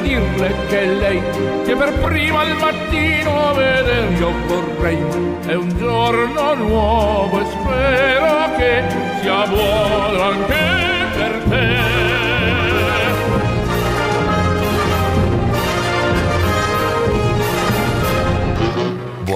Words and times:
dirle 0.00 0.54
che 0.68 0.84
lei 0.86 1.20
che 1.64 1.74
per 1.74 1.92
prima 2.00 2.40
al 2.40 2.56
mattino 2.56 3.54
veder 3.54 4.12
io 4.18 4.32
vorrei 4.46 4.98
è 5.46 5.54
un 5.54 5.76
giorno 5.76 6.54
nuovo 6.54 7.40
e 7.40 7.44
spero 7.44 8.56
che 8.56 8.82
sia 9.20 9.46
buono 9.46 10.22
anche 10.22 10.54
per 11.16 11.42
te 11.48 12.09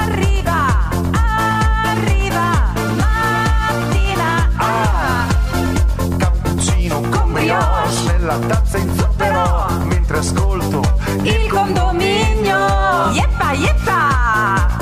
Arriva, 0.00 0.88
arriva, 1.84 2.72
mattina. 2.96 4.48
Cappuccino 6.18 7.00
con 7.00 7.32
brioche 7.32 8.02
Nella 8.06 8.38
tazza 8.38 8.78
in 8.78 8.94
zucchero 8.96 9.66
Mentre 9.84 10.18
ascolto 10.18 10.82
il 11.22 11.46
condominio. 11.48 13.10
Yeppa, 13.12 13.52
yeppa. 13.52 14.78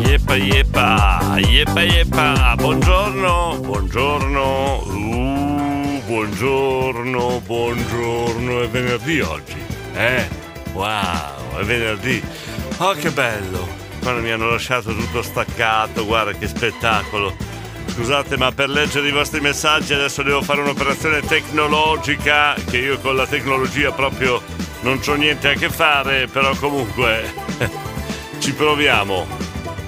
Yeppa 0.00 0.34
yeppa, 0.34 1.36
yeppa 1.38 1.82
yeppa, 1.82 2.54
buongiorno, 2.56 3.58
buongiorno, 3.60 4.82
uh, 4.86 6.02
buongiorno, 6.06 7.42
buongiorno, 7.44 8.62
è 8.62 8.68
venerdì 8.68 9.20
oggi, 9.20 9.56
eh? 9.94 10.28
Wow, 10.72 11.58
è 11.58 11.64
venerdì, 11.64 12.22
oh 12.78 12.92
che 12.92 13.10
bello, 13.10 13.66
quando 14.06 14.22
mi 14.22 14.30
hanno 14.30 14.50
lasciato 14.50 14.94
tutto 14.94 15.20
staccato, 15.20 16.06
guarda 16.06 16.30
che 16.30 16.46
spettacolo. 16.46 17.34
Scusate, 17.86 18.36
ma 18.36 18.52
per 18.52 18.68
leggere 18.68 19.08
i 19.08 19.10
vostri 19.10 19.40
messaggi 19.40 19.94
adesso 19.94 20.22
devo 20.22 20.42
fare 20.42 20.60
un'operazione 20.60 21.22
tecnologica 21.22 22.54
che 22.70 22.76
io 22.76 23.00
con 23.00 23.16
la 23.16 23.26
tecnologia 23.26 23.90
proprio 23.90 24.40
non 24.82 25.00
c'ho 25.00 25.14
niente 25.14 25.48
a 25.48 25.54
che 25.54 25.68
fare, 25.68 26.28
però 26.28 26.54
comunque 26.54 27.34
ci 28.38 28.52
proviamo. 28.52 29.26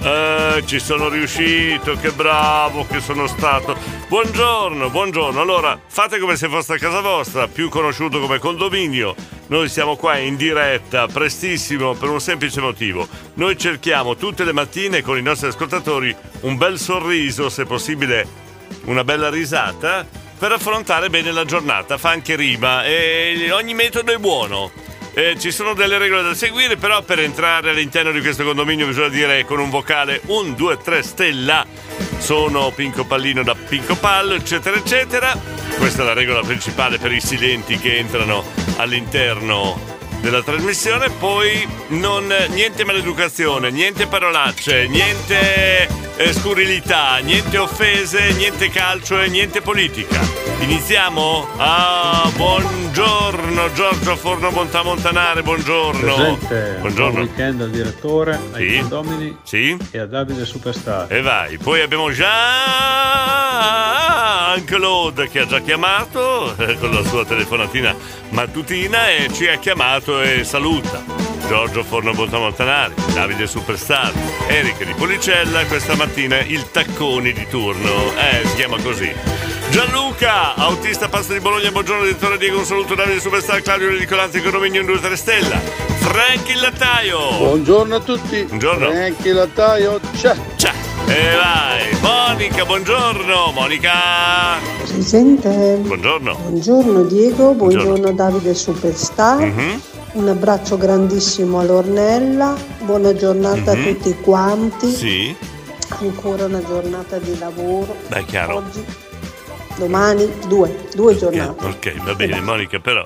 Eh, 0.01 0.63
ci 0.65 0.79
sono 0.79 1.09
riuscito, 1.09 1.97
che 1.97 2.13
bravo 2.13 2.87
che 2.87 3.01
sono 3.01 3.27
stato. 3.27 3.77
Buongiorno, 4.07 4.91
buongiorno. 4.91 5.41
Allora, 5.41 5.79
fate 5.87 6.19
come 6.19 6.37
se 6.37 6.49
foste 6.49 6.75
a 6.75 6.79
casa 6.79 7.01
vostra, 7.01 7.49
più 7.49 7.69
conosciuto 7.69 8.21
come 8.21 8.39
condominio. 8.39 9.15
Noi 9.49 9.69
siamo 9.69 9.97
qua 9.97 10.17
in 10.19 10.37
diretta, 10.37 11.07
prestissimo, 11.09 11.95
per 11.95 12.11
un 12.11 12.21
semplice 12.21 12.61
motivo. 12.61 13.09
Noi 13.35 13.59
cerchiamo 13.59 14.15
tutte 14.15 14.45
le 14.45 14.53
mattine 14.53 15.03
con 15.03 15.19
i 15.19 15.23
nostri 15.23 15.49
ascoltatori 15.49 16.15
un 16.41 16.57
bel 16.57 16.79
sorriso, 16.79 17.49
se 17.49 17.65
possibile 17.65 18.27
una 18.85 19.03
bella 19.03 19.31
risata, 19.31 20.07
per 20.39 20.53
affrontare 20.53 21.11
bene 21.11 21.33
la 21.33 21.45
giornata. 21.45 21.99
Fa 21.99 22.11
anche 22.11 22.37
rima 22.37 22.85
e 22.85 23.51
ogni 23.51 23.75
metodo 23.75 24.13
è 24.13 24.19
buono. 24.19 24.71
Eh, 25.19 25.36
ci 25.36 25.50
sono 25.50 25.74
delle 25.74 25.98
regole 25.98 26.22
da 26.22 26.33
seguire, 26.33 26.77
però 26.77 27.02
per 27.02 27.19
entrare 27.19 27.70
all'interno 27.70 28.12
di 28.12 28.20
questo 28.20 28.44
condominio 28.44 28.86
bisogna 28.86 29.08
dire 29.08 29.44
con 29.44 29.58
un 29.58 29.69
vocale 29.69 30.20
1, 30.27 30.52
2, 30.52 30.77
3 30.77 31.02
stella. 31.02 31.67
Sono 32.18 32.70
Pinco 32.70 33.05
Pallino 33.05 33.42
da 33.42 33.57
Pinco 33.57 33.96
Pallo, 33.96 34.34
eccetera, 34.34 34.77
eccetera. 34.77 35.36
Questa 35.77 36.02
è 36.02 36.05
la 36.05 36.12
regola 36.12 36.42
principale 36.42 36.98
per 36.98 37.11
i 37.11 37.20
silenti 37.20 37.78
che 37.78 37.98
entrano 37.98 38.45
all'interno 38.77 39.98
della 40.20 40.42
trasmissione. 40.42 41.08
Poi 41.11 41.67
non, 41.89 42.33
niente 42.51 42.84
maleducazione, 42.84 43.70
niente 43.70 44.06
parolacce, 44.06 44.86
niente 44.89 45.89
eh, 46.17 46.33
scurrilità, 46.33 47.17
niente 47.18 47.58
offese, 47.58 48.33
niente 48.33 48.68
calcio 48.70 49.20
e 49.20 49.28
niente 49.28 49.61
politica. 49.61 50.20
Iniziamo? 50.61 51.46
Ah, 51.57 52.28
buongiorno 52.34 53.73
Giorgio 53.74 54.17
Forno 54.17 54.51
Montamontanare, 54.51 55.42
buongiorno. 55.42 56.14
Presente, 56.14 56.77
Buongiorno. 56.80 57.12
buon 57.12 57.23
weekend 57.27 57.61
al 57.61 57.70
direttore, 57.70 58.40
ai 58.52 58.68
Sì. 58.70 58.78
condomini 58.80 59.36
Sì? 59.45 59.77
e 59.92 59.98
a 60.01 60.07
Davide 60.07 60.45
Superstar. 60.45 61.07
E 61.12 61.23
vai, 61.23 61.57
poi 61.58 61.80
abbiamo 61.80 62.11
già 63.68 64.57
Claude 64.64 65.28
che 65.28 65.40
ha 65.40 65.46
già 65.46 65.61
chiamato 65.61 66.55
eh, 66.57 66.77
con 66.78 66.90
la 66.92 67.05
sua 67.05 67.24
telefonatina 67.24 67.95
mattutina 68.30 69.08
e 69.11 69.28
ci 69.33 69.46
ha 69.46 69.57
chiamato 69.58 70.08
e 70.17 70.42
saluta. 70.45 71.02
Giorgio 71.46 71.83
Forno 71.83 72.13
Montamontanari, 72.13 72.95
Davide 73.13 73.46
Superstar, 73.46 74.13
Erika 74.48 74.85
di 74.85 74.95
Policella 74.95 75.61
e 75.61 75.67
questa 75.67 75.96
mattina 75.96 76.41
il 76.41 76.70
Tacconi 76.70 77.33
di 77.33 77.46
turno. 77.48 78.13
Eh, 78.17 78.46
si 78.46 78.55
chiama 78.57 78.77
così. 78.83 79.11
Gianluca, 79.70 80.55
autista 80.55 81.08
Pasta 81.08 81.35
di 81.35 81.41
Bologna, 81.41 81.70
buongiorno 81.70 82.05
direttore 82.05 82.39
Diego, 82.39 82.58
un 82.58 82.64
saluto 82.64 82.95
Davide 82.95 83.20
Superstar, 83.20 83.61
Claudio 83.61 83.91
Ricolanzi, 83.91 84.41
condominio 84.41 84.80
in 84.80 84.86
2 84.86 85.01
3 85.01 85.17
stella. 85.17 85.58
Frank 85.58 86.48
il 86.48 86.61
lattaio. 86.61 87.36
Buongiorno 87.36 87.95
a 87.96 88.01
tutti. 88.01 88.42
Buongiorno. 88.45 88.89
Anche 88.89 89.33
lattaio. 89.33 90.01
Ciao. 90.17 90.36
Ciao. 90.57 90.73
E 91.07 91.36
vai, 91.36 91.98
Monica, 92.01 92.64
buongiorno, 92.64 93.52
Monica. 93.52 93.92
Presente. 94.86 95.79
Buongiorno. 95.83 96.35
Buongiorno 96.35 97.02
Diego, 97.05 97.52
buongiorno, 97.52 97.89
Buongiorno. 97.89 98.13
Davide 98.13 98.55
Superstar. 98.55 99.40
Mhm. 99.40 99.80
Un 100.13 100.29
abbraccio 100.29 100.77
grandissimo 100.77 101.61
all'Ornella. 101.61 102.57
Buona 102.80 103.14
giornata 103.14 103.74
Mhm. 103.74 103.80
a 103.80 103.92
tutti 103.92 104.14
quanti. 104.20 104.92
Sì, 104.95 105.36
Ancora 106.01 106.45
una 106.45 106.63
giornata 106.64 107.19
di 107.19 107.39
lavoro. 107.39 107.96
beh, 108.08 108.24
chiaro. 108.27 108.57
Oggi, 108.57 108.85
domani, 109.77 110.30
due, 110.46 110.86
due 110.95 111.17
giornate. 111.17 111.64
Ok, 111.64 112.02
va 112.05 112.14
bene, 112.14 112.41
Monica, 112.41 112.79
però. 112.79 113.02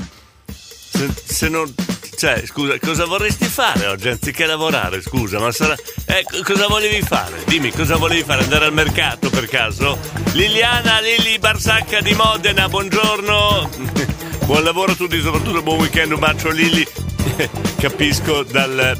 Se, 0.46 1.08
se 1.24 1.48
non. 1.48 1.72
Cioè, 2.16 2.42
scusa, 2.46 2.78
cosa 2.78 3.04
vorresti 3.06 3.46
fare 3.46 3.86
oggi 3.86 4.08
anziché 4.08 4.46
lavorare? 4.46 5.00
Scusa, 5.00 5.38
ma 5.38 5.50
sarà. 5.52 5.74
Eh, 6.06 6.24
co- 6.30 6.42
cosa 6.52 6.66
volevi 6.68 7.00
fare? 7.02 7.42
Dimmi, 7.46 7.70
cosa 7.72 7.96
volevi 7.96 8.22
fare? 8.22 8.42
Andare 8.42 8.66
al 8.66 8.72
mercato 8.72 9.28
per 9.30 9.46
caso? 9.48 9.96
Liliana 10.32 11.00
Lili 11.00 11.38
Barsacca 11.38 12.00
di 12.00 12.14
Modena, 12.14 12.68
buongiorno. 12.68 13.68
Buon 14.46 14.64
lavoro 14.64 14.92
a 14.92 14.94
tutti, 14.94 15.20
soprattutto 15.20 15.62
buon 15.62 15.78
weekend, 15.78 16.12
un 16.12 16.18
bacio 16.18 16.50
Lili. 16.50 16.86
Capisco 17.78 18.42
dal 18.42 18.98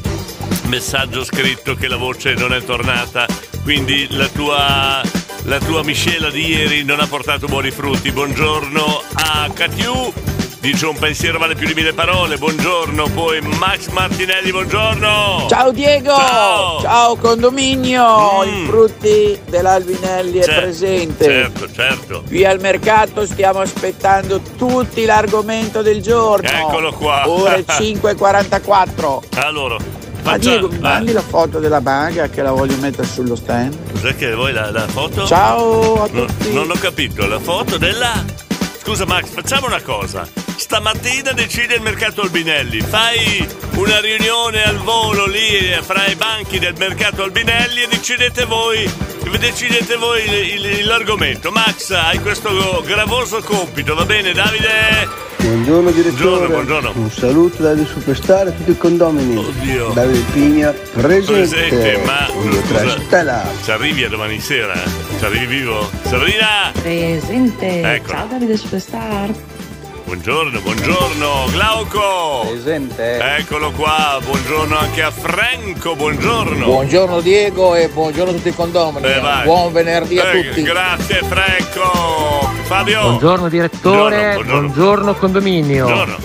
messaggio 0.67 1.25
scritto 1.25 1.75
che 1.75 1.89
la 1.89 1.97
voce 1.97 2.35
non 2.35 2.55
è 2.55 2.63
tornata, 2.63 3.27
quindi 3.63 4.07
la 4.11 4.29
tua, 4.29 5.03
la 5.45 5.59
tua 5.59 5.83
miscela 5.83 6.31
di 6.31 6.47
ieri 6.47 6.85
non 6.85 7.01
ha 7.01 7.07
portato 7.07 7.47
buoni 7.47 7.71
frutti. 7.71 8.13
Buongiorno 8.13 9.03
a 9.15 9.51
Catiu, 9.53 10.13
dice 10.63 10.87
un 10.87 10.97
pensiero 10.97 11.39
vale 11.39 11.57
più 11.57 11.67
di 11.67 11.75
mille 11.75 11.93
parole. 11.93 12.39
Buongiorno, 12.39 13.09
poi 13.09 13.41
Max 13.59 13.89
Martinelli, 13.89 14.53
buongiorno. 14.53 15.47
Ciao 15.49 15.73
Diego! 15.73 16.15
Ciao. 16.81 17.17
condominio! 17.17 18.45
Mm. 18.45 18.49
I 18.63 18.67
frutti 18.67 19.39
dell'Alvinelli 19.49 20.39
è 20.39 20.45
Certo, 20.45 20.61
presente. 20.61 21.25
Certo, 21.25 21.73
certo. 21.73 22.23
Qui 22.29 22.45
al 22.45 22.61
mercato 22.61 23.27
stiamo 23.27 23.59
aspettando 23.61 24.41
tutti 24.57 25.05
l'argomento 25.05 25.83
del 25.83 26.01
giorno. 26.01 26.49
Eccolo 26.49 26.93
qua. 26.93 27.29
Ore 27.29 27.65
5.44. 27.67 29.19
Allora, 29.41 29.77
Ma 30.23 30.39
Diego, 30.39 30.69
mi 30.69 30.77
ah, 30.77 30.81
mandi 30.81 31.11
la 31.13 31.23
foto 31.23 31.59
della 31.59 31.81
baga 31.81 32.29
che 32.29 32.41
la 32.41 32.53
voglio 32.53 32.77
mettere 32.77 33.09
sullo 33.09 33.35
stand? 33.35 33.77
Cos'è 33.91 34.15
che 34.15 34.33
vuoi 34.33 34.53
la, 34.53 34.71
la 34.71 34.87
foto? 34.87 35.27
Ciao 35.27 36.05
a 36.05 36.09
No, 36.13 36.25
tutti. 36.27 36.53
non 36.53 36.71
ho 36.71 36.75
capito, 36.79 37.27
la 37.27 37.41
foto 37.41 37.77
della... 37.79 38.41
Scusa 38.81 39.05
Max, 39.07 39.27
facciamo 39.29 39.67
una 39.67 39.81
cosa. 39.81 40.27
Stamattina 40.63 41.33
decide 41.33 41.75
il 41.75 41.83
mercato 41.83 42.21
Albinelli. 42.23 42.81
Fai 42.81 43.45
una 43.75 43.99
riunione 44.01 44.63
al 44.63 44.77
volo 44.77 45.27
lì 45.27 45.49
eh, 45.59 45.81
fra 45.83 46.07
i 46.07 46.15
banchi 46.15 46.61
del 46.61 46.75
mercato 46.79 47.25
Albinelli 47.25 47.83
e 47.83 47.89
decidete 47.89 48.45
voi. 48.45 48.89
Decidete 49.41 49.97
voi 49.97 50.23
il- 50.25 50.65
il- 50.79 50.87
l'argomento. 50.87 51.51
Max, 51.51 51.91
hai 51.91 52.21
questo 52.21 52.81
gravoso 52.87 53.41
compito, 53.41 53.95
va 53.97 54.05
bene 54.05 54.33
Davide? 54.33 55.09
Buongiorno 55.39 55.91
direttore. 55.91 56.47
Buongiorno, 56.47 56.93
buongiorno. 56.93 56.93
Un 56.95 57.11
saluto 57.11 57.63
da 57.63 57.85
Superstar 57.85 58.47
a 58.47 58.51
tutti 58.53 58.71
i 58.71 58.77
condomini. 58.79 59.37
Oddio. 59.37 59.89
Davide 59.95 60.25
Pigna 60.33 60.71
presente. 60.93 61.67
Presente, 61.67 62.03
ma 62.05 62.29
scusa, 62.29 63.43
ci 63.65 63.71
arrivi 63.73 64.05
a 64.05 64.09
domani 64.09 64.39
sera? 64.39 64.75
Ci 65.19 65.25
arrivi 65.25 65.47
vivo? 65.47 65.91
Sabrina? 66.05 66.71
Presente. 66.81 67.81
Ecco. 67.95 68.11
Ciao 68.11 68.27
Davide 68.29 68.57
Superstar. 68.57 69.31
Buongiorno, 70.17 70.61
buongiorno. 70.61 71.47
Glauco. 71.53 72.45
Presente. 72.47 73.19
Eccolo 73.39 73.71
qua, 73.71 74.19
buongiorno 74.23 74.77
anche 74.77 75.03
a 75.03 75.11
Franco, 75.11 75.97
buongiorno. 75.97 76.67
Buongiorno 76.67 77.21
Diego 77.23 77.75
e 77.75 77.89
buongiorno 77.89 78.31
a 78.33 78.35
tutti 78.35 78.49
i 78.49 78.55
condomini. 78.55 79.07
Eh. 79.07 79.21
Buon 79.45 79.73
venerdì 79.73 80.19
a 80.19 80.31
Eh, 80.31 80.49
tutti. 80.49 80.63
Grazie 80.65 81.23
Franco. 81.23 82.51
Fabio. 82.65 83.01
Buongiorno 83.01 83.49
direttore, 83.49 84.35
Buongiorno, 84.35 84.35
buongiorno, 84.35 84.61
buongiorno. 84.75 85.15
condominio. 85.15 85.85
Buongiorno. 85.87 86.17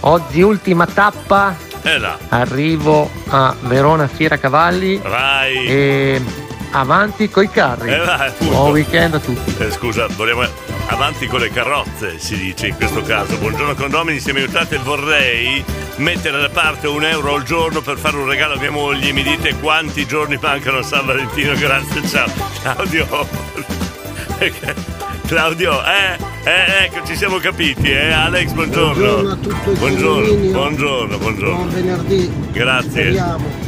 Oggi 0.00 0.40
ultima 0.42 0.86
tappa, 0.86 1.56
Eh 1.82 1.98
là. 1.98 2.18
arrivo 2.30 3.08
a 3.28 3.54
Verona 3.60 4.08
Fiera 4.08 4.36
Cavalli 4.36 4.96
Vai. 4.96 5.64
e 5.64 6.20
avanti 6.72 7.28
coi 7.30 7.48
carri. 7.48 7.90
Eh, 7.92 7.94
appunto. 8.00 8.52
Buon 8.52 8.70
weekend 8.72 9.14
a 9.14 9.18
tutti. 9.20 9.54
Eh, 9.62 9.70
scusa, 9.70 10.08
volevo 10.16 10.42
avanti 10.88 11.26
con 11.26 11.40
le 11.40 11.50
carrozze, 11.50 12.18
si 12.18 12.36
dice 12.36 12.68
in 12.68 12.76
questo 12.76 13.02
caso. 13.02 13.36
Buongiorno 13.38 13.74
condomini, 13.74 14.20
se 14.20 14.32
mi 14.32 14.40
aiutate 14.40 14.78
vorrei 14.78 15.64
mettere 15.96 16.40
da 16.40 16.48
parte 16.48 16.86
un 16.86 17.04
euro 17.04 17.34
al 17.34 17.42
giorno 17.42 17.80
per 17.80 17.98
fare 17.98 18.16
un 18.16 18.26
regalo 18.26 18.54
a 18.54 18.58
mia 18.58 18.70
moglie. 18.70 19.12
Mi 19.12 19.22
dite 19.22 19.54
quanti 19.56 20.06
giorni 20.06 20.38
mancano 20.40 20.78
a 20.78 20.82
San 20.82 21.06
Valentino? 21.06 21.54
Grazie, 21.54 22.06
ciao. 22.06 22.28
Claudio. 22.62 23.06
Claudio, 25.26 25.84
eh, 25.84 26.16
eh, 26.44 26.84
ecco, 26.84 27.06
ci 27.06 27.14
siamo 27.14 27.36
capiti, 27.36 27.90
eh. 27.90 28.10
Alex, 28.10 28.52
buongiorno. 28.52 28.94
Buongiorno 28.94 29.30
a 29.30 29.36
tutto 29.36 29.70
il 29.70 29.78
buongiorno, 29.78 30.50
buongiorno, 30.52 31.18
buongiorno. 31.18 31.54
Buon 31.54 31.70
venerdì. 31.70 32.32
Grazie. 32.50 32.88
Speriamo. 32.88 33.67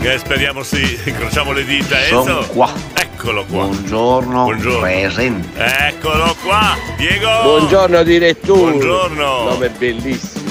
Eh, 0.00 0.18
speriamo 0.18 0.62
sì, 0.62 0.98
incrociamo 1.04 1.52
le 1.52 1.64
dita. 1.64 1.96
Sono 2.08 2.38
Enzo. 2.40 2.48
qua. 2.52 2.72
Eccolo 2.94 3.44
qua. 3.44 3.64
Buongiorno, 3.64 4.44
Buongiorno. 4.44 4.80
presente. 4.80 5.64
Eccolo 5.64 6.36
qua, 6.44 6.76
Diego. 6.96 7.28
Buongiorno 7.42 8.02
direttore. 8.02 8.60
Buongiorno. 8.72 9.42
Nome 9.50 9.68
bellissimo. 9.70 10.44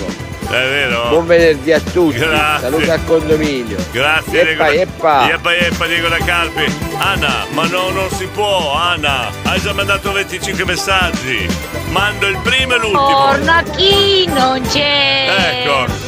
È 0.48 0.50
vero? 0.52 1.08
Buon 1.10 1.26
venerdì 1.26 1.72
a 1.72 1.80
tutti. 1.80 2.18
Grazie. 2.20 2.70
Saluto 2.70 2.92
al 2.92 3.06
condominio. 3.06 3.78
Grazie 3.92 4.52
Eppa, 4.52 4.70
Diego. 4.70 4.82
eppa. 4.92 5.32
Eppa, 5.32 5.56
eppa, 5.56 5.86
Diego 5.88 6.08
da 6.08 6.18
Calpi. 6.18 6.74
Anna, 6.98 7.46
ma 7.52 7.66
no, 7.68 7.90
non 7.90 8.10
si 8.12 8.26
può, 8.28 8.74
Anna. 8.74 9.30
Hai 9.44 9.60
già 9.60 9.74
mandato 9.74 10.12
25 10.12 10.66
messaggi. 10.66 11.48
Mando 11.90 12.28
il 12.28 12.38
primo 12.44 12.76
e 12.76 12.78
l'ultimo. 12.78 13.08
Torna 13.32 13.64
chi 13.76 14.26
non 14.28 14.62
c'è. 14.62 15.64
Ecco. 15.64 16.05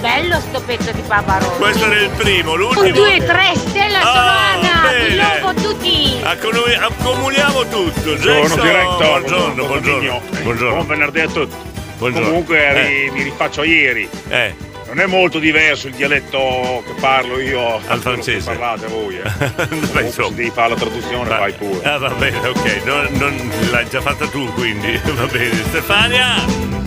Bello 0.00 0.40
sto 0.40 0.60
pezzo 0.62 0.90
di 0.92 1.02
Pavarotto. 1.06 1.56
Questo 1.58 1.84
era 1.84 2.00
il 2.00 2.10
primo, 2.16 2.52
Un 2.52 2.58
l'ultimo. 2.58 2.88
2 2.90 3.16
3 3.24 3.52
stella 3.56 3.98
sono 4.00 4.10
Ah, 4.12 4.50
Anna. 4.52 4.88
bene. 4.88 5.08
Vi 5.08 5.16
lovo 5.16 5.54
tutti. 5.60 6.20
Accomuni- 6.22 6.74
Accomuniamo 6.74 7.62
tutto. 7.68 8.00
Buongiorno 8.02 8.40
Jason, 8.40 8.60
direttore, 8.62 9.20
buongiorno, 9.20 9.66
buongiorno. 9.66 10.20
Buongiorno. 10.42 10.74
Buon 10.74 10.86
venerdì 10.86 11.20
a 11.20 11.28
tutti. 11.28 11.54
Buongiorno. 11.98 12.28
Comunque 12.28 12.58
Eh. 12.66 12.82
ri- 12.86 13.10
mi 13.10 13.22
rifaccio 13.24 13.60
a 13.60 13.64
ieri. 13.66 14.08
Eh. 14.28 14.54
Non 14.86 15.00
è 15.00 15.06
molto 15.06 15.38
diverso 15.38 15.86
il 15.86 15.94
dialetto 15.94 16.82
che 16.86 16.94
parlo 16.98 17.38
io 17.38 17.78
Al 17.86 18.00
francese. 18.00 18.50
Che 18.50 18.56
parlate 18.56 18.86
voi. 18.86 19.18
Eh. 19.18 19.22
Beh, 19.54 19.68
Comunque, 19.68 20.02
insomma. 20.02 20.28
se 20.28 20.34
devi 20.34 20.50
fare 20.50 20.68
la 20.70 20.74
traduzione, 20.76 21.28
Va- 21.28 21.36
vai 21.38 21.52
pure. 21.52 21.88
Ah, 21.88 21.98
va 21.98 22.08
bene, 22.08 22.38
ok. 22.48 22.80
Non, 22.84 23.06
non- 23.12 23.50
l'hai 23.70 23.86
già 23.88 24.00
fatta 24.00 24.26
tu, 24.28 24.50
quindi 24.54 24.98
va 25.14 25.26
bene. 25.26 25.54
Stefania! 25.68 26.79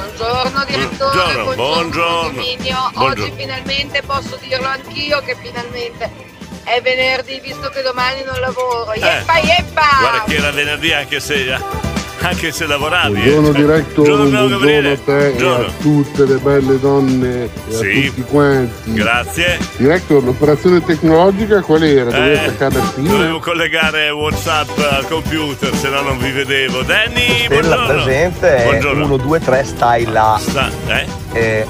Buongiorno 0.00 0.64
direttore, 0.64 1.42
Buongiorno, 1.42 1.54
buongiorno, 1.54 2.30
buongiorno. 2.32 3.04
Oggi 3.04 3.32
finalmente 3.36 4.02
posso 4.02 4.38
dirlo 4.40 4.66
anch'io 4.66 5.20
che 5.20 5.36
finalmente 5.36 6.10
è 6.64 6.80
venerdì 6.80 7.38
visto 7.40 7.68
che 7.68 7.82
domani 7.82 8.22
non 8.24 8.40
lavoro. 8.40 8.94
Yeppa 8.94 9.38
yeppa! 9.38 9.82
Eh. 9.82 10.00
Guarda 10.00 10.24
che 10.26 10.36
era 10.36 10.50
venerdì 10.52 10.92
anche 10.94 11.20
se, 11.20 11.89
anche 12.22 12.52
se 12.52 12.66
lavoravi. 12.66 13.20
eh. 13.22 13.30
Buongiorno 13.30 13.52
Cioè, 13.52 13.60
direttore, 13.60 14.08
buongiorno, 14.10 14.58
buongiorno 14.58 14.90
a 14.92 14.98
te 15.04 15.26
e 15.26 15.30
Buongiorno. 15.30 15.66
a 15.66 15.70
tutte 15.80 16.24
le 16.26 16.34
belle 16.36 16.80
donne 16.80 17.44
e 17.44 17.50
Sì. 17.68 17.84
a 17.84 18.08
tutti 18.10 18.22
quanti. 18.22 18.92
Grazie. 18.92 19.58
Direttore, 19.76 20.24
l'operazione 20.26 20.84
tecnologica 20.84 21.60
qual 21.62 21.82
era? 21.82 22.10
Dovevo 22.10 22.32
Eh, 22.32 22.38
attaccare 22.44 22.74
la 22.76 22.84
spina? 22.84 23.10
Dovevo 23.10 23.38
collegare 23.40 24.10
Whatsapp 24.10 24.78
al 24.78 25.06
computer, 25.08 25.74
se 25.74 25.88
no 25.88 26.00
non 26.02 26.18
vi 26.18 26.30
vedevo. 26.30 26.82
Danny, 26.82 27.44
Stella 27.44 27.60
buongiorno. 27.76 27.86
presente 28.02 28.56
è 28.56 28.64
Buongiorno. 28.64 29.04
1, 29.04 29.16
2, 29.16 29.40
3 29.40 29.64
stai 29.64 30.04
là. 30.04 30.38
Sta- 30.40 30.70
eh? 30.88 31.06
E 31.32 31.66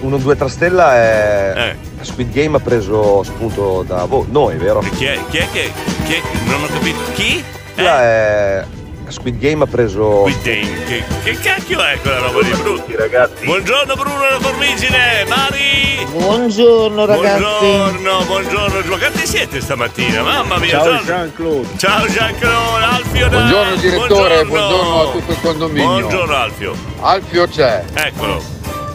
1, 0.00 0.16
2, 0.18 0.36
3 0.36 0.48
Stella 0.48 0.94
è 0.96 1.76
Squid 2.00 2.32
Game 2.32 2.56
ha 2.56 2.60
preso 2.60 3.22
spunto 3.22 3.84
da 3.86 4.04
voi, 4.06 4.26
noi, 4.30 4.56
vero? 4.56 4.80
Chi 4.96 5.04
è, 5.04 5.16
chi 5.30 5.36
è 5.38 5.46
che. 5.52 5.70
Chi 6.04 6.14
è, 6.14 6.20
non 6.46 6.62
ho 6.64 6.66
capito. 6.66 6.98
Chi? 7.14 7.42
Stella 7.72 8.02
è 8.02 8.64
Squid 9.12 9.38
Game 9.38 9.62
ha 9.62 9.66
preso 9.66 10.26
Squid 10.26 10.42
Game. 10.42 10.84
Che, 10.84 11.04
che 11.22 11.38
cacchio 11.38 11.80
è 11.82 11.98
quella 12.00 12.18
roba 12.18 12.42
di 12.42 12.50
Bruno? 12.50 12.82
ragazzi. 12.96 13.44
Buongiorno 13.44 13.94
Bruno 13.94 14.28
la 14.28 14.40
Formigine, 14.40 15.24
Mari! 15.28 16.06
Buongiorno 16.10 17.04
ragazzi. 17.04 17.40
Buongiorno, 17.42 18.24
buongiorno. 18.24 18.90
Ma 18.90 18.98
quanti 18.98 19.26
siete 19.26 19.60
stamattina? 19.60 20.22
Mamma 20.22 20.58
mia, 20.58 20.70
Ciao. 20.70 21.02
Jean-Claude. 21.02 21.68
Ciao 21.76 22.06
Jean-Claude, 22.06 22.84
Alfio 22.84 23.28
dai. 23.28 23.38
Buongiorno 23.38 23.76
direttore, 23.76 24.44
buongiorno 24.44 25.00
a 25.00 25.10
tutto 25.12 25.32
il 25.32 25.40
condominio. 25.40 25.86
Buongiorno 25.86 26.34
Alfio. 26.34 26.74
Alfio 27.00 27.46
c'è. 27.48 27.84
Eccolo. 27.94 28.42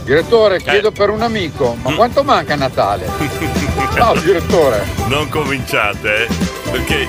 Direttore, 0.04 0.62
chiedo 0.62 0.92
per 0.92 1.10
un 1.10 1.22
amico, 1.22 1.76
ma 1.82 1.92
quanto 1.94 2.24
manca 2.24 2.54
a 2.54 2.56
Natale? 2.56 3.10
Ciao 3.94 4.16
direttore. 4.16 4.86
Non 5.08 5.28
cominciate, 5.28 6.28
eh, 6.28 6.28
perché 6.72 7.08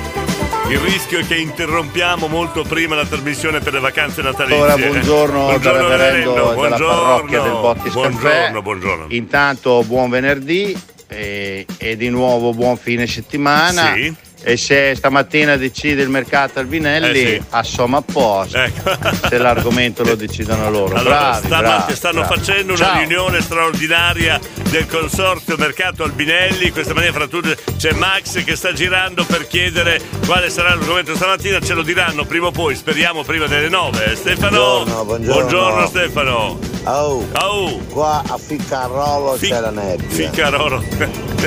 il 0.70 0.78
rischio 0.80 1.18
è 1.20 1.26
che 1.26 1.36
interrompiamo 1.36 2.26
molto 2.28 2.62
prima 2.62 2.94
la 2.94 3.06
trasmissione 3.06 3.60
per 3.60 3.72
le 3.72 3.80
vacanze 3.80 4.20
natalizie. 4.20 4.56
Allora, 4.56 4.76
buongiorno, 4.76 5.38
dal 5.38 5.60
buongiorno 5.60 5.88
reverendo 5.88 6.34
della 6.34 6.52
buongiorno. 6.52 6.86
parrocchia 6.86 7.40
del 7.40 7.52
Bottis 7.52 7.92
Buongiorno, 7.92 8.62
buongiorno. 8.62 9.06
Intanto 9.08 9.82
buon 9.84 10.10
venerdì 10.10 10.76
e, 11.06 11.64
e 11.78 11.96
di 11.96 12.10
nuovo 12.10 12.52
buon 12.52 12.76
fine 12.76 13.06
settimana. 13.06 13.94
Sì. 13.94 14.14
E 14.40 14.56
se 14.56 14.94
stamattina 14.94 15.56
decide 15.56 16.02
il 16.02 16.08
mercato 16.08 16.58
Albinelli, 16.61 17.20
Eh 17.23 17.40
sì. 17.40 17.43
assomma 17.50 17.99
a 17.99 18.02
posto. 18.02 18.56
Se 19.29 19.37
l'argomento 19.37 20.05
lo 20.05 20.14
decidono 20.14 20.70
loro. 20.70 20.94
Allora, 20.94 21.38
bravi, 21.40 21.49
bravi, 21.49 21.94
stanno 21.94 22.20
bravi. 22.23 22.35
facendo 22.38 22.73
una 22.75 22.85
Ciao. 22.85 22.99
riunione 22.99 23.40
straordinaria 23.43 24.40
del 24.70 24.87
consorzio 24.87 25.56
Mercato 25.58 26.05
Albinelli. 26.05 26.70
Questa 26.70 26.94
mattina, 26.94 27.12
fra 27.12 27.26
tutte, 27.26 27.56
c'è 27.76 27.93
Max 27.93 28.43
che 28.44 28.55
sta 28.56 28.73
girando 28.73 29.25
per 29.25 29.46
chiedere 29.49 30.00
quale 30.25 30.49
sarà 30.50 30.70
l'argomento 30.70 31.14
stamattina. 31.17 31.61
Ce 31.61 31.75
lo 31.75 31.82
diranno 31.82 32.25
prima 32.25 32.46
o 32.46 32.50
poi, 32.52 32.75
speriamo 32.76 33.25
prima 33.25 33.46
delle 33.46 33.69
nove. 33.69 34.14
Stefano, 34.17 34.85
Buongiorno, 34.85 35.05
buongiorno. 35.05 35.87
Stefano. 35.88 36.58
Oh, 36.85 37.26
Oh, 37.40 37.78
qua 37.90 38.23
a 38.26 38.38
Ficcarolo 38.38 39.35
Fi- 39.37 39.49
c'è 39.49 39.61
la 39.61 39.71
nebbia. 39.71 40.09
Ficcarolo. 40.09 40.83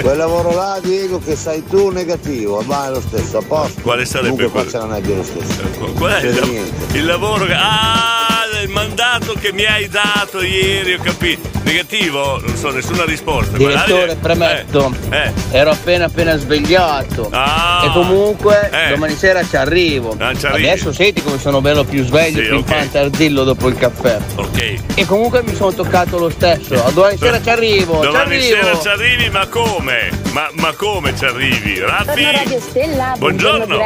Quel 0.02 0.18
lavoro 0.18 0.54
là, 0.54 0.80
Diego, 0.82 1.20
che 1.20 1.36
sai 1.36 1.64
tu 1.68 1.90
negativo, 1.90 2.62
ma 2.62 2.81
è 2.88 2.90
lo 2.92 3.02
stesso, 3.02 3.38
a 3.38 3.42
posto. 3.42 3.82
Quale 3.82 4.06
sarebbe 4.06 4.36
Comunque 4.46 4.64
qua 4.64 4.72
c'è 4.72 4.78
la 4.78 4.94
nebbia 4.94 5.16
lo 5.16 5.24
stesso. 5.24 5.62
Qual 5.94 6.12
è 6.12 6.26
il, 6.26 6.74
il 6.94 7.06
lavoro 7.06 7.46
che. 7.46 7.54
Ah, 7.54 8.41
il 8.62 8.70
mandato 8.70 9.34
che 9.34 9.52
mi 9.54 9.66
hai 9.66 9.88
dato 9.88 10.42
ieri, 10.42 10.94
ho 10.94 11.00
capito. 11.02 11.50
Negativo? 11.64 12.40
Non 12.40 12.56
so, 12.56 12.72
nessuna 12.72 13.06
risposta. 13.06 13.56
Direttore, 13.58 14.16
Guarda, 14.16 14.16
premetto, 14.16 14.94
eh. 15.12 15.32
ero 15.52 15.70
appena 15.72 16.06
appena 16.06 16.36
svegliato. 16.38 17.30
Ah. 17.32 17.84
e 17.86 17.92
comunque 17.92 18.70
Eh. 18.72 18.90
domani 18.90 19.16
sera 19.16 19.44
ci 19.46 19.56
arrivo. 19.56 20.16
Ah, 20.20 20.34
ci. 20.36 20.46
Adesso 20.48 20.92
senti 20.92 21.22
come 21.22 21.38
sono 21.40 21.62
bello 21.62 21.84
più 21.84 22.04
sveglio, 22.04 22.42
Sì, 22.42 22.48
più 22.48 22.58
ok. 22.58 22.70
infantardillo 22.70 23.44
dopo 23.44 23.68
il 23.68 23.76
caffè. 23.78 24.18
Ok. 24.36 24.76
E 24.96 25.06
comunque 25.06 25.44
mi 25.44 25.56
sono 25.56 25.72
toccato 25.74 26.18
lo 26.18 26.30
stesso. 26.30 26.84
A 26.84 26.90
domani 26.92 27.18
sera 27.18 27.42
ci 27.42 27.50
arrivo. 27.50 28.00
ci 28.02 28.06
Domani 28.08 28.36
arrivo. 28.36 28.56
sera 28.56 28.80
ci 28.80 28.88
arrivi, 28.88 29.30
ma 29.30 29.48
come? 29.48 30.10
Ma, 30.32 30.50
ma 30.54 30.74
come 30.74 31.16
ci 31.16 31.26
arrivi? 31.26 31.80
Raffi? 31.80 32.06
Buongiorno 32.06 32.32
Radio 32.38 32.60
Stella, 32.60 33.16
buongiorno. 33.18 33.78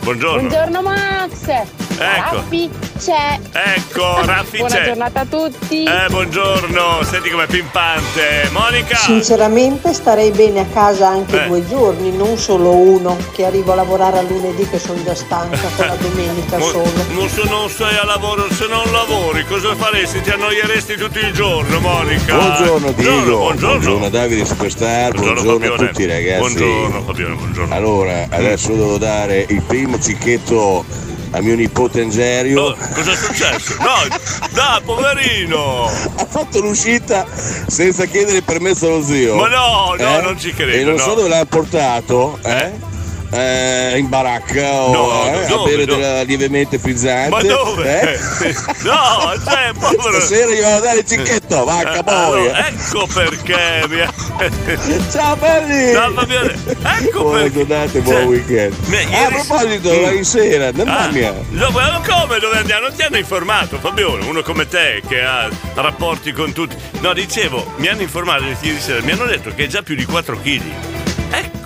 Buongiorno. 0.00 0.38
Buongiorno 0.48 0.82
Max. 0.82 1.46
Ecco. 1.48 2.34
Raffi 2.36 2.70
c'è. 2.98 3.38
Ecco, 3.52 4.21
Raffi 4.24 4.58
Buona 4.58 4.74
c'è. 4.74 4.84
giornata 4.84 5.20
a 5.20 5.24
tutti. 5.26 5.84
Eh, 5.84 6.08
buongiorno, 6.10 7.02
senti 7.02 7.30
com'è 7.30 7.46
pimpante. 7.46 8.48
Monica! 8.52 8.96
Sinceramente 8.96 9.92
starei 9.92 10.30
bene 10.30 10.60
a 10.60 10.66
casa 10.72 11.08
anche 11.08 11.44
Eh. 11.44 11.46
due 11.48 11.66
giorni, 11.66 12.14
non 12.16 12.36
solo 12.38 12.70
uno, 12.70 13.16
che 13.32 13.44
arrivo 13.44 13.72
a 13.72 13.76
lavorare 13.76 14.18
a 14.18 14.22
lunedì 14.22 14.68
che 14.68 14.78
sono 14.78 15.02
già 15.02 15.14
stanca 15.14 15.58
con 15.76 15.86
la 15.86 15.96
domenica 15.96 16.58
Mo- 16.58 16.66
solo. 16.68 16.92
mo 17.10 17.28
se 17.28 17.42
non 17.48 17.68
sei 17.68 17.96
a 17.96 18.04
lavoro, 18.04 18.46
se 18.52 18.66
non 18.68 18.90
lavori, 18.92 19.44
cosa 19.46 19.74
faresti? 19.74 20.20
Ti 20.20 20.30
annoieresti 20.30 20.94
tutto 20.96 21.18
il 21.18 21.32
giorno, 21.32 21.80
Monica. 21.80 22.34
Buongiorno 22.36 22.92
Diego, 22.92 23.36
buongiorno. 23.38 24.08
Davide 24.08 24.44
Superstar, 24.44 25.12
Buongiorno, 25.12 25.42
buongiorno, 25.42 25.84
a 25.84 25.88
tutti 25.88 26.06
ragazzi. 26.06 26.38
Buongiorno 26.38 27.02
Fabione, 27.02 27.34
buongiorno. 27.34 27.74
Allora, 27.74 28.26
adesso 28.30 28.68
devo 28.72 28.98
dare 28.98 29.44
il 29.48 29.62
primo 29.62 29.98
cicchetto 29.98 30.84
a 31.32 31.40
mio 31.40 31.54
nipote 31.56 32.00
Angerio. 32.00 32.62
Oh, 32.62 32.76
cosa 32.94 33.12
è 33.12 33.16
successo? 33.16 33.74
No, 33.80 34.16
dai, 34.52 34.80
poverino! 34.84 35.84
Ha 35.86 36.26
fatto 36.26 36.60
l'uscita 36.60 37.26
senza 37.66 38.04
chiedere 38.06 38.42
permesso 38.42 38.86
allo 38.86 39.02
zio. 39.02 39.36
Ma 39.36 39.48
no, 39.48 39.94
no, 39.98 40.18
Eh? 40.18 40.22
non 40.22 40.38
ci 40.38 40.52
credo. 40.54 40.72
E 40.72 40.84
non 40.84 40.94
no. 40.94 41.00
so 41.02 41.14
dove 41.14 41.28
l'ha 41.28 41.44
portato, 41.48 42.38
eh? 42.42 42.90
Eh, 43.32 43.94
in 43.98 44.08
baracca 44.08 44.72
o 44.72 44.92
No, 44.92 45.24
eh, 45.24 45.44
a 45.44 45.48
dove, 45.48 45.70
bere 45.70 45.84
dove? 45.86 46.00
della 46.02 46.22
lievemente 46.22 46.78
frizzante. 46.78 47.30
Ma 47.30 47.42
dove? 47.42 48.00
eh? 48.00 48.18
No, 48.82 49.32
cioè, 49.44 49.70
povero. 49.78 50.20
Stasera 50.20 50.50
gli 50.52 50.60
vado 50.60 50.76
a 50.76 50.80
dare 50.80 50.98
il 50.98 51.06
cicchetto, 51.06 51.64
vacca 51.64 51.98
Eh, 51.98 52.02
poi. 52.02 52.14
allora, 52.14 52.68
ecco 52.68 53.06
perché. 53.06 54.08
Ciao 55.12 55.36
belli! 55.36 55.92
Ciao 55.92 56.12
Fabione. 56.12 56.54
Ecco 57.00 57.22
Buone 57.22 57.42
perché. 57.42 57.58
giornate, 57.66 58.00
buon 58.00 58.14
Cioè, 58.16 58.24
weekend. 58.26 58.74
Ah, 59.12 59.26
a 59.26 59.28
proposito, 59.28 59.88
Mm. 59.90 59.94
ieri 60.02 60.24
sera, 60.24 60.70
mamma 60.74 60.98
Ah, 60.98 61.10
mia. 61.10 61.32
dove- 61.50 62.00
come 62.06 62.38
dove 62.38 62.56
andiamo? 62.58 62.86
Non 62.88 62.96
ti 62.96 63.02
hanno 63.02 63.16
informato, 63.18 63.78
Fabione, 63.78 64.24
uno 64.26 64.42
come 64.42 64.66
te 64.68 65.00
che 65.08 65.22
ha 65.22 65.48
rapporti 65.74 66.32
con 66.32 66.52
tutti. 66.52 66.74
No, 67.00 67.12
dicevo, 67.12 67.72
mi 67.76 67.88
hanno 67.88 68.02
informato 68.02 68.44
ieri 68.44 68.80
sera, 68.80 69.00
mi 69.02 69.12
hanno 69.12 69.24
detto 69.26 69.52
che 69.54 69.64
è 69.64 69.66
già 69.68 69.82
più 69.82 69.94
di 69.94 70.04
4 70.04 70.36
kg. 70.40 70.60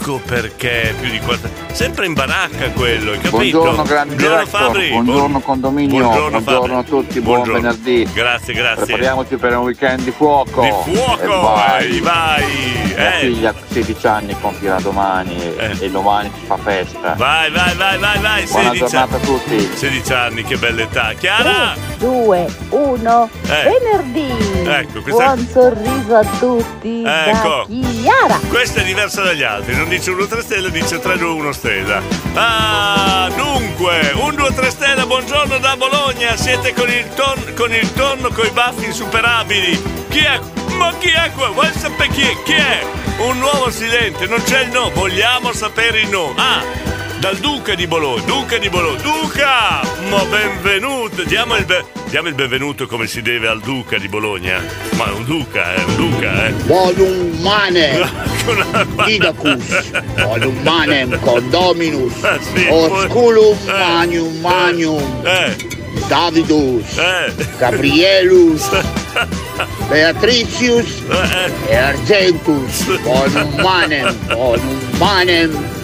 Ecco 0.08 0.20
perché 0.24 0.94
più 1.00 1.10
di 1.10 1.18
4 1.18 1.50
Sempre 1.72 2.06
in 2.06 2.14
baracca 2.14 2.70
quello, 2.70 3.10
hai 3.10 3.18
capito? 3.18 3.58
Buongiorno 3.58 3.82
grande 3.82 4.14
Buongiorno 4.14 4.36
director, 4.44 4.62
Fabri. 4.62 4.88
buongiorno 4.90 5.26
Buon- 5.28 5.42
condominio, 5.42 5.98
Buongiorno, 5.98 6.40
buongiorno, 6.42 6.78
a 6.78 6.82
tutti, 6.84 7.20
buon 7.20 7.42
Buongiorno. 7.42 7.60
venerdì. 7.60 8.08
Grazie, 8.12 8.54
grazie. 8.54 8.84
Prepariamoci 8.84 9.36
per 9.36 9.56
un 9.56 9.64
weekend 9.64 10.02
di 10.02 10.12
fuoco. 10.12 10.62
Di 10.84 10.94
fuoco, 10.94 11.22
E 11.22 11.26
vai. 11.26 12.00
vai. 12.00 12.44
Mia 12.94 13.16
Eh. 13.16 13.18
figlia 13.18 13.54
16 13.68 14.06
anni 14.06 14.36
compierà 14.40 14.78
domani 14.80 15.36
e- 15.58 15.76
e 15.80 15.90
domani 15.90 16.30
si 16.38 16.46
fa 16.46 16.56
festa. 16.56 17.14
Vai, 17.16 17.50
vai, 17.50 17.74
vai, 17.74 17.98
vai, 17.98 18.18
vai. 18.20 18.44
Buona 18.46 18.62
16 18.70 18.78
giornata 18.78 19.16
a 19.16 19.18
tutti. 19.18 19.70
16 19.74 20.12
anni, 20.12 20.44
che 20.44 20.56
bella 20.56 20.82
età. 20.82 21.12
Chiara! 21.18 21.74
2, 21.98 22.46
1, 22.70 23.28
Eh. 23.48 23.80
venerdì. 23.80 24.68
Ecco, 24.68 25.02
questa- 25.02 25.34
Buon 25.34 25.48
sorriso 25.50 26.14
a 26.14 26.24
tutti 26.38 27.02
Ecco. 27.04 27.66
da 27.68 27.74
Chiara. 28.02 28.40
Questa 28.48 28.80
è 28.80 28.84
diversa 28.84 29.22
dagli 29.22 29.42
altri, 29.42 29.74
non 29.76 29.88
dice 29.96 30.10
1 30.10 30.26
3 30.26 30.42
stelle, 30.42 30.70
dice 30.70 30.98
3 30.98 31.16
2 31.16 31.28
1 31.28 31.52
stella. 31.52 32.02
Ah, 32.34 33.30
dunque, 33.34 34.12
1 34.14 34.30
2 34.32 34.54
3 34.54 34.70
stella, 34.70 35.06
buongiorno 35.06 35.56
da 35.58 35.74
Bologna, 35.76 36.36
siete 36.36 36.74
con 36.74 36.90
il, 36.90 37.08
ton, 37.14 37.54
con 37.56 37.72
il 37.72 37.90
tonno 37.94 38.28
coi 38.28 38.50
baffi 38.50 38.84
insuperabili. 38.84 40.04
Chi 40.10 40.18
è? 40.18 40.38
Ma 40.76 40.92
chi 40.98 41.08
è 41.08 41.30
qua? 41.34 41.48
Vuoi 41.48 41.72
sapere 41.72 42.10
chi 42.10 42.20
è? 42.20 42.42
Chi 42.44 42.52
è? 42.52 42.84
Un 43.20 43.38
nuovo 43.38 43.70
silente, 43.70 44.26
non 44.26 44.42
c'è 44.42 44.64
il 44.64 44.70
no, 44.70 44.90
vogliamo 44.90 45.52
sapere 45.52 46.00
il 46.00 46.08
no. 46.10 46.34
Ah, 46.36 46.62
dal 47.20 47.36
Duca 47.38 47.74
di 47.74 47.86
Bologna, 47.86 48.22
Duca 48.24 48.58
di 48.58 48.68
Bologna, 48.68 49.00
Duca! 49.02 49.80
Ma 50.08 50.24
benvenuto, 50.24 51.22
diamo 51.24 51.56
il, 51.56 51.64
be- 51.64 51.84
diamo 52.08 52.28
il 52.28 52.34
benvenuto 52.34 52.86
come 52.86 53.06
si 53.06 53.22
deve 53.22 53.48
al 53.48 53.60
Duca 53.60 53.98
di 53.98 54.08
Bologna. 54.08 54.62
Ma 54.96 55.06
è 55.06 55.12
un 55.12 55.24
Duca, 55.24 55.74
è 55.74 55.82
un 55.82 55.96
Duca, 55.96 56.46
eh. 56.46 56.52
Volum 56.64 57.38
manem, 57.40 58.08
didacus, 59.04 59.92
volum 60.22 60.56
manem, 60.62 61.18
condominus, 61.20 62.22
Ah, 62.22 62.38
sì, 62.40 62.66
osculum 62.70 63.56
eh. 63.66 63.72
manium 63.72 64.36
manium, 64.40 65.22
Eh. 65.24 65.56
Davidus, 66.08 66.96
Eh. 66.98 67.32
Gabrielus, 67.58 68.68
Beatricius 69.88 71.02
Eh, 71.10 71.52
e 71.72 71.76
Argentus, 71.76 72.84
volum 73.02 73.54
manem, 73.60 74.14
volum 74.28 74.78
manem. 74.98 75.74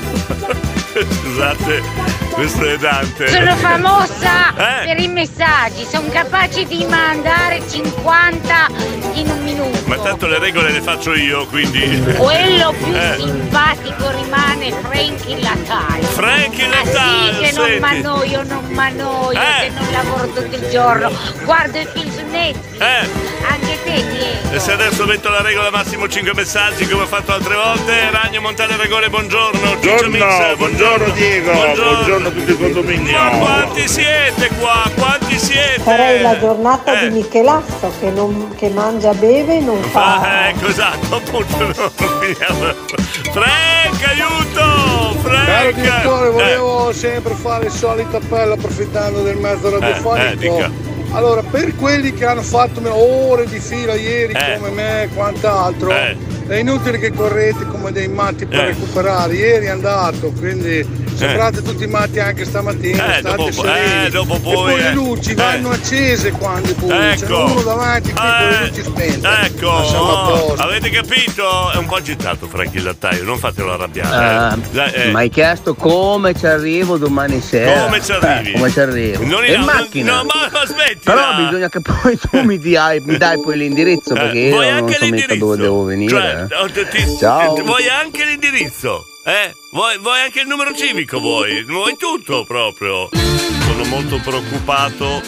Scusate, 1.01 2.22
questo 2.33 2.65
è 2.67 2.77
Dante. 2.79 3.29
Sono 3.29 3.57
famosa 3.57 4.55
Eh. 4.57 4.87
per 4.87 5.01
i 5.01 5.09
messaggi, 5.09 5.87
sono 5.91 6.09
capace 6.11 6.65
di 6.65 6.85
mandare 6.89 7.61
50 7.69 8.67
in 9.15 9.29
un 9.31 9.43
minuto. 9.43 9.79
Ma 9.87 9.99
tanto 9.99 10.27
le 10.27 10.39
regole 10.39 10.71
le 10.71 10.81
faccio 10.81 11.15
io, 11.15 11.47
quindi. 11.47 11.81
Quello 12.17 12.73
più 12.73 12.95
Eh. 12.95 13.15
simpatico 13.19 14.11
rimane 14.11 14.73
Frankie 14.83 15.41
Latale. 15.41 16.03
Frankie 16.03 16.65
Ah, 16.67 16.69
Latale, 16.69 17.33
sì, 17.35 17.39
che 17.41 17.53
non 17.53 17.65
senti. 17.67 17.81
m'annoio, 17.81 18.43
non 18.45 18.65
m'annoio, 18.71 19.39
Eh. 19.41 19.61
che 19.61 19.71
non 19.75 19.93
lavoro 19.93 20.27
tutto 20.29 20.57
il 20.57 20.69
giorno. 20.71 21.11
Guardo 21.45 21.79
i 21.79 21.87
film 21.93 22.11
su 22.11 22.25
Netflix. 22.31 22.81
Eh. 22.81 23.09
Anche 23.49 23.79
te, 23.85 23.93
Diego. 24.11 24.51
E 24.53 24.59
se 24.59 24.73
adesso 24.73 25.05
metto 25.07 25.29
la 25.31 25.41
regola 25.43 25.71
massimo 25.71 26.09
5 26.09 26.33
messaggi 26.35 26.87
come 26.87 27.03
ho 27.03 27.07
fatto 27.07 27.33
altre 27.33 27.55
volte, 27.55 28.11
Ragno 28.11 28.41
Montale 28.41 28.77
Regole, 28.77 29.09
buongiorno. 29.11 29.81
Ciccio 29.81 30.09
Mix, 30.09 30.57
buongiorno 30.57 31.09
Diego, 31.13 31.53
buongiorno 31.53 32.22
a 32.29 32.31
tutti 32.31 32.51
i 32.53 32.57
condominio. 32.57 33.19
Ma 33.19 33.29
quanti 33.39 33.89
siete 33.89 34.49
qua? 34.59 34.83
Quanti 34.95 35.39
siete? 35.39 35.81
Farei 35.83 36.21
la 36.21 36.39
giornata 36.39 37.01
Eh. 37.01 37.09
di 37.09 37.15
Michelazzo 37.17 37.93
che, 38.01 38.11
non- 38.11 38.55
che 38.57 38.69
mangia, 38.71 39.13
beve 39.15 39.57
e 39.57 39.61
non 39.61 39.81
fa. 39.83 40.21
Ah, 40.21 40.49
ecco, 40.49 40.67
esatto, 40.69 41.17
appunto. 41.17 41.91
Frank, 43.33 44.03
aiuto! 44.07 45.19
Frank! 45.23 45.47
Caro 45.47 45.73
direttore, 45.73 46.27
Eh, 46.27 46.31
volevo 46.31 46.93
sempre 46.93 47.35
fare 47.35 47.67
il 47.67 47.73
solito 47.73 48.17
appello 48.17 48.55
approfittando 48.55 49.23
del 49.23 49.37
mezzo 49.37 49.71
radiofonico. 49.71 50.59
eh, 50.59 50.71
allora, 51.13 51.43
per 51.43 51.77
quelli 51.77 52.13
che 52.15 52.25
hanno 52.25 52.43
fatto 52.43 52.81
ore 52.95 53.47
di 53.47 53.59
fila 53.59 53.95
ieri 53.95 54.33
Eh. 54.33 54.57
come 54.57 54.71
me 54.71 55.03
e 55.05 55.09
quant'altro, 55.09 55.91
Eh. 55.91 56.17
È 56.53 56.59
inutile 56.59 56.99
che 56.99 57.13
correte 57.13 57.67
come 57.67 57.93
dei 57.93 58.09
matti 58.09 58.47
per 58.47 58.61
Eh. 58.61 58.67
recuperare. 58.67 59.35
Ieri 59.35 59.67
è 59.67 59.71
andato, 59.71 60.31
quindi 60.33 60.87
sembrate 61.15 61.63
tutti 61.63 61.87
matti 61.87 62.19
anche 62.21 62.45
stamattina. 62.45 63.17
Eh, 63.17 63.19
state 63.21 63.37
dopo- 63.37 63.53
sereni. 63.53 64.07
eh, 64.07 64.11
dopo 64.11 64.35
e 64.35 64.41
poi, 64.41 64.55
poi 64.55 64.75
eh. 64.75 64.83
le 64.83 64.93
luci 64.93 65.31
Eh. 65.31 65.35
vanno 65.35 65.71
accese 65.71 66.31
quando 66.33 66.69
i 66.71 66.75
puri. 66.75 66.97
Ecco. 66.97 67.25
C'è 67.27 67.51
uno 67.53 67.63
davanti 67.63 68.13
qui 68.13 68.21
con 68.21 68.49
le 68.49 68.59
Eh, 68.61 68.67
luci 68.69 68.83
spente. 68.83 69.29
Ecco, 69.43 69.71
Ma 69.73 69.85
siamo 69.85 70.17
a 70.19 70.29
posto. 70.31 70.63
avete 70.63 70.91
capito? 70.91 71.71
È 71.73 71.77
un 71.77 71.87
po' 71.87 71.95
agitato 71.97 72.47
Frank 72.49 72.75
il 72.75 72.83
lattaio, 72.83 73.25
non 73.25 73.39
fatelo 73.39 73.73
arrabbiare. 73.73 74.61
eh. 74.73 75.03
Eh. 75.05 75.09
Mi 75.11 75.17
hai 75.17 75.29
chiesto 75.31 75.75
come 75.75 76.35
ci 76.35 76.47
arrivo 76.47 76.97
domani 76.99 77.41
sera. 77.41 77.83
Come 77.85 78.03
ci 78.03 78.13
arrivi? 78.13 78.51
Eh, 78.51 78.53
come 78.55 78.71
ci 78.71 78.81
arrivo? 78.81 79.25
Non 79.25 79.45
in 79.47 79.61
macchina. 79.63 80.17
No, 80.17 80.25
ma 80.25 80.61
aspetti. 80.61 81.01
Però 81.05 81.35
bisogna 81.37 81.69
che 81.69 81.81
poi 81.81 82.19
tu 82.19 82.41
mi, 82.43 82.59
dai, 82.59 83.01
mi 83.01 83.17
dai 83.17 83.41
poi 83.41 83.57
l'indirizzo 83.57 84.15
Eh, 84.15 84.19
perché 84.19 84.39
io 84.39 84.51
vuoi 84.55 84.67
non 84.69 84.77
anche 84.79 84.95
so 84.95 85.05
l'indirizzo? 85.05 85.35
dove 85.37 85.57
devo 85.57 85.85
venire. 85.85 86.11
Cioè, 86.11 86.42
eh. 86.51 86.57
oh, 86.57 86.71
ti- 86.71 86.87
ti- 86.89 87.17
Ciao. 87.19 87.55
ti- 87.55 87.63
vuoi 87.63 87.89
anche 87.89 88.25
l'indirizzo? 88.25 89.07
Eh? 89.25 89.55
Vuoi, 89.71 89.99
vuoi 89.99 90.21
anche 90.21 90.41
il 90.41 90.47
numero 90.49 90.75
civico? 90.75 91.19
Vuoi? 91.21 91.63
Vuoi 91.65 91.97
tutto 91.97 92.45
proprio? 92.45 93.09
Sono 93.13 93.85
molto 93.85 94.19
preoccupato 94.19 95.23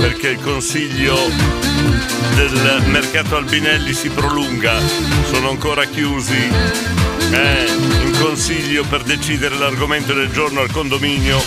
perché 0.00 0.28
il 0.28 0.40
consiglio 0.42 1.16
del 2.34 2.82
mercato 2.86 3.36
Albinelli 3.36 3.92
si 3.92 4.08
prolunga. 4.08 4.78
Sono 5.30 5.50
ancora 5.50 5.84
chiusi. 5.84 6.50
Eh, 7.30 7.66
in 7.68 8.16
consiglio 8.22 8.84
per 8.84 9.02
decidere 9.02 9.56
l'argomento 9.58 10.14
del 10.14 10.30
giorno 10.30 10.60
al 10.60 10.70
condominio. 10.70 11.38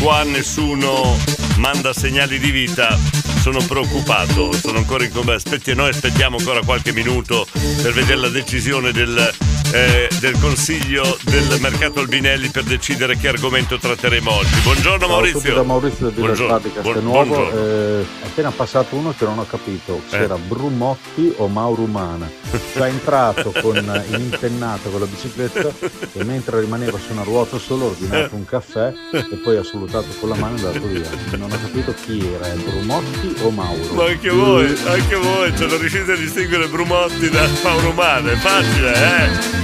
Qua 0.00 0.22
nessuno 0.24 1.16
manda 1.58 1.92
segnali 1.92 2.38
di 2.40 2.50
vita. 2.50 2.98
Sono 3.40 3.64
preoccupato, 3.66 4.52
sono 4.52 4.78
ancora 4.78 5.04
in 5.04 5.12
come 5.12 5.32
aspetti 5.32 5.74
noi 5.74 5.88
aspettiamo 5.88 6.36
ancora 6.36 6.60
qualche 6.62 6.92
minuto 6.92 7.46
per 7.82 7.92
vedere 7.92 8.16
la 8.16 8.28
decisione 8.28 8.92
del, 8.92 9.34
eh, 9.72 10.08
del 10.20 10.36
consiglio 10.40 11.16
del 11.24 11.58
mercato 11.60 12.00
Albinelli 12.00 12.48
per 12.48 12.64
decidere 12.64 13.16
che 13.16 13.28
argomento 13.28 13.78
tratteremo 13.78 14.30
oggi. 14.32 14.60
Buongiorno 14.62 14.98
Ciao 14.98 15.08
Maurizio. 15.08 15.54
da 15.54 15.62
Maurizio 15.62 16.08
Villa 16.08 16.26
Buongiorno. 16.26 16.58
Di 16.58 16.68
Buon- 16.68 16.82
Castelnuovo. 16.84 17.24
buongiorno. 17.24 17.60
Eh, 18.00 18.04
appena 18.24 18.50
passato 18.50 18.96
uno 18.96 19.14
che 19.16 19.24
non 19.24 19.38
ho 19.38 19.46
capito 19.46 20.00
se 20.08 20.18
Eh. 20.18 20.22
era 20.22 20.36
Brumotti 20.36 21.32
o 21.36 21.46
Maurumana. 21.48 22.28
Cioè 22.72 22.88
è 22.88 22.90
entrato 22.90 23.52
con, 23.62 23.76
in 24.10 24.20
impennato 24.20 24.90
con 24.90 25.00
la 25.00 25.06
bicicletta 25.06 25.68
e 26.12 26.24
mentre 26.24 26.60
rimaneva 26.60 26.98
su 26.98 27.12
una 27.12 27.22
ruota 27.22 27.58
solo 27.58 27.84
ha 27.86 27.88
ordinato 27.90 28.34
un 28.34 28.44
caffè 28.44 28.92
e 29.12 29.36
poi 29.42 29.56
ha 29.56 29.62
salutato 29.64 30.08
con 30.18 30.28
la 30.30 30.34
mano 30.34 30.56
e 30.56 30.60
è 30.62 30.66
andato 30.66 30.86
via. 30.86 31.08
Non 31.38 31.50
ho 31.52 31.58
capito 31.60 31.94
chi 32.04 32.28
era, 32.34 32.48
Brumotti 32.54 33.36
o 33.42 33.50
Mauro. 33.50 33.94
Ma 33.94 34.04
anche 34.06 34.30
voi, 34.30 34.76
anche 34.86 35.14
voi, 35.16 35.56
cioè 35.56 35.68
non 35.68 35.78
riuscite 35.78 36.12
a 36.12 36.16
distinguere 36.16 36.66
Brumotti 36.66 37.28
da 37.30 37.46
Mauro 37.62 37.90
Umana, 37.90 38.32
è 38.32 38.36
facile, 38.36 38.92
eh? 38.94 39.59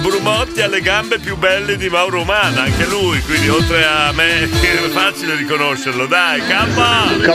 Brumotti 0.00 0.60
ha 0.62 0.68
le 0.68 0.80
gambe 0.80 1.18
più 1.18 1.36
belle 1.36 1.76
di 1.76 1.88
Mauro 1.88 2.20
Umana, 2.20 2.62
anche 2.62 2.84
lui, 2.86 3.20
quindi 3.22 3.48
oltre 3.48 3.84
a 3.84 4.12
me 4.12 4.42
è 4.44 4.46
facile 4.92 5.34
riconoscerlo, 5.34 6.06
dai, 6.06 6.40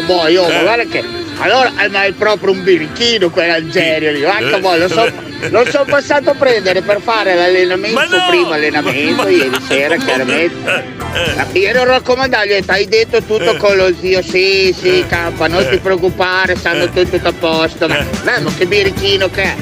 vuoi, 0.06 0.38
oh, 0.38 0.48
ma 0.48 0.60
Eh. 0.60 0.62
guarda 0.62 0.84
che. 0.86 1.04
Allora, 1.40 1.72
eh, 1.84 1.90
ma 1.90 2.04
è 2.04 2.12
proprio 2.12 2.52
un 2.54 2.64
birichino 2.64 3.30
quell'Algerio 3.30 4.12
lì. 4.12 4.22
Eh. 4.24 4.60
boh, 4.60 4.76
lo 4.78 4.88
so, 4.88 5.12
lo 5.50 5.66
sono 5.70 5.86
passato 5.86 6.30
a 6.30 6.34
prendere 6.36 6.82
per 6.82 7.02
fare 7.02 7.34
l'allenamento, 7.36 8.00
no! 8.16 8.26
primo 8.30 8.52
allenamento, 8.52 9.24
Ma- 9.24 9.30
ieri 9.30 9.58
sera, 9.68 9.96
chiaramente. 9.98 10.90
Ma 11.36 11.46
Ieri 11.52 11.78
ero 11.78 11.84
raccomandato, 11.86 12.46
gli 12.46 12.52
ho 12.52 12.56
detto, 12.56 12.72
hai 12.72 12.88
detto 12.88 13.18
tutto 13.24 13.56
Eh. 13.56 13.58
con 13.58 13.76
lo 13.76 13.92
zio, 14.00 14.22
sì, 14.22 14.74
sì, 14.80 15.04
campa, 15.10 15.48
non 15.48 15.62
Eh. 15.64 15.70
ti 15.72 15.78
preoccupare, 15.80 16.56
stanno 16.56 16.84
Eh. 16.84 16.92
tutto 16.92 17.28
a 17.28 17.34
posto. 17.34 17.88
Ma, 17.88 18.06
ma 18.40 18.54
che 18.58 18.66
birichino 18.66 19.30
che 19.30 19.44
è? 19.44 19.56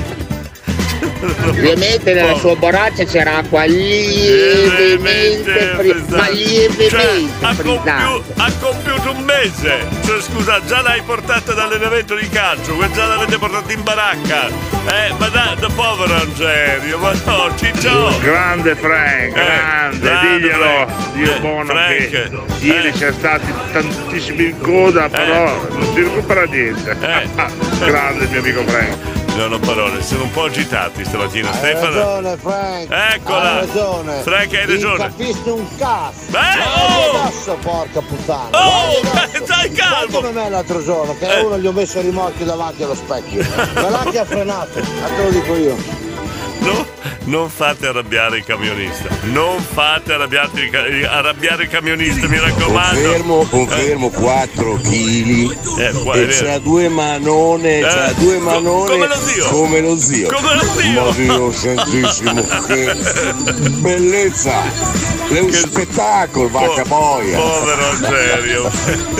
Ovviamente 1.45 2.13
nella 2.13 2.35
sua 2.35 2.55
borraccia 2.55 3.03
c'era 3.03 3.37
acqua 3.37 3.63
lievemente 3.65 5.51
frizzante. 5.77 6.15
Ma 6.15 6.29
lievemente 6.29 6.89
Cioè, 6.89 7.23
ha, 7.41 7.55
compiu- 7.55 8.23
ha 8.37 8.51
compiuto 8.59 9.11
un 9.11 9.23
mese. 9.23 9.87
Cioè, 10.05 10.21
scusa, 10.21 10.61
già 10.65 10.81
l'hai 10.81 11.01
portata 11.01 11.53
dall'allenamento 11.53 12.15
di 12.15 12.27
calcio, 12.29 12.77
già 12.93 13.05
l'avete 13.05 13.37
portata 13.37 13.71
in 13.71 13.83
baracca. 13.83 14.47
Eh, 14.47 15.13
ma 15.17 15.27
da, 15.29 15.55
da 15.59 15.69
povero 15.69 16.13
Angerio, 16.15 16.97
ma 16.97 17.11
no, 17.25 17.53
Ciccio. 17.55 18.17
Grande 18.21 18.75
Frank, 18.75 19.33
grande, 19.33 19.99
grande 19.99 20.39
diglielo, 20.39 20.63
Frank. 20.63 21.11
Dio 21.13 21.35
Eh, 21.35 21.39
buono 21.39 21.65
Frank, 21.65 22.09
che 22.09 22.29
ieri 22.61 22.91
c'è 22.91 23.11
stati 23.11 23.53
tantissimi 23.71 24.45
in 24.45 24.59
coda, 24.59 25.09
però 25.09 25.67
non 25.69 25.93
si 25.93 26.01
recupera 26.01 26.43
niente. 26.45 26.95
grande 27.85 28.23
il 28.23 28.29
mio 28.29 28.39
amico 28.39 28.63
Frank. 28.65 29.18
Non 29.39 29.53
ho 29.53 29.59
parole, 29.59 30.03
sono 30.03 30.23
un 30.23 30.31
po' 30.31 30.43
agitati 30.43 31.05
stamattina. 31.05 31.49
Hai 31.49 31.55
Stefano. 31.57 31.95
ragione 31.95 32.37
Frank. 32.37 32.87
Eccola. 32.91 33.53
Hai 33.53 33.65
ragione. 33.67 34.21
Frank, 34.21 34.53
hai 34.53 34.65
ragione. 34.65 34.97
Non 34.97 35.07
capisci 35.15 35.49
un 35.49 35.77
cazzo. 35.77 36.27
Eh, 36.27 36.31
Guarda 36.31 37.13
oh! 37.13 37.21
adesso, 37.23 37.57
porca 37.61 38.01
puttana. 38.01 38.49
Oh, 38.51 39.01
stai 39.45 39.71
calmo. 39.71 40.19
Non 40.19 40.37
è 40.37 40.49
l'altro 40.49 40.83
giorno 40.83 41.15
che 41.17 41.25
Eh. 41.37 41.39
uno 41.39 41.57
gli 41.57 41.67
ho 41.67 41.71
messo 41.71 41.99
il 41.99 42.03
rimorchio 42.05 42.43
davanti 42.45 42.83
allo 42.83 42.95
specchio. 42.95 43.45
Ma 43.75 43.89
là 43.89 44.03
che 44.11 44.19
ha 44.19 44.25
frenato. 44.25 44.77
Ma 44.79 45.07
te 45.07 45.23
lo 45.23 45.29
dico 45.29 45.55
io. 45.55 45.77
No, 46.59 46.85
non 47.25 47.49
fate 47.49 47.87
arrabbiare 47.87 48.37
il 48.37 48.43
camionista. 48.43 49.07
Non 49.31 49.59
fate 49.61 50.13
arrabbiare 50.13 50.49
il, 50.61 51.05
arrabbiare 51.05 51.63
il 51.63 51.69
camionista, 51.69 52.27
mi 52.27 52.37
raccomando. 52.39 52.99
Confermo, 53.01 53.45
confermo 53.49 54.09
4 54.09 54.75
kg 54.83 55.57
Eh, 55.79 55.91
qua- 56.03 56.15
e 56.15 56.27
c'ha 56.27 56.59
due 56.59 56.89
manone, 56.89 57.79
c'ha 57.81 58.09
Eh, 58.09 58.13
due 58.15 58.37
co- 58.39 58.43
manone 58.43 58.89
come 58.91 59.07
lo 59.07 59.15
zio. 59.15 59.45
come 59.49 59.79
lo 59.81 59.97
zio. 59.97 60.27
Come 60.31 60.53
lo 60.55 60.63
zio. 60.79 61.03
Ma 61.03 61.11
Dio 61.11 61.51
santissimo, 61.51 62.43
che 62.67 62.95
bellezza! 63.79 64.97
È 65.29 65.39
un 65.39 65.51
spettacolo, 65.51 66.49
vacca 66.49 66.83
boia! 66.85 67.37
Povero 67.37 67.89
Angerio. 67.89 68.71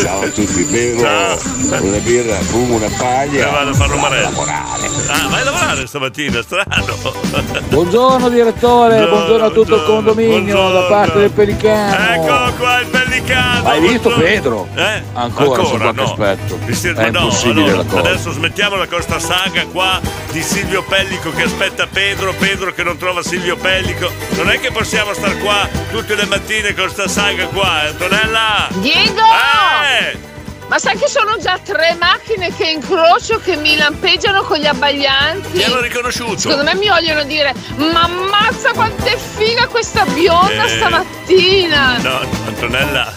Ciao 0.02 0.22
a 0.24 0.28
tutti, 0.30 0.64
bevo 0.64 1.02
Ciao. 1.02 1.38
una 1.82 1.98
birra, 1.98 2.36
fumo 2.40 2.76
una 2.76 2.90
paglia. 2.98 3.48
E 3.48 3.52
vado 3.52 3.70
a 3.70 3.74
fare 3.74 3.94
un 3.94 4.00
vado 4.02 4.16
a 4.16 4.18
marello. 4.18 4.30
lavorare. 4.30 4.88
Ah, 5.08 5.28
vai 5.30 5.42
a 5.42 5.44
lavorare 5.44 5.86
stamattina, 5.88 6.42
strano. 6.42 6.98
Buongiorno 7.70 8.28
direttore, 8.30 9.08
buongiorno, 9.08 9.46
a 9.46 9.50
tutto 9.52 9.76
il 9.76 9.84
condominio 9.84 10.70
da 10.72 10.82
parte 10.84 11.20
del 11.20 11.32
Pelicano. 11.32 12.24
Eccolo 12.24 12.54
qua 12.58 12.80
il 12.80 12.88
pellicano. 12.88 13.68
Hai 13.70 13.80
visto 13.82 14.10
buongiorno. 14.10 14.24
Pedro? 14.24 14.68
Eh? 14.76 15.04
Ancora, 15.14 15.64
su 15.64 15.78
qualche 15.78 16.02
no. 16.02 16.04
aspetto. 16.04 16.60
Sembra- 16.72 17.06
È 17.06 17.12
no, 17.12 17.20
impossibile 17.20 17.62
allora, 17.62 17.78
la 17.78 17.84
cosa. 17.86 18.00
Adesso 18.00 18.32
smettiamo 18.32 18.76
la 18.76 18.88
costa 18.88 19.20
saga 19.20 19.66
qua 19.68 20.02
di 20.32 20.42
Silvio 20.42 20.84
Pellico 20.84 21.32
che 21.32 21.44
aspetta 21.44 21.88
Pedro, 21.88 22.34
Pedro 22.34 22.74
che 22.74 22.84
non 22.84 22.98
trova 22.98 23.22
Silvio 23.22 23.56
Pellico. 23.58 24.10
Non 24.32 24.50
è 24.50 24.60
che 24.60 24.72
possiamo 24.72 25.14
star 25.14 25.38
qua 25.38 25.68
tutte 25.92 26.16
le 26.16 26.26
mattine 26.26 26.74
con 26.74 26.90
sta 26.90 27.08
saga 27.08 27.46
qua, 27.46 27.84
eh, 27.84 27.88
Antonella? 27.90 28.68
Diego! 28.80 29.22
Eh! 29.22 30.39
Ma 30.70 30.78
sai 30.78 30.98
che 30.98 31.08
sono 31.10 31.38
già 31.40 31.58
tre 31.58 31.96
macchine 32.00 32.54
che 32.56 32.70
incrocio 32.70 33.40
che 33.40 33.56
mi 33.56 33.76
lampeggiano 33.76 34.44
con 34.44 34.58
gli 34.60 34.68
abbaglianti? 34.68 35.52
Ti 35.58 35.64
hanno 35.64 35.82
riconosciuto. 35.82 36.38
Secondo 36.38 36.64
me 36.64 36.76
mi 36.76 36.88
vogliono 36.88 37.24
dire, 37.24 37.54
ma 37.78 38.04
ammazza 38.04 38.72
quanto 38.74 39.04
è 39.06 39.18
figa 39.18 39.66
questa 39.68 40.06
bionda 40.06 40.64
Eh, 40.66 40.70
stamattina! 40.70 41.98
No, 41.98 42.20
Antonella. 42.46 43.12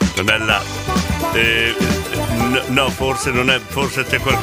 Antonella. 0.00 0.62
eh, 1.32 1.74
no, 2.68 2.88
forse 2.90 3.30
non 3.30 3.50
è. 3.50 3.58
Forse 3.66 4.04
c'è 4.04 4.18
qual- 4.18 4.38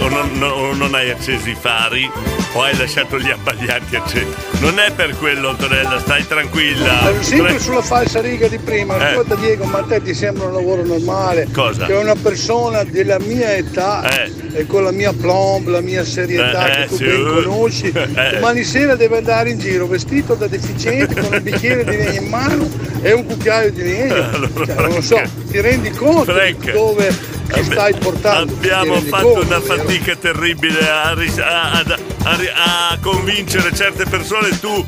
o 0.00 0.08
non, 0.08 0.30
no- 0.34 0.72
non 0.74 0.94
hai 0.94 1.10
acceso 1.10 1.48
i 1.48 1.56
fari 1.58 2.10
o 2.54 2.62
hai 2.62 2.76
lasciato 2.76 3.18
gli 3.18 3.30
abbaglianti 3.30 3.96
accesi. 3.96 4.26
Non 4.60 4.78
è 4.78 4.92
per 4.92 5.16
quello, 5.16 5.50
Antonella, 5.50 5.98
stai 6.00 6.26
tranquilla. 6.26 7.12
Sempre 7.20 7.56
è- 7.56 7.58
sulla 7.58 7.82
falsa 7.82 8.20
riga 8.20 8.48
di 8.48 8.58
prima, 8.58 8.96
Eh. 8.96 9.10
ascolta 9.12 9.34
Diego, 9.36 9.64
ma 9.64 9.78
a 9.78 9.82
te 9.84 10.02
ti 10.02 10.14
sembra 10.14 10.46
un 10.46 10.54
lavoro 10.54 10.84
normale? 10.84 11.48
Cosa? 11.52 11.86
Che 11.86 11.92
una 11.94 12.14
persona 12.14 12.84
della 12.84 13.18
mia 13.20 13.54
età 13.54 14.02
Eh. 14.24 14.30
e 14.60 14.66
con 14.66 14.84
la 14.84 14.92
mia 14.92 15.12
plomb, 15.12 15.68
la 15.68 15.80
mia 15.80 16.04
serietà 16.04 16.66
Eh, 16.68 16.80
che 16.82 16.86
tu 16.88 16.96
sì, 16.96 17.04
ben 17.04 17.20
uh. 17.26 17.42
conosci, 17.42 17.92
Eh. 17.94 18.30
domani 18.34 18.64
sera 18.64 18.94
deve 18.96 19.18
andare 19.18 19.50
in 19.50 19.58
giro 19.58 19.86
vestito 19.86 20.34
da 20.34 20.46
deficiente 20.46 21.20
con 21.20 21.32
un 21.32 21.42
bicchiere 21.42 21.84
di 21.84 21.96
legno 21.96 22.20
in 22.20 22.28
mano 22.28 22.68
e 23.02 23.12
un 23.12 23.24
cucchiaio 23.26 23.72
di 23.72 23.82
legno. 23.82 24.00
Allora, 24.32 24.64
Cioè, 24.66 24.74
non 24.76 24.90
lo 24.94 25.00
so, 25.00 25.20
ti 25.50 25.60
rendi 25.60 25.90
conto 25.90 26.32
Frank. 26.32 26.70
dove 26.72 27.14
ti 27.52 27.64
stai 27.64 27.94
portando? 27.94 28.52
Abbiamo 28.54 29.00
fatto 29.00 29.26
conto, 29.32 29.46
una 29.46 29.58
vero? 29.58 29.74
fatica 29.76 30.16
terribile 30.16 30.88
a, 30.88 31.10
a- 31.10 31.84
a 32.24 32.90
a 32.92 32.98
convincere 33.00 33.74
certe 33.74 34.04
persone. 34.06 34.58
Tu 34.60 34.84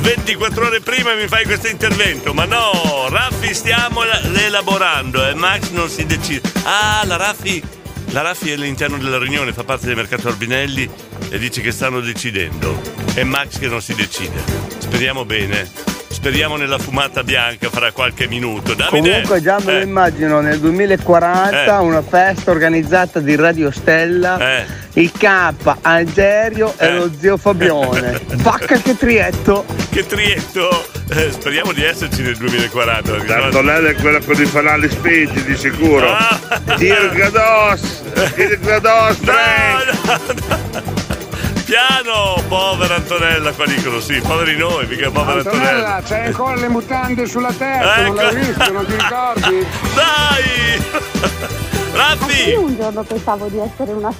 24 0.00 0.66
ore 0.66 0.80
prima 0.80 1.14
mi 1.14 1.28
fai 1.28 1.44
questo 1.44 1.68
intervento, 1.68 2.34
ma 2.34 2.44
no, 2.44 3.06
Raffi 3.08 3.54
stiamo 3.54 4.02
la- 4.04 4.20
elaborando 4.34 5.26
e 5.26 5.34
Max 5.34 5.70
non 5.70 5.88
si 5.88 6.04
decide. 6.06 6.50
Ah, 6.64 7.02
la 7.04 7.16
Raffi, 7.16 7.62
la 8.10 8.22
Raffi 8.22 8.50
è 8.50 8.54
all'interno 8.54 8.98
della 8.98 9.18
riunione, 9.18 9.52
fa 9.52 9.62
parte 9.64 9.86
del 9.86 9.96
mercato 9.96 10.28
Orbinelli 10.28 10.88
e 11.30 11.38
dice 11.38 11.60
che 11.60 11.70
stanno 11.72 12.00
decidendo. 12.00 12.80
È 13.14 13.22
Max 13.22 13.58
che 13.58 13.68
non 13.68 13.80
si 13.80 13.94
decide. 13.94 14.42
Speriamo 14.78 15.24
bene. 15.24 15.70
Speriamo 16.12 16.56
nella 16.56 16.78
fumata 16.78 17.24
bianca 17.24 17.68
fra 17.68 17.90
qualche 17.90 18.28
minuto. 18.28 18.74
Davide, 18.74 19.08
Comunque 19.10 19.40
già 19.40 19.58
me 19.64 19.72
lo 19.72 19.78
eh, 19.78 19.82
immagino 19.82 20.40
nel 20.40 20.60
2040 20.60 21.64
Eh. 21.78 21.80
una 21.80 22.02
festa 22.02 22.50
organizzata 22.52 23.18
di 23.18 23.34
Radio 23.34 23.70
Stella, 23.72 24.38
Eh. 24.38 24.64
il 25.00 25.10
K, 25.10 25.52
Algerio 25.80 26.74
e 26.76 26.86
Eh. 26.86 26.94
lo 26.94 27.10
zio 27.18 27.36
Fabione. 27.36 28.20
Vacca 28.36 28.76
che 28.76 28.96
trietto! 28.96 29.64
che 29.90 30.06
trietto! 30.06 30.86
Eh, 31.10 31.30
speriamo 31.32 31.72
di 31.72 31.82
esserci 31.82 32.22
nel 32.22 32.36
2040. 32.36 33.10
perché 33.10 33.26
sennò- 33.28 33.44
Antonella 33.44 33.88
è 33.88 33.94
quella 33.94 34.20
con 34.20 34.40
i 34.40 34.46
fanali 34.46 34.88
spenti 34.90 35.42
di 35.42 35.56
sicuro. 35.56 36.08
Ah. 36.12 36.38
Dirgados! 36.76 38.02
Dirgados, 38.36 39.16
Frank! 39.16 41.10
Piano, 41.72 42.34
povera 42.48 42.96
Antonella, 42.96 43.50
qua 43.52 43.64
dicono 43.64 43.98
sì, 43.98 44.20
poveri 44.20 44.58
noi, 44.58 44.86
mica 44.86 45.10
povera 45.10 45.38
Antonella. 45.38 45.70
Antonella, 45.70 46.02
c'hai 46.06 46.26
ancora 46.26 46.54
le 46.56 46.68
mutande 46.68 47.26
sulla 47.26 47.48
testa, 47.50 48.02
non 48.02 48.14
l'hai 48.14 48.26
Ecco. 48.26 48.36
visto, 48.46 48.72
non 48.72 48.84
ti 48.84 48.92
ricordi? 48.92 49.66
Dai! 49.96 50.82
Raffi! 51.96 52.48
Io 52.50 52.60
un 52.60 52.76
giorno 52.76 53.02
pensavo 53.04 53.46
di 53.46 53.58
essere 53.58 53.92
una 53.92 54.12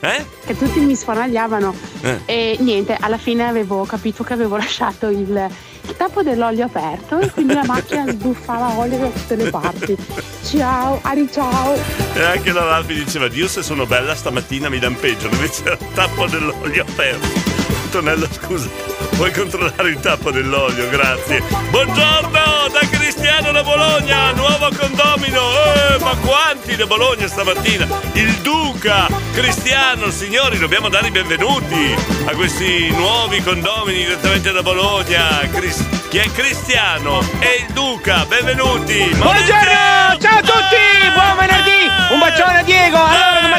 Eh? 0.00 0.26
che 0.44 0.58
tutti 0.58 0.80
mi 0.80 0.94
sfanagliavano 0.94 1.74
Eh. 2.02 2.20
e 2.26 2.56
niente, 2.60 2.98
alla 3.00 3.16
fine 3.16 3.48
avevo 3.48 3.86
capito 3.86 4.22
che 4.22 4.34
avevo 4.34 4.58
lasciato 4.58 5.08
il 5.08 5.48
tappo 5.96 6.22
dell'olio 6.22 6.64
aperto 6.64 7.18
e 7.18 7.30
quindi 7.30 7.54
la 7.54 7.64
macchina 7.66 8.10
sbuffava 8.10 8.78
olio 8.78 8.98
da 8.98 9.08
tutte 9.08 9.36
le 9.36 9.50
parti. 9.50 9.96
Ciao, 10.42 10.98
Ari 11.02 11.28
ciao! 11.30 11.74
E 12.14 12.22
anche 12.22 12.52
la 12.52 12.64
Raffi 12.64 12.94
diceva, 12.94 13.28
Dio 13.28 13.48
se 13.48 13.62
sono 13.62 13.86
bella 13.86 14.14
stamattina 14.14 14.68
mi 14.68 14.78
invece 15.26 15.64
era 15.64 15.76
il 15.78 15.92
tappo 15.94 16.26
dell'olio 16.26 16.82
aperto. 16.82 17.73
Antonella, 17.94 18.26
scusa, 18.28 18.68
puoi 19.14 19.30
controllare 19.30 19.90
il 19.90 20.00
tappo 20.00 20.32
dell'olio, 20.32 20.88
grazie. 20.88 21.40
Buongiorno 21.70 22.66
da 22.72 22.80
Cristiano 22.90 23.52
da 23.52 23.62
Bologna, 23.62 24.32
nuovo 24.32 24.68
condomino. 24.76 25.40
Eh, 25.40 25.98
ma 26.00 26.16
quanti 26.16 26.74
da 26.74 26.86
Bologna 26.86 27.28
stamattina? 27.28 27.86
Il 28.14 28.32
Duca, 28.38 29.06
Cristiano, 29.32 30.10
signori, 30.10 30.58
dobbiamo 30.58 30.88
dare 30.88 31.06
i 31.06 31.10
benvenuti 31.12 31.94
a 32.24 32.34
questi 32.34 32.90
nuovi 32.90 33.40
condomini 33.40 33.98
direttamente 33.98 34.50
da 34.50 34.62
Bologna. 34.62 35.48
Cris- 35.52 36.08
chi 36.08 36.18
è 36.18 36.28
Cristiano 36.32 37.20
e 37.38 37.64
il 37.64 37.72
Duca, 37.72 38.24
benvenuti. 38.26 39.08
Buongiorno, 39.14 40.18
ciao 40.18 40.38
a 40.38 40.42
tutti, 40.42 40.83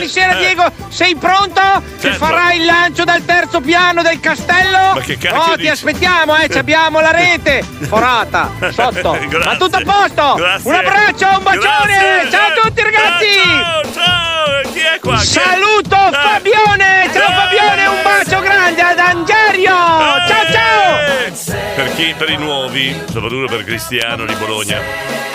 domani 0.05 0.07
sera 0.07 0.33
eh. 0.33 0.37
Diego, 0.37 0.71
sei 0.89 1.15
pronto? 1.15 1.61
Che 1.61 2.01
Certo. 2.01 2.25
farai 2.25 2.59
il 2.59 2.65
lancio 2.65 3.03
dal 3.03 3.23
terzo 3.25 3.59
piano 3.61 4.01
del 4.01 4.19
castello? 4.19 4.93
Ma 4.95 4.99
che 5.01 5.17
cacchio 5.17 5.41
Oh, 5.41 5.51
ti 5.51 5.57
dici? 5.57 5.69
aspettiamo, 5.69 6.35
eh, 6.37 6.49
ci 6.49 6.57
abbiamo 6.57 6.99
la 6.99 7.11
rete 7.11 7.63
forata 7.87 8.51
sotto. 8.71 9.17
Ma 9.43 9.55
tutto 9.57 9.77
a 9.77 9.81
posto. 9.83 10.33
Grazie. 10.35 10.69
Un 10.69 10.75
abbraccio, 10.75 11.27
un 11.37 11.43
bacione. 11.43 11.61
Grazie. 11.61 12.29
Ciao 12.31 12.47
a 12.47 12.61
tutti 12.61 12.81
ragazzi. 12.81 13.25
Ciao, 13.43 13.93
ciao, 13.93 14.71
chi 14.71 14.79
è 14.79 14.99
qua? 14.99 15.15
Chi 15.17 15.21
è? 15.21 15.25
Saluto 15.25 15.95
Eh. 15.95 16.11
Fabione, 16.11 17.09
ciao 17.13 17.31
Fabione, 17.31 17.85
un 17.87 18.01
bacio 18.03 18.39
grande 18.41 18.81
ad 18.81 18.99
Angerio. 18.99 19.69
Ciao 19.75 20.45
ciao. 20.51 21.53
Per 21.75 21.93
chi? 21.95 22.13
Per 22.17 22.29
i 22.29 22.37
nuovi, 22.37 22.95
soprattutto 23.11 23.47
per 23.47 23.63
Cristiano 23.65 24.25
di 24.25 24.33
Bologna 24.35 24.79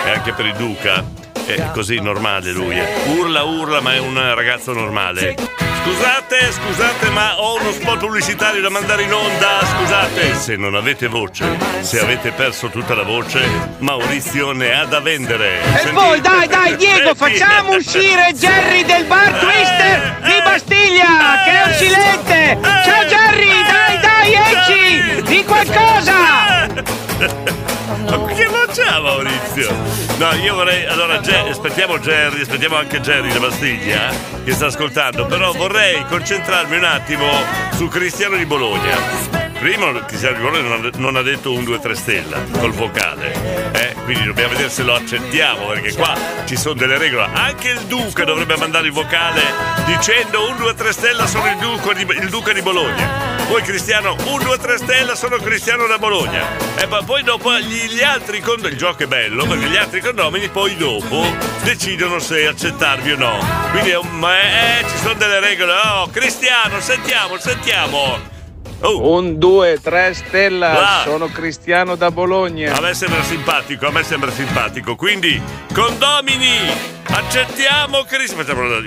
e 0.05 0.09
anche 0.11 0.31
per 0.33 0.45
il 0.45 0.53
Duca 0.55 1.20
è 1.55 1.71
così 1.71 1.99
normale 1.99 2.51
lui. 2.51 2.77
Eh. 2.77 2.87
Urla, 3.07 3.43
urla, 3.43 3.81
ma 3.81 3.93
è 3.93 3.99
un 3.99 4.35
ragazzo 4.35 4.73
normale. 4.73 5.35
Scusate, 5.83 6.51
scusate, 6.51 7.09
ma 7.09 7.41
ho 7.41 7.59
uno 7.59 7.71
spot 7.71 7.97
pubblicitario 7.97 8.61
da 8.61 8.69
mandare 8.69 9.01
in 9.01 9.11
onda. 9.11 9.65
Scusate, 9.65 10.35
se 10.35 10.55
non 10.55 10.75
avete 10.75 11.07
voce, 11.07 11.57
se 11.79 11.99
avete 11.99 12.29
perso 12.31 12.69
tutta 12.69 12.93
la 12.93 13.01
voce, 13.01 13.41
Maurizio 13.79 14.51
ne 14.51 14.73
ha 14.73 14.85
da 14.85 14.99
vendere. 14.99 15.59
E 15.59 15.63
Sentite. 15.79 15.93
poi 15.93 16.21
dai, 16.21 16.47
dai, 16.47 16.75
Diego, 16.75 17.15
facciamo 17.25 17.73
uscire 17.75 18.31
Jerry 18.33 18.85
del 18.85 19.05
bar 19.05 19.35
eh, 19.35 19.39
Twister 19.39 20.19
eh. 20.21 20.27
di 20.27 20.39
Bastiglia, 20.43 21.41
che 21.45 21.51
è 21.51 21.63
uscilente. 21.67 22.59
Ciao 22.83 23.03
Jerry, 23.05 23.49
dai, 23.67 23.99
dai, 23.99 24.35
esci 24.35 25.21
di 25.23 25.43
qualcosa. 25.43 27.69
Ma 28.09 28.25
che 28.33 28.45
lo 28.45 28.65
c'è 28.71 28.99
Maurizio? 28.99 29.73
No, 30.17 30.33
io 30.33 30.55
vorrei. 30.55 30.85
Allora, 30.85 31.19
Ge- 31.19 31.49
aspettiamo 31.49 31.99
Jerry, 31.99 32.41
aspettiamo 32.41 32.75
anche 32.75 32.99
Jerry 32.99 33.31
la 33.31 33.39
Bastiglia 33.39 34.11
eh, 34.11 34.43
che 34.43 34.51
sta 34.53 34.67
ascoltando, 34.67 35.25
però 35.25 35.51
vorrei 35.53 36.03
concentrarmi 36.05 36.77
un 36.77 36.83
attimo 36.83 37.27
su 37.73 37.87
Cristiano 37.87 38.35
di 38.35 38.45
Bologna. 38.45 39.50
Primo, 39.61 39.91
di 39.91 40.17
Bologna 40.39 40.89
non 40.97 41.15
ha, 41.15 41.21
detto 41.21 41.53
un 41.53 41.63
2-3 41.63 41.91
stella 41.91 42.41
col 42.57 42.71
vocale. 42.71 43.69
Eh, 43.73 43.93
quindi 44.05 44.25
dobbiamo 44.25 44.49
vedere 44.49 44.71
se 44.71 44.81
lo 44.81 44.95
accettiamo, 44.95 45.67
perché 45.67 45.93
qua 45.93 46.17
ci 46.45 46.57
sono 46.57 46.73
delle 46.73 46.97
regole. 46.97 47.29
Anche 47.31 47.69
il 47.69 47.81
Duca 47.81 48.23
dovrebbe 48.23 48.57
mandare 48.57 48.87
il 48.87 48.91
vocale 48.91 49.39
dicendo 49.85 50.49
un 50.49 50.55
2-3 50.55 50.89
stella 50.89 51.27
sono 51.27 51.45
il 51.45 51.57
Duca 51.57 51.93
di, 51.93 52.01
il 52.01 52.29
Duca 52.29 52.53
di 52.53 52.63
Bologna. 52.63 53.07
Poi 53.47 53.61
Cristiano, 53.61 54.13
un 54.13 54.39
2-3 54.39 54.77
stella 54.77 55.13
sono 55.13 55.37
Cristiano 55.37 55.85
da 55.85 55.99
Bologna. 55.99 56.43
E 56.77 56.87
poi- 56.87 57.03
poi 57.05 57.21
dopo 57.21 57.55
gli, 57.59 57.85
gli 57.85 58.01
altri 58.01 58.39
condomini, 58.39 58.73
il 58.73 58.79
gioco 58.79 59.03
è 59.03 59.07
bello, 59.07 59.45
perché 59.45 59.67
gli 59.67 59.77
altri 59.77 60.01
condomini 60.01 60.49
poi 60.49 60.75
dopo 60.75 61.23
decidono 61.61 62.17
se 62.17 62.47
accettarvi 62.47 63.11
o 63.11 63.17
no. 63.17 63.37
Quindi 63.69 63.91
è 63.91 63.97
un, 63.97 64.27
eh, 64.27 64.83
ci 64.89 64.97
sono 64.97 65.13
delle 65.13 65.39
regole. 65.39 65.73
Oh, 65.73 66.09
Cristiano, 66.09 66.79
sentiamo, 66.79 67.37
sentiamo. 67.37 68.39
Un, 68.83 69.37
due, 69.37 69.79
tre 69.81 70.13
stella. 70.13 70.73
Va. 70.73 71.01
Sono 71.05 71.27
Cristiano 71.27 71.95
da 71.95 72.09
Bologna. 72.09 72.73
A 72.75 72.81
me 72.81 72.93
sembra 72.93 73.21
simpatico, 73.23 73.87
a 73.87 73.91
me 73.91 74.03
sembra 74.03 74.31
simpatico. 74.31 74.95
Quindi, 74.95 75.39
condomini, 75.73 76.57
accettiamo 77.05 78.03
Cristiano. 78.03 78.81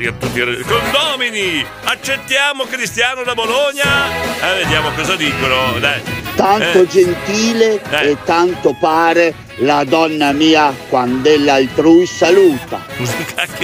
Condomini, 0.66 1.64
accettiamo 1.85 2.64
Cristiano 2.64 3.22
da 3.22 3.35
Bologna. 3.35 4.09
Eh, 4.40 4.62
vediamo 4.62 4.90
cosa 4.96 5.14
dicono. 5.14 5.78
Dai. 5.78 6.02
Tanto 6.35 6.80
Eh, 6.80 6.87
gentile 6.88 7.80
Eh. 7.90 8.11
e 8.11 8.16
tanto 8.24 8.76
pare 8.80 9.33
la 9.59 9.85
donna 9.85 10.33
mia 10.33 10.74
quando 10.88 11.30
l'altrui 11.38 12.07
saluta. 12.07 12.85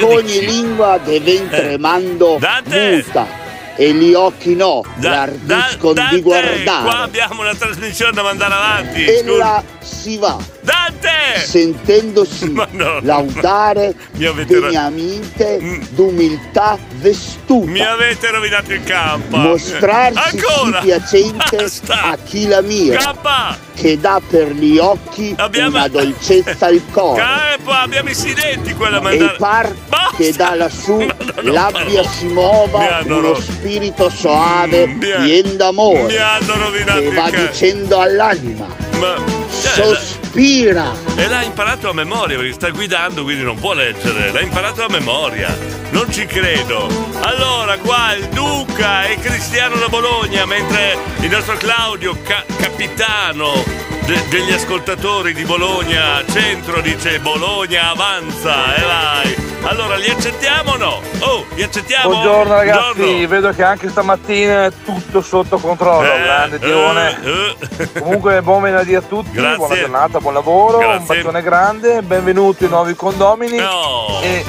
Ogni 0.02 0.44
lingua 0.44 0.98
deve 0.98 1.32
in 1.32 1.48
tremando 1.48 2.36
Dante! 2.38 3.02
muta 3.04 3.39
e 3.80 3.94
gli 3.94 4.12
occhi 4.12 4.54
no, 4.54 4.84
Da- 4.96 5.08
l'ardiscono 5.08 5.94
Dante, 5.94 6.14
di 6.16 6.20
guardare. 6.20 6.62
Qua 6.82 6.98
abbiamo 6.98 7.40
una 7.40 7.54
trasmissione 7.54 8.12
da 8.12 8.22
mandare 8.22 8.52
avanti. 8.52 9.04
E 9.06 9.18
scusa. 9.20 9.36
là 9.38 9.64
si 9.80 10.18
va, 10.18 10.36
Dante! 10.62 11.08
sentendosi 11.46 12.52
no. 12.72 12.98
laudare 13.02 13.94
Mi 14.12 14.24
avete 14.26 14.60
ra- 14.60 14.66
degnamente 14.68 15.80
d'umiltà 15.90 16.78
vestuta. 16.96 17.70
Mi 17.70 17.80
avete 17.80 18.30
rovinato 18.30 18.72
il 18.72 18.82
campo. 18.84 19.36
mostrarsi 19.36 20.36
Ancora. 20.38 20.80
piacente 20.80 21.66
a 21.88 22.16
chi 22.24 22.46
la 22.46 22.60
mira, 22.60 22.98
Campa! 22.98 23.56
che 23.74 23.98
dà 23.98 24.20
per 24.26 24.52
gli 24.52 24.76
occhi 24.78 25.34
una 25.66 25.88
dolcezza 25.88 26.66
al 26.66 26.82
cuore. 26.92 27.20
Campo, 27.22 27.70
abbiamo 27.70 28.10
i 28.10 28.14
silenti 28.14 28.74
quella 28.74 28.98
E 28.98 29.00
mandare. 29.00 29.36
par 29.38 29.74
che 30.16 30.32
da 30.34 30.54
lassù 30.54 31.06
l'abbia 31.42 32.02
si 32.06 32.26
muova 32.26 33.00
uno 33.06 33.34
spirito 33.40 34.10
soave, 34.10 34.86
mi 34.86 35.10
ha- 35.10 35.20
pien 35.22 35.56
d'amore, 35.56 36.02
Mi 36.02 36.16
hanno 36.16 36.56
rovinato 36.56 37.00
che 37.00 37.06
il 37.06 37.14
va 37.14 37.30
campo. 37.30 37.50
dicendo 37.50 37.98
all'anima, 38.00 38.66
Ma 38.98 39.39
sospira. 39.60 40.92
E 41.16 41.28
l'ha 41.28 41.42
imparato 41.42 41.88
a 41.88 41.92
memoria 41.92 42.36
perché 42.36 42.52
sta 42.52 42.70
guidando, 42.70 43.22
quindi 43.22 43.42
non 43.42 43.58
può 43.58 43.72
leggere. 43.74 44.32
L'ha 44.32 44.40
imparato 44.40 44.84
a 44.84 44.88
memoria. 44.88 45.56
Non 45.90 46.10
ci 46.12 46.24
credo. 46.26 46.86
Allora, 47.22 47.76
qua 47.78 48.14
il 48.14 48.26
Duca 48.28 49.04
e 49.06 49.16
Cristiano 49.18 49.76
da 49.76 49.88
Bologna, 49.88 50.44
mentre 50.46 50.96
il 51.20 51.28
nostro 51.30 51.56
Claudio, 51.56 52.16
ca- 52.22 52.44
capitano 52.58 53.64
de- 54.06 54.28
degli 54.28 54.52
ascoltatori 54.52 55.34
di 55.34 55.44
Bologna 55.44 56.22
Centro, 56.30 56.80
dice 56.80 57.18
Bologna 57.20 57.90
avanza 57.90 58.74
e 58.76 58.82
vai. 58.82 59.49
Allora, 59.62 59.96
li 59.96 60.08
accettiamo 60.08 60.72
o 60.72 60.76
no? 60.76 61.00
Oh, 61.20 61.44
li 61.54 61.62
accettiamo? 61.62 62.08
Buongiorno 62.10 62.54
ragazzi, 62.54 62.94
Buongiorno. 62.96 63.28
vedo 63.28 63.50
che 63.50 63.62
anche 63.62 63.88
stamattina 63.90 64.64
è 64.64 64.72
tutto 64.84 65.20
sotto 65.20 65.58
controllo, 65.58 66.12
Eh, 66.12 66.22
grande 66.22 66.58
Dione. 66.58 67.18
eh, 67.22 67.92
Comunque 68.00 68.40
buon 68.42 68.62
venerdì 68.62 68.94
a 68.94 69.02
tutti, 69.02 69.30
Grazie. 69.32 69.56
buona 69.56 69.74
giornata, 69.76 70.18
buon 70.18 70.34
lavoro, 70.34 70.78
un 70.78 70.84
Grazie. 70.84 71.16
bacione 71.16 71.42
grande, 71.42 72.02
benvenuti 72.02 72.64
ai 72.64 72.70
nuovi 72.70 72.94
condomini 72.94 73.58
No. 73.58 74.18
e 74.22 74.44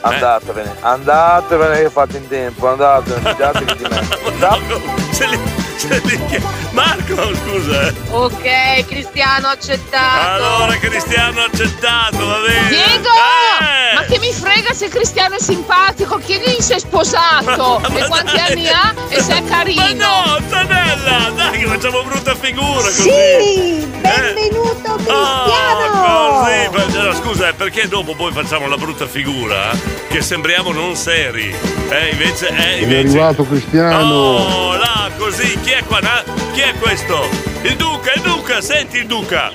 andatevene, 0.00 0.74
andatevene 0.80 1.80
che 1.82 1.90
fate 1.90 2.16
in 2.18 2.28
tempo, 2.28 2.68
andatevene, 2.68 3.30
fidatevi 3.30 3.76
di 3.76 3.86
me. 3.88 4.24
Se 5.16 5.26
li- 5.28 5.40
se 5.76 6.00
li- 6.04 6.42
Marco, 6.76 7.34
scusa. 7.34 7.88
eh. 7.88 7.94
Ok, 8.10 8.86
Cristiano 8.86 9.48
accettato. 9.48 10.44
Allora, 10.44 10.76
Cristiano 10.76 11.40
accettato, 11.40 12.26
va 12.26 12.38
bene. 12.46 12.68
Diego! 12.68 13.08
Eh! 13.08 13.94
Ma 13.94 14.02
che 14.02 14.18
mi 14.18 14.30
frega 14.30 14.74
se 14.74 14.88
Cristiano 14.88 15.36
è 15.36 15.40
simpatico? 15.40 16.18
Chiedigli 16.18 16.60
se 16.60 16.74
è 16.74 16.78
sposato 16.78 17.80
e 17.96 18.06
quanti 18.06 18.36
anni 18.38 18.68
ha 18.68 18.92
e 19.08 19.22
se 19.22 19.38
è 19.38 19.44
carino. 19.44 19.82
Ma 19.82 20.34
no, 20.36 20.38
Zanella, 20.50 21.30
dai 21.34 21.58
che 21.60 21.66
facciamo 21.66 22.02
brutta 22.02 22.34
figura 22.34 22.82
così. 22.82 23.02
Sì, 23.10 23.86
benvenuto 23.98 24.94
Cristiano! 24.96 25.84
Oh, 26.04 26.42
così, 26.44 26.68
ma- 26.92 27.02
no, 27.04 27.14
scusa, 27.14 27.48
eh, 27.48 27.54
perché 27.54 27.88
dopo 27.88 28.14
poi 28.14 28.32
facciamo 28.32 28.68
la 28.68 28.76
brutta 28.76 29.06
figura? 29.06 29.70
Che 30.08 30.20
sembriamo 30.20 30.72
non 30.72 30.94
seri. 30.94 31.54
Eh, 31.88 32.08
invece, 32.10 32.48
eh, 32.48 32.54
È 32.54 32.82
invece. 32.82 33.08
arrivato 33.08 33.46
Cristiano. 33.46 34.14
Oh, 34.14 34.76
là, 34.76 35.08
così, 35.16 35.58
chi 35.62 35.70
è 35.70 35.82
qua? 35.84 36.00
Chi 36.52 36.60
è 36.60 36.65
questo? 36.74 37.28
Il 37.62 37.76
Duca, 37.76 38.12
il 38.14 38.22
Duca, 38.22 38.60
senti 38.60 38.98
il 38.98 39.06
Duca. 39.06 39.50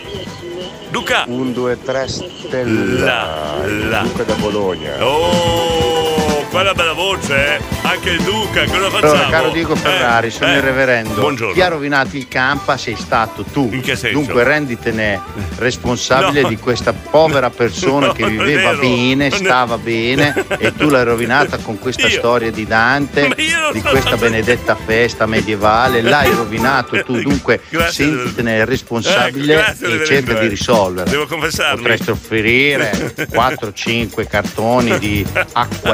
Duca. 0.90 1.24
Un, 1.28 1.54
due, 1.54 1.82
tre 1.82 2.08
stella. 2.08 3.66
La, 3.66 4.02
Duca 4.02 4.24
da 4.24 4.34
Bologna. 4.36 5.06
Oh, 5.06 6.21
quella 6.52 6.74
bella 6.74 6.92
voce, 6.94 7.56
eh. 7.56 7.60
Anche 7.84 8.10
il 8.12 8.22
Duca, 8.24 8.66
cosa 8.66 8.90
facciamo? 8.90 9.12
Allora, 9.14 9.30
caro 9.30 9.50
Diego 9.52 9.76
Ferrari, 9.76 10.28
Eh, 10.28 10.32
sono 10.32 10.52
eh, 10.52 10.56
il 10.58 10.62
reverendo. 10.62 11.14
Buongiorno. 11.22 11.54
Chi 11.54 11.62
ha 11.62 11.68
rovinato 11.70 12.18
il 12.18 12.28
campa 12.28 12.76
sei 12.78 12.96
stato 12.98 13.44
tu. 13.44 13.70
In 13.72 13.80
che 13.82 13.96
senso? 13.96 14.18
Dunque 14.18 14.44
renditene 14.44 15.20
responsabile 15.58 16.42
No. 16.42 16.48
di 16.50 16.58
questa 16.58 16.94
povera 16.94 17.50
persona 17.50 18.08
No, 18.12 18.14
che 18.14 18.26
viveva 18.28 18.74
bene, 18.74 19.32
stava 19.32 19.78
bene 19.78 20.34
e 20.60 20.74
tu 20.76 20.90
l'hai 20.90 21.04
rovinata 21.06 21.58
con 21.58 21.80
questa 21.80 22.08
Io? 22.08 22.18
storia 22.18 22.52
di 22.52 22.66
Dante, 22.66 23.30
di 23.72 23.82
questa 23.82 24.18
benedetta 24.18 24.76
festa 24.76 25.26
medievale. 25.26 26.02
L'hai 26.02 26.32
rovinato 26.36 27.02
tu, 27.04 27.20
dunque 27.22 27.62
Grazie. 27.70 28.06
sentitene 28.06 28.66
responsabile 28.66 29.66
Ecco, 29.68 29.86
e 29.86 30.06
cerca 30.06 30.34
di 30.34 30.46
eh. 30.46 30.50
risolvere. 30.50 31.10
Devo 31.10 31.26
confessarmi. 31.28 31.78
Potresti 31.82 32.12
offrire 32.12 33.14
4-5 33.32 34.28
cartoni 34.28 34.98
di 35.00 35.26
acqua 35.54 35.94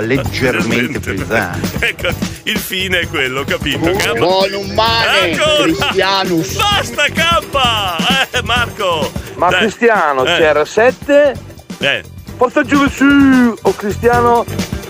leggermente 0.51 0.99
frizzante. 0.99 1.85
Ecco, 1.87 2.07
il 2.43 2.57
fine 2.57 2.99
è 3.01 3.07
quello, 3.07 3.43
capito? 3.43 3.91
Campa- 3.91 4.13
Buon 4.19 4.53
umane, 4.53 5.31
Ancora! 5.31 5.63
Cristianus. 5.63 6.53
Basta 6.57 7.05
campa! 7.13 7.97
Eh, 8.31 8.41
Marco! 8.43 9.11
Ma 9.35 9.49
Dai. 9.49 9.59
Cristiano, 9.61 10.25
Eh. 10.25 10.37
CR7, 10.37 11.33
Eh. 11.79 12.03
forza 12.37 12.63
giù 12.63 12.87
su! 12.89 13.55
O 13.61 13.73
Cristiano, 13.75 14.45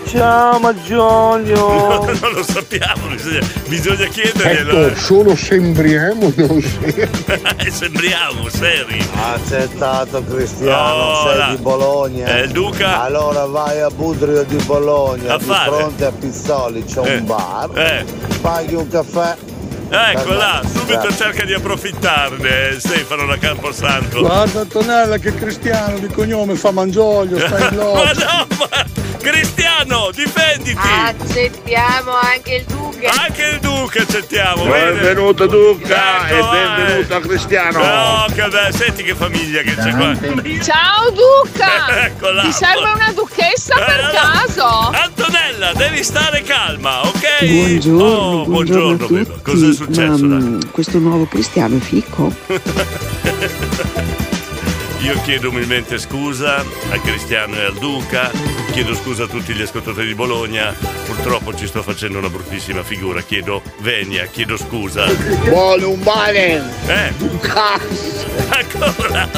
ciao 0.08 0.58
Maggiolio! 0.58 2.04
non 2.20 2.32
lo 2.32 2.42
sappiamo, 2.42 3.08
bisogna, 3.08 3.40
bisogna 3.66 4.06
chiederglielo. 4.06 4.86
Ecco, 4.86 4.96
solo 4.98 5.36
sembriamo 5.36 6.32
non. 6.36 6.62
Eh, 6.82 7.70
Sembriamo 7.70 8.48
seri. 8.48 9.06
Accettato 9.14 10.22
Cristiano, 10.24 11.02
Oh, 11.02 11.28
sei 11.28 11.36
là. 11.38 11.46
di 11.50 11.56
Bologna. 11.62 12.26
Eh, 12.36 12.40
il 12.44 12.50
Duca? 12.50 13.02
Allora 13.02 13.44
vai 13.46 13.80
a 13.80 13.88
Budrio 13.90 14.42
di 14.44 14.56
Bologna, 14.64 15.34
A 15.34 15.38
di 15.38 15.44
fare? 15.44 15.76
fronte 15.76 16.04
a 16.06 16.12
Pizzoli 16.12 16.84
c'è 16.84 17.00
Eh. 17.04 17.16
un 17.18 17.26
bar, 17.26 17.70
Eh. 17.78 18.04
paghi 18.40 18.74
un 18.74 18.88
caffè. 18.88 19.36
Ecco 19.90 20.32
là, 20.34 20.60
subito 20.70 21.10
cerca 21.14 21.44
di 21.46 21.54
approfittarne 21.54 22.68
eh, 22.70 22.78
Stefano 22.78 23.24
da 23.26 23.38
Camposanto. 23.38 24.20
Guarda 24.20 24.60
Antonella 24.60 25.16
che 25.16 25.34
Cristiano 25.34 25.98
di 25.98 26.08
cognome 26.08 26.54
fa 26.56 26.70
Mangiolio, 26.72 27.38
stai 27.38 27.68
in 27.70 27.76
Ma 27.76 27.82
lotta. 27.84 28.12
no, 28.12 28.46
ma 28.58 28.84
Cristiano, 29.20 30.10
difenditi! 30.14 30.78
Accettiamo 30.78 32.12
anche 32.12 32.54
il 32.54 32.64
Duca. 32.64 33.10
Anche 33.26 33.42
il 33.42 33.58
Duca 33.60 34.02
accettiamo, 34.02 34.64
bene? 34.64 34.92
Benvenuto 34.92 35.46
Duca 35.46 36.28
Ecco, 36.28 36.34
e 36.34 36.58
benvenuto 36.58 37.14
a 37.16 37.20
Cristiano. 37.20 37.78
No, 37.78 38.26
che 38.34 38.48
bello, 38.48 38.76
senti 38.76 39.02
che 39.02 39.14
famiglia 39.14 39.62
che 39.62 39.74
c'è 39.74 39.90
qua. 39.90 40.14
Ciao 40.62 41.10
Duca! 41.10 41.86
Eccola. 42.08 42.42
Ti 42.42 42.52
serve 42.52 42.90
una 42.94 43.12
duchessa 43.12 43.74
per 43.74 44.08
Eh, 44.08 44.14
caso? 44.14 44.66
Antonella, 44.92 45.72
devi 45.74 46.02
stare 46.04 46.42
calma, 46.42 47.06
ok? 47.06 47.44
Buongiorno, 47.44 48.04
Oh, 48.04 48.44
buongiorno, 48.44 48.96
tutti. 49.06 49.30
Cosa 49.42 49.68
è 49.68 49.72
successo? 49.72 50.24
Ma, 50.24 50.36
mm, 50.36 50.60
questo 50.70 50.98
nuovo 50.98 51.26
cristiano 51.26 51.76
è 51.76 51.80
fico? 51.80 52.32
io 55.00 55.20
chiedo 55.22 55.50
umilmente 55.50 55.98
scusa 55.98 56.56
a 56.56 57.00
Cristiano 57.00 57.54
e 57.56 57.64
al 57.64 57.74
Duca, 57.74 58.30
chiedo 58.72 58.94
scusa 58.94 59.24
a 59.24 59.26
tutti 59.26 59.52
gli 59.54 59.62
ascoltatori 59.62 60.06
di 60.06 60.14
Bologna, 60.14 60.74
purtroppo 61.06 61.54
ci 61.54 61.66
sto 61.66 61.82
facendo 61.82 62.18
una 62.18 62.28
bruttissima 62.28 62.82
figura, 62.82 63.22
chiedo 63.22 63.62
venia, 63.78 64.26
chiedo 64.26 64.56
scusa. 64.56 65.06
Buone 65.44 65.84
un 65.84 66.00
male! 66.00 66.62
Eh? 66.86 67.12
Cazzo! 67.40 68.26
Ancora! 68.48 69.28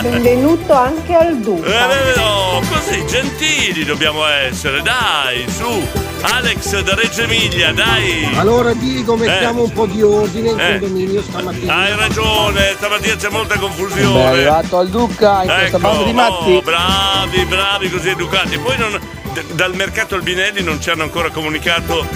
Benvenuto 0.00 0.72
anche 0.72 1.14
al 1.14 1.38
Duca. 1.38 2.12
Eh, 2.12 2.16
no, 2.16 2.62
così 2.70 3.04
gentili 3.06 3.84
dobbiamo 3.84 4.24
essere, 4.26 4.80
dai, 4.82 5.44
su! 5.48 6.13
Alex 6.26 6.80
da 6.82 6.94
Reggio 6.94 7.22
Emilia, 7.22 7.72
dai! 7.74 8.26
Allora 8.36 8.72
Diego, 8.72 9.14
mettiamo 9.14 9.60
Eh. 9.60 9.64
un 9.64 9.72
po' 9.72 9.84
di 9.86 10.00
ordine 10.02 10.50
in 10.50 10.58
Eh. 10.60 10.78
condominio 10.78 11.22
stamattina. 11.22 11.74
Hai 11.76 11.94
ragione, 11.96 12.72
stamattina 12.76 13.14
c'è 13.16 13.28
molta 13.28 13.54
Beh, 13.54 13.60
è 13.60 13.62
confusione. 13.62 14.24
arrivato 14.26 14.78
al 14.78 14.88
Duca 14.88 15.42
in 15.42 15.48
questa 15.48 15.64
Ecco, 15.66 15.78
banda 15.78 16.02
di 16.04 16.12
matti. 16.14 16.50
oh, 16.52 16.62
bravi, 16.62 17.44
bravi, 17.44 17.90
così 17.90 18.08
educati. 18.08 18.58
Poi 18.58 18.78
non- 18.78 18.98
d- 19.34 19.52
dal 19.52 19.74
mercato 19.74 20.14
Albinelli 20.14 20.62
non 20.62 20.80
ci 20.80 20.88
hanno 20.88 21.02
ancora 21.02 21.28
comunicato 21.30 22.06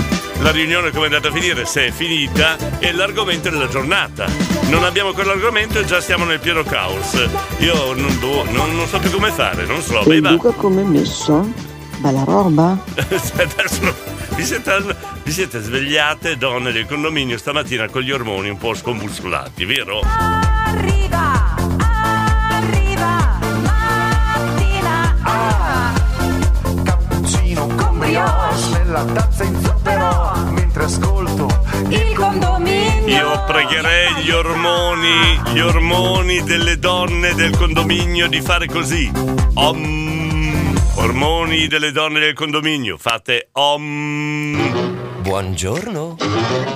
la 0.40 0.50
riunione 0.52 0.90
come 0.90 1.02
è 1.08 1.08
andata 1.14 1.28
a 1.28 1.32
finire, 1.32 1.66
se 1.66 1.88
è 1.88 1.90
finita 1.90 2.56
e 2.78 2.92
l'argomento 2.92 3.50
della 3.50 3.68
giornata. 3.68 4.24
Non 4.68 4.84
abbiamo 4.84 5.12
quell'argomento 5.12 5.80
e 5.80 5.84
già 5.84 6.00
siamo 6.00 6.24
nel 6.24 6.40
pieno 6.40 6.62
caos. 6.62 7.12
Io 7.58 7.92
non, 7.92 8.18
boh, 8.18 8.44
non- 8.50 8.74
non 8.74 8.86
so 8.88 8.98
più 9.00 9.10
come 9.10 9.30
fare, 9.32 9.66
non 9.66 9.82
so. 9.82 10.00
E. 10.10 10.20
Duca 10.22 10.50
come 10.52 10.80
è 10.80 10.84
messo? 10.84 11.67
Bella 11.98 12.22
roba? 12.24 12.78
Adesso 12.94 13.94
vi 14.36 14.44
siete, 14.44 14.96
vi 15.24 15.32
siete 15.32 15.60
svegliate 15.60 16.36
donne 16.36 16.70
del 16.70 16.86
condominio 16.86 17.36
stamattina 17.36 17.88
con 17.88 18.02
gli 18.02 18.12
ormoni 18.12 18.48
un 18.48 18.56
po' 18.56 18.72
scombussolati, 18.72 19.64
vero? 19.64 20.00
Arriva, 20.00 21.56
arriva, 22.50 23.38
mattina. 23.62 25.16
Ah, 25.22 25.92
cappuccino 26.84 27.66
con 27.66 27.98
brioche 27.98 28.78
nella 28.78 29.04
tazza 29.04 29.42
in 29.42 29.60
zucchero 29.60 30.32
mentre 30.50 30.84
ascolto 30.84 31.48
il 31.88 32.14
condominio. 32.14 33.08
Io 33.08 33.44
pregherei 33.44 34.22
gli 34.22 34.30
ormoni, 34.30 35.40
gli 35.52 35.58
ormoni 35.58 36.44
delle 36.44 36.78
donne 36.78 37.34
del 37.34 37.56
condominio 37.56 38.28
di 38.28 38.40
fare 38.40 38.66
così. 38.66 39.10
Om. 39.54 40.17
Ormoni 41.00 41.68
delle 41.68 41.92
donne 41.92 42.18
del 42.18 42.32
condominio, 42.34 42.96
fate 42.98 43.50
om. 43.52 45.20
Buongiorno. 45.20 46.16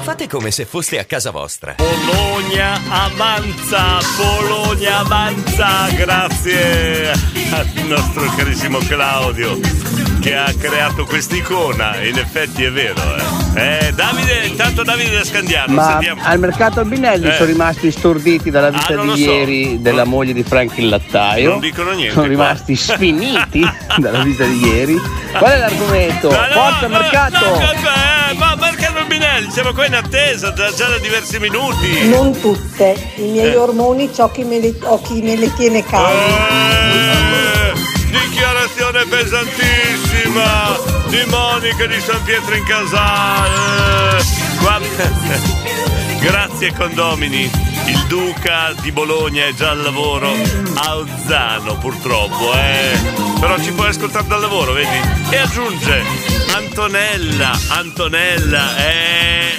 Fate 0.03 0.29
come 0.29 0.53
se 0.53 0.65
foste 0.65 1.01
a 1.01 1.05
casa 1.05 1.33
vostra. 1.33 1.75
Bologna 1.77 2.81
avanza, 2.89 3.99
Bologna 4.17 4.99
avanza, 4.99 5.89
grazie 5.97 7.11
al 7.51 7.69
nostro 7.89 8.33
carissimo 8.37 8.79
Claudio 8.79 9.59
che 10.21 10.37
ha 10.37 10.53
creato 10.55 11.05
quest'icona, 11.05 12.01
in 12.05 12.17
effetti 12.17 12.63
è 12.63 12.71
vero. 12.71 13.17
Eh, 13.17 13.42
Eh, 13.55 13.93
Davide, 13.95 14.47
intanto 14.47 14.83
Davide 14.83 15.11
da 15.19 15.25
Scandiano, 15.25 15.75
Ma 15.75 15.89
sentiamo. 15.91 16.23
al 16.25 16.39
mercato 16.39 16.81
Albinelli 16.81 17.29
Eh. 17.29 17.33
sono 17.35 17.45
rimasti 17.47 17.91
storditi 17.91 18.51
dalla 18.51 18.71
vita 18.71 18.93
Ah, 18.93 18.97
non 18.97 19.07
lo 19.07 19.15
di 19.15 19.25
so. 19.25 19.31
ieri 19.31 19.83
della 19.83 20.05
moglie 20.05 20.33
di 20.33 20.43
Frank 20.43 20.73
il 20.79 20.89
lattaio. 20.89 21.51
Non 21.51 21.61
dicono 21.61 21.91
niente 21.91 22.13
Sono 22.15 22.27
qua. 22.27 22.35
rimasti 22.35 22.75
sfiniti 22.77 23.61
dalla 23.99 24.23
vita 24.23 24.45
di 24.45 24.59
ieri. 24.67 24.99
Qual 25.37 25.51
è 25.53 25.59
l'argomento? 25.59 26.31
No, 26.31 26.37
Forza 26.37 26.87
no, 26.87 26.99
mercato! 26.99 27.45
no, 27.45 27.61
eh, 27.61 28.35
ma 28.37 28.57
mercato 28.59 28.99
Albinelli, 28.99 29.51
siamo 29.51 29.73
qua 29.75 29.85
in 29.87 29.95
attesa 29.97 30.53
già, 30.55 30.73
già 30.73 30.89
da 30.89 30.97
diversi 30.99 31.39
minuti. 31.39 32.09
Non 32.09 32.39
tutte, 32.41 32.97
i 33.17 33.23
miei 33.33 33.55
ormoni 33.55 34.09
ho 34.17 34.31
chi 34.31 34.45
me 34.45 34.61
le, 34.61 34.75
ho 34.81 34.99
chi 35.03 35.21
me 35.21 35.37
le 35.37 35.53
tiene 35.55 35.85
calde. 35.85 36.19
Eh, 36.19 37.73
dichiarazione 38.11 39.05
pesantissima 39.05 40.82
di 41.13 41.25
Monica 41.29 41.85
di 41.85 42.01
San 42.01 42.23
Pietro 42.25 42.55
in 42.55 42.65
Casale. 42.65 44.23
Grazie 46.21 46.73
condomini. 46.73 47.51
Il 47.85 48.05
Duca 48.07 48.73
di 48.81 48.91
Bologna 48.93 49.45
è 49.45 49.53
già 49.53 49.71
al 49.71 49.83
lavoro 49.83 50.33
a 50.75 50.97
Ozzano 50.97 51.77
purtroppo, 51.77 52.55
eh. 52.55 52.99
Però 53.39 53.59
ci 53.61 53.73
puoi 53.73 53.89
ascoltare 53.89 54.27
dal 54.27 54.41
lavoro, 54.41 54.73
vedi? 54.73 55.01
E 55.29 55.37
aggiunge 55.37 56.03
Antonella, 56.55 57.59
Antonella, 57.69 58.77
eh, 58.79 59.59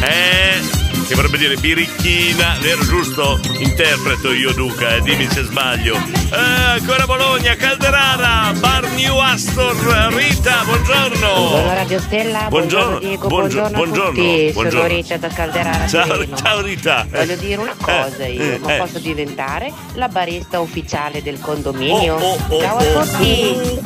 eh, 0.00 0.60
che 1.08 1.14
vorrebbe 1.14 1.38
dire 1.38 1.56
birichina, 1.56 2.56
vero 2.60 2.84
giusto? 2.84 3.40
Interpreto 3.58 4.32
io 4.32 4.52
Duca, 4.52 4.96
eh, 4.96 5.00
dimmi 5.00 5.26
se 5.30 5.42
sbaglio. 5.42 5.96
Eh, 5.96 6.36
ancora 6.36 7.06
Bologna, 7.06 7.56
Calderara, 7.56 8.52
Bar 8.58 8.88
New 8.90 9.16
Astor, 9.16 9.74
Rita, 10.12 10.62
buongiorno. 10.64 11.16
Buongiorno 11.18 11.74
Radio 11.74 12.00
Stella, 12.00 12.46
buongiorno, 12.48 12.48
Buongiorno, 12.50 12.98
Diego, 12.98 13.28
buongiorno, 13.28 13.76
buongiorno, 13.76 14.12
buongiorno, 14.12 14.52
buongiorno. 14.52 14.70
Sono 14.70 14.86
Rita 14.86 15.16
da 15.16 15.28
Calderara 15.28 15.86
Ciao, 15.86 16.36
ciao 16.36 16.60
Rita. 16.60 17.06
Voglio 17.10 17.36
dire 17.36 17.56
una 17.56 17.74
cosa 17.80 18.24
Eh, 18.24 18.32
io, 18.32 18.42
eh, 18.42 18.58
ma 18.58 18.74
eh. 18.74 18.78
posso 18.78 18.98
diventare 18.98 19.72
la 19.94 20.08
barista 20.08 20.60
ufficiale 20.60 21.22
del 21.22 21.40
condominio? 21.40 22.16
Oh, 22.16 22.32
oh, 22.32 22.54
oh, 22.54 22.60
ciao 22.60 22.76
oh, 22.76 22.98
a 22.98 23.04
tutti! 23.06 23.80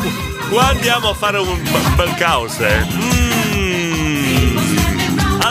Qua 0.50 0.68
andiamo 0.68 1.10
a 1.10 1.14
fare 1.14 1.38
un 1.38 1.62
bel 1.94 2.14
caos, 2.16 2.58
eh. 2.58 2.84
Mm. 2.92 3.31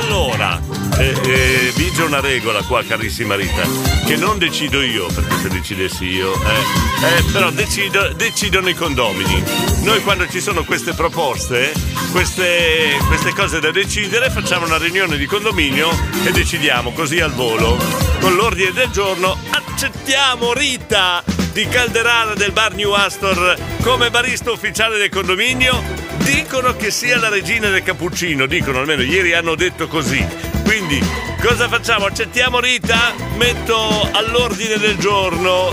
Allora, 0.02 0.60
eh, 0.98 1.16
eh, 1.26 1.74
vige 1.76 2.02
una 2.02 2.20
regola 2.20 2.64
qua, 2.64 2.84
carissima 2.84 3.36
Rita, 3.36 3.62
che 4.06 4.16
non 4.16 4.40
decido 4.40 4.82
io, 4.82 5.06
perché 5.08 5.36
se 5.38 5.50
decidessi 5.50 6.06
io, 6.06 6.34
eh, 6.34 7.18
eh, 7.18 7.24
però 7.32 7.52
decido- 7.52 8.12
decidono 8.14 8.68
i 8.68 8.74
condomini. 8.74 9.44
Noi 9.84 10.02
quando 10.02 10.28
ci 10.28 10.42
sono 10.42 10.64
queste 10.64 10.94
proposte, 10.94 11.72
queste, 12.12 12.98
queste 13.08 13.32
cose 13.34 13.60
da 13.60 13.72
decidere, 13.72 14.32
facciamo 14.32 14.66
una 14.66 14.78
riunione 14.78 15.18
di 15.18 15.28
condominio 15.28 15.92
e 16.26 16.32
decidiamo 16.32 16.92
così 16.94 17.20
al 17.20 17.34
volo. 17.34 17.78
Con 18.20 18.34
l'ordine 18.34 18.72
del 18.72 18.90
giorno 18.90 19.38
accettiamo 19.52 20.52
Rita 20.54 21.24
di 21.54 21.68
Calderara 21.68 22.34
del 22.34 22.52
bar 22.52 22.74
New 22.74 22.92
Astor 22.92 23.56
come 23.84 24.10
barista 24.10 24.52
ufficiale 24.52 24.98
del 24.98 25.10
condominio. 25.10 26.11
Dicono 26.24 26.76
che 26.76 26.92
sia 26.92 27.18
la 27.20 27.30
regina 27.30 27.70
del 27.70 27.84
cappuccino, 27.84 28.46
dicono 28.46 28.80
almeno 28.80 29.02
ieri 29.02 29.34
hanno 29.34 29.56
detto 29.56 29.88
così. 29.88 30.26
Quindi 30.64 31.02
cosa 31.42 31.68
facciamo? 31.68 32.06
Accettiamo 32.06 32.60
Rita? 32.60 33.14
Metto 33.38 34.08
all'ordine 34.12 34.78
del 34.78 34.98
giorno 34.98 35.70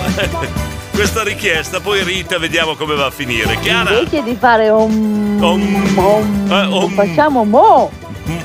questa 0.93 1.23
richiesta, 1.23 1.81
poi 1.81 2.03
Rita 2.03 2.39
vediamo 2.39 2.75
come 2.75 2.95
va 2.95 3.07
a 3.07 3.11
finire. 3.11 3.59
Chiara? 3.61 3.91
Invece 3.99 4.23
di 4.23 4.37
fare 4.39 4.69
un... 4.71 5.39
Om. 5.41 5.99
om- 5.99 6.51
Eh, 6.53 6.65
om. 6.67 6.95
Facciamo 6.95 7.45
mo! 7.45 7.91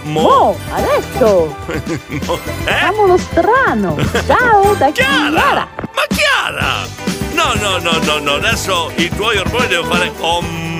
Mo. 0.04 0.22
Mo, 0.22 0.58
adesso! 0.72 1.56
No, 2.08 2.34
eh? 2.36 2.40
Facciamolo 2.66 3.18
strano! 3.18 3.96
Ciao 4.28 4.74
da 4.76 4.92
Chiara! 4.92 5.68
Ma 5.78 6.04
Chiara! 6.08 6.88
No, 7.34 7.54
no, 7.60 7.78
no, 7.80 7.98
no, 8.04 8.20
no, 8.20 8.34
adesso 8.36 8.92
i 8.96 9.10
tuoi 9.10 9.38
ormoni 9.38 9.68
devono 9.68 9.94
fare 9.94 10.12
om, 10.20 10.73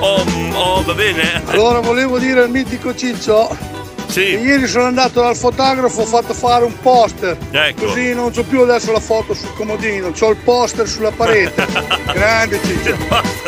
om, 0.00 0.54
oh, 0.54 0.82
va 0.82 0.94
bene? 0.94 1.42
Allora 1.46 1.80
volevo 1.80 2.18
dire 2.18 2.42
al 2.42 2.50
mitico 2.50 2.94
Ciccio 2.94 3.74
che 4.12 4.22
ieri 4.22 4.66
sono 4.66 4.84
andato 4.84 5.20
dal 5.20 5.36
fotografo, 5.36 6.00
ho 6.00 6.06
fatto 6.06 6.32
fare 6.32 6.64
un 6.64 6.78
poster. 6.80 7.36
Ecco. 7.50 7.86
Così 7.86 8.14
non 8.14 8.30
c'ho 8.32 8.44
più 8.44 8.62
adesso 8.62 8.90
la 8.92 9.00
foto 9.00 9.34
sul 9.34 9.52
comodino, 9.54 10.10
c'ho 10.10 10.30
il 10.30 10.36
poster 10.36 10.88
sulla 10.88 11.10
parete. 11.10 11.66
Grande 12.14 12.58
Ciccio. 12.64 12.96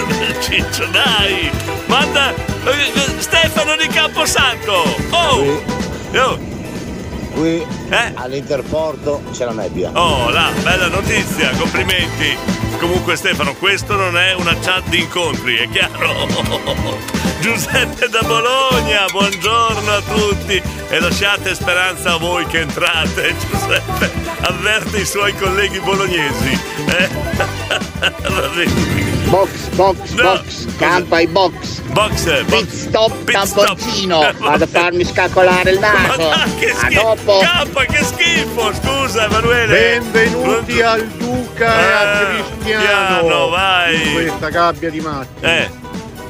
del 0.07 0.41
ciccio, 0.41 0.87
dai! 0.87 1.51
Manda 1.87 2.35
eh, 2.35 3.19
Stefano 3.19 3.77
di 3.77 3.87
Camposanto! 3.87 4.73
Oh! 5.11 5.63
Oh! 6.15 6.48
Qui 7.39 7.65
all'interporto 8.15 9.23
c'è 9.31 9.45
la 9.45 9.53
nebbia. 9.53 9.93
Oh, 9.95 10.29
là, 10.31 10.51
bella 10.61 10.89
notizia, 10.89 11.51
complimenti! 11.57 12.37
Comunque 12.81 13.15
Stefano, 13.15 13.55
questo 13.55 13.95
non 13.95 14.19
è 14.19 14.33
una 14.33 14.59
chat 14.59 14.89
di 14.89 14.99
incontri, 14.99 15.59
è 15.59 15.69
chiaro? 15.69 16.27
Giuseppe 17.41 18.09
da 18.09 18.23
Bologna, 18.23 19.05
buongiorno 19.13 19.89
a 19.89 20.01
tutti 20.01 20.61
e 20.89 20.99
lasciate 20.99 21.55
speranza 21.55 22.15
a 22.15 22.17
voi 22.17 22.45
che 22.47 22.59
entrate. 22.59 23.37
Giuseppe 23.49 24.13
avverte 24.41 24.99
i 24.99 25.07
suoi 25.07 25.33
colleghi 25.35 25.79
bolognesi. 25.79 26.61
Eh? 26.89 27.09
Va 28.35 28.49
bene. 28.49 29.18
Box, 29.31 29.69
box, 29.77 30.13
box, 30.15 30.67
campa 30.79 31.21
i 31.21 31.27
box. 31.27 31.81
Box, 31.93 32.45
Pit 32.47 32.71
stop, 32.71 33.13
tamponcino. 33.31 34.33
Vado 34.41 34.65
a 34.65 34.67
farmi 34.67 35.05
scaccolare 35.05 35.71
il 35.73 35.79
Ma 35.81 35.93
naso. 35.93 36.17
dai, 36.17 36.55
che 36.59 36.71
A 36.71 36.75
schifo! 36.77 37.03
dopo. 37.03 37.39
Campa, 37.41 37.85
che 37.85 38.05
schifo! 38.05 38.73
Scusa, 38.75 39.25
Emanuele! 39.27 40.01
Benvenuti 40.01 40.81
al 40.81 41.07
Duca 41.09 41.79
e 41.79 41.93
a 41.93 42.21
Eh, 42.23 42.43
Cristiano. 42.59 43.21
piano, 43.21 43.49
vai. 43.49 44.03
In 44.07 44.13
questa 44.15 44.49
gabbia 44.49 44.91
di 44.91 45.01
matti. 45.01 45.45
Eh. 45.45 45.71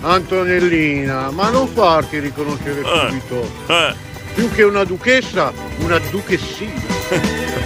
Antonellina, 0.01 1.31
ma 1.31 1.51
non 1.51 1.69
farti 1.69 2.19
riconoscere 2.19 2.83
subito. 2.83 3.49
Eh. 3.69 3.95
Più 4.35 4.51
che 4.53 4.63
una 4.65 4.83
duchessa, 4.85 5.53
una 5.79 5.99
duchessina. 6.11 6.97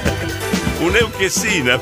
un'euchessina. 0.82 1.80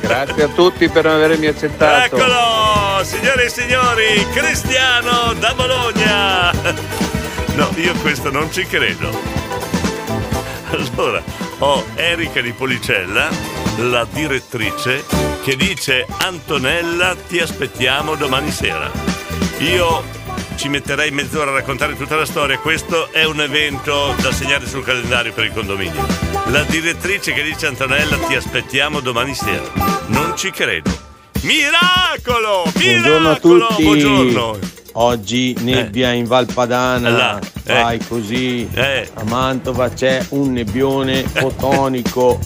Grazie 0.00 0.42
a 0.42 0.48
tutti 0.48 0.88
per 0.88 1.06
avermi 1.06 1.46
accettato. 1.46 2.16
Eccolo, 2.16 3.02
signore 3.04 3.44
e 3.44 3.48
signori, 3.48 4.26
Cristiano 4.32 5.34
da 5.34 5.54
Bologna. 5.54 6.52
No, 7.54 7.70
io 7.76 7.94
questo 7.96 8.30
non 8.30 8.50
ci 8.50 8.66
credo. 8.66 9.10
Allora, 10.70 11.22
ho 11.58 11.84
Erika 11.94 12.40
di 12.40 12.52
Policella, 12.52 13.28
la 13.76 14.06
direttrice, 14.10 15.04
che 15.42 15.54
dice 15.54 16.06
Antonella 16.18 17.14
ti 17.28 17.38
aspettiamo 17.38 18.16
domani 18.16 18.50
sera. 18.50 18.90
Io 19.58 20.02
ci 20.56 20.68
metterei 20.68 21.10
mezz'ora 21.10 21.50
a 21.50 21.54
raccontare 21.54 21.96
tutta 21.96 22.16
la 22.16 22.24
storia, 22.24 22.58
questo 22.58 23.12
è 23.12 23.24
un 23.24 23.40
evento 23.40 24.14
da 24.20 24.32
segnare 24.32 24.66
sul 24.66 24.84
calendario 24.84 25.32
per 25.32 25.44
il 25.44 25.52
condominio. 25.52 26.06
La 26.48 26.62
direttrice 26.62 27.32
che 27.32 27.42
dice 27.42 27.66
Antonella 27.66 28.16
ti 28.18 28.34
aspettiamo 28.34 29.00
domani 29.00 29.34
sera. 29.34 29.62
Non 30.06 30.34
ci 30.36 30.50
credo. 30.50 30.90
Miracolo! 31.42 32.64
Buongiorno 32.72 33.16
a 33.16 33.20
Miracolo! 33.20 33.66
tutti. 33.68 33.82
Buongiorno! 33.82 34.58
Oggi 34.96 35.56
nebbia 35.60 36.12
in 36.12 36.24
Valpadana, 36.26 37.10
Là, 37.10 37.38
eh. 37.38 37.50
fai 37.62 37.98
così. 38.06 38.68
Eh. 38.72 39.08
A 39.14 39.24
Mantova 39.24 39.88
c'è 39.90 40.24
un 40.30 40.52
nebbione 40.52 41.24
fotonico. 41.34 42.38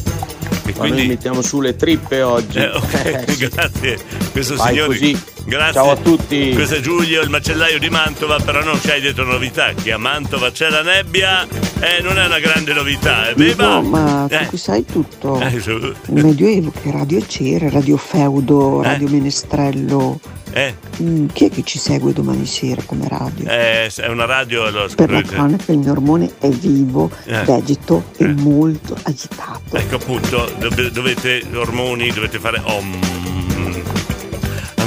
Ma 0.64 0.72
quindi- 0.72 0.96
noi 0.98 1.06
mettiamo 1.08 1.42
su 1.42 1.60
le 1.60 1.76
trippe 1.76 2.22
oggi. 2.22 2.58
Eh, 2.58 2.68
ok, 2.70 2.94
Eh, 3.04 3.24
sì. 3.32 3.48
grazie. 3.48 3.98
Questo 4.32 4.54
Vai 4.56 4.68
signori. 4.74 4.98
così. 4.98 5.22
Grazie. 5.48 5.72
Ciao 5.72 5.90
a 5.92 5.96
tutti. 5.96 6.52
Questo 6.52 6.74
è 6.74 6.80
Giulio, 6.80 7.22
il 7.22 7.30
macellaio 7.30 7.78
di 7.78 7.88
Mantova, 7.88 8.38
però 8.38 8.62
non 8.62 8.78
ci 8.80 8.90
hai 8.90 9.00
detto 9.00 9.24
novità, 9.24 9.72
che 9.72 9.92
a 9.92 9.96
Mantova 9.96 10.50
c'è 10.50 10.68
la 10.68 10.82
nebbia 10.82 11.46
e 11.80 12.02
non 12.02 12.18
è 12.18 12.26
una 12.26 12.38
grande 12.38 12.74
novità. 12.74 13.30
Eh, 13.30 13.34
beh, 13.34 13.54
No, 13.56 13.80
ma 13.80 14.26
eh. 14.28 14.46
tu 14.48 14.58
sai 14.58 14.84
tutto. 14.84 15.40
Eh, 15.40 15.58
su. 15.58 15.70
Nel 16.08 16.24
Medioevo 16.24 16.70
che 16.82 16.90
radio 16.90 17.18
c'era? 17.26 17.70
Radio 17.70 17.96
Feudo, 17.96 18.82
Radio 18.82 19.08
Menestrello. 19.08 20.20
Eh, 20.52 20.74
Mm, 21.00 21.26
chi 21.32 21.44
è 21.46 21.50
che 21.50 21.62
ci 21.62 21.78
segue 21.78 22.12
domani 22.12 22.44
sera 22.44 22.82
come 22.84 23.06
radio? 23.06 23.48
eh, 23.48 23.88
è 23.94 24.08
una 24.08 24.24
radio, 24.24 24.64
lo 24.64 24.88
Per 24.94 25.08
la 25.08 25.18
scrivete. 25.18 25.28
cronaca 25.34 25.70
il 25.72 25.78
mio 25.78 25.92
ormone 25.92 26.32
è 26.40 26.48
vivo, 26.48 27.08
Eh. 27.24 27.44
vegeto 27.44 28.06
e 28.16 28.26
molto 28.26 28.96
agitato. 29.04 29.76
Ecco 29.76 29.94
appunto, 29.94 30.50
dov- 30.58 30.88
dovete 30.90 31.42
ormoni, 31.54 32.11
dovete 32.11 32.40
fare 32.40 32.61
om. 32.64 32.98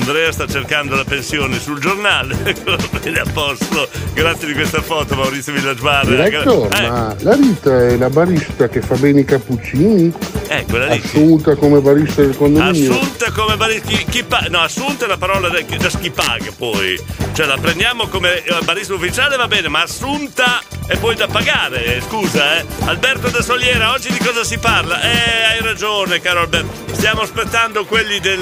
Andrea 0.02 0.32
sta 0.32 0.48
cercando 0.48 0.96
la 0.96 1.04
pensione 1.04 1.60
sul 1.60 1.80
giornale, 1.80 2.36
bene 3.02 3.20
a 3.20 3.26
posto. 3.32 3.88
Grazie 4.14 4.48
di 4.48 4.54
questa 4.54 4.82
foto 4.82 5.16
Maurizio 5.16 5.54
Villaggioarra. 5.54 6.10
Director, 6.10 6.68
Eh, 6.76 6.82
ma 6.90 7.16
la 7.20 7.36
Rita 7.36 7.88
è 7.88 7.98
la 7.98 8.10
barista 8.10 8.68
che 8.68 8.82
fa 8.82 8.96
bene 8.96 9.20
i 9.22 9.26
cappuccini? 9.26 10.12
eh, 10.48 10.66
quella 10.68 10.88
lì. 10.88 11.02
Assunta 11.04 11.56
come 11.56 11.80
barista 11.82 12.22
del 12.24 12.36
condominio? 12.36 12.94
Assunta 12.94 13.32
come 13.32 13.56
barista. 13.58 13.88
Chi, 13.90 14.06
chi 14.10 14.24
pa- 14.24 14.48
no, 14.50 14.60
assunta 14.62 15.06
è 15.06 15.08
la 15.08 15.18
parola 15.18 15.50
da, 15.50 15.60
da 15.62 15.88
chi 15.90 16.10
paga 16.10 16.52
poi. 16.58 17.00
Cioè 17.34 17.46
la 17.46 17.58
prendiamo 17.62 18.08
come 18.08 18.44
eh, 18.44 18.56
barista 18.64 18.96
ufficiale 18.96 19.38
va 19.38 19.48
bene, 19.48 19.68
ma 19.68 19.84
assunta 19.84 20.62
è 20.88 20.98
poi 20.98 21.16
da 21.16 21.28
pagare. 21.28 21.98
eh, 21.98 22.02
Scusa, 22.02 22.58
eh. 22.58 22.66
Alberto 22.86 23.30
da 23.30 23.42
Soliera, 23.44 23.92
oggi 23.92 24.12
di 24.12 24.18
cosa 24.20 24.44
si 24.44 24.58
parla? 24.58 25.00
Eh, 25.02 25.44
hai 25.52 25.62
ragione, 25.62 26.20
caro 26.20 26.40
Alberto. 26.42 26.90
Stiamo 26.92 27.22
aspettando 27.22 27.86
quelli 27.86 28.20
del, 28.20 28.42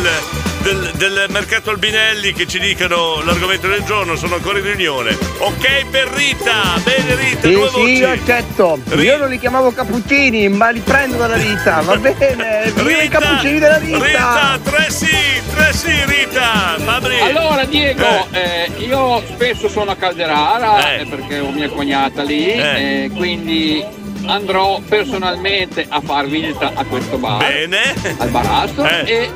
del, 0.63 0.91
del 0.95 1.25
mercato 1.29 1.47
Albinelli 1.57 2.31
che 2.33 2.47
ci 2.47 2.59
dicano 2.59 3.21
l'argomento 3.23 3.67
del 3.67 3.83
giorno. 3.83 4.15
Sono 4.15 4.35
ancora 4.35 4.57
in 4.59 4.63
riunione. 4.65 5.17
Ok 5.39 5.85
per 5.89 6.07
Rita. 6.09 6.79
Bene 6.83 7.15
Rita, 7.15 7.47
Sì, 7.47 7.53
due 7.53 7.67
sì, 7.69 7.73
voci. 7.79 7.91
io 7.93 8.09
accetto. 8.11 8.79
Io 8.95 9.17
non 9.17 9.29
li 9.29 9.39
chiamavo 9.39 9.71
cappuccini, 9.71 10.47
ma 10.49 10.69
li 10.69 10.79
prendo 10.79 11.17
dalla 11.17 11.35
vita. 11.37 11.81
Va 11.81 11.95
bene, 11.97 12.71
viva 12.75 13.01
i 13.01 13.07
cappuccini 13.09 13.59
della 13.59 13.77
vita. 13.79 13.97
Rita, 14.05 14.59
tre 14.63 14.89
sì, 14.91 15.07
tre 15.53 15.73
sì, 15.73 15.91
Rita. 16.05 16.75
Fabri. 16.77 17.19
Allora 17.19 17.65
Diego, 17.65 18.27
eh, 18.31 18.69
io 18.77 19.21
spesso 19.33 19.67
sono 19.69 19.91
a 19.91 19.95
Calderara 19.95 20.93
Eh. 20.95 21.01
eh, 21.01 21.05
perché 21.05 21.39
ho 21.39 21.49
mia 21.51 21.69
cognata 21.69 22.23
lì, 22.23 22.51
Eh. 22.53 23.03
eh, 23.05 23.11
quindi 23.15 23.83
andrò 24.25 24.79
personalmente 24.87 25.85
a 25.89 26.01
far 26.01 26.27
visita 26.27 26.71
a 26.75 26.83
questo 26.85 27.17
bar, 27.17 27.37
Bene. 27.39 27.93
al 28.17 28.29
barazzo 28.29 28.83
Eh. 28.85 29.03
e 29.11 29.29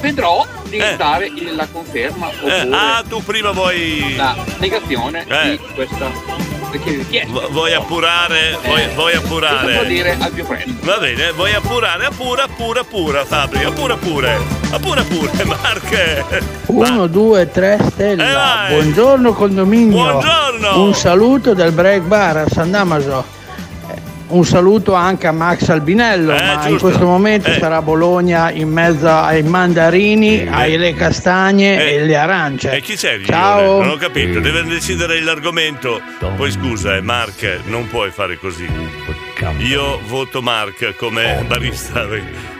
vedrò 0.00 0.44
dare 0.96 1.26
il- 1.26 1.54
la 1.54 1.66
conferma 1.70 2.30
Eh, 2.30 2.60
oppure 2.60 2.68
ah, 2.76 3.02
tu 3.08 3.22
prima 3.24 3.50
vuoi. 3.50 4.14
la 4.16 4.34
negazione 4.58 5.24
Eh. 5.28 5.50
di 5.50 5.58
questa 5.74 6.10
richiesta. 6.72 7.32
vu- 7.32 7.50
Vuoi 7.50 7.72
appurare? 7.72 8.58
Vuoi, 8.64 8.82
vuoi 8.94 9.12
può 9.12 9.20
appurare? 9.20 9.86
dire 9.86 10.16
al 10.20 10.30
più 10.32 10.44
presto. 10.44 10.70
Va 10.82 10.98
bene, 10.98 11.30
vuoi 11.32 11.52
appurare? 11.54 12.04
Appura, 12.06 12.44
appura, 12.44 12.80
appura, 12.80 13.24
Fabri, 13.24 13.64
appura 13.64 13.96
pure. 13.96 14.38
Appura 14.70 15.02
pure, 15.02 15.44
Marche. 15.44 16.24
1, 16.66 17.06
2, 17.06 17.50
3 17.50 17.78
stella. 17.90 18.68
Eh. 18.68 18.72
Buongiorno 18.74 19.32
condominio. 19.32 20.02
Buongiorno. 20.02 20.82
Un 20.82 20.94
saluto 20.94 21.54
del 21.54 21.72
break 21.72 22.02
bar 22.02 22.36
a 22.38 22.44
San 22.48 22.70
Damaso. 22.70 23.24
Eh, 24.28 24.32
Un 24.34 24.44
saluto 24.44 24.94
anche 24.94 25.26
a 25.26 25.32
Max 25.32 25.68
Albinello, 25.68 26.32
Eh, 26.34 26.42
ma 26.42 26.52
in 26.54 26.60
giusto. 26.68 26.86
questo 26.86 27.04
momento 27.06 27.48
Eh. 27.50 27.58
sarà 27.58 27.76
a 27.76 27.82
Bologna 27.82 28.50
in 28.50 28.68
mezzo 28.70 29.08
ai 29.08 29.42
mandarini, 29.42 30.42
Eh. 30.42 30.48
alle 30.50 30.94
castagne 30.94 31.78
Eh. 31.78 31.94
e 31.94 32.04
le 32.04 32.16
arance. 32.16 32.70
E 32.72 32.80
chi 32.80 32.96
c'è 32.96 33.12
il 33.12 33.24
Ciao. 33.26 33.80
Non 33.80 33.90
ho 33.90 33.96
capito, 33.96 34.40
deve 34.40 34.64
decidere 34.64 35.20
l'argomento. 35.20 36.00
Poi 36.36 36.50
scusa, 36.50 36.96
eh, 36.96 37.00
Mark, 37.00 37.60
non 37.66 37.86
puoi 37.88 38.10
fare 38.10 38.36
così. 38.38 38.68
Io 39.58 40.00
voto 40.06 40.42
Mark 40.42 40.94
come 40.96 41.44
barista 41.46 42.04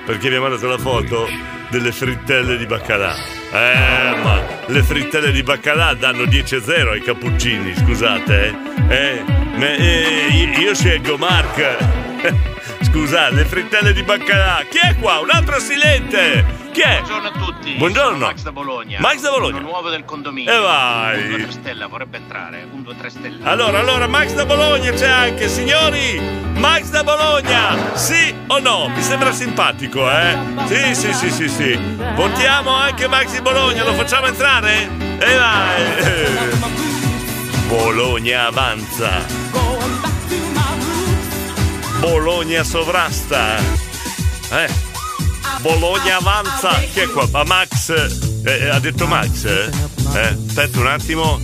perché 0.05 0.29
mi 0.31 0.37
ha 0.37 0.41
mandato 0.41 0.69
la 0.69 0.79
foto 0.79 1.27
delle 1.71 1.91
frittelle 1.91 2.57
di 2.59 2.67
baccalà. 2.67 3.15
Eh, 3.53 4.17
ma 4.23 4.41
le 4.67 4.83
frittelle 4.83 5.33
di 5.33 5.43
baccalà 5.43 5.95
danno 5.95 6.27
10 6.27 6.57
a 6.57 6.63
0 6.63 6.93
ai 6.93 7.01
cappuccini, 7.03 7.75
scusate. 7.77 8.55
Eh, 8.89 9.36
me- 9.57 9.77
eh, 9.77 10.55
io 10.59 10.75
scelgo 10.75 11.17
Mark. 11.17 11.77
Scusa, 12.83 13.31
le 13.31 13.45
frittelle 13.45 13.93
di 13.93 14.03
baccalà. 14.03 14.65
Chi 14.69 14.79
è 14.79 14.97
qua? 14.97 15.19
Un 15.21 15.31
altro 15.31 15.59
silente. 15.59 16.45
Chi 16.73 16.81
è? 16.83 17.01
Buongiorno 17.01 17.29
a 17.29 17.33
tutti. 17.33 17.73
Buongiorno. 17.75 18.13
Sono 18.13 18.27
Max 18.27 18.43
da 18.43 18.53
Bologna. 18.53 19.01
Max 19.01 19.21
da 19.21 19.31
Bologna. 19.31 19.57
Uno 19.59 19.69
nuovo 19.69 19.89
del 19.89 20.05
condominio. 20.05 20.53
E 20.53 20.59
vai. 20.59 21.23
Un 21.23 21.29
2 21.29 21.43
3 21.43 21.53
stella 21.53 21.87
vorrebbe 21.87 22.17
entrare. 22.19 22.69
Un 22.71 22.83
2 22.83 22.97
3 22.97 23.11
stella. 23.11 23.51
Allora, 23.51 23.79
allora, 23.79 24.07
Max 24.07 24.35
da 24.35 24.45
Bologna 24.45 24.91
c'è 24.93 25.09
anche, 25.09 25.49
signori! 25.49 26.21
Max 26.55 26.91
da 26.91 27.03
Bologna! 27.03 27.97
Sì 27.97 28.35
o 28.49 28.59
no? 28.59 28.89
Mi 28.89 29.03
sembra 29.03 29.33
simpatico, 29.33 30.11
eh? 30.11 30.37
Sì, 30.67 30.95
sì, 30.95 31.13
sì, 31.15 31.31
sì, 31.31 31.49
sì. 31.49 31.79
Votiamo 32.15 32.75
anche 32.75 33.09
Max 33.09 33.33
di 33.33 33.41
Bologna, 33.41 33.85
lo 33.85 33.95
facciamo 33.95 34.27
entrare? 34.27 34.89
E 35.19 35.35
vai! 35.37 37.05
Bologna 37.69 38.47
avanza. 38.47 39.25
Bologna 42.01 42.63
sovrasta. 42.63 43.57
Eh. 44.51 44.69
Bologna 45.61 46.17
avanza. 46.17 46.71
Chi 46.93 47.01
è 47.01 47.07
qua? 47.09 47.27
Ma 47.33 47.43
Max. 47.45 47.91
eh, 48.45 48.69
ha 48.69 48.79
detto 48.79 49.07
Max? 49.07 49.45
Eh? 49.45 49.71
Eh, 50.15 50.37
aspetta 50.47 50.79
un 50.79 50.87
attimo. 50.87 51.41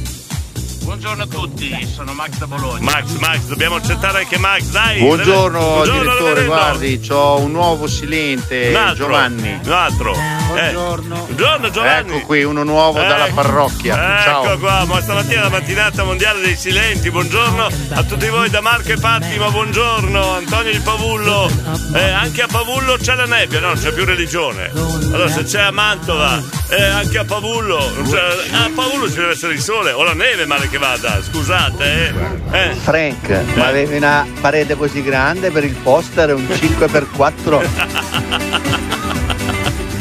Buongiorno 0.83 1.23
a 1.23 1.27
tutti, 1.27 1.89
sono 1.93 2.13
Max 2.13 2.37
da 2.39 2.47
Bologna. 2.47 2.81
Max, 2.83 3.13
Max, 3.19 3.39
dobbiamo 3.45 3.77
accettare 3.77 4.19
anche 4.21 4.37
Max, 4.39 4.63
dai! 4.65 5.01
Buongiorno, 5.01 5.59
Buongiorno, 5.59 6.01
direttore, 6.03 6.35
reverendo. 6.35 6.53
guardi, 6.55 7.07
ho 7.11 7.39
un 7.41 7.51
nuovo 7.53 7.87
silente, 7.87 8.69
Un 8.71 8.77
altro, 8.77 9.05
Giovanni. 9.07 9.61
Un 9.65 9.73
altro. 9.73 10.17
Buongiorno. 10.49 11.15
buongiorno 11.25 11.71
Giovanni. 11.71 12.17
Ecco 12.17 12.27
qui, 12.27 12.43
uno 12.43 12.63
nuovo 12.65 12.99
dalla 13.01 13.27
Ecco. 13.27 13.35
parrocchia. 13.35 14.19
Ecco 14.21 14.23
Ciao. 14.45 14.59
qua, 14.59 14.85
ma 14.85 15.01
stamattina 15.01 15.41
è 15.41 15.43
la 15.45 15.49
mattinata 15.51 16.05
mondiale 16.05 16.41
dei 16.41 16.57
silenti. 16.57 17.11
Buongiorno 17.11 17.69
a 17.95 18.03
tutti 18.03 18.29
voi 18.29 18.51
da 18.51 18.61
Marco 18.61 18.89
e 18.91 18.97
Patti, 18.99 19.39
ma 19.39 19.51
buongiorno 19.51 20.35
Antonio 20.35 20.73
di 20.73 20.81
Pavullo. 20.81 21.51
Eh, 21.95 22.11
anche 22.11 22.43
a 22.43 22.47
Pavullo 22.49 22.97
c'è 22.97 23.15
la 23.15 23.25
nebbia, 23.27 23.61
no, 23.61 23.69
non 23.69 23.79
c'è 23.79 23.93
più 23.93 24.05
religione. 24.05 24.71
Allora 24.75 25.29
se 25.29 25.45
c'è 25.45 25.61
a 25.61 25.71
Mantova, 25.71 26.43
eh, 26.71 26.83
anche 26.83 27.19
a 27.19 27.25
Pavullo, 27.25 27.79
a 27.79 28.71
Pavullo 28.75 29.09
ci 29.09 29.17
deve 29.17 29.33
essere 29.33 29.55
il 29.55 29.61
sole 29.61 29.93
o 29.93 30.03
la 30.03 30.15
neve, 30.15 30.45
male 30.45 30.69
che 30.73 30.79
vada, 30.79 31.23
scusate. 31.23 32.15
Eh. 32.51 32.71
Eh. 32.71 32.75
Frank, 32.75 33.29
ma 33.57 33.67
avevi 33.67 33.97
una 33.97 34.27
parete 34.41 34.75
così 34.75 35.03
grande 35.03 35.51
per 35.51 35.65
il 35.65 35.75
poster, 35.75 36.35
un 36.35 36.43
5x4? 36.43 37.69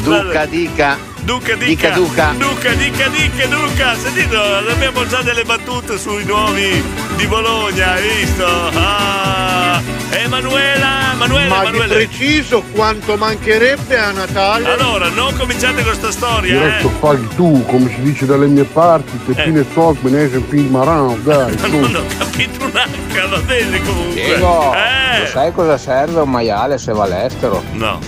Duca 0.02 0.46
dica 0.46 0.96
Duca, 1.24 1.54
dica. 1.54 1.90
Duca, 1.90 2.32
Duca. 2.34 2.46
Duca, 2.48 2.72
dica, 2.74 3.08
dica, 3.08 3.46
Duca. 3.46 3.94
Sentito, 3.96 4.40
abbiamo 4.42 5.06
già 5.06 5.22
delle 5.22 5.44
battute 5.44 5.96
sui 5.96 6.24
nuovi 6.24 6.82
di 7.16 7.26
Bologna, 7.26 7.92
hai 7.92 8.08
visto? 8.20 8.44
Ah, 8.44 9.80
Emanuela, 10.10 11.12
Emanuela, 11.12 11.48
Ma 11.48 11.60
di 11.62 11.66
Emanuela. 11.68 11.94
preciso 11.94 12.62
quanto 12.74 13.16
mancherebbe 13.16 13.96
a 13.98 14.10
Natale? 14.10 14.72
Allora, 14.72 15.08
non 15.10 15.36
cominciate 15.36 15.84
con 15.84 15.94
sta 15.94 16.10
storia, 16.10 16.58
Diretto 16.58 16.88
eh. 16.88 16.98
fai 16.98 17.28
tu, 17.36 17.64
come 17.66 17.88
si 17.94 18.00
dice 18.02 18.26
dalle 18.26 18.46
mie 18.48 18.64
parti, 18.64 19.18
teppine 19.24 19.64
sok, 19.72 20.00
benese, 20.00 20.42
film 20.48 20.70
marano, 20.72 21.16
dai. 21.22 21.54
Non 21.70 21.94
ho 21.94 22.02
capito 22.18 22.64
un 22.64 22.70
H, 22.74 23.28
va 23.28 23.38
bene 23.38 23.80
comunque. 23.82 24.14
Diego, 24.14 24.74
Eh. 24.74 25.20
lo 25.20 25.26
sai 25.26 25.52
cosa 25.52 25.78
serve 25.78 26.20
un 26.20 26.30
maiale 26.30 26.78
se 26.78 26.92
va 26.92 27.04
all'estero? 27.04 27.62
No. 27.72 27.98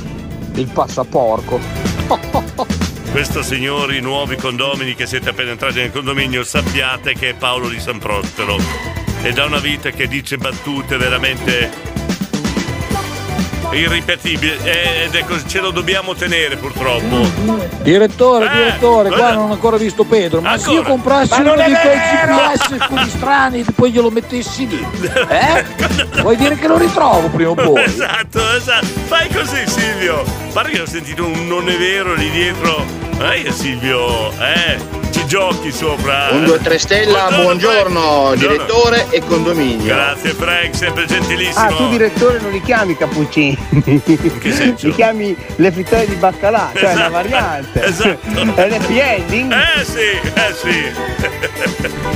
Il 0.54 0.66
passaporco. 0.66 1.83
Questo 3.14 3.42
signori 3.44 4.00
nuovi 4.00 4.34
condomini 4.34 4.96
che 4.96 5.06
siete 5.06 5.28
appena 5.28 5.52
entrati 5.52 5.78
nel 5.78 5.92
condominio 5.92 6.42
sappiate 6.42 7.14
che 7.14 7.28
è 7.28 7.34
Paolo 7.34 7.68
di 7.68 7.78
San 7.78 7.98
Prospero 8.00 8.56
e 9.22 9.32
da 9.32 9.44
una 9.44 9.60
vita 9.60 9.90
che 9.90 10.08
dice 10.08 10.36
battute 10.36 10.96
veramente 10.96 11.70
irripetibili 13.70 14.56
eh, 14.64 15.04
ed 15.04 15.14
è 15.14 15.24
così, 15.24 15.46
ce 15.48 15.60
lo 15.60 15.70
dobbiamo 15.70 16.14
tenere 16.14 16.56
purtroppo. 16.56 17.24
Direttore, 17.82 18.46
Eh, 18.46 18.52
direttore, 18.52 19.08
qua 19.10 19.18
cosa? 19.18 19.34
non 19.34 19.50
ho 19.50 19.52
ancora 19.52 19.76
visto 19.76 20.02
Pedro, 20.04 20.40
ma 20.40 20.58
se 20.58 20.70
io 20.70 20.78
Ancora? 20.78 20.88
comprassi 20.94 21.40
uno 21.40 21.54
di 21.54 21.62
quei! 21.62 21.96
GPS 21.96 22.86
quelli 22.88 23.08
strani 23.10 23.60
e 23.60 23.64
poi 23.74 23.90
glielo 23.92 24.10
mettessi 24.10 24.66
lì, 24.68 24.78
eh? 25.28 25.64
Vuoi 26.20 26.36
dire 26.36 26.56
che 26.56 26.66
lo 26.68 26.78
ritrovo 26.78 27.28
prima 27.28 27.50
o 27.50 27.54
poi? 27.54 27.82
Esatto, 27.82 28.54
esatto. 28.56 28.86
Fai 29.06 29.28
così 29.32 29.62
Silvio. 29.66 30.24
Guarda 30.52 30.70
che 30.70 30.80
ho 30.80 30.86
sentito 30.86 31.24
un 31.26 31.46
non 31.46 31.68
è 31.68 31.76
vero 31.76 32.14
lì 32.14 32.28
dietro. 32.30 33.02
Eh 33.18 33.50
Silvio, 33.52 34.30
eh, 34.32 34.78
ci 35.10 35.24
giochi 35.26 35.70
sopra. 35.72 36.28
Un 36.32 36.44
2 36.44 36.58
3 36.60 36.78
stella, 36.78 37.30
buongiorno, 37.34 38.34
direttore 38.36 39.06
e 39.10 39.22
condominio. 39.24 39.84
Grazie 39.84 40.30
Frank, 40.34 40.74
sempre 40.74 41.06
gentilissimo. 41.06 41.64
Ah, 41.64 41.68
tu 41.68 41.88
direttore 41.88 42.40
non 42.40 42.50
li 42.50 42.60
chiami 42.60 42.96
cappuccini. 42.96 43.56
che 44.40 44.52
senso? 44.52 44.88
Li 44.88 44.94
chiami 44.94 45.36
le 45.56 45.72
frittelle 45.72 46.06
di 46.06 46.14
baccalà, 46.16 46.70
cioè 46.74 46.90
è 46.90 46.94
una 46.94 47.08
variante. 47.08 47.82
Esatto. 47.84 48.22
È 48.54 48.68
l'happy 48.68 48.98
ending. 48.98 49.52
Eh 49.52 49.84
sì, 49.84 49.98
eh 50.00 50.54
sì. 50.54 50.92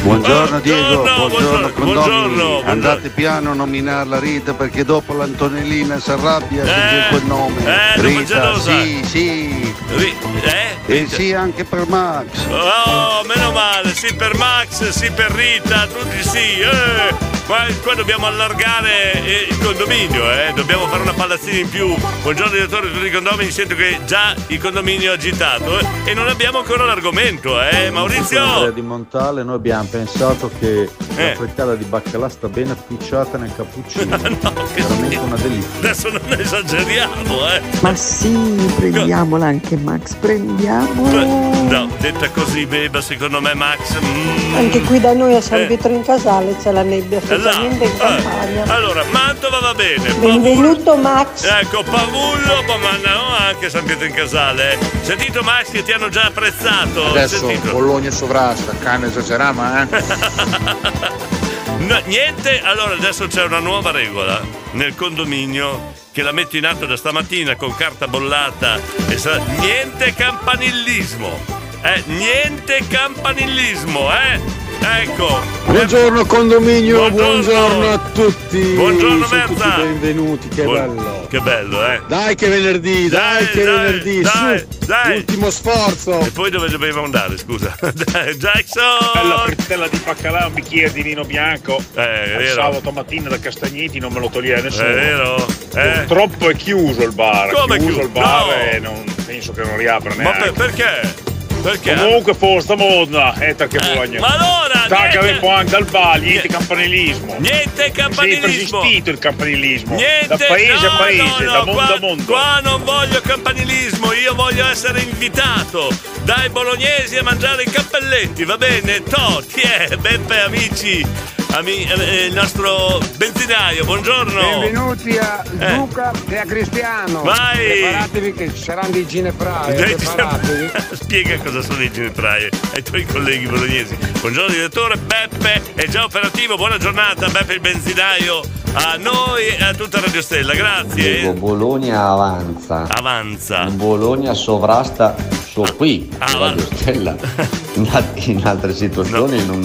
Buongiorno 0.03 0.61
Diego, 0.61 1.03
Buongiorno, 1.03 1.29
buongiorno, 1.29 1.69
buongiorno, 1.69 1.73
condomini. 1.73 2.35
buongiorno. 2.35 2.71
Andate 2.71 3.09
piano 3.11 3.51
a 3.51 3.55
nominare 3.55 4.09
la 4.09 4.19
Rita 4.19 4.53
perché 4.55 4.85
dopo 4.85 5.13
l'Antonellina 5.15 5.99
si 6.01 6.11
arrabbia 6.11 6.65
se 6.65 6.71
Eh, 6.71 6.89
dice 6.97 7.07
quel 7.11 7.25
nome. 7.25 7.63
eh, 7.65 8.01
Rita, 8.01 8.59
sì, 8.59 9.03
sì. 9.05 9.68
Eh? 9.91 10.77
E 10.87 11.07
sì 11.09 11.33
anche 11.33 11.65
per 11.65 11.87
Max. 11.89 12.47
Oh, 12.49 13.23
meno 13.25 13.53
male, 13.53 13.95
sì 13.95 14.15
per 14.15 14.37
Max, 14.37 14.89
sì 14.89 15.11
per 15.11 15.31
Rita, 15.31 15.87
tutti 15.87 16.23
sì. 16.23 16.61
Eh. 16.61 17.38
Qua, 17.49 17.65
qua 17.83 17.95
dobbiamo 17.95 18.27
allargare 18.27 19.25
eh, 19.25 19.47
il 19.49 19.59
condominio, 19.59 20.31
eh. 20.31 20.53
Dobbiamo 20.55 20.87
fare 20.87 21.01
una 21.01 21.15
palazzina 21.15 21.57
in 21.61 21.69
più. 21.71 21.95
Buongiorno 22.21 22.53
direttore 22.53 22.89
di 22.89 22.93
tutti 22.93 23.07
i 23.07 23.11
condomini, 23.11 23.51
sento 23.51 23.75
che 23.75 24.01
già 24.05 24.35
il 24.49 24.61
condominio 24.61 25.13
è 25.13 25.15
agitato 25.15 25.79
eh, 25.79 25.87
e 26.05 26.13
non 26.13 26.29
abbiamo 26.29 26.59
ancora 26.59 26.85
l'argomento, 26.85 27.59
eh. 27.59 27.65
Andrea 27.65 27.91
Maurizio! 27.91 28.71
di 28.71 28.83
Montale, 28.83 29.43
noi 29.45 29.55
abbiamo 29.55 29.89
pensato 29.91 30.51
che 30.59 30.91
Eh. 31.17 31.29
la 31.31 31.35
frittata 31.37 31.75
di 31.75 31.85
baccalà 31.85 32.29
sta 32.29 32.49
bene 32.49 32.73
appicciata 32.73 33.39
nel 33.39 33.51
cappuccino. 33.57 34.15
Veramente 34.21 35.17
una 35.17 35.37
delizia. 35.37 35.71
Adesso 35.79 36.11
non 36.11 36.21
esageriamo, 36.39 37.49
eh. 37.51 37.63
Ma 37.81 37.95
sì, 37.95 38.73
prendiamola 38.77 39.47
anche 39.47 39.75
Max, 39.79 40.13
prendiamola. 40.17 41.25
No, 41.25 41.89
detta 41.99 42.29
così, 42.31 42.67
beba, 42.67 43.01
secondo 43.01 43.41
me 43.41 43.55
Max. 43.55 43.99
mm, 43.99 44.55
Anche 44.55 44.81
qui 44.83 45.01
da 45.01 45.15
noi 45.15 45.35
a 45.35 45.41
San 45.41 45.63
Eh. 45.63 45.67
Pietro 45.67 45.93
in 45.95 46.03
Casale 46.03 46.55
c'è 46.63 46.73
la 46.73 46.83
nebbia, 46.83 47.21
là. 47.43 47.51
specialmente 47.53 47.85
in 47.85 48.57
Eh. 48.57 48.71
Allora, 48.71 49.05
Mantova 49.11 49.59
va 49.61 49.75
bene. 49.75 50.13
Benvenuto 50.15 50.97
Max. 50.97 51.45
Ecco, 51.45 51.83
Pavullo, 51.83 52.63
ma 52.81 52.97
no, 53.11 53.37
anche 53.37 53.71
San 53.71 53.85
Pietro 53.85 54.07
in 54.07 54.13
Casale. 54.15 54.73
eh. 54.73 54.79
Sentito 55.03 55.43
Max 55.43 55.71
che 55.71 55.83
ti 55.83 55.93
hanno 55.93 56.09
già 56.09 56.25
apprezzato. 56.25 57.07
Adesso 57.11 57.39
Sentito. 57.47 57.73
Bologna 57.73 58.11
sovrasta, 58.11 58.73
cane 58.83 59.07
esageriamo, 59.09 59.81
eh? 59.83 59.87
No, 61.79 62.01
niente, 62.07 62.61
allora 62.61 62.95
adesso 62.95 63.29
c'è 63.29 63.45
una 63.45 63.61
nuova 63.61 63.93
regola 63.93 64.41
nel 64.73 64.95
condominio 64.97 65.93
che 66.13 66.23
la 66.23 66.33
metto 66.33 66.57
in 66.57 66.67
atto 66.67 66.87
da 66.87 66.97
stamattina 66.97 67.55
con 67.55 67.75
carta 67.77 68.09
bollata 68.09 68.79
e 69.09 69.17
sa- 69.17 69.39
niente 69.59 70.13
campanillismo. 70.13 71.39
Eh, 71.83 72.03
niente 72.07 72.81
campanillismo, 72.89 74.11
eh? 74.13 74.41
Ecco. 74.81 75.41
Buongiorno 75.67 76.25
condominio, 76.25 77.11
Buongiorno. 77.11 77.33
buongiorno 77.43 77.89
a 77.93 77.99
tutti. 78.13 78.59
Buongiorno, 78.75 79.27
Sono 79.27 79.45
tutti 79.47 79.63
benvenuti, 79.77 80.49
che 80.49 80.63
Buon- 80.63 80.95
bello. 80.97 81.27
Che 81.29 81.41
bello, 81.41 81.87
eh? 81.93 82.01
Dai 82.09 82.35
che 82.35 82.49
venerdì, 82.49 83.09
dai, 83.09 83.45
Dai, 83.45 83.51
che 83.51 83.65
dai, 83.65 83.75
venerdì, 83.77 84.21
dai, 84.23 84.59
su. 84.59 84.67
dai. 84.87 85.17
Ultimo 85.19 85.51
sforzo. 85.51 86.21
E 86.21 86.31
poi 86.31 86.51
dove 86.51 86.69
dobbiamo 86.71 87.03
andare, 87.05 87.37
scusa? 87.37 87.77
Dai, 87.81 88.35
Jackson! 88.37 89.11
Bella 89.13 89.39
frittella 89.45 89.89
di 89.89 90.01
baccalà, 90.05 90.47
un 90.47 90.55
bicchiere 90.55 90.91
di 90.93 91.03
vino 91.03 91.25
bianco. 91.25 91.77
Eh, 91.95 92.23
Il 92.31 92.37
vero. 92.39 92.63
sabato 92.63 92.91
mattina 92.91 93.29
da 93.29 93.39
Castagneti 93.39 93.99
non 93.99 94.13
me 94.13 94.21
lo 94.21 94.29
togliere 94.31 94.63
nessuno. 94.63 94.89
È 94.89 94.95
vero? 94.95 95.47
Eh? 95.75 95.91
Purtroppo 96.07 96.49
è 96.49 96.57
chiuso 96.57 97.03
il 97.03 97.13
bar. 97.13 97.51
Come 97.53 97.77
è 97.77 97.79
chiuso 97.79 97.93
chiuso? 97.93 98.07
il 98.07 98.13
bar 98.13 98.47
No. 98.47 98.53
e 98.71 98.79
non 98.79 99.05
penso 99.27 99.53
che 99.53 99.63
non 99.65 99.77
riapra 99.77 100.15
Ma 100.15 100.23
neanche. 100.23 100.53
per- 100.53 100.73
perché? 100.73 101.15
Perché? 101.63 101.95
Comunque 101.95 102.35
forza 102.35 102.75
modna, 102.77 103.35
e 103.35 103.55
che 103.55 103.79
voglia. 103.95 104.21
ma 104.21 104.29
allora, 104.29 104.87
un 105.21 105.39
po' 105.41 105.51
anche 105.51 105.77
al 105.77 105.85
bar, 105.85 106.21
niente 106.21 106.49
campanilismo. 106.49 107.37
Niente 107.39 107.85
È 107.85 107.91
campanilismo. 107.91 108.79
persistito 108.81 109.11
il 109.11 109.19
campanilismo. 109.19 109.95
Niente, 109.97 110.27
da 110.29 110.37
paese 110.37 110.73
no, 110.87 110.93
a 110.93 110.97
paese, 110.97 111.23
no, 111.23 111.39
no, 111.41 111.53
da 111.53 111.65
mondo 111.65 111.73
qua, 111.73 111.95
a 111.95 111.99
mondo. 112.01 112.25
Qua 112.25 112.61
non 112.63 112.85
voglio 112.85 113.21
campanilismo, 113.21 114.13
io 114.13 114.35
voglio 114.35 114.67
essere 114.67 115.01
invitato 115.01 115.89
dai 116.23 116.49
bolognesi 116.49 117.17
a 117.17 117.23
mangiare 117.23 117.63
i 117.65 117.71
cappelletti, 117.71 118.45
va 118.45 118.57
bene? 118.57 119.03
To, 119.03 119.43
chi 119.53 119.61
è? 119.61 119.97
Beppe, 119.97 120.41
amici, 120.41 121.05
ami- 121.53 121.87
eh, 121.91 122.27
il 122.27 122.35
nostro 122.35 123.01
benzinaio, 123.17 123.85
buongiorno. 123.85 124.41
Benvenuti 124.61 125.17
a 125.19 125.43
Eh. 125.59 125.75
Luca 125.75 126.13
e 126.29 126.37
a 126.37 126.45
Cristiano. 126.45 127.23
Vai. 127.23 127.81
Preparatevi 127.81 128.33
che 128.35 128.55
ci 128.55 128.63
saranno 128.63 128.91
dei 128.91 129.07
gineprai. 129.07 129.75
Dai, 129.75 129.95
Preparatevi. 129.95 130.71
Spiega 131.11 131.39
cosa 131.39 131.63
sono 131.63 131.83
i 131.83 131.91
ginepraie 131.91 132.51
ai 132.75 132.83
tuoi 132.83 133.07
colleghi 133.07 133.47
bolognesi. 133.47 133.97
Buongiorno 134.21 134.51
direttore, 134.53 134.99
Beppe 134.99 135.63
è 135.75 135.87
già 135.89 136.05
operativo, 136.05 136.57
buona 136.57 136.77
giornata 136.77 137.29
Beppe 137.31 137.55
il 137.55 137.61
benzinaio, 137.61 138.43
a 138.75 138.97
noi 138.99 139.47
e 139.47 139.63
a 139.65 139.73
tutta 139.73 140.01
Radio 140.01 140.21
Stella, 140.21 140.53
grazie. 140.53 141.21
Dico, 141.21 141.33
Bologna 141.33 142.11
avanza. 142.11 142.85
Avanza. 142.89 143.65
Bologna 143.71 144.35
sovrasta 144.35 145.15
su 145.51 145.65
qui, 145.79 146.11
Ah, 146.19 146.27
Radio 146.37 146.67
Stella. 146.75 147.17
In, 147.79 147.89
al- 147.93 148.05
in 148.27 148.45
altre 148.45 148.75
situazioni 148.75 149.47
non, 149.47 149.61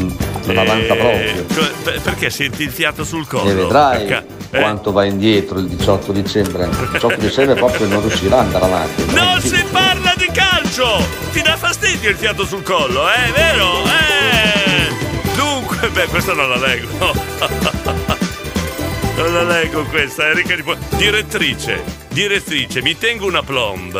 non 0.45 0.57
avanza 0.57 0.93
Eh, 0.93 0.97
proprio. 1.43 1.43
per- 1.83 2.01
perché 2.01 2.29
senti 2.29 2.61
il 2.63 2.69
fiato 2.69 3.03
sul 3.03 3.27
collo? 3.27 3.49
E 3.49 3.53
vedrai 3.55 4.05
Ca- 4.05 4.23
eh? 4.51 4.59
quanto 4.59 4.91
va 4.91 5.03
indietro 5.03 5.57
il 5.59 5.67
18 5.67 6.11
dicembre. 6.13 6.65
Il 6.65 6.89
18 6.93 7.19
dicembre 7.19 7.55
proprio 7.55 7.87
non 7.87 8.01
riuscirà 8.01 8.37
ad 8.39 8.45
andare 8.45 8.65
avanti. 8.65 9.05
Non 9.13 9.41
si 9.41 9.61
parla 9.71 10.13
di 10.15 10.27
calcio! 10.31 10.52
Ti 10.73 11.41
dà 11.43 11.55
fastidio 11.55 12.09
il 12.09 12.15
fiato 12.15 12.45
sul 12.45 12.63
collo, 12.63 13.07
eh? 13.07 13.31
Vero? 13.31 13.83
Eh! 13.85 15.35
Dunque, 15.35 15.87
beh, 15.89 16.07
questa 16.07 16.33
non 16.33 16.49
la 16.49 16.57
leggo. 16.57 17.13
Non 19.15 19.31
la 19.31 19.43
leggo 19.43 19.83
questa, 19.83 20.29
Enrica 20.29 20.55
di 20.55 20.63
Direttrice, 20.97 21.83
direttrice, 22.09 22.81
mi 22.81 22.97
tengo 22.97 23.27
una 23.27 23.43
plomb. 23.43 23.95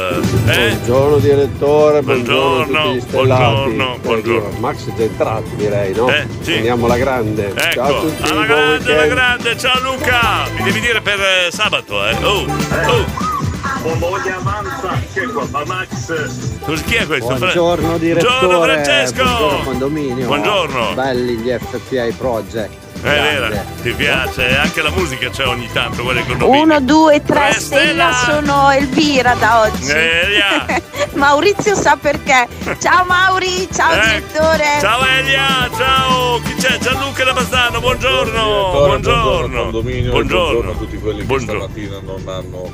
Eh? 0.47 0.69
Buongiorno 0.69 1.17
direttore, 1.19 2.01
buongiorno, 2.01 2.81
Buongiorno, 2.81 3.05
buongiorno, 3.11 3.93
Eh, 3.93 3.99
buongiorno. 3.99 4.59
Max 4.59 4.91
è 4.95 5.01
entrato 5.01 5.49
direi, 5.55 5.93
no? 5.93 6.09
Eh, 6.09 6.25
sì. 6.41 6.53
Andiamo 6.55 6.85
alla 6.85 6.97
grande. 6.97 7.53
Ecco, 7.55 7.71
Ciao 7.73 7.97
a 7.97 8.01
tutti, 8.01 8.31
alla 8.31 8.45
grande, 8.45 8.91
alla 8.93 9.05
grande, 9.05 9.57
ciao 9.59 9.79
Luca! 9.83 10.47
Mi 10.57 10.63
devi 10.63 10.79
dire 10.79 11.01
per 11.01 11.19
eh, 11.19 11.51
sabato, 11.51 12.03
eh? 12.07 12.15
Oh, 12.23 12.45
oh! 12.87 13.42
Bologna 13.83 14.37
avanza, 14.37 14.97
che 15.13 15.23
è 15.23 15.27
qua? 15.27 15.45
Ma 15.51 15.63
Max. 15.65 16.83
Chi 16.85 16.95
è 16.95 17.05
questo? 17.05 17.35
Buongiorno 17.35 17.97
direttore. 17.97 18.37
Buongiorno 18.47 18.63
Francesco! 18.63 19.23
Buongiorno 19.23 19.63
condominio. 19.63 20.25
Buongiorno. 20.25 20.93
Belli 20.93 21.35
gli 21.35 21.49
FPI 21.51 22.13
Project. 22.17 22.81
È 23.01 23.09
vero, 23.09 23.53
ti 23.81 23.91
piace? 23.91 24.55
Anche 24.55 24.81
la 24.81 24.89
musica 24.91 25.29
c'è 25.29 25.45
ogni 25.45 25.69
tanto, 25.73 26.03
quella 26.03 26.21
con 26.21 26.37
condominio. 26.37 26.63
Uno, 26.63 26.79
due, 26.79 27.21
tre 27.21 27.49
Tre 27.49 27.59
stella 27.59 28.13
sono 28.25 28.71
Elvira 28.71 29.35
da 29.35 29.63
oggi. 29.63 29.91
Elia! 29.91 30.65
Maurizio 31.15 31.75
sa 31.75 31.97
perché. 31.99 32.47
Ciao 32.79 33.03
Mauri, 33.03 33.67
ciao 33.73 33.91
Eh, 33.91 33.99
direttore. 34.05 34.63
Ciao 34.79 35.05
Elia, 35.05 35.69
ciao! 35.75 36.39
Chi 36.41 36.55
c'è? 36.55 36.77
Gianluca 36.77 37.25
da 37.25 37.33
Bassano, 37.33 37.81
buongiorno! 37.81 38.31
Direttore, 38.31 38.87
Buongiorno! 38.87 39.61
condominio 39.63 40.07
e 40.07 40.11
Buongiorno! 40.11 40.71
a 40.71 40.75
tutti 40.75 40.97
quelli 40.97 41.19
che 41.19 41.25
Buongiorno. 41.25 41.59
stamattina 41.69 41.99
non 42.01 42.23
hanno 42.25 42.71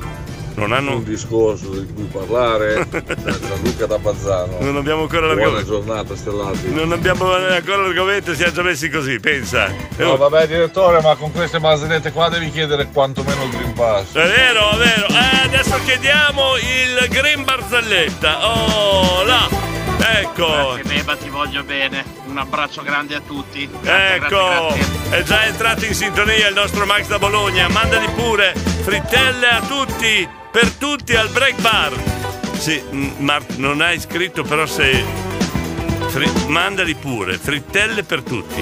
non 0.60 0.72
hanno... 0.74 0.96
un 0.96 1.04
discorso 1.04 1.70
di 1.70 1.94
cui 1.94 2.04
parlare. 2.06 2.88
Gianluca 2.90 3.86
da 3.86 3.98
Pazzano. 4.00 4.58
Non 4.60 4.76
abbiamo 4.78 5.02
ancora 5.04 5.22
Buona 5.28 5.36
l'argomento. 5.42 5.72
giornata, 5.72 6.16
Stellati. 6.16 6.72
Non 6.74 6.92
abbiamo 6.92 7.34
ancora 7.34 7.82
l'argomento, 7.82 8.34
siamo 8.36 8.52
già 8.52 8.62
messi 8.62 8.90
così, 8.90 9.20
pensa. 9.20 9.74
No, 9.98 10.18
vabbè, 10.18 10.48
direttore, 10.48 11.02
ma 11.02 11.16
con 11.16 11.32
queste 11.32 11.60
barzellette 11.60 12.12
qua 12.12 12.30
devi 12.30 12.50
chiedere 12.52 12.88
quantomeno 12.92 13.44
il 13.44 13.50
Green 13.50 13.74
Pass. 13.74 14.14
È 14.14 14.28
vero, 14.28 14.72
è 14.72 14.78
vero. 14.78 15.08
Eh, 15.08 15.46
adesso 15.46 15.78
chiediamo 15.86 16.56
il 16.58 17.08
Green 17.10 17.44
Barzelletta. 17.44 18.48
Oh, 18.48 19.24
là. 19.24 19.48
Ecco. 20.02 20.48
Grazie 20.48 20.84
Beba, 20.84 21.16
ti 21.18 21.30
voglio 21.30 21.64
bene. 21.64 22.04
Un 22.28 22.38
abbraccio 22.38 22.82
grande 22.84 23.16
a 23.16 23.22
tutti. 23.26 23.70
Grazie, 23.82 24.16
Ecco, 24.16 24.28
grazie, 24.28 24.80
grazie. 24.80 25.18
è 25.18 25.24
già 25.24 25.46
entrato 25.46 25.86
in 25.86 25.94
sintonia 25.94 26.48
il 26.48 26.54
nostro 26.56 26.86
Max 26.86 27.08
da 27.08 27.20
Bologna. 27.20 27.68
Mandali 27.68 28.08
pure 28.16 28.54
frittelle 28.56 29.48
a 29.48 29.62
tutti, 29.62 30.28
per 30.52 30.72
tutti 30.72 31.16
al 31.16 31.30
break 31.30 31.62
bar. 31.62 31.94
Sì, 32.58 32.82
Mark, 33.18 33.56
non 33.56 33.82
hai 33.82 34.00
scritto, 34.00 34.44
però 34.44 34.66
se. 34.66 35.04
fri- 36.08 36.48
mandali 36.48 36.96
pure, 36.96 37.38
frittelle 37.38 38.04
per 38.04 38.22
tutti. 38.24 38.62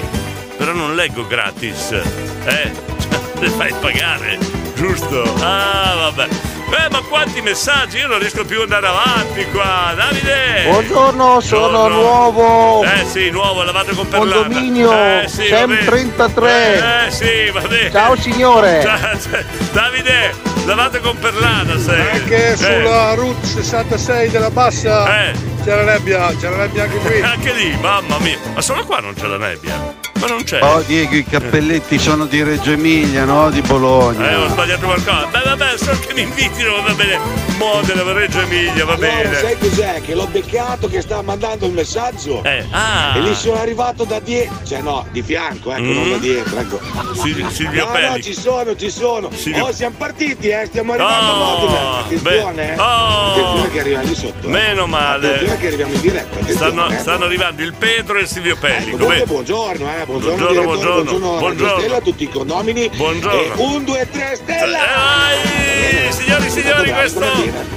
Però 0.56 0.72
non 0.72 0.94
leggo 0.94 1.26
gratis. 1.26 1.90
Eh, 1.92 2.70
le 3.40 3.48
fai 3.50 3.72
pagare, 3.80 4.38
giusto? 4.74 5.22
Ah, 5.40 5.94
vabbè. 6.12 6.28
Beh, 6.68 6.88
ma 6.90 7.00
quanti 7.02 7.40
messaggi? 7.40 7.96
Io 7.98 8.06
non 8.08 8.18
riesco 8.18 8.44
più 8.44 8.58
ad 8.60 8.70
andare 8.72 8.86
avanti 8.88 9.46
qua. 9.50 9.92
Davide! 9.96 10.64
Buongiorno, 10.68 11.40
sono 11.40 11.68
Buongiorno. 11.68 11.96
nuovo. 11.96 12.84
Eh 12.84 13.04
sì, 13.10 13.30
nuovo, 13.30 13.62
lavato 13.62 13.94
con 13.94 14.06
perlata. 14.06 14.42
Condominio 14.42 14.92
eh, 14.92 15.24
sì, 15.28 15.48
va 15.48 15.56
Sem 15.56 15.68
bene. 15.70 15.84
33. 15.84 17.06
Eh 17.06 17.10
sì, 17.10 17.50
va 17.52 17.60
bene. 17.60 17.90
Ciao, 17.90 18.16
signore. 18.16 18.82
Davide, 19.72 20.34
lavato 20.66 21.00
con 21.00 21.18
perlana 21.18 21.78
sei. 21.78 22.10
Anche 22.20 22.52
Eh. 22.52 22.56
sulla 22.56 23.14
Route 23.14 23.46
66 23.46 24.28
della 24.30 24.50
Bassa 24.50 25.24
Eh. 25.28 25.32
c'è 25.64 25.74
la 25.74 25.90
nebbia, 25.92 26.34
c'è 26.38 26.50
la 26.50 26.56
nebbia 26.56 26.82
anche 26.84 26.98
qui. 26.98 27.20
Anche 27.22 27.52
lì, 27.52 27.76
mamma 27.80 28.18
mia. 28.18 28.36
Ma 28.54 28.60
solo 28.60 28.84
qua 28.84 28.98
non 29.00 29.14
c'è 29.14 29.26
la 29.26 29.38
nebbia. 29.38 29.96
Ma 30.18 30.26
non 30.26 30.42
c'è. 30.42 30.60
Oh 30.62 30.80
Diego, 30.80 31.14
i 31.14 31.24
cappelletti 31.24 31.98
sono 31.98 32.26
di 32.26 32.42
Reggio 32.42 32.72
Emilia, 32.72 33.24
no? 33.24 33.50
Di 33.50 33.60
Bologna. 33.60 34.30
Eh, 34.30 34.34
ho 34.34 34.48
sbagliato 34.48 34.86
qualcosa. 34.86 35.26
Beh, 35.26 35.42
vabbè, 35.44 35.76
solo 35.78 35.98
che 36.00 36.12
mi 36.14 36.22
invitino, 36.22 36.82
va 36.82 36.92
bene. 36.94 37.18
Modena, 37.56 38.02
Reggio 38.12 38.40
Emilia, 38.40 38.84
va 38.84 38.94
Allora, 38.94 39.08
bene. 39.22 39.34
sai 39.36 39.58
cos'è? 39.58 40.00
Che 40.04 40.14
l'ho 40.14 40.26
beccato 40.26 40.88
che 40.88 41.00
stava 41.02 41.22
mandando 41.22 41.66
il 41.66 41.72
messaggio. 41.72 42.42
Eh, 42.44 42.64
ah. 42.70 43.16
E 43.16 43.20
gli 43.20 43.34
sono 43.34 43.60
arrivato 43.60 44.04
da 44.04 44.18
dietro. 44.20 44.56
Cioè 44.66 44.80
no, 44.80 45.06
di 45.12 45.22
fianco, 45.22 45.70
ecco, 45.72 45.82
non 45.82 46.10
da 46.10 46.16
Mm. 46.16 46.20
dietro, 46.20 46.58
ecco. 46.58 46.80
Sil- 47.14 47.46
Silvio 47.50 47.84
no, 47.86 47.92
Pelli. 47.92 48.08
no, 48.08 48.20
ci 48.20 48.34
sono, 48.34 48.76
ci 48.76 48.90
sono. 48.90 49.30
Silvio- 49.32 49.66
Oh, 49.66 49.72
siamo 49.72 49.94
partiti, 49.98 50.48
eh, 50.48 50.66
stiamo 50.66 50.92
arrivando 50.94 51.30
Oh, 51.32 51.34
a 51.34 51.58
Modena. 51.60 51.98
Attenzione, 51.98 52.54
beh, 52.54 52.72
eh. 52.74 52.78
oh. 52.80 53.30
Attenzione 53.32 53.70
che 53.70 53.80
arriviamo 53.80 54.04
lì 54.06 54.14
sotto. 54.14 54.46
eh. 54.46 54.50
Meno 54.50 54.86
male. 54.86 55.26
Attenzione 55.26 55.58
che 55.58 55.66
arriviamo 55.66 55.92
in 55.94 56.00
diretta. 56.00 56.46
Stanno, 56.52 56.88
eh. 56.88 56.98
stanno 56.98 57.24
arrivando 57.24 57.62
il 57.62 57.74
Pedro 57.74 58.18
e 58.18 58.22
il 58.22 58.28
Silvio 58.28 58.56
Pelli. 58.56 58.90
Comunque, 58.92 59.06
Come- 59.06 59.24
buongiorno, 59.26 59.88
eh, 59.96 60.04
buongiorno, 60.08 60.36
Buongiorno, 60.36 60.62
buongiorno, 60.62 61.02
buongiorno, 61.02 61.38
buongiorno. 61.38 61.78
Stella, 61.78 61.96
a 61.96 62.00
tutti 62.00 62.22
i 62.24 62.28
condomini. 62.28 62.88
Buongiorno. 62.88 63.40
E 63.40 63.52
un, 63.56 63.84
due, 63.84 64.08
tre, 64.10 64.36
stella! 64.36 64.78
Vai, 64.78 66.12
signori 66.12 66.46
e 66.46 66.50
signori, 66.50 66.90
questo, 66.92 67.26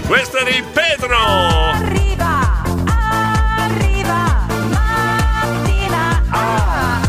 questo 0.07 0.37
è 0.37 0.49
il 0.49 0.63
Pedro. 0.63 1.17
Arriva, 1.17 2.63
arriva, 3.57 4.45
mattina. 4.69 6.23
Ah. 6.29 7.01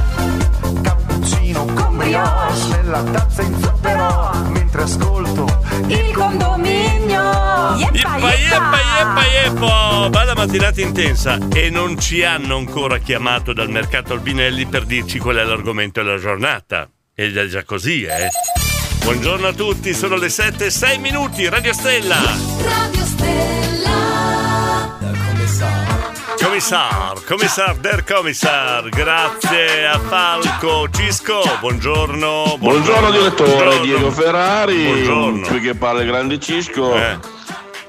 Cappuccino 0.83 1.67
con 1.67 1.97
brioche 1.97 2.83
nella 2.83 3.03
tazza 3.05 3.43
in 3.43 3.63
zucchero 3.63 4.62
ascolto 4.81 5.45
Il 5.89 6.13
condominio. 6.13 7.21
Yeppa, 7.93 8.35
yeppa, 8.35 8.79
yeppa, 8.99 9.23
yeppa. 9.27 10.09
Bella 10.11 10.35
mattinata 10.35 10.81
intensa 10.81 11.39
e 11.53 11.71
non 11.71 11.99
ci 11.99 12.23
hanno 12.23 12.57
ancora 12.57 12.99
chiamato 12.99 13.53
dal 13.53 13.71
mercato 13.71 14.15
Albinelli 14.15 14.67
per 14.67 14.85
dirci 14.85 15.19
qual 15.19 15.37
è 15.37 15.45
l'argomento 15.45 16.03
della 16.03 16.19
giornata. 16.19 16.89
Ed 17.15 17.37
è 17.37 17.47
già 17.47 17.65
così, 17.65 18.05
eh? 18.05 18.29
Buongiorno 19.03 19.49
a 19.49 19.53
tutti, 19.53 19.93
sono 19.93 20.17
le 20.17 20.29
7 20.29 20.67
e 20.67 20.71
6 20.71 20.99
minuti, 20.99 21.49
Radio 21.49 21.73
Stella. 21.73 22.17
Radio 22.17 22.31
Stella. 22.31 22.82
Commissar, 26.53 27.15
commissar, 27.27 27.77
der 27.77 28.05
commissar, 28.05 28.87
grazie 28.91 29.87
a 29.87 29.99
Falco, 29.99 30.87
Cisco, 30.91 31.41
buongiorno. 31.61 32.57
Buongiorno 32.59 33.11
direttore, 33.11 33.51
Buongiorno. 33.53 33.81
Diego 33.83 34.11
Ferrari, 34.11 34.85
Buongiorno. 34.85 35.47
qui 35.47 35.61
che 35.61 35.75
parla 35.75 36.03
il 36.03 36.09
grande 36.09 36.39
Cisco. 36.39 36.95
Eh. 36.95 37.17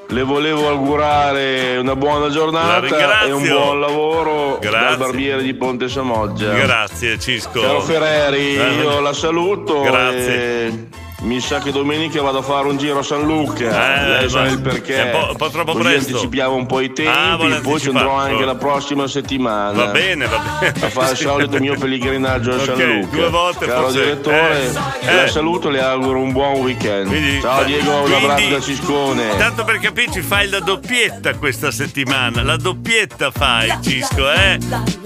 Le 0.08 0.24
volevo 0.24 0.70
augurare 0.70 1.76
una 1.76 1.98
buona 1.98 2.30
giornata 2.30 3.26
e 3.26 3.32
un 3.34 3.46
buon 3.46 3.82
lavoro 3.82 4.60
Grazie. 4.62 4.80
dal 4.88 4.98
barbiere 4.98 5.42
di 5.44 5.54
Ponte 5.56 5.90
Samoggia. 5.90 6.54
Grazie 6.54 7.20
Cisco. 7.20 7.60
Caro 7.60 7.82
Ferrari, 7.82 8.56
Eh, 8.56 8.74
io 8.76 9.02
la 9.02 9.12
saluto 9.12 9.82
Grazie. 9.82 10.66
e 10.68 10.88
mi 11.24 11.40
sa 11.40 11.60
che 11.60 11.72
domenica 11.72 12.22
vado 12.22 12.40
a 12.40 12.42
fare 12.42 12.68
un 12.68 12.78
giro 12.78 13.00
a 13.00 13.04
San 13.04 13.24
Luca. 13.24 14.20
Eh, 14.20 14.28
ma- 14.30 14.46
il 14.48 14.60
perché. 14.60 14.96
è 14.96 15.04
un 15.06 15.12
po'- 15.22 15.30
un 15.32 15.36
po' 15.38 15.50
troppo 15.50 15.72
Così 15.72 15.84
presto. 15.84 16.10
anticipiamo 16.10 16.54
un 16.56 16.66
po' 16.66 16.82
i 16.82 16.92
tempi, 16.92 17.12
Ah, 17.12 17.38
poi 17.62 17.80
ci 17.80 17.88
andrò 17.88 18.14
anche 18.16 18.44
la 18.44 18.56
prossima 18.56 19.08
settimana. 19.08 19.72
Va 19.72 19.86
bene, 19.88 20.26
va 20.28 20.38
bene. 20.60 20.74
A 20.86 20.90
fare 20.90 21.12
il 21.12 21.18
solito 21.18 21.60
mio 21.60 21.78
pellegrinaggio 21.78 22.52
a 22.52 22.56
Ok, 22.56 22.64
San 22.66 22.76
Luca. 23.00 23.16
due 23.16 23.30
volte 23.30 23.66
Caro 23.66 23.82
forse- 23.84 24.00
direttore, 24.04 24.64
eh, 24.66 24.72
la 25.06 25.24
eh. 25.24 25.28
saluto 25.30 25.70
e 25.70 25.72
le 25.72 25.82
auguro 25.82 26.20
un 26.20 26.32
buon 26.34 26.60
weekend. 26.60 27.08
Quindi- 27.08 27.40
Ciao 27.42 27.64
Diego, 27.64 27.92
un 27.92 28.02
quindi- 28.04 28.26
abbraccio 28.26 28.50
da 28.50 28.60
Ciscone. 28.62 29.38
Tanto 29.38 29.64
per 29.64 29.80
capirci 29.80 30.22
fai 30.22 30.50
la 30.50 30.60
doppietta 30.60 31.36
questa 31.36 31.72
settimana, 31.72 32.44
la 32.44 32.58
doppietta 32.58 33.32
fai 33.32 33.74
Cisco, 33.82 34.30
eh? 34.30 34.58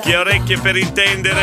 Chi 0.01 0.13
ha 0.13 0.19
orecchie 0.21 0.57
per 0.57 0.77
intendere, 0.77 1.39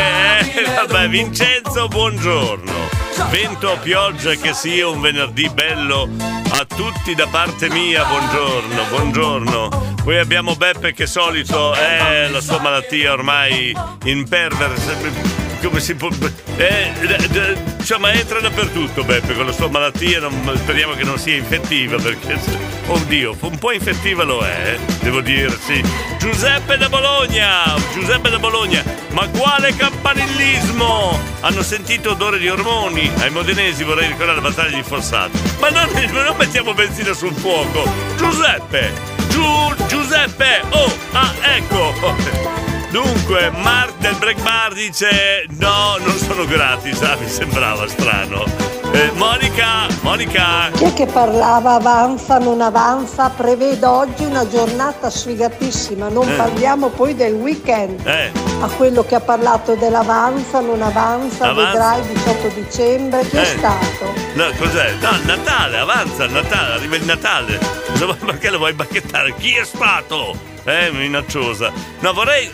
eh? 0.53 0.63
Vabbè, 0.85 1.07
Vincenzo, 1.07 1.87
buongiorno. 1.87 3.04
Vento 3.29 3.69
o 3.69 3.77
pioggia 3.77 4.35
che 4.35 4.53
sia 4.53 4.87
un 4.87 4.99
venerdì 4.99 5.49
bello 5.49 6.09
a 6.51 6.65
tutti 6.65 7.15
da 7.15 7.27
parte 7.27 7.69
mia, 7.69 8.03
buongiorno, 8.03 8.83
buongiorno. 8.89 9.95
Poi 10.03 10.17
abbiamo 10.17 10.55
Beppe 10.55 10.93
che 10.93 11.05
solito 11.07 11.73
è 11.73 12.27
la 12.29 12.41
sua 12.41 12.59
malattia 12.59 13.13
ormai 13.13 13.73
imperversa. 14.03 15.44
Come 15.65 15.79
si 15.79 15.95
può. 15.95 16.09
eh, 16.57 16.91
d- 17.01 17.57
insomma, 17.79 18.13
entra 18.13 18.39
dappertutto 18.39 19.03
Beppe 19.03 19.33
con 19.33 19.45
la 19.47 19.51
sua 19.51 19.67
malattia. 19.67 20.19
non- 20.19 20.51
speriamo 20.55 20.93
che 20.93 21.03
non 21.03 21.17
sia 21.17 21.35
infettiva 21.35 21.97
perché. 21.97 22.39
Oddio, 22.87 23.35
un 23.41 23.57
po' 23.57 23.71
infettiva 23.71 24.23
lo 24.23 24.41
è, 24.41 24.75
eh, 24.77 24.79
devo 25.01 25.21
dirsi. 25.21 25.81
Giuseppe 26.19 26.77
da 26.77 26.87
Bologna! 26.87 27.73
Giuseppe 27.93 28.29
da 28.29 28.37
Bologna! 28.37 28.83
Ma 29.11 29.27
quale 29.29 29.75
campanillismo! 29.75 31.19
Hanno 31.41 31.63
sentito 31.63 32.11
odore 32.11 32.37
di 32.37 32.47
ormoni. 32.47 33.11
Ai 33.19 33.31
modenesi 33.31 33.83
vorrei 33.83 34.07
ricordare 34.07 34.35
la 34.39 34.47
battaglia 34.47 34.75
di 34.77 34.83
Fossato. 34.83 35.37
Ma 35.59 35.69
non, 35.69 35.89
non 36.11 36.35
mettiamo 36.37 36.73
benzina 36.75 37.11
sul 37.13 37.33
fuoco! 37.33 37.91
Giuseppe! 38.17 38.91
Giu, 39.29 39.75
Giuseppe! 39.87 40.61
Oh! 40.69 40.95
Ah, 41.13 41.33
ecco! 41.55 42.64
Dunque, 42.95 43.51
Mark 43.51 43.97
del 43.97 44.15
Break 44.15 44.41
Bar 44.41 44.71
dice 44.71 45.43
no, 45.59 45.97
non 45.99 46.15
sono 46.17 46.45
gratis, 46.45 47.01
ah, 47.01 47.17
mi 47.19 47.27
sembrava 47.27 47.85
strano. 47.89 48.45
Eh, 48.93 49.11
Monica, 49.15 49.85
Monica, 49.99 50.69
Chi 50.73 50.85
è 50.85 50.93
che 50.93 51.05
parlava 51.05 51.73
avanza, 51.73 52.37
non 52.37 52.61
avanza? 52.61 53.29
Prevedo 53.31 53.91
oggi 53.91 54.23
una 54.23 54.47
giornata 54.47 55.09
sfigatissima, 55.09 56.07
non 56.07 56.29
Eh. 56.29 56.35
parliamo 56.37 56.87
poi 56.87 57.15
del 57.15 57.33
weekend. 57.33 57.99
eh, 58.07 58.31
A 58.61 58.67
quello 58.69 59.03
che 59.03 59.15
ha 59.15 59.19
parlato 59.19 59.75
dell'avanza, 59.75 60.61
non 60.61 60.81
avanza, 60.81 61.49
Avanza. 61.49 61.71
vedrai 61.71 62.01
18 62.13 62.47
dicembre, 62.55 63.27
chi 63.27 63.35
è 63.35 63.41
Eh. 63.41 63.45
stato? 63.57 64.13
no, 64.35 64.45
cos'è? 64.57 64.93
No, 65.01 65.09
il 65.17 65.25
Natale, 65.25 65.77
avanza 65.79 66.23
il 66.23 66.31
Natale, 66.31 66.73
arriva 66.75 66.95
il 66.95 67.03
Natale. 67.03 67.59
Perché 68.25 68.49
lo 68.51 68.57
vuoi 68.57 68.71
bacchettare? 68.71 69.35
Chi 69.37 69.53
è 69.53 69.65
stato? 69.65 70.33
Eh, 70.63 70.91
minacciosa. 70.91 71.73
No, 71.99 72.13
vorrei. 72.13 72.49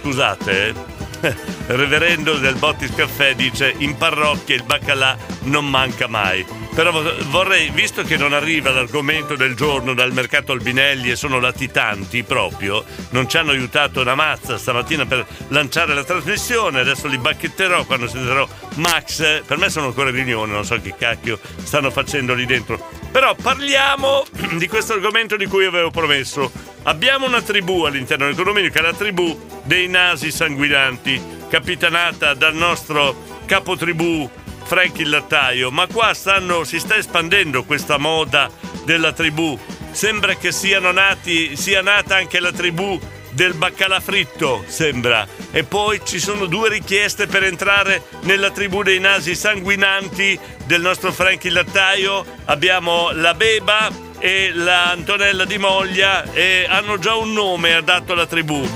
Scusate, 0.00 0.68
eh. 0.68 0.74
Il 1.22 1.36
reverendo 1.76 2.38
del 2.38 2.56
Bottis 2.56 2.94
Caffè 2.94 3.34
dice 3.34 3.74
in 3.78 3.96
parrocchia 3.96 4.54
il 4.54 4.64
baccalà 4.64 5.16
non 5.42 5.68
manca 5.68 6.06
mai. 6.06 6.59
Però 6.74 6.92
vo- 6.92 7.14
vorrei, 7.26 7.70
visto 7.70 8.02
che 8.02 8.16
non 8.16 8.32
arriva 8.32 8.70
l'argomento 8.70 9.34
del 9.34 9.54
giorno 9.54 9.92
dal 9.92 10.12
mercato 10.12 10.52
Albinelli 10.52 11.10
e 11.10 11.16
sono 11.16 11.40
latitanti 11.40 12.22
proprio, 12.22 12.84
non 13.10 13.28
ci 13.28 13.36
hanno 13.38 13.50
aiutato 13.50 14.00
una 14.00 14.14
mazza 14.14 14.56
stamattina 14.56 15.04
per 15.04 15.26
lanciare 15.48 15.94
la 15.94 16.04
trasmissione, 16.04 16.80
adesso 16.80 17.08
li 17.08 17.18
bacchetterò 17.18 17.84
quando 17.84 18.06
sentirò 18.06 18.48
Max. 18.76 19.42
Per 19.44 19.58
me 19.58 19.68
sono 19.68 19.86
ancora 19.86 20.10
in 20.10 20.14
riunione, 20.14 20.52
non 20.52 20.64
so 20.64 20.80
che 20.80 20.94
cacchio 20.96 21.38
stanno 21.62 21.90
facendo 21.90 22.34
lì 22.34 22.46
dentro. 22.46 22.88
Però 23.10 23.34
parliamo 23.34 24.24
di 24.56 24.68
questo 24.68 24.92
argomento 24.92 25.36
di 25.36 25.46
cui 25.46 25.64
avevo 25.64 25.90
promesso. 25.90 26.50
Abbiamo 26.84 27.26
una 27.26 27.42
tribù 27.42 27.82
all'interno 27.82 28.26
del 28.26 28.36
condominio 28.36 28.70
che 28.70 28.78
è 28.78 28.82
la 28.82 28.94
tribù 28.94 29.38
dei 29.64 29.88
nasi 29.88 30.30
sanguinanti, 30.30 31.20
capitanata 31.48 32.32
dal 32.34 32.54
nostro 32.54 33.38
capotribù 33.44 34.30
Frank 34.64 34.98
il 34.98 35.08
lattaio, 35.08 35.70
ma 35.70 35.86
qua 35.86 36.14
stanno, 36.14 36.64
si 36.64 36.78
sta 36.78 36.96
espandendo 36.96 37.64
questa 37.64 37.98
moda 37.98 38.50
della 38.84 39.12
tribù. 39.12 39.58
Sembra 39.90 40.34
che 40.34 40.50
nati, 40.92 41.56
sia 41.56 41.82
nata 41.82 42.16
anche 42.16 42.40
la 42.40 42.52
tribù 42.52 42.98
del 43.30 43.54
baccalà 43.54 44.00
fritto, 44.00 44.64
sembra. 44.66 45.26
E 45.50 45.64
poi 45.64 46.00
ci 46.04 46.18
sono 46.18 46.46
due 46.46 46.68
richieste 46.68 47.26
per 47.26 47.44
entrare 47.44 48.02
nella 48.22 48.50
tribù 48.50 48.82
dei 48.82 49.00
nasi 49.00 49.34
sanguinanti 49.34 50.38
del 50.66 50.80
nostro 50.80 51.12
Frankie 51.12 51.50
Lattaio. 51.50 52.24
Abbiamo 52.46 53.10
la 53.12 53.34
Beba 53.34 53.90
e 54.18 54.52
la 54.52 54.90
Antonella 54.90 55.44
di 55.44 55.58
Moglia 55.58 56.30
e 56.32 56.66
hanno 56.68 56.98
già 56.98 57.14
un 57.14 57.32
nome 57.32 57.74
ha 57.74 57.80
dato 57.80 58.14
la 58.14 58.26
tribù. 58.26 58.68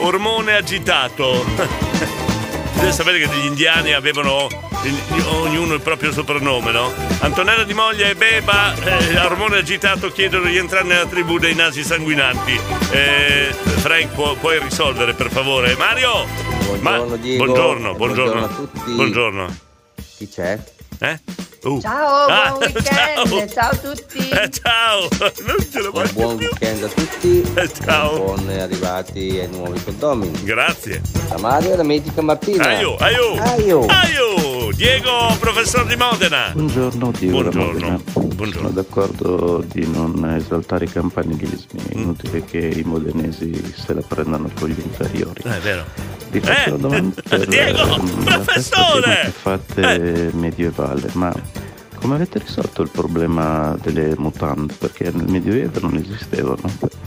Ormone 0.00 0.54
agitato. 0.54 2.16
Deve 2.78 2.92
sapere 2.92 3.18
che 3.18 3.26
gli 3.36 3.46
indiani 3.46 3.92
avevano 3.92 4.46
ognuno 5.30 5.74
il 5.74 5.80
proprio 5.80 6.12
soprannome, 6.12 6.70
no? 6.70 6.92
Antonella 7.20 7.64
di 7.64 7.74
Moglia 7.74 8.08
e 8.08 8.14
Beba, 8.14 8.72
eh, 8.74 9.16
a 9.16 9.26
ormone 9.26 9.58
agitato, 9.58 10.10
chiedono 10.12 10.48
di 10.48 10.56
entrare 10.56 10.86
nella 10.86 11.06
tribù 11.06 11.38
dei 11.38 11.54
nasi 11.54 11.82
sanguinanti. 11.82 12.58
Eh, 12.90 13.52
Frank, 13.78 14.12
può- 14.14 14.34
puoi 14.36 14.60
risolvere 14.60 15.14
per 15.14 15.28
favore? 15.30 15.74
Mario! 15.74 16.24
Buongiorno, 16.80 17.16
Diego. 17.16 17.44
Buongiorno, 17.44 17.94
buongiorno. 17.94 18.32
Buongiorno 18.32 18.44
a 18.44 18.48
tutti. 18.48 18.92
Buongiorno. 18.92 19.56
Chi 20.16 20.28
c'è? 20.28 20.58
Eh? 21.00 21.20
Uh. 21.64 21.80
Ciao, 21.80 22.26
Ah, 22.28 22.50
buon 22.52 22.72
weekend, 22.72 23.50
ciao, 23.52 23.70
a 23.70 23.76
tutti. 23.76 24.28
Eh, 24.28 24.48
ciao! 24.50 25.08
Non 25.44 25.56
ce 25.70 25.80
lo 25.80 25.90
Un 25.92 26.10
buon 26.12 26.36
weekend 26.36 26.84
a 26.84 26.88
tutti. 26.88 27.42
ciao. 27.84 28.16
Buon 28.16 28.48
arrivati 28.48 29.40
ai 29.40 29.48
nuovi 29.48 29.82
condomini. 29.82 30.40
Grazie. 30.44 31.00
Da 31.28 31.36
Mario 31.38 31.72
e 31.72 31.76
da 31.76 31.82
Medica 31.82 32.22
Martina. 32.22 32.64
Aio, 32.64 32.96
aio! 32.98 33.34
Aio. 33.42 33.86
Aio! 33.86 34.47
Diego, 34.74 35.36
professor 35.40 35.84
di 35.86 35.96
Modena! 35.96 36.50
Buongiorno, 36.52 37.12
Diego 37.18 37.40
Buongiorno. 37.42 38.02
Modena. 38.12 38.52
Sono 38.52 38.70
d'accordo 38.70 39.64
di 39.72 39.86
non 39.90 40.24
esaltare 40.36 40.84
i 40.84 40.88
campanilismi, 40.90 41.80
è 41.88 41.96
Mm. 41.96 42.00
inutile 42.02 42.44
che 42.44 42.58
i 42.58 42.82
modenesi 42.84 43.52
se 43.76 43.94
la 43.94 44.02
prendano 44.06 44.50
con 44.58 44.68
gli 44.68 44.78
inferiori. 44.80 45.42
Eh, 45.44 45.56
è 45.56 45.60
vero. 45.60 45.84
Vi 46.30 46.40
faccio 46.40 46.68
una 46.74 46.78
domanda 46.78 47.22
per 47.28 47.46
Diego, 47.46 47.84
festa 47.84 48.34
professore! 48.42 49.32
fate 49.36 50.30
medievale, 50.34 51.08
ma 51.14 51.32
come 52.00 52.14
avete 52.14 52.38
risolto 52.38 52.82
il 52.82 52.90
problema 52.90 53.76
delle 53.82 54.14
mutande? 54.16 54.74
Perché 54.78 55.10
nel 55.12 55.26
medioevo 55.28 55.80
non 55.80 55.96
esistevano. 55.96 56.60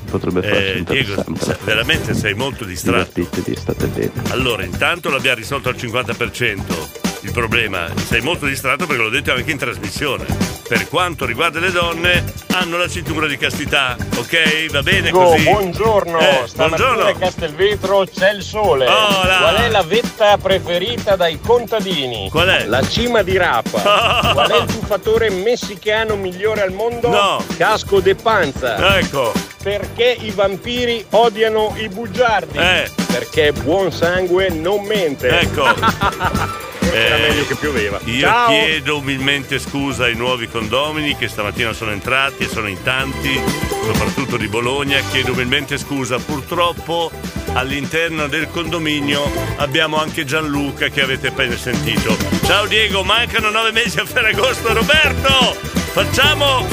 Potrebbe 0.10 0.42
farsi 0.42 0.62
Eh, 0.62 0.84
Diego, 0.84 1.24
se- 1.40 1.58
veramente 1.64 2.14
sei 2.14 2.34
molto 2.34 2.66
distratto. 2.66 3.12
Divertitevi, 3.14 3.56
state 3.58 3.88
bene. 3.88 4.12
Allora, 4.32 4.64
intanto 4.66 5.10
l'abbiamo 5.10 5.38
risolto 5.38 5.70
al 5.70 5.76
50% 5.76 7.00
il 7.22 7.32
problema. 7.32 7.88
Sei 8.06 8.22
molto 8.22 8.46
distratto 8.46 8.86
perché 8.86 9.02
l'ho 9.02 9.10
detto 9.10 9.32
anche 9.32 9.52
in 9.52 9.58
trasmissione. 9.58 10.26
Per 10.68 10.88
quanto 10.88 11.26
riguarda 11.26 11.60
le 11.60 11.72
donne, 11.72 12.24
hanno 12.54 12.78
la 12.78 12.88
cintura 12.88 13.28
di 13.28 13.36
castità, 13.38 13.96
ok? 14.16 14.72
Va 14.72 14.82
bene 14.82 15.02
Diego, 15.02 15.24
così? 15.26 15.44
buongiorno, 15.44 16.18
Eh, 16.20 16.44
stamattina 16.46 16.64
a 16.64 16.94
buongiorno. 16.94 17.20
Castelvetro 17.20 18.06
c'è 18.06 18.32
il 18.32 18.42
sole. 18.42 18.88
Oh. 18.88 19.20
Qual 19.20 19.56
è 19.56 19.70
la 19.70 19.84
vetta 19.84 20.38
preferita 20.38 21.16
dai 21.18 21.40
contadini? 21.42 22.30
Qual 22.30 22.48
è? 22.48 22.66
La 22.68 22.82
cima 22.88 23.22
di 23.22 23.36
rapa. 23.36 23.82
Qual 24.34 24.50
è 24.50 24.58
il 24.62 24.66
tuffatore 24.66 25.30
messicano 25.30 26.16
migliore 26.16 26.62
al 26.62 26.72
mondo? 26.72 27.10
No. 27.10 27.44
Casco 27.58 28.00
de 28.00 28.16
panza. 28.16 28.98
Ecco. 28.98 29.34
Perché 29.62 30.16
i 30.20 30.32
vampiri 30.32 31.06
odiano 31.12 31.74
i 31.78 31.88
bugiardi? 31.90 32.58
Eh. 32.58 32.90
Perché 33.12 33.52
buon 33.52 33.92
sangue 33.92 34.50
non 34.50 34.84
mente. 34.86 35.28
Ecco. 35.40 35.66
Era 36.94 37.16
Eh, 37.16 37.22
meglio 37.30 37.46
che 37.46 37.56
pioveva. 37.56 38.00
Io 38.06 38.20
Ciao. 38.28 38.50
chiedo 38.50 38.98
umilmente 38.98 39.60
scusa 39.60 40.06
ai 40.06 40.16
nuovi 40.16 40.50
condomini 40.50 41.16
che 41.16 41.30
stamattina 41.30 41.72
sono 41.72 41.92
entrati 41.92 42.44
e 42.44 42.48
sono 42.50 42.68
in 42.68 42.82
tanti, 42.84 43.40
soprattutto 43.86 44.36
di 44.36 44.48
Bologna. 44.48 45.00
Chiedo 45.10 45.32
umilmente 45.32 45.78
scusa. 45.78 46.18
Purtroppo 46.18 47.10
all'interno 47.54 48.28
del 48.28 48.50
condominio 48.50 49.24
abbiamo 49.58 49.98
anche 50.02 50.26
Gianluca 50.26 50.90
che 50.90 51.02
avete 51.02 51.28
appena 51.28 51.56
sentito. 51.56 52.18
Ciao 52.46 52.66
Diego, 52.66 53.04
mancano 53.04 53.50
nove 53.52 53.72
mesi 53.72 53.98
a 54.00 54.06
Ferragosto. 54.06 54.74
Roberto, 54.74 55.56
facciamo. 55.94 56.68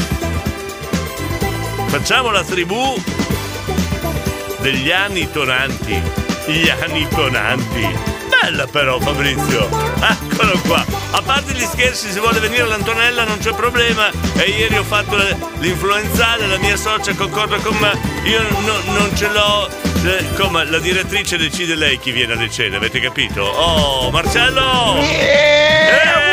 Facciamo 1.87 2.31
la 2.33 2.43
tribù 2.43 3.01
degli 4.61 4.91
anni 4.91 5.31
tonanti. 5.31 6.27
Gli 6.49 6.69
anni 6.69 7.07
tonanti. 7.09 8.17
Bella 8.41 8.67
però 8.67 8.99
Fabrizio. 8.99 9.69
Eccolo 10.01 10.59
qua. 10.67 10.85
A 11.11 11.21
parte 11.23 11.53
gli 11.53 11.65
scherzi, 11.65 12.11
se 12.11 12.21
vuole 12.21 12.41
venire 12.41 12.63
all'Antonella 12.63 13.25
non 13.25 13.39
c'è 13.39 13.53
problema. 13.53 14.11
E 14.37 14.45
ieri 14.51 14.77
ho 14.79 14.85
fatto 14.85 15.17
l'influenzale, 15.59 16.47
la 16.47 16.59
mia 16.59 16.77
socia 16.77 17.15
concorda 17.15 17.57
con 17.59 17.77
me. 17.79 17.93
Io 18.25 18.41
no- 18.43 18.93
non 18.99 19.11
ce 19.17 19.29
l'ho. 19.29 19.69
Eh, 20.05 20.25
Come 20.37 20.65
la 20.65 20.79
direttrice 20.79 21.37
decide 21.37 21.75
lei 21.75 21.99
chi 21.99 22.13
viene 22.13 22.33
alle 22.35 22.49
cene, 22.51 22.77
avete 22.77 23.01
capito? 23.01 23.43
Oh, 23.43 24.11
Marcello! 24.11 24.97
Eh! 25.01 26.28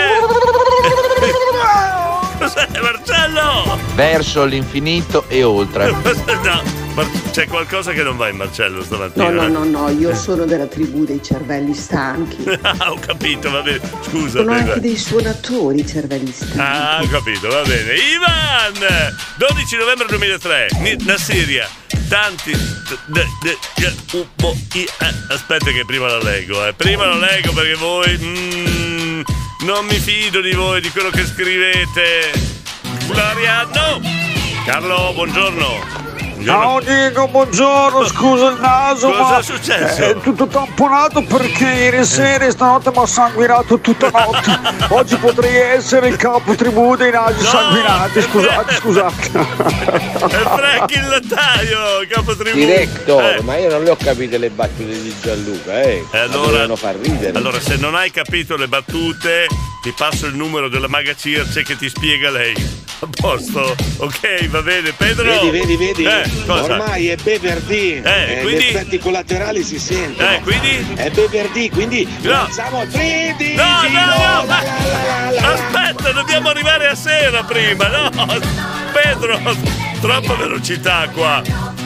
Cos'è 2.46 2.68
Marcello? 2.80 3.80
Verso 3.96 4.46
l'infinito 4.46 5.26
e 5.30 5.42
oltre. 5.44 5.92
No, 6.46 6.62
ma 6.94 7.10
c'è 7.32 7.48
qualcosa 7.48 7.92
che 7.92 8.04
non 8.04 8.16
va 8.18 8.30
in 8.30 8.36
Marcello 8.38 8.84
stamattina. 8.84 9.30
No, 9.30 9.42
no, 9.42 9.44
eh? 9.46 9.50
no, 9.50 9.64
no, 9.64 9.90
io 9.90 10.14
sono 10.16 10.46
della 10.46 10.68
tribù 10.68 11.04
dei 11.06 11.22
cervelli 11.24 11.74
stanchi. 11.74 12.44
Ah, 12.62 12.92
ho 12.92 13.00
capito, 13.00 13.50
va 13.50 13.62
bene. 13.62 13.80
Scusa, 14.08 14.40
Sono 14.40 14.52
anche 14.52 14.80
dei 14.80 14.96
suonatori 14.96 15.86
cervelli 15.88 16.32
stanchi. 16.32 16.60
Ah, 16.60 17.00
ho 17.02 17.08
capito, 17.08 17.48
va 17.50 17.64
bene. 17.64 17.94
Ivan! 17.96 19.16
12 19.38 19.78
novembre 19.78 20.06
2003, 20.08 20.68
Ni- 20.82 20.98
Nassiria. 21.04 21.68
Tanti. 22.08 22.52
eh, 22.52 23.28
Aspetta, 25.30 25.72
che 25.72 25.84
prima 25.86 26.08
la 26.08 26.20
leggo, 26.22 26.64
eh. 26.66 26.74
Prima 26.74 27.06
la 27.08 27.16
leggo 27.18 27.52
perché 27.54 27.74
voi. 27.74 28.18
mm, 28.22 28.85
non 29.66 29.86
mi 29.88 29.98
fido 29.98 30.42
di 30.42 30.54
voi, 30.54 30.80
di 30.80 30.90
quello 30.92 31.10
che 31.10 31.26
scrivete. 31.26 32.32
Floriano! 33.08 34.00
Carlo, 34.64 35.12
buongiorno. 35.14 36.05
Ciao 36.44 36.80
Diego, 36.82 37.28
buongiorno, 37.30 38.06
scusa 38.08 38.50
il 38.50 38.58
naso, 38.60 39.10
Cosa 39.10 39.22
ma 39.24 39.40
è 39.40 39.44
successo? 39.44 40.02
è 40.04 40.16
tutto 40.20 40.48
tamponato 40.48 41.24
perché 41.24 41.64
ieri 41.66 42.04
sera 42.04 42.46
e 42.46 42.52
stanotte 42.52 42.92
mi 42.92 42.98
ha 42.98 43.06
sanguinato 43.06 43.80
tutta 43.80 44.10
notte. 44.10 44.60
Oggi 44.94 45.16
potrei 45.16 45.56
essere 45.56 46.10
il 46.10 46.18
capo 46.18 46.54
tribù 46.56 46.96
dei 46.96 47.12
nasi 47.12 47.44
sanguinati, 47.44 48.22
scusate, 48.22 48.76
scusate. 48.76 49.32
È 49.32 50.28
Frank 50.28 50.92
il 50.92 51.08
lattaio, 51.08 51.78
capo 52.10 52.36
tribù. 52.36 52.58
Director, 52.58 53.24
Eh. 53.24 53.42
ma 53.42 53.56
io 53.58 53.70
non 53.70 53.84
le 53.84 53.90
ho 53.92 53.96
capite 53.96 54.38
le 54.38 54.50
battute 54.50 54.92
di 55.02 55.16
Gianluca, 55.22 55.82
eh. 55.82 55.94
E 56.00 56.06
Ma 56.12 56.22
allora, 56.22 56.76
far 56.76 56.96
ridere. 56.96 57.38
allora, 57.38 57.60
se 57.62 57.78
non 57.78 57.96
hai 57.96 58.12
capito 58.12 58.56
le 58.58 58.68
battute, 58.68 59.48
ti 59.82 59.94
passo 59.98 60.26
il 60.28 60.36
numero 60.36 60.68
della 60.70 60.88
maga 60.90 61.16
Circe 61.16 61.64
che 61.64 61.78
ti 61.78 61.88
spiega 61.90 62.30
lei. 62.30 62.84
A 63.00 63.08
posto? 63.12 63.76
Ok, 63.98 64.48
va 64.48 64.62
bene. 64.62 64.94
Pedro? 64.94 65.26
Vedi, 65.26 65.50
vedi, 65.50 65.76
vedi. 65.76 66.04
Eh, 66.06 66.24
cosa? 66.46 66.64
Ormai 66.64 67.08
è 67.10 67.16
Beverdi. 67.16 68.02
Eh, 68.04 68.38
Eh, 68.38 68.42
quindi? 68.42 68.64
Gli 68.64 68.68
effetti 68.68 68.98
collaterali 69.00 69.64
si 69.64 69.80
sentono. 69.80 70.30
Eh, 70.30 70.40
quindi? 70.42 70.86
È 70.96 71.10
Beverdi, 71.10 71.70
quindi 71.70 72.08
No. 72.22 72.32
lanciamo 72.32 72.86
13. 72.88 73.56
No, 73.56 73.64
no, 73.64 74.06
no, 74.06 74.46
ma... 74.48 74.60
Aspetta, 75.54 76.12
dobbiamo 76.12 76.50
arrivare 76.50 76.88
a 76.88 76.96
sera 76.96 77.44
prima, 77.44 77.88
no? 77.88 78.10
Pedro, 78.92 79.40
troppa 80.02 80.34
velocità 80.36 81.08
qua. 81.14 81.42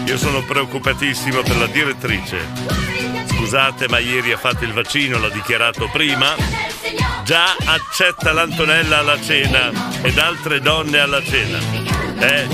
Io 0.05 0.17
sono 0.17 0.43
preoccupatissimo 0.43 1.41
per 1.41 1.57
la 1.57 1.67
direttrice. 1.67 2.37
Scusate, 3.35 3.87
ma 3.87 3.99
ieri 3.99 4.31
ha 4.31 4.37
fatto 4.37 4.63
il 4.63 4.73
vaccino, 4.73 5.17
l'ha 5.19 5.29
dichiarato 5.29 5.89
prima. 5.91 6.35
Già 7.23 7.55
accetta 7.65 8.31
l'Antonella 8.33 8.99
alla 8.99 9.19
cena 9.21 9.71
ed 10.01 10.17
altre 10.17 10.59
donne 10.61 10.99
alla 10.99 11.21
cena. 11.23 11.57
Eh? 12.19 12.47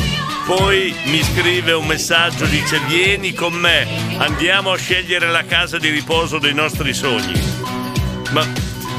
Poi 0.46 0.96
mi 1.06 1.24
scrive 1.24 1.72
un 1.72 1.88
messaggio, 1.88 2.46
dice 2.46 2.80
vieni 2.88 3.34
con 3.34 3.54
me, 3.54 3.88
andiamo 4.18 4.72
a 4.72 4.78
scegliere 4.78 5.28
la 5.32 5.44
casa 5.44 5.80
di 5.80 5.90
riposo 5.90 6.38
dei 6.38 6.54
nostri 6.54 6.94
sogni. 6.94 7.42
Ma 8.30 8.46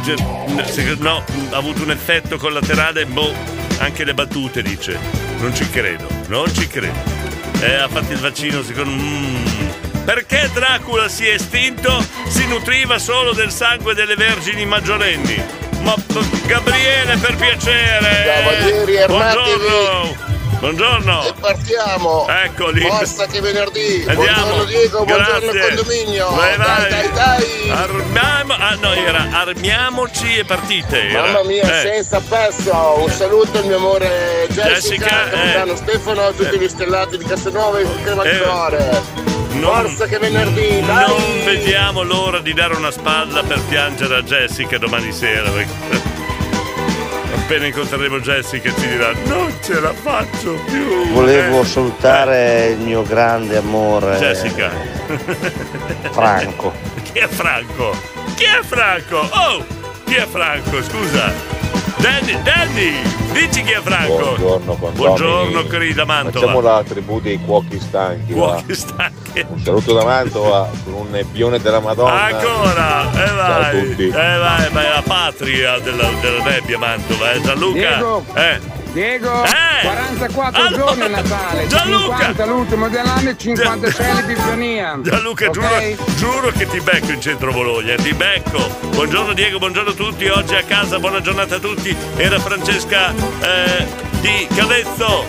se- 0.02 0.96
no, 0.98 1.24
ha 1.50 1.56
avuto 1.56 1.84
un 1.84 1.92
effetto 1.92 2.36
collaterale, 2.36 3.06
boh, 3.06 3.32
anche 3.78 4.02
le 4.02 4.12
battute 4.12 4.60
dice. 4.60 4.98
Non 5.38 5.54
ci 5.54 5.70
credo, 5.70 6.08
non 6.26 6.52
ci 6.52 6.66
credo. 6.66 6.98
Eh, 7.60 7.74
ha 7.74 7.88
fatto 7.88 8.12
il 8.12 8.18
vaccino 8.18 8.62
secondo 8.62 8.90
mm. 8.90 10.04
Perché 10.04 10.50
Dracula 10.52 11.08
si 11.08 11.26
è 11.26 11.34
estinto? 11.34 12.04
Si 12.26 12.44
nutriva 12.48 12.98
solo 12.98 13.32
del 13.32 13.52
sangue 13.52 13.94
delle 13.94 14.16
vergini 14.16 14.66
maggiorenni. 14.66 15.40
Ma 15.82 15.94
Gabriele, 16.46 17.16
per 17.18 17.36
piacere! 17.36 18.24
Cavalieri 18.24 18.98
armati 18.98 19.34
Buongiorno! 19.34 20.25
Buongiorno. 20.66 21.22
E 21.24 21.32
partiamo. 21.38 22.26
Eccoli. 22.28 22.80
Forza 22.80 23.26
che 23.26 23.40
venerdì. 23.40 24.04
Andiamo. 24.08 24.16
Buongiorno 24.16 24.64
Diego, 24.64 25.04
buongiorno 25.04 25.50
Grazie. 25.52 25.76
condominio. 25.76 26.30
Vai, 26.30 26.56
vai. 26.56 26.90
Dai, 26.90 26.90
dai, 26.90 27.12
dai. 27.12 27.70
Armiamo, 27.70 28.52
ah 28.58 28.74
no, 28.74 28.92
era 28.92 29.28
armiamoci 29.30 30.38
e 30.38 30.44
partite. 30.44 31.08
era. 31.08 31.20
Mamma 31.22 31.44
mia, 31.44 31.62
Eh. 31.62 31.82
senza 31.82 32.20
perso. 32.20 32.94
Un 32.98 33.08
saluto 33.10 33.58
al 33.58 33.66
mio 33.66 33.76
amore 33.76 34.48
Jessica, 34.50 35.06
Jessica, 35.28 35.62
eh. 35.70 35.76
Stefano, 35.76 36.22
a 36.22 36.32
tutti 36.32 36.58
gli 36.58 36.68
stellati 36.68 37.16
di 37.16 37.24
Casanova 37.24 37.78
e 37.78 37.86
Crema 38.02 38.24
di 38.24 38.28
Eh. 38.30 38.40
Cuore. 38.40 39.02
Forza 39.60 40.06
che 40.06 40.18
venerdì, 40.18 40.80
dai. 40.84 41.06
Non 41.06 41.44
vediamo 41.44 42.02
l'ora 42.02 42.40
di 42.40 42.52
dare 42.52 42.74
una 42.74 42.90
spalla 42.90 43.44
per 43.44 43.60
piangere 43.68 44.16
a 44.16 44.22
Jessica 44.22 44.78
domani 44.78 45.12
sera. 45.12 45.48
Appena 47.46 47.66
incontreremo 47.66 48.18
Jessica 48.18 48.74
ci 48.74 48.88
dirà 48.88 49.12
non 49.26 49.54
ce 49.62 49.78
la 49.78 49.92
faccio 49.92 50.54
più. 50.66 51.12
Volevo 51.12 51.62
salutare 51.62 52.70
il 52.70 52.78
mio 52.78 53.04
grande 53.04 53.56
amore 53.58 54.16
Jessica. 54.16 54.68
Franco. 56.10 56.72
Chi 57.12 57.20
è 57.20 57.28
Franco? 57.28 57.96
Chi 58.34 58.42
è 58.42 58.64
Franco? 58.64 59.18
Oh! 59.18 59.85
Chi 60.06 60.14
è 60.14 60.26
Franco? 60.26 60.82
Scusa. 60.82 61.32
Danny, 61.98 62.40
Danny! 62.42 62.92
Dici 63.32 63.62
chi 63.64 63.72
è 63.72 63.80
Franco? 63.82 64.16
Buongiorno, 64.36 64.74
buongiorno. 64.74 64.92
Buongiorno, 64.92 65.64
Cri 65.64 65.92
da 65.94 66.04
Facciamo 66.06 66.22
Mantova. 66.22 66.72
la 66.76 66.82
tribù 66.84 67.20
dei 67.20 67.38
cuochi 67.44 67.80
stanchi. 67.80 68.32
va. 68.32 68.38
Cuochi 68.52 68.74
stanchi. 68.74 69.44
Un 69.48 69.60
saluto 69.60 69.92
da 69.94 70.04
Mantova 70.04 70.70
con 70.84 70.92
un 70.94 71.10
nebbione 71.10 71.58
della 71.58 71.80
Madonna. 71.80 72.22
Ancora! 72.24 73.12
E 73.12 73.26
Ciao 73.26 73.40
a 73.40 73.58
vai! 73.58 73.88
tutti. 73.88 74.06
Eh 74.06 74.10
vai, 74.10 74.70
ma 74.72 74.84
è 74.84 74.88
la 74.94 75.02
patria 75.06 75.78
della, 75.80 76.08
della 76.20 76.42
nebbia 76.44 76.78
Mantova, 76.78 77.32
eh. 77.32 77.40
Gianluca! 77.40 77.78
Diego. 77.78 78.24
Eh! 78.34 78.60
Diego, 79.00 79.44
Eh! 79.44 79.82
44 79.82 80.58
Allora, 80.62 80.74
giorni 80.74 81.02
a 81.02 81.08
Natale, 81.08 81.66
Gianluca! 81.66 82.16
50 82.16 82.46
l'ultimo 82.46 82.88
dell'anno 82.88 83.28
e 83.28 83.36
56 83.36 84.14
l'Epifania. 84.14 84.98
Gianluca, 85.02 85.48
Ok? 85.48 85.52
giuro, 85.52 86.04
giuro 86.16 86.50
che 86.50 86.66
ti 86.66 86.80
becco 86.80 87.10
in 87.12 87.20
centro 87.20 87.52
Bologna, 87.52 87.94
ti 87.96 88.14
becco. 88.14 88.56
Buongiorno 88.94 89.34
Diego, 89.34 89.58
buongiorno 89.58 89.90
a 89.90 89.92
tutti, 89.92 90.26
oggi 90.28 90.54
a 90.54 90.62
casa, 90.62 90.98
buona 90.98 91.20
giornata 91.20 91.56
a 91.56 91.58
tutti. 91.58 91.94
Era 92.16 92.38
Francesca 92.38 93.10
eh, 93.42 93.86
di 94.22 94.48
Cavezzo. 94.54 95.26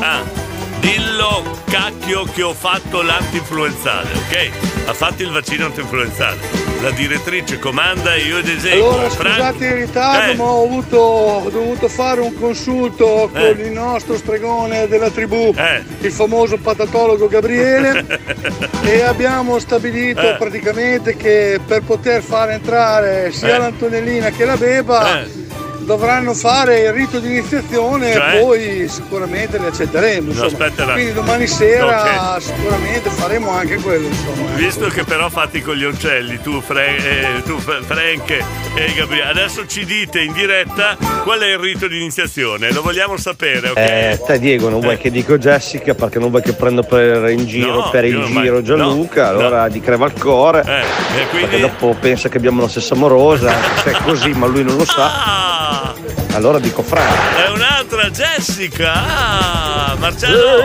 Ah, 0.00 0.22
dillo 0.80 1.60
cacchio 1.70 2.24
che 2.24 2.42
ho 2.42 2.52
fatto 2.52 3.02
l'anti-influenzale, 3.02 4.10
ok? 4.12 4.50
Ha 4.88 4.92
fatto 4.92 5.22
il 5.22 5.30
vaccino 5.30 5.66
anti-influenzale. 5.66 6.63
La 6.84 6.90
direttrice 6.90 7.58
comanda 7.58 8.12
e 8.14 8.20
io 8.26 8.36
ed 8.36 8.46
eseguo. 8.46 8.90
Allora, 8.92 9.08
Franco- 9.08 9.36
scusate 9.36 9.64
il 9.64 9.72
ritardo, 9.72 10.32
Eh. 10.32 10.34
ma 10.34 10.44
ho, 10.44 10.64
avuto, 10.64 10.96
ho 10.98 11.48
dovuto 11.48 11.88
fare 11.88 12.20
un 12.20 12.38
consulto 12.38 13.30
con 13.32 13.40
Eh. 13.40 13.48
il 13.62 13.70
nostro 13.70 14.18
stregone 14.18 14.86
della 14.86 15.08
tribù, 15.08 15.54
il 16.00 16.12
famoso 16.12 16.58
patatologo 16.58 17.26
Gabriele, 17.26 18.04
e 18.84 19.00
abbiamo 19.00 19.58
stabilito 19.58 20.20
Eh. 20.20 20.34
praticamente 20.34 21.16
che 21.16 21.58
per 21.66 21.82
poter 21.84 22.22
far 22.22 22.50
entrare 22.50 23.32
sia 23.32 23.54
Eh. 23.54 23.58
l'Antonellina 23.58 24.28
che 24.28 24.44
la 24.44 24.56
Beba 24.58 25.22
Eh. 25.22 25.28
Dovranno 25.84 26.34
fare 26.34 26.80
il 26.80 26.92
rito 26.92 27.18
di 27.18 27.28
iniziazione 27.28 28.12
Cioè? 28.12 28.34
e 28.36 28.40
poi 28.40 28.88
sicuramente 28.88 29.58
li 29.58 29.66
accetteremo. 29.66 30.32
No, 30.32 30.48
no. 30.48 30.92
Quindi 30.92 31.12
domani 31.12 31.46
sera 31.46 32.34
Ok. 32.34 32.42
sicuramente 32.42 33.10
faremo 33.10 33.50
anche 33.50 33.76
quello. 33.76 34.06
Insomma. 34.08 34.50
Visto 34.54 34.86
che 34.88 35.04
però 35.04 35.28
fate 35.28 35.62
con 35.62 35.74
gli 35.74 35.84
uccelli, 35.84 36.40
tu, 36.40 36.60
Fra- 36.60 36.84
eh, 36.84 37.42
tu 37.44 37.58
Fra- 37.58 37.80
Frank 37.82 38.30
e 38.30 38.92
Gabriele, 38.94 39.28
adesso 39.30 39.66
ci 39.66 39.84
dite 39.84 40.20
in 40.20 40.32
diretta 40.32 40.96
qual 41.22 41.40
è 41.40 41.46
il 41.52 41.58
rito 41.58 41.86
di 41.88 41.96
iniziazione, 41.98 42.72
lo 42.72 42.82
vogliamo 42.82 43.16
sapere, 43.16 43.70
ok? 43.70 43.76
Eh, 43.76 44.20
te 44.26 44.38
Diego 44.38 44.68
non 44.68 44.80
vuoi 44.80 44.96
che 44.98 45.10
dico 45.10 45.38
Jessica 45.38 45.94
perché 45.94 46.18
non 46.18 46.30
vuoi 46.30 46.42
che 46.42 46.52
prendo 46.54 46.82
per 46.82 47.28
in 47.30 47.46
giro 47.46 47.72
No, 47.74 47.90
per 47.90 48.04
il 48.04 48.22
giro 48.24 48.54
mai- 48.54 48.62
Gianluca, 48.62 49.30
no, 49.32 49.38
allora 49.38 49.68
di 49.68 49.80
creva 49.80 50.06
il 50.06 50.12
cuore. 50.18 50.62
Eh, 50.66 51.20
e 51.20 51.26
quindi? 51.28 51.46
Perché 51.48 51.60
dopo 51.60 51.94
pensa 52.00 52.28
che 52.28 52.36
abbiamo 52.38 52.62
la 52.62 52.68
stessa 52.68 52.94
amorosa, 52.94 53.52
se 53.82 53.90
è 53.90 53.96
così, 54.02 54.30
ma 54.30 54.46
lui 54.46 54.62
non 54.64 54.76
lo 54.76 54.84
sa. 54.84 55.73
Ah, 55.74 55.92
Allora 56.34 56.60
dico 56.60 56.82
Franco. 56.82 57.12
è 57.44 57.48
un'altra 57.50 58.08
Jessica! 58.10 58.92
Ah, 58.94 59.96
Marcello! 59.98 60.62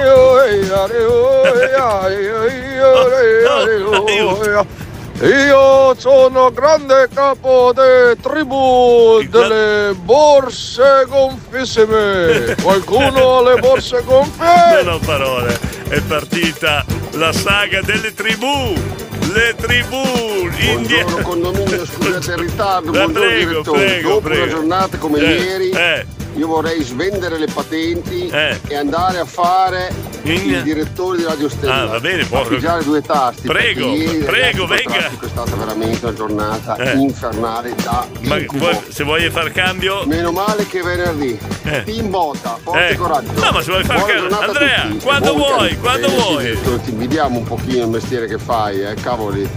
Io 5.22 5.95
sono 5.97 6.51
grande 6.51 7.10
capo 7.14 7.74
de 7.74 8.16
tribù 8.22 9.22
delle 9.30 9.93
borse 9.95 11.05
gonfissime. 11.07 12.55
Qualcuno 12.62 13.39
ha 13.39 13.53
le 13.53 13.60
borse 13.60 14.01
gonfie? 14.03 14.84
Non 14.84 14.93
ho 14.93 14.99
parole, 14.99 15.60
è 15.89 15.99
partita 16.01 16.86
la 17.14 17.34
saga 17.34 17.82
delle 17.82 18.14
tribù! 18.14 18.74
Le 19.32 19.56
tribù! 19.56 20.02
India! 20.60 21.04
Buongiorno 21.04 21.18
condominio, 21.22 21.86
scusate 21.86 22.32
il 22.32 22.38
ritardo, 22.38 22.88
Eh, 22.90 22.92
buongiorno 22.92 23.20
prego, 23.28 23.50
direttore. 23.50 23.86
prego, 23.86 24.10
Dopo 24.10 24.22
prego. 24.22 24.44
una 24.44 24.52
giornata 24.52 24.98
come 24.98 25.20
Eh, 25.20 25.42
ieri, 25.44 25.70
eh. 25.72 26.06
Io 26.40 26.48
vorrei 26.48 26.82
svendere 26.84 27.38
le 27.38 27.48
patenti 27.54 28.28
Eh. 28.30 28.58
e 28.66 28.76
andare 28.78 29.20
a 29.20 29.26
fare 29.26 29.94
In- 30.22 30.50
il 30.50 30.62
direttore 30.64 31.18
di 31.18 31.24
Radio 31.26 31.50
Stella. 31.50 31.82
Ah, 31.82 31.86
va 31.86 32.00
bene, 32.00 32.24
può- 32.24 32.42
A 32.42 32.46
pigiare 32.46 32.82
due 32.84 33.02
tasti. 33.02 33.46
Prego, 33.48 33.88
ieri, 33.94 34.20
prego, 34.20 34.66
venga. 34.66 34.94
traffico 34.94 35.26
È 35.26 35.30
stata 35.30 35.56
veramente 35.58 36.06
una 36.06 36.14
giornata 36.16 36.76
Eh. 36.78 36.96
infernale 36.98 37.76
da 37.84 38.08
Ma 38.22 38.38
incubo. 38.38 38.84
se 38.88 39.04
vuoi 39.04 39.30
far 39.30 39.52
cambio. 39.52 40.06
Meno 40.06 40.32
male 40.32 40.66
che 40.66 40.82
venerdì. 40.82 41.38
Eh. 41.64 41.84
Team 41.84 42.10
Botta, 42.10 42.58
forza 42.64 42.88
Eh. 42.88 42.96
coraggio. 42.96 43.32
No, 43.34 43.52
ma 43.52 43.62
se 43.62 43.72
vuoi 43.72 43.84
far 43.84 44.06
cambio- 44.06 44.40
Andrea, 44.40 44.88
quando 45.04 45.34
vuoi, 45.34 45.78
quando 45.78 46.08
sì, 46.08 46.16
vuoi. 46.16 46.60
Ti 46.84 46.90
invidiamo 46.92 47.38
un 47.40 47.44
pochino 47.44 47.84
il 47.84 47.90
mestiere 47.90 48.28
che 48.28 48.38
fai, 48.38 48.82
eh, 48.82 48.94
cavoli. 48.94 49.48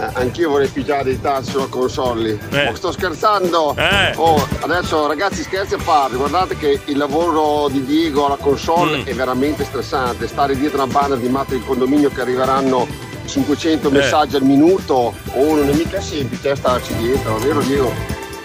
Eh, 0.00 0.10
anch'io 0.14 0.50
vorrei 0.50 0.68
pigiare 0.68 1.04
dei 1.04 1.20
tassi 1.20 1.50
sulla 1.50 1.66
console. 1.66 2.38
Eh. 2.50 2.68
Oh, 2.68 2.74
sto 2.74 2.92
scherzando. 2.92 3.74
Eh. 3.76 4.12
Oh, 4.16 4.46
adesso 4.60 5.06
ragazzi 5.06 5.42
scherzi 5.42 5.74
a 5.74 5.78
parte, 5.84 6.16
guardate 6.16 6.56
che 6.56 6.80
il 6.86 6.96
lavoro 6.96 7.68
di 7.68 7.84
Diego 7.84 8.26
alla 8.26 8.36
console 8.36 8.98
Mm. 8.98 9.04
è 9.06 9.14
veramente 9.14 9.64
stressante. 9.64 10.26
Stare 10.26 10.56
dietro 10.56 10.82
una 10.82 10.92
banda 10.92 11.16
di 11.16 11.28
matti 11.28 11.54
di 11.54 11.64
condominio 11.64 12.10
che 12.10 12.20
arriveranno 12.22 12.86
500 13.26 13.88
Eh. 13.88 13.92
messaggi 13.92 14.36
al 14.36 14.42
minuto, 14.42 15.14
oh 15.34 15.54
non 15.54 15.68
è 15.68 15.72
mica 15.74 16.00
semplice 16.00 16.50
eh, 16.50 16.56
starci 16.56 16.94
dietro, 16.96 17.36
vero 17.38 17.60
Diego? 17.60 17.92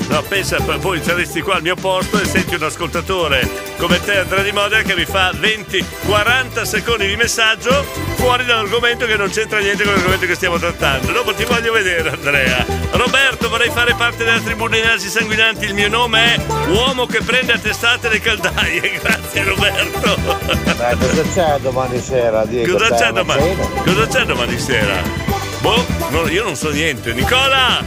No, 0.08 0.22
pensa, 0.22 0.58
poi 0.62 1.02
saresti 1.04 1.42
qua 1.42 1.56
al 1.56 1.62
mio 1.62 1.76
posto 1.76 2.20
e 2.20 2.26
senti 2.26 2.56
un 2.56 2.64
ascoltatore 2.64 3.66
come 3.78 4.00
te, 4.04 4.20
Andrea 4.20 4.44
Di 4.44 4.52
Modena, 4.52 4.82
che 4.84 4.96
mi 4.96 5.06
fa 5.06 5.32
20-40 5.32 6.62
secondi 6.64 7.08
di 7.08 7.16
messaggio 7.16 7.84
fuori 8.16 8.46
dall'argomento 8.46 9.06
che 9.06 9.18
non 9.18 9.30
c'entra 9.30 9.60
niente 9.60 9.84
con 9.84 9.94
l'argomento 9.94 10.26
che 10.26 10.36
stiamo 10.36 10.58
trattando. 10.58 11.12
Dopo 11.12 11.34
ti 11.34 11.44
voglio 11.44 11.74
vedere, 11.74 12.10
Andrea. 12.10 12.66
Roberto, 12.92 13.50
vorrei 13.50 13.70
fare 13.70 13.94
parte 13.96 14.24
della 14.24 14.40
tribù 14.40 14.68
dei 14.68 14.82
nasi 14.82 15.10
sanguinanti. 15.10 15.66
Il 15.66 15.74
mio 15.74 15.90
nome 15.90 16.36
è 16.36 16.40
Uomo 16.70 17.06
che 17.06 17.22
prende 17.22 17.54
a 17.54 17.60
testate 17.60 18.08
le 18.10 18.20
caldaie. 18.20 19.00
Grazie, 19.02 19.44
Roberto. 19.44 20.16
Dai, 20.78 20.98
cosa 20.98 21.24
c'è 21.34 21.60
domani 21.60 22.02
sera, 22.02 22.46
Diego? 22.46 22.78
Cosa 22.78 22.96
c'è 22.96 23.12
domani? 23.12 23.56
Cosa 23.84 24.08
c'è 24.08 24.24
domani 24.24 24.58
sera? 24.58 25.02
Boh, 25.60 25.86
no, 26.10 26.28
io 26.30 26.44
non 26.44 26.56
so 26.56 26.70
niente. 26.70 27.14
Nicola! 27.14 27.84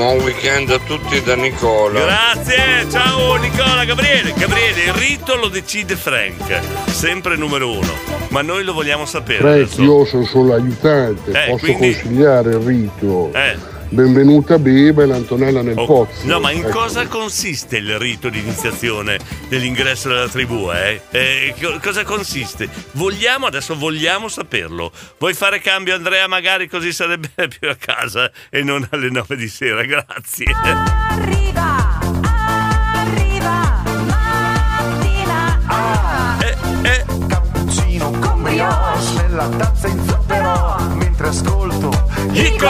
Buon 0.00 0.20
weekend 0.22 0.70
a 0.70 0.78
tutti 0.78 1.20
da 1.20 1.36
Nicola. 1.36 2.00
Grazie, 2.00 2.88
ciao 2.90 3.34
Nicola, 3.36 3.84
Gabriele. 3.84 4.32
Gabriele, 4.34 4.84
il 4.84 4.92
rito 4.94 5.36
lo 5.36 5.48
decide 5.48 5.94
Frank, 5.94 6.58
sempre 6.88 7.36
numero 7.36 7.70
uno, 7.70 7.92
ma 8.30 8.40
noi 8.40 8.64
lo 8.64 8.72
vogliamo 8.72 9.04
sapere. 9.04 9.40
Frank, 9.40 9.56
adesso. 9.56 9.82
io 9.82 10.06
sono 10.06 10.24
solo 10.24 10.54
aiutante, 10.54 11.30
Eh, 11.32 11.50
posso 11.50 11.66
quindi- 11.66 11.92
consigliare 11.92 12.48
il 12.52 12.60
rito. 12.60 13.30
Eh. 13.34 13.56
Benvenuta 13.92 14.56
Beba 14.56 15.02
e 15.02 15.06
l'Antonella 15.06 15.62
nel 15.62 15.76
Oh, 15.76 15.84
pozzo. 15.84 16.24
No, 16.24 16.38
ma 16.38 16.52
in 16.52 16.60
Ecco. 16.64 16.78
cosa 16.78 17.08
consiste 17.08 17.78
il 17.78 17.98
rito 17.98 18.28
di 18.28 18.38
iniziazione 18.38 19.18
dell'ingresso 19.48 20.08
della 20.08 20.28
tribù? 20.28 20.70
Eh? 20.70 21.00
Eh, 21.10 21.54
co- 21.60 21.76
cosa 21.82 22.04
consiste? 22.04 22.68
Vogliamo, 22.92 23.46
adesso 23.46 23.76
vogliamo 23.76 24.28
saperlo. 24.28 24.92
Vuoi 25.18 25.34
fare 25.34 25.58
cambio, 25.58 25.96
Andrea? 25.96 26.28
Magari 26.28 26.68
così 26.68 26.92
sarebbe 26.92 27.30
più 27.58 27.68
a 27.68 27.74
casa 27.74 28.30
e 28.48 28.62
non 28.62 28.86
alle 28.92 29.10
9 29.10 29.34
di 29.36 29.48
sera. 29.48 29.82
Grazie. 29.82 30.44
Arriva, 30.62 31.49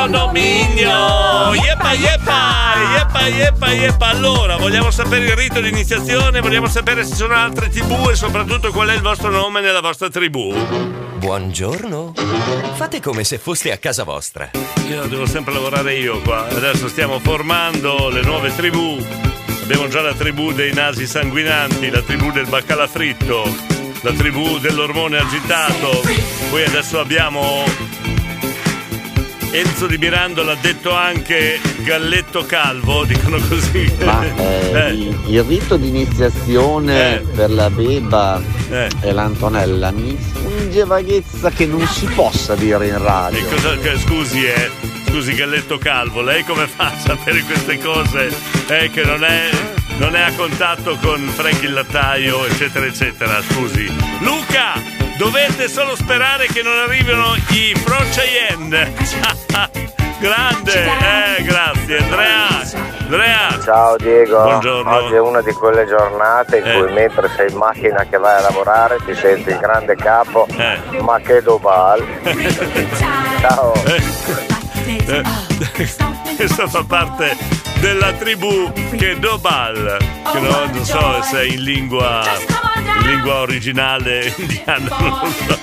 condominio! 0.00 1.52
Yeppa 1.52 1.92
yeppa! 1.92 2.74
Yeppa 2.96 3.26
yeppa 3.26 3.72
yeppa! 3.72 4.06
Allora, 4.06 4.56
vogliamo 4.56 4.90
sapere 4.90 5.26
il 5.26 5.36
rito 5.36 5.60
di 5.60 5.68
iniziazione, 5.68 6.40
vogliamo 6.40 6.68
sapere 6.68 7.04
se 7.04 7.10
ci 7.10 7.16
sono 7.16 7.34
altre 7.34 7.68
tribù 7.68 8.08
e 8.08 8.14
soprattutto 8.14 8.72
qual 8.72 8.88
è 8.88 8.94
il 8.94 9.02
vostro 9.02 9.30
nome 9.30 9.60
nella 9.60 9.80
vostra 9.80 10.08
tribù. 10.08 10.54
Buongiorno. 11.18 12.14
Fate 12.74 13.00
come 13.00 13.24
se 13.24 13.36
foste 13.38 13.72
a 13.72 13.76
casa 13.76 14.04
vostra. 14.04 14.50
Io 14.88 15.04
devo 15.06 15.26
sempre 15.26 15.52
lavorare 15.52 15.94
io 15.96 16.20
qua. 16.22 16.46
Adesso 16.48 16.88
stiamo 16.88 17.18
formando 17.18 18.08
le 18.08 18.22
nuove 18.22 18.54
tribù. 18.56 18.98
Abbiamo 19.62 19.88
già 19.88 20.00
la 20.00 20.14
tribù 20.14 20.52
dei 20.52 20.72
nasi 20.72 21.06
sanguinanti, 21.06 21.90
la 21.90 22.00
tribù 22.00 22.32
del 22.32 22.46
baccalà 22.46 22.86
fritto, 22.88 23.44
la 24.00 24.12
tribù 24.12 24.58
dell'ormone 24.58 25.18
agitato. 25.18 26.00
Poi 26.48 26.64
adesso 26.64 26.98
abbiamo 26.98 27.64
Enzo 29.52 29.86
di 29.88 29.98
Mirandola, 29.98 30.54
detto 30.54 30.92
anche 30.94 31.58
Galletto 31.78 32.44
Calvo, 32.46 33.02
dicono 33.04 33.38
così. 33.48 33.92
Ma 34.04 34.24
eh, 34.24 34.70
Eh. 34.72 34.92
il, 35.26 35.42
rito 35.42 35.76
di 35.76 35.88
iniziazione 35.88 37.16
Eh. 37.16 37.18
per 37.34 37.50
la 37.50 37.68
beba 37.68 38.40
Eh. 38.70 38.88
e 39.00 39.12
l'Antonella 39.12 39.90
mi 39.90 40.16
funge 40.16 40.84
vaghezza 40.84 41.50
che 41.50 41.66
non 41.66 41.84
si 41.88 42.06
possa 42.06 42.54
dire 42.54 42.86
in 42.86 43.02
radio. 43.02 43.38
E 43.40 43.44
cosa- 43.48 43.98
scusi, 43.98 44.44
eh, 44.44 44.70
scusi 45.08 45.34
Galletto 45.34 45.78
Calvo, 45.78 46.22
lei 46.22 46.44
come 46.44 46.68
fa 46.68 46.86
a 46.86 46.98
sapere 46.98 47.42
queste 47.42 47.78
cose? 47.78 48.32
Eh, 48.68 48.88
che 48.90 49.02
non 49.02 49.24
è, 49.24 49.50
non 49.98 50.14
è 50.14 50.20
a 50.20 50.32
contatto 50.34 50.96
con 51.02 51.18
Frank 51.34 51.60
il 51.64 51.72
lattaio, 51.72 52.46
eccetera, 52.46 52.86
eccetera. 52.86 53.42
Scusi. 53.50 53.90
Luca, 54.20 54.80
dovete 55.20 55.68
solo 55.68 55.94
sperare 55.96 56.46
che 56.46 56.62
non 56.62 56.78
arrivino 56.78 57.34
i 57.50 57.78
Pro 57.84 57.98
Cheyenne. 58.10 58.90
Grande, 60.18 60.72
eh, 61.38 61.42
grazie. 61.42 61.98
Andrea, 61.98 62.46
Andrea. 63.00 63.58
Ciao 63.62 63.96
Diego, 63.96 64.40
Buongiorno. 64.42 64.94
oggi 64.96 65.14
è 65.14 65.20
una 65.20 65.42
di 65.42 65.52
quelle 65.52 65.86
giornate 65.86 66.58
in 66.58 66.66
Eh. 66.66 66.72
cui 66.78 66.92
mentre 66.92 67.28
sei 67.36 67.50
in 67.50 67.56
macchina 67.56 68.04
che 68.08 68.16
vai 68.18 68.36
a 68.36 68.40
lavorare 68.40 68.96
ti 69.04 69.14
senti 69.14 69.50
il 69.50 69.58
grande 69.58 69.94
capo, 69.96 70.46
Eh. 70.56 71.00
ma 71.02 71.18
che 71.20 71.42
dobal. 71.42 72.02
Ciao. 73.40 73.72
Eh, 73.84 75.22
Questa 76.36 76.66
fa 76.66 76.84
parte 76.86 77.36
della 77.80 78.12
tribù 78.12 78.70
che 78.96 79.18
Dobal, 79.18 79.96
che 80.32 80.38
no- 80.38 80.66
non 80.66 80.84
so 80.84 81.22
se 81.22 81.40
è 81.40 81.44
in 81.44 81.62
lingua, 81.62 82.22
in 83.00 83.06
lingua 83.06 83.40
originale 83.40 84.32
indiana, 84.36 84.96
non 84.98 85.18
lo 85.22 85.32
so. 85.46 85.58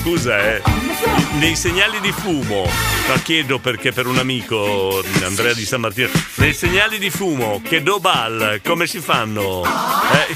Scusa, 0.00 0.38
eh. 0.38 0.62
Nei 1.38 1.54
segnali 1.54 2.00
di 2.00 2.12
fumo, 2.12 2.64
no, 2.64 3.14
chiedo 3.22 3.58
perché 3.58 3.92
per 3.92 4.06
un 4.06 4.18
amico, 4.18 5.02
Andrea 5.22 5.52
di 5.52 5.64
San 5.64 5.80
Martino, 5.80 6.08
nei 6.36 6.54
segnali 6.54 6.98
di 6.98 7.10
fumo 7.10 7.60
che 7.62 7.82
Dobal, 7.82 8.60
come 8.64 8.86
si 8.86 9.00
fanno? 9.00 9.62
Eh, 9.64 10.34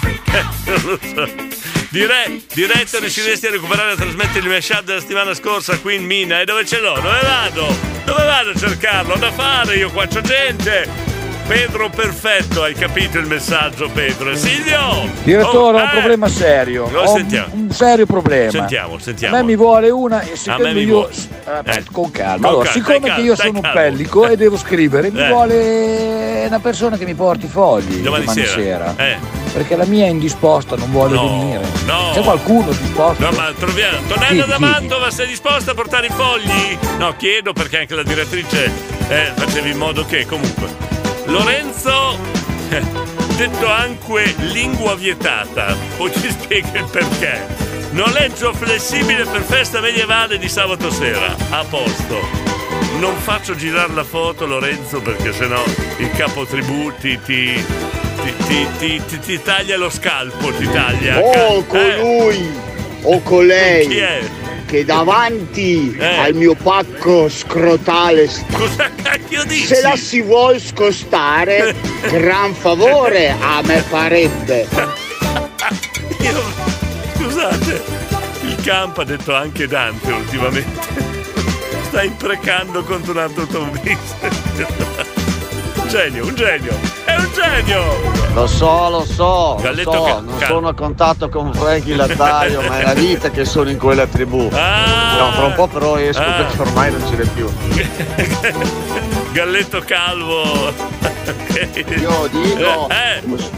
non 0.70 0.82
lo 0.84 0.98
so. 1.02 1.82
Dire, 1.93 2.40
diretta 2.55 2.99
riusciresti 3.01 3.49
a 3.49 3.51
recuperare 3.51 3.93
e 3.93 3.97
trasmettere 3.97 4.38
il 4.38 4.49
mashup 4.49 4.82
della 4.82 4.99
settimana 4.99 5.34
scorsa 5.34 5.78
qui 5.78 5.97
in 5.97 6.07
Mina 6.07 6.40
e 6.40 6.47
dove 6.47 6.64
ce 6.64 6.80
l'ho? 6.80 6.95
Dove 6.95 7.20
vado? 7.20 7.66
Dove 8.07 8.24
vado 8.24 8.51
a 8.53 8.55
cercarlo? 8.55 9.14
Da 9.16 9.30
fare 9.30 9.76
io 9.76 9.90
qua, 9.90 10.07
c'ho 10.07 10.22
gente! 10.22 11.11
Pedro 11.53 11.90
perfetto, 11.90 12.62
hai 12.62 12.72
capito 12.72 13.18
il 13.18 13.26
messaggio 13.26 13.90
Pedro? 13.92 14.34
Silvio! 14.34 15.07
Direttore, 15.22 15.76
Oh, 15.76 15.80
ho 15.80 15.82
un 15.82 15.88
eh, 15.88 15.90
problema 15.90 16.26
serio. 16.28 16.88
Lo 16.90 17.03
Ho 17.03 17.11
un, 17.12 17.18
sentiamo. 17.18 17.48
un 17.53 17.70
serio 17.70 18.07
problema. 18.07 18.50
Sentiamo, 18.50 18.98
sentiamo. 18.98 19.36
A 19.36 19.38
me 19.40 19.44
mi 19.44 19.55
vuole 19.57 19.90
una 19.90 20.22
e 20.22 20.28
A 20.28 20.30
me 20.30 20.36
siccome 20.36 20.72
mi 20.72 20.80
io. 20.84 20.94
vuole. 20.94 21.11
Aspetta, 21.44 21.72
Eh. 21.78 21.84
con 21.92 22.11
calma. 22.11 22.36
Con 22.36 22.46
allora, 22.46 22.70
calma, 22.70 22.86
siccome 22.86 23.14
che 23.14 23.20
io 23.20 23.36
sono 23.36 23.61
un 23.62 23.70
pellico 23.70 24.26
e 24.28 24.36
devo 24.38 24.57
scrivere, 24.57 25.11
mi 25.11 25.20
Eh. 25.20 25.28
vuole 25.28 26.44
una 26.46 26.59
persona 26.59 26.96
che 26.96 27.05
mi 27.05 27.14
porti 27.14 27.44
i 27.44 27.48
fogli 27.50 27.96
Domani 28.00 28.24
domani, 28.24 28.46
sera. 28.46 28.94
Eh. 28.96 29.16
Perché 29.53 29.76
la 29.76 29.84
mia 29.84 30.07
è 30.07 30.09
indisposta, 30.09 30.74
non 30.76 30.90
vuole 30.90 31.14
No, 31.16 31.28
venire. 31.28 31.61
no. 31.84 32.12
C'è 32.14 32.22
qualcuno 32.22 32.68
disposto? 32.70 33.22
No, 33.22 33.30
ma 33.36 33.53
troviamo. 33.59 33.98
Tonella 34.09 34.44
Chi, 34.44 34.48
da? 34.48 34.59
Mantova, 34.59 35.11
sei 35.11 35.26
disposta 35.26 35.72
a 35.72 35.74
portare 35.74 36.07
i 36.07 36.11
fogli? 36.14 36.78
No, 36.96 37.12
chiedo 37.18 37.53
perché 37.53 37.80
anche 37.80 37.94
la 37.94 38.03
direttrice 38.05 38.70
eh, 39.09 39.32
facevi 39.34 39.70
in 39.72 39.76
modo 39.76 40.07
che 40.07 40.24
comunque. 40.24 41.00
Lorenzo, 41.27 42.18
detto 43.37 43.66
anche 43.68 44.35
lingua 44.53 44.95
vietata, 44.95 45.77
poi 45.97 46.12
ci 46.12 46.31
spiega 46.31 46.79
il 46.81 46.89
perché. 46.91 47.70
Noleggio 47.91 48.53
flessibile 48.55 49.25
per 49.25 49.43
festa 49.43 49.81
medievale 49.81 50.39
di 50.39 50.49
sabato 50.49 50.91
sera. 50.91 51.35
A 51.51 51.64
posto. 51.68 52.20
Non 52.99 53.14
faccio 53.16 53.55
girare 53.55 53.93
la 53.93 54.05
foto, 54.05 54.47
Lorenzo, 54.47 55.01
perché 55.01 55.33
sennò 55.33 55.62
il 55.99 56.11
capo 56.12 56.45
tribù 56.47 56.93
ti, 57.01 57.18
ti, 57.25 57.62
ti, 58.79 59.03
ti- 59.20 59.43
taglia 59.43 59.77
lo 59.77 59.91
scalpo, 59.91 60.53
ti 60.53 60.68
taglia. 60.70 61.18
Oh, 61.20 61.59
Eh, 61.59 61.64
colui 61.66 62.51
o 63.03 63.20
colei 63.23 63.89
Chi 63.89 63.99
è? 63.99 64.20
Che 64.73 64.87
davanti 64.87 65.95
Eh. 65.99 66.16
al 66.16 66.33
mio 66.33 66.55
pacco 66.55 67.29
scrotale. 67.29 68.27
Cosa 68.51 68.91
cacchio 69.03 69.45
dici? 69.45 69.66
Se 69.66 69.83
la 69.83 69.97
si 69.97 70.23
vuol 70.23 70.59
scostare, 70.59 71.75
gran 72.09 72.55
favore 72.55 73.37
a 73.39 73.61
me 73.64 73.83
farebbe. 73.83 74.66
Io, 76.20 76.43
scusate, 77.18 77.83
il 78.45 78.57
campo 78.62 79.03
ha 79.03 79.05
detto 79.05 79.35
anche 79.35 79.66
Dante 79.66 80.11
ultimamente. 80.11 80.81
Sta 81.85 82.03
imprecando 82.03 82.83
contro 82.83 83.12
un 83.12 83.18
altro 83.18 83.43
automobilista. 83.43 85.11
Un 85.93 85.99
genio, 85.99 86.24
un 86.24 86.34
genio, 86.34 86.78
è 87.05 87.16
un 87.16 87.30
genio! 87.34 87.82
Lo 88.32 88.47
so, 88.47 88.88
lo 88.88 89.05
so, 89.05 89.59
Galletto 89.61 89.90
lo 89.93 89.97
so, 89.99 90.03
ca- 90.05 90.20
non 90.20 90.38
ca- 90.38 90.47
sono 90.47 90.68
a 90.68 90.74
contatto 90.74 91.28
con 91.28 91.53
Frankie 91.53 91.95
Lattaio, 91.95 92.62
ma 92.62 92.78
è 92.78 92.82
la 92.84 92.95
vita 92.95 93.28
che 93.30 93.45
sono 93.45 93.68
in 93.68 93.76
quella 93.76 94.07
tribù. 94.07 94.45
No, 94.45 94.49
tra 94.49 95.45
un 95.45 95.53
po' 95.55 95.66
però 95.66 95.99
esco 95.99 96.22
Ah. 96.22 96.32
perché 96.32 96.61
ormai 96.62 96.93
non 96.93 97.07
ce 97.07 97.16
n'è 97.16 97.26
più. 97.26 97.47
Galletto 99.32 99.82
calvo. 99.84 100.72
Io 102.01 102.28
dico, 102.30 102.88
Eh, 102.88 103.22
s- 103.36 103.51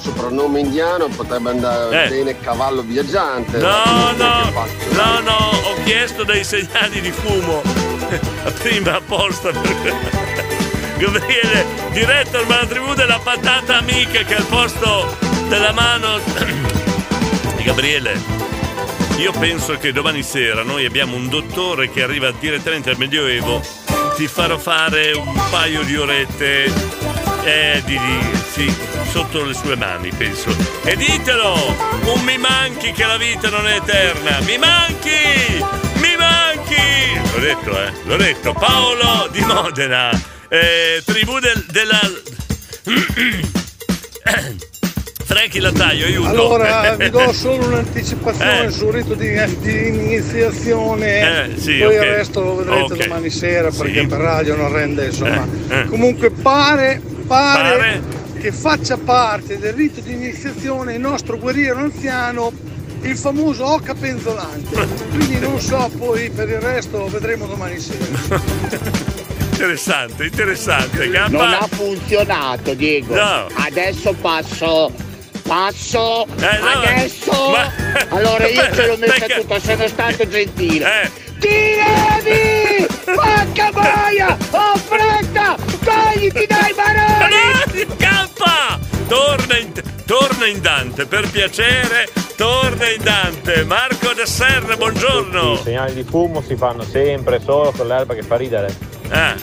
soprannome 0.00 0.60
indiano 0.60 1.08
potrebbe 1.08 1.50
andare 1.50 2.04
Eh. 2.04 2.08
bene 2.08 2.38
cavallo 2.38 2.82
viaggiante. 2.82 3.58
No, 3.58 4.12
no, 4.16 4.52
no, 4.92 5.20
no, 5.24 5.36
ho 5.64 5.82
chiesto 5.82 6.22
dei 6.22 6.44
segnali 6.44 7.00
di 7.00 7.10
fumo. 7.10 7.62
Prima 8.62 8.94
apposta 8.94 9.50
per. 9.50 10.53
Gabriele, 10.96 11.66
diretto 11.90 12.44
ma 12.46 12.60
la 12.60 12.66
tribù 12.66 12.94
della 12.94 13.18
patata 13.18 13.78
amica 13.78 14.22
che 14.22 14.36
al 14.36 14.46
posto 14.46 15.16
della 15.48 15.72
mano 15.72 16.20
Gabriele. 17.62 18.20
Io 19.18 19.32
penso 19.32 19.78
che 19.78 19.92
domani 19.92 20.22
sera 20.22 20.62
noi 20.62 20.84
abbiamo 20.84 21.16
un 21.16 21.28
dottore 21.28 21.90
che 21.90 22.02
arriva 22.02 22.30
direttamente 22.32 22.90
al 22.90 22.98
Medioevo. 22.98 23.60
Ti 24.16 24.26
farò 24.26 24.58
fare 24.58 25.12
un 25.12 25.40
paio 25.50 25.82
di 25.82 25.96
orette 25.96 26.64
eh, 27.44 27.82
di, 27.84 27.98
di- 27.98 28.38
sì, 28.50 28.74
sotto 29.10 29.44
le 29.44 29.54
sue 29.54 29.76
mani, 29.76 30.10
penso. 30.10 30.54
E 30.84 30.96
ditelo! 30.96 31.54
Un 32.04 32.20
mi 32.24 32.38
manchi 32.38 32.92
che 32.92 33.04
la 33.04 33.16
vita 33.16 33.50
non 33.50 33.66
è 33.66 33.76
eterna! 33.76 34.38
Mi 34.40 34.58
manchi! 34.58 35.62
Mi 35.96 36.16
manchi! 36.16 37.20
L'ho 37.34 37.40
detto, 37.40 37.82
eh, 37.82 37.92
l'ho 38.04 38.16
detto. 38.16 38.52
Paolo 38.52 39.28
di 39.30 39.40
Modena, 39.40 40.10
eh, 40.48 41.02
tribù 41.04 41.38
del- 41.38 41.64
della. 41.70 42.00
Franchi 45.26 45.58
Lattaio, 45.58 46.06
aiuto! 46.06 46.28
Allora 46.28 46.94
vi 46.96 47.10
do 47.10 47.32
solo 47.32 47.66
un'anticipazione 47.66 48.66
Eh. 48.66 48.70
sul 48.70 48.92
rito 48.92 49.14
di, 49.14 49.32
di 49.60 49.86
iniziazione, 49.88 51.48
Eh, 51.54 51.58
sì, 51.58 51.78
poi 51.78 51.96
ok. 51.96 52.02
il 52.04 52.10
resto 52.10 52.40
lo 52.42 52.56
vedrete 52.56 52.92
Ok. 52.92 53.06
domani 53.06 53.30
sera 53.30 53.70
perché 53.70 54.00
Sì. 54.00 54.06
per 54.06 54.20
radio 54.20 54.54
non 54.56 54.70
rende 54.72 55.06
insomma. 55.06 55.46
Eh, 55.68 55.80
eh. 55.80 55.84
Comunque 55.86 56.30
pare, 56.30 57.00
pare, 57.26 57.76
Pare? 57.76 58.02
che 58.40 58.52
faccia 58.52 58.96
parte 58.98 59.58
del 59.58 59.72
rito 59.72 60.00
di 60.00 60.12
iniziazione 60.12 60.94
il 60.94 61.00
nostro 61.00 61.38
guerriero 61.38 61.80
anziano, 61.80 62.52
il 63.00 63.16
famoso 63.16 63.66
Oca 63.66 63.94
Penzolante. 63.94 64.86
Quindi 65.10 65.38
non 65.40 65.58
so, 65.58 65.90
poi 65.98 66.30
per 66.30 66.48
il 66.50 66.60
resto 66.60 67.08
vedremo 67.08 67.46
domani 67.46 67.78
sera. 67.80 68.40
Interessante, 69.58 70.24
interessante. 70.24 71.08
Gabba. 71.10 71.36
Non 71.44 71.52
ha 71.54 71.66
funzionato, 71.70 72.74
Diego. 72.74 73.14
No. 73.14 73.46
Adesso 73.54 74.12
passo. 74.20 74.92
Passo. 75.46 76.26
Eh, 76.40 76.58
no, 76.58 76.68
adesso. 76.68 77.50
ma- 77.50 77.72
Allora 78.08 78.48
io 78.48 78.74
ce 78.74 78.86
l'ho 78.86 78.96
messa 78.98 79.12
Perché- 79.14 79.40
tutta, 79.40 79.60
sono 79.60 79.86
stato 79.86 80.28
gentile. 80.28 81.02
Eh. 81.02 81.10
Ti 81.38 81.48
levi! 81.48 82.86
Porca 83.04 83.70
boia! 83.70 84.36
Ho 84.50 84.76
fretta! 84.76 85.56
Togliti 85.84 86.46
dai 86.46 86.72
baroni! 86.74 87.86
Campa! 87.96 88.78
Torna 89.06 89.58
in, 89.58 89.72
torna 90.04 90.46
in 90.46 90.60
Dante, 90.60 91.06
per 91.06 91.30
piacere, 91.30 92.08
torna 92.36 92.88
in 92.90 93.02
Dante. 93.02 93.64
Marco 93.64 94.12
da 94.12 94.26
Serra, 94.26 94.76
buongiorno. 94.76 95.52
I 95.54 95.60
segnali 95.62 95.94
di 95.94 96.04
fumo 96.04 96.42
si 96.42 96.56
fanno 96.56 96.82
sempre 96.84 97.40
solo 97.42 97.72
con 97.72 97.86
l'erba 97.86 98.14
che 98.14 98.22
fa 98.22 98.36
ridere. 98.36 98.74
Ah, 99.08 99.34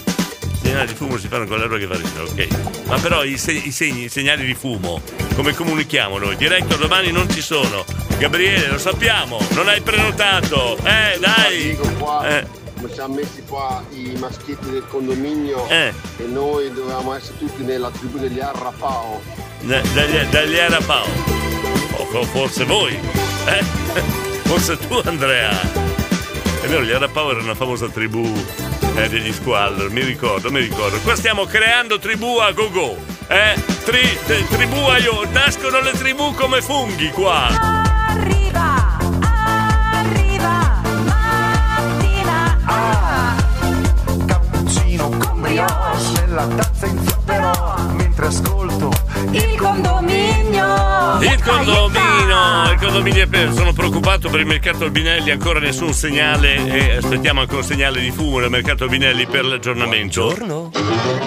segnali 0.61 0.87
di 0.87 0.93
fumo 0.93 1.17
si 1.17 1.27
fanno 1.27 1.45
con 1.45 1.57
l'erba 1.57 1.77
che 1.77 1.87
fa 1.87 1.95
ridere, 1.95 2.23
ok. 2.23 2.85
Ma 2.87 2.97
però 2.99 3.23
i, 3.23 3.37
se- 3.37 3.51
i 3.51 3.71
segni, 3.71 4.03
i 4.05 4.09
segnali 4.09 4.45
di 4.45 4.53
fumo, 4.53 5.01
come 5.35 5.53
comunichiamo 5.53 6.17
noi? 6.17 6.35
Diretto 6.35 6.75
domani 6.75 7.11
non 7.11 7.29
ci 7.29 7.41
sono. 7.41 7.83
Gabriele, 8.17 8.67
lo 8.67 8.77
sappiamo, 8.77 9.39
non 9.51 9.67
hai 9.67 9.81
prenotato. 9.81 10.77
Eh, 10.83 11.17
dai. 11.19 11.69
Eh, 11.71 12.59
come 12.75 12.93
siamo 12.93 13.15
messi 13.15 13.43
qua 13.47 13.83
i 13.91 14.15
maschietti 14.19 14.69
del 14.69 14.83
condominio 14.87 15.67
Eh. 15.69 15.91
e 16.17 16.23
noi 16.25 16.71
dovevamo 16.71 17.13
essere 17.13 17.37
tutti 17.39 17.63
nella 17.63 17.89
tribù 17.89 18.17
degli 18.19 18.39
Arrapao. 18.39 19.49
Da- 19.61 19.81
dagli, 19.93 20.17
dagli 20.29 20.57
Arapao. 20.57 21.05
O 21.97 22.07
o 22.17 22.23
forse 22.23 22.65
voi, 22.65 22.97
eh? 23.45 23.63
Forse 24.51 24.77
tu, 24.77 24.99
Andrea. 25.05 25.49
È 26.61 26.67
vero, 26.67 26.83
gli 26.83 26.91
Arapao 26.91 27.29
erano 27.31 27.45
una 27.45 27.55
famosa 27.55 27.87
tribù 27.87 28.21
eh, 28.95 29.07
degli 29.07 29.31
squallor, 29.31 29.89
mi 29.91 30.01
ricordo, 30.03 30.51
mi 30.51 30.59
ricordo. 30.59 30.99
Qua 30.99 31.15
stiamo 31.15 31.45
creando 31.45 31.99
tribù 31.99 32.37
a 32.37 32.51
go-go, 32.51 32.97
eh? 33.27 33.53
Tri- 33.85 34.17
te- 34.25 34.45
tribù 34.49 34.77
a 34.87 34.97
io, 34.97 35.25
nascono 35.31 35.79
le 35.79 35.91
tribù 35.91 36.33
come 36.35 36.61
funghi 36.61 37.09
qua. 37.11 37.47
Arriva, 38.09 38.97
arriva, 39.21 40.81
mattina. 41.05 42.57
Ah, 42.65 43.35
Cappuccino 44.25 45.09
con 45.09 45.41
brioche 45.41 46.19
nella 46.25 46.45
tazza 46.47 46.85
in 46.87 47.07
zucchero 47.07 47.75
mentre 47.93 48.25
ascolto 48.25 48.91
il 49.31 49.55
condominio. 49.57 51.19
Il 51.21 51.41
condominio, 51.43 52.71
il 52.71 52.77
condominio 52.79 53.23
è 53.23 53.27
per, 53.27 53.53
sono 53.53 53.73
preoccupato 53.73 54.29
per 54.29 54.39
il 54.39 54.45
mercato 54.45 54.85
Albinelli, 54.85 55.31
ancora 55.31 55.59
nessun 55.59 55.93
segnale 55.93 56.55
e 56.55 56.95
aspettiamo 56.95 57.41
ancora 57.41 57.59
un 57.59 57.65
segnale 57.65 57.99
di 57.99 58.11
fumo 58.11 58.39
nel 58.39 58.49
mercato 58.49 58.85
Albinelli 58.85 59.27
per 59.27 59.45
l'aggiornamento. 59.45 60.23
Buongiorno. 60.23 60.71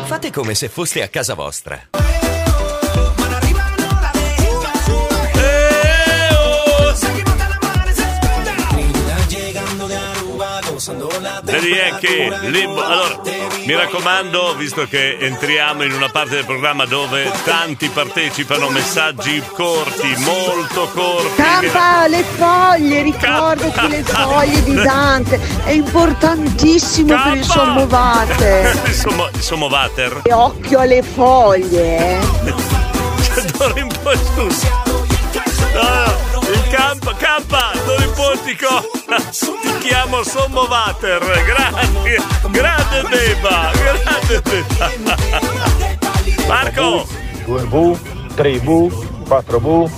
Fate 0.04 0.30
come 0.30 0.54
se 0.54 0.68
foste 0.68 1.02
a 1.02 1.08
casa 1.08 1.34
vostra. 1.34 2.13
Vedi 11.54 11.70
è 11.72 11.94
che 12.00 12.36
Limbo. 12.48 12.82
Allora, 12.84 13.20
mi 13.64 13.74
raccomando, 13.74 14.54
visto 14.56 14.86
che 14.88 15.18
entriamo 15.20 15.84
in 15.84 15.92
una 15.92 16.08
parte 16.08 16.30
del 16.34 16.44
programma 16.44 16.84
dove 16.84 17.30
tanti 17.44 17.88
partecipano, 17.88 18.68
messaggi 18.70 19.40
corti, 19.52 20.14
molto 20.18 20.88
corti. 20.92 21.34
Campa 21.40 22.08
le 22.08 22.24
foglie, 22.36 23.02
ricordati 23.02 23.88
le 23.88 24.02
foglie 24.02 24.62
di 24.64 24.74
Dante, 24.74 25.40
è 25.64 25.70
importantissimo 25.70 27.14
per 27.22 27.34
il 27.36 27.44
sommovate. 27.44 28.80
il, 28.86 28.92
sommo, 28.94 29.28
il 29.32 29.40
sommovater. 29.40 30.22
E 30.24 30.32
occhio 30.32 30.80
alle 30.80 31.02
foglie. 31.02 32.18
eh. 32.18 32.54
D'ora 33.56 33.80
in 33.80 33.88
poi 34.02 34.16
scusa. 34.16 34.82
No, 35.74 35.82
no, 35.82 36.13
d'ora 37.42 38.04
in 38.04 38.12
poi 38.14 38.38
ti, 38.42 38.56
chiamo 39.80 40.22
sommovater. 40.22 41.20
Grande, 41.44 42.16
grande 42.50 43.02
beba, 43.08 43.70
grande 43.72 44.40
beba. 44.42 44.92
Marco! 46.46 47.06
2V, 47.46 47.98
3V, 48.36 48.92
4V, 49.26 49.90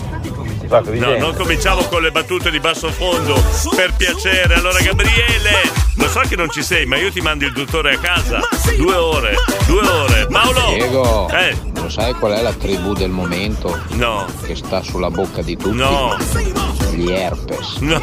si 0.61 0.67
fa 0.67 0.81
così. 0.81 0.99
No, 0.99 1.17
non 1.19 1.35
cominciamo 1.35 1.83
con 1.85 2.01
le 2.03 2.11
battute 2.11 2.51
di 2.51 2.59
basso 2.59 2.91
fondo, 2.91 3.35
per 3.75 3.93
piacere. 3.95 4.55
Allora, 4.55 4.81
Gabriele, 4.81 5.71
lo 5.97 6.09
so 6.09 6.21
che 6.21 6.37
non 6.37 6.49
ci 6.51 6.63
sei, 6.63 6.87
ma 6.87 6.97
io 6.97 7.13
ti 7.13 7.21
mando 7.21 7.45
il 7.45 7.53
dottore 7.53 7.95
a 7.95 7.99
casa. 7.99 8.41
Due 8.77 8.95
ore, 8.95 9.35
due 9.67 9.87
ore. 9.87 10.27
Paolo! 10.27 10.73
Diego, 10.75 11.29
Eh, 11.29 11.55
lo 11.75 11.89
sai 11.89 12.15
qual 12.15 12.33
è 12.33 12.43
la 12.43 12.53
tribù 12.53 12.95
del 12.95 13.11
momento? 13.11 13.79
No. 13.91 14.25
Che 14.43 14.57
sta 14.57 14.83
sulla 14.83 15.11
bocca 15.11 15.43
di 15.43 15.57
tutti? 15.57 15.77
No. 15.77 16.17
Gli 16.97 17.11
herpes. 17.11 17.77
no. 17.81 17.99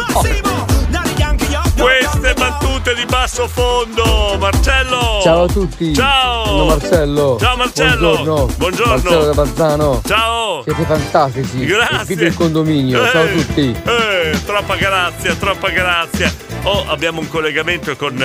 Queste 1.75 2.33
battute 2.35 2.93
di 2.95 3.05
basso 3.05 3.47
fondo, 3.47 4.37
Marcello! 4.39 5.19
Ciao 5.23 5.43
a 5.43 5.47
tutti. 5.47 5.93
Ciao! 5.95 6.45
Sono 6.45 6.65
Marcello. 6.65 7.37
Ciao, 7.39 7.57
Marcello. 7.57 8.11
Buongiorno. 8.13 8.53
Buongiorno. 8.57 8.93
Marcello 8.93 9.25
da 9.25 9.33
Bazzano. 9.33 10.01
Siamo! 10.05 10.61
Siete 10.63 10.83
fantastici. 10.83 11.65
Grazie. 11.65 11.95
Il 11.97 12.05
figlio 12.05 12.21
del 12.21 12.33
condominio. 12.35 13.07
Ciao 13.09 13.21
a 13.21 13.25
Eh, 13.25 13.31
tutti. 13.33 13.75
eh, 13.83 14.39
troppa 14.45 14.75
grazia, 14.75 15.33
troppa 15.35 15.69
grazia. 15.69 16.31
Oh, 16.63 16.85
abbiamo 16.87 17.19
un 17.19 17.27
collegamento 17.27 17.95
con 17.95 18.15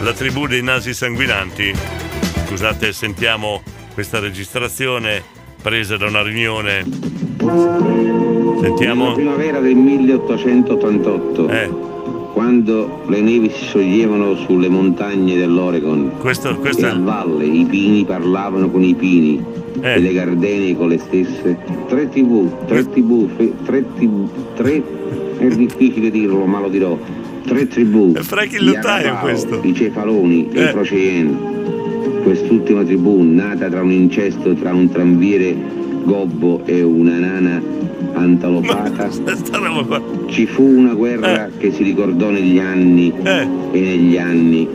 la 0.00 0.12
tribù 0.12 0.46
dei 0.46 0.62
nasi 0.62 0.94
sanguinanti. 0.94 1.74
Scusate, 2.46 2.92
sentiamo 2.92 3.62
questa 3.92 4.18
registrazione 4.18 5.22
presa 5.60 5.96
da 5.98 6.06
una 6.06 6.22
riunione. 6.22 8.27
Sentiamo. 8.60 9.02
Nella 9.04 9.14
primavera 9.14 9.60
del 9.60 9.76
1888, 9.76 11.48
Eh. 11.48 11.68
quando 12.32 13.00
le 13.08 13.20
nevi 13.20 13.50
si 13.50 13.64
scioglievano 13.64 14.34
sulle 14.36 14.68
montagne 14.68 15.36
dell'Oregon 15.36 16.12
Questo, 16.18 16.56
questo 16.56 16.86
e 16.86 16.88
a 16.90 16.98
valle 16.98 17.44
i 17.44 17.64
pini 17.64 18.04
parlavano 18.04 18.68
con 18.70 18.82
i 18.82 18.94
pini 18.94 19.42
Eh. 19.80 19.94
e 19.94 19.98
le 20.00 20.12
gardenie 20.12 20.76
con 20.76 20.88
le 20.88 20.98
stesse, 20.98 21.56
tre 21.88 22.08
tv, 22.08 22.48
tre 22.66 22.88
tv, 22.88 23.28
tre 23.64 23.84
tv, 23.96 24.28
tre, 24.56 24.82
è 25.38 25.46
difficile 25.48 26.10
dirlo 26.10 26.44
ma 26.46 26.60
lo 26.60 26.68
dirò, 26.68 26.98
tre 27.46 27.66
tribù, 27.68 28.12
È 28.12 28.20
Frank 28.20 28.52
il 28.54 28.62
gli 28.62 28.74
notaio 28.74 29.06
Arabao, 29.06 29.20
questo. 29.22 29.60
i 29.62 29.74
Cefaloni 29.74 30.48
e 30.52 30.60
Eh. 30.60 30.64
i 30.68 30.72
Proceen. 30.72 31.38
Quest'ultima 32.24 32.82
tribù, 32.84 33.22
nata 33.22 33.68
tra 33.70 33.82
un 33.82 33.92
incesto 33.92 34.52
tra 34.54 34.74
un 34.74 34.90
tranviere 34.90 35.54
gobbo 36.08 36.62
e 36.64 36.82
una 36.82 37.18
nana 37.18 37.60
antalopata, 38.14 39.10
ci 40.30 40.46
fu 40.46 40.62
una 40.62 40.94
guerra 40.94 41.50
che 41.58 41.70
si 41.70 41.82
ricordò 41.82 42.30
negli 42.30 42.58
anni 42.58 43.12
Eh. 43.22 43.46
e 43.72 43.80
negli 43.80 44.16
anni 44.16 44.66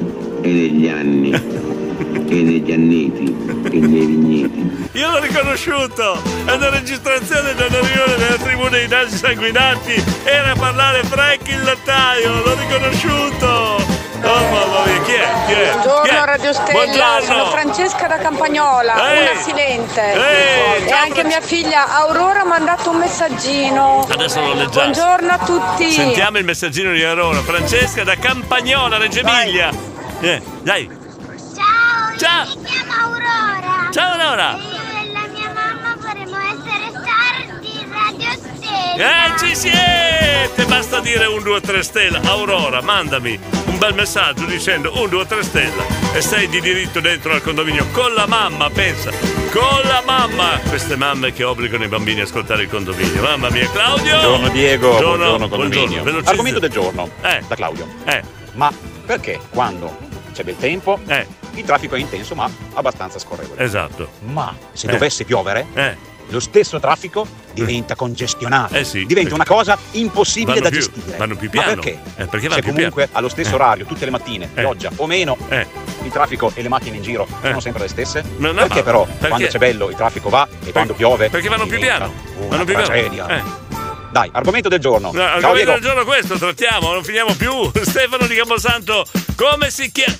e 0.41 0.47
negli 0.47 0.87
anni 0.87 1.31
e 2.29 2.41
negli 2.43 2.71
anneti 2.71 3.35
e 3.71 3.79
nei 3.79 4.05
vigneti. 4.05 4.71
Io 4.93 5.09
l'ho 5.09 5.19
riconosciuto! 5.21 6.21
È 6.45 6.51
una 6.51 6.69
registrazione 6.69 7.55
da 7.55 7.65
una 7.65 7.79
riunione 7.79 8.15
della 8.17 8.37
tribù 8.37 8.69
dei 8.69 8.87
nasi 8.87 9.17
sanguinanti. 9.17 10.03
Era 10.25 10.51
a 10.51 10.55
parlare 10.55 11.03
Frank 11.03 11.47
il 11.47 11.63
lattaio, 11.63 12.29
l'ho 12.43 12.55
riconosciuto! 12.59 14.02
Oh 14.25 14.41
mamma 14.49 14.85
mia, 14.85 15.01
chi 15.01 15.11
è? 15.11 15.27
Chi 15.47 15.51
è? 15.53 15.69
Chi 15.71 15.87
Buongiorno 15.87 16.21
è? 16.21 16.25
Radio 16.25 16.53
Stella, 16.53 16.71
Buongiorno. 16.71 17.21
sono 17.25 17.45
Francesca 17.51 18.07
da 18.07 18.17
Campagnola, 18.17 19.13
Ehi. 19.13 19.21
una 19.31 19.41
silente. 19.41 20.01
Ehi, 20.01 20.83
e 20.83 20.87
ciao, 20.87 21.03
anche 21.03 21.23
mia 21.25 21.41
figlia 21.41 21.93
Aurora 21.97 22.43
mi 22.45 22.51
ha 22.51 22.53
mandato 22.57 22.89
un 22.91 22.97
messaggino. 22.97 24.05
Adesso 24.09 24.39
lo 24.39 24.53
leggiamo. 24.53 24.91
Buongiorno 24.91 25.31
a 25.31 25.37
tutti. 25.39 25.91
Sentiamo 25.91 26.37
il 26.37 26.45
messaggino 26.45 26.91
di 26.93 27.03
Aurora. 27.03 27.41
Francesca 27.41 28.03
da 28.05 28.15
Campagnola, 28.15 28.97
Reggio 28.97 29.19
Emilia. 29.19 29.69
Eh, 30.21 30.41
dai. 30.61 30.89
Ciao, 31.53 32.17
Ciao. 32.17 32.55
mi 32.57 32.63
chiamo 32.63 32.93
Aurora. 33.03 33.89
Ciao, 33.91 34.11
Aurora. 34.13 34.55
E 34.55 34.61
io 34.61 35.01
e 35.01 35.11
la 35.11 35.27
mia 35.33 35.51
mamma 35.53 35.95
vorremmo 35.99 36.37
essere 36.37 36.89
star 36.91 37.59
di 37.59 37.85
Radio 37.91 38.31
Stella. 38.31 38.72
Eh, 38.95 39.37
ci 39.39 39.55
siete! 39.55 40.65
Basta 40.67 40.99
dire 40.99 41.25
un 41.25 41.41
2 41.41 41.61
3 41.61 41.83
stella. 41.83 42.19
Aurora, 42.25 42.81
mandami 42.81 43.39
un 43.65 43.77
bel 43.77 43.93
messaggio 43.93 44.45
dicendo 44.45 44.91
un 45.01 45.09
2 45.09 45.25
3 45.25 45.43
stella 45.43 45.83
e 46.13 46.21
sei 46.21 46.47
di 46.47 46.61
diritto 46.61 46.99
dentro 46.99 47.33
al 47.33 47.41
condominio 47.41 47.87
con 47.91 48.13
la 48.13 48.25
mamma, 48.27 48.69
pensa. 48.69 49.09
Con 49.51 49.81
la 49.83 50.01
mamma! 50.05 50.59
Queste 50.67 50.95
mamme 50.95 51.31
che 51.33 51.43
obbligano 51.43 51.83
i 51.83 51.87
bambini 51.87 52.21
a 52.21 52.23
ascoltare 52.23 52.63
il 52.63 52.69
condominio. 52.69 53.21
Mamma 53.21 53.49
mia, 53.49 53.69
Claudio! 53.69 54.11
Buongiorno 54.19 54.49
Diego, 54.49 54.89
buongiorno, 54.89 55.47
condominio. 55.49 56.03
velocissimo. 56.03 56.29
Argomento 56.29 56.59
del 56.59 56.69
giorno, 56.71 57.09
Eh. 57.21 57.41
da 57.47 57.55
Claudio. 57.55 57.87
Eh. 58.05 58.21
Ma 58.53 58.71
perché 59.05 59.39
quando 59.49 59.95
c'è 60.33 60.43
bel 60.43 60.57
tempo 60.57 60.99
il 61.55 61.63
traffico 61.65 61.95
è 61.95 61.99
intenso 61.99 62.33
ma 62.35 62.49
abbastanza 62.73 63.19
scorrevole? 63.19 63.61
Esatto. 63.63 64.09
Ma 64.31 64.55
se 64.71 64.87
Eh. 64.87 64.91
dovesse 64.91 65.23
piovere, 65.23 65.65
Eh. 65.73 66.11
Lo 66.29 66.39
stesso 66.39 66.79
traffico 66.79 67.27
diventa 67.53 67.95
congestionato. 67.95 68.73
Eh 68.75 68.83
sì, 68.83 69.05
diventa 69.05 69.35
una 69.35 69.45
cosa 69.45 69.77
impossibile 69.91 70.59
da 70.59 70.69
più- 70.69 70.79
gestire. 70.79 71.17
vanno 71.17 71.35
più 71.35 71.49
Ma 71.53 71.61
piano. 71.63 71.81
perché? 71.81 71.99
Eh, 72.15 72.25
perché 72.25 72.49
se 72.49 72.61
comunque 72.61 73.03
piano. 73.03 73.11
allo 73.17 73.29
stesso 73.29 73.51
Eh. 73.51 73.55
orario, 73.55 73.85
tutte 73.85 74.05
le 74.05 74.11
mattine, 74.11 74.45
Eh. 74.45 74.61
pioggia 74.61 74.89
o 74.95 75.05
meno, 75.05 75.37
Eh. 75.49 75.67
il 76.03 76.11
traffico 76.11 76.51
e 76.55 76.61
le 76.61 76.69
macchine 76.69 76.97
in 76.97 77.03
giro 77.03 77.27
sono 77.41 77.59
sempre 77.59 77.83
le 77.83 77.87
stesse? 77.89 78.23
Ma 78.37 78.47
no, 78.47 78.53
perché 78.61 78.75
ma- 78.77 78.83
però 78.83 79.03
perché? 79.05 79.27
quando 79.27 79.47
c'è 79.47 79.57
bello 79.59 79.89
il 79.89 79.95
traffico 79.95 80.29
va 80.29 80.47
e 80.65 80.71
quando 80.71 80.93
piove 80.93 81.29
Perché 81.29 81.49
vanno 81.49 81.65
più 81.67 81.77
piano. 81.79 82.11
Vanno 82.47 82.63
più 82.63 82.73
piano. 82.73 82.83
tragedia. 82.87 83.27
Eh. 83.27 83.43
Dai, 84.11 84.29
argomento 84.31 84.69
del 84.69 84.79
giorno. 84.79 85.07
No, 85.11 85.17
Ciao 85.19 85.25
argomento 85.35 85.55
Diego. 85.55 85.71
del 85.73 85.81
giorno 85.81 86.05
questo, 86.05 86.37
trattiamo, 86.37 86.93
non 86.93 87.03
finiamo 87.03 87.33
più. 87.33 87.51
Stefano 87.81 88.27
di 88.27 88.35
Camposanto, 88.35 89.05
come 89.35 89.71
si 89.71 89.91
chiama? 89.91 90.15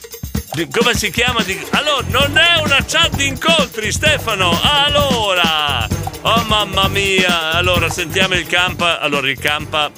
Come 0.54 0.94
si 0.94 1.10
chiama? 1.10 1.44
Allora, 1.72 2.06
non 2.10 2.38
è 2.38 2.62
una 2.62 2.86
chat 2.86 3.16
di 3.16 3.26
incontri, 3.26 3.92
Stefano. 3.92 4.56
Allora, 4.62 5.88
oh 6.22 6.44
mamma 6.44 6.88
mia. 6.90 7.54
Allora, 7.54 7.90
sentiamo 7.90 8.36
il 8.36 8.46
Campa. 8.46 9.00
Allora, 9.00 9.28
il 9.32 9.40
Campa 9.40 9.92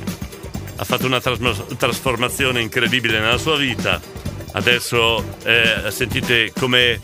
ha 0.78 0.84
fatto 0.86 1.08
una 1.08 1.20
trasmo- 1.20 1.66
trasformazione 1.78 2.62
incredibile 2.62 3.20
nella 3.20 3.38
sua 3.38 3.58
vita. 3.58 4.00
Adesso 4.54 5.40
eh, 5.44 5.92
sentite 5.92 6.54
come 6.58 7.02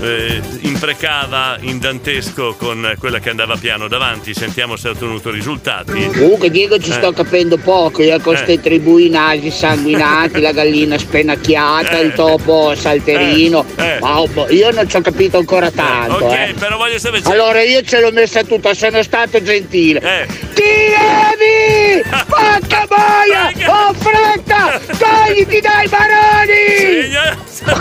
eh, 0.00 0.40
imprecava 0.60 1.56
in 1.60 1.78
dantesco 1.78 2.54
con 2.56 2.94
quella 2.98 3.18
che 3.18 3.30
andava 3.30 3.56
piano 3.56 3.88
davanti. 3.88 4.34
Sentiamo 4.34 4.76
se 4.76 4.88
ha 4.88 4.90
ottenuto 4.92 5.30
risultati. 5.30 6.06
Comunque 6.12 6.50
Diego 6.50 6.78
ci 6.78 6.90
Eh. 6.90 6.94
sto 6.94 7.12
capendo 7.12 7.56
poco, 7.58 8.02
io 8.02 8.18
con 8.20 8.34
Eh. 8.34 8.42
queste 8.42 8.60
tribù 8.60 8.98
i 8.98 9.08
nasi 9.08 9.50
sanguinati, 9.50 10.40
la 10.40 10.52
gallina 10.52 10.96
spenacchiata, 10.98 11.98
Eh. 11.98 12.04
il 12.04 12.12
topo 12.14 12.74
salterino. 12.76 13.64
Eh. 13.76 13.82
Eh. 13.96 13.98
Ma 14.00 14.20
oh, 14.20 14.26
boh, 14.28 14.48
io 14.50 14.70
non 14.70 14.88
ci 14.88 14.96
ho 14.96 15.00
capito 15.00 15.38
ancora 15.38 15.70
tanto. 15.70 16.24
ok, 16.26 16.32
eh. 16.32 16.54
però 16.58 16.76
voglio 16.76 16.98
sapere 16.98 17.22
Allora 17.30 17.62
io 17.62 17.82
ce 17.82 18.00
l'ho 18.00 18.10
messa 18.12 18.42
tutta, 18.44 18.74
sono 18.74 19.02
stato 19.02 19.42
gentile. 19.42 20.00
Eh. 20.00 20.26
Ti 20.54 20.62
levi! 20.62 22.02
Porca 22.28 22.86
boia! 22.86 23.52
Ho 23.68 23.92
fretta! 23.94 24.80
Togliti 24.96 25.60
dai 25.60 25.88
baroni! 25.88 27.36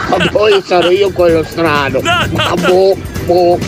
Ma 0.09 0.27
poi 0.31 0.61
sarò 0.65 0.89
io 0.89 1.11
quello 1.11 1.43
strano. 1.43 1.99
Boh, 2.67 2.95
boh. 3.25 3.59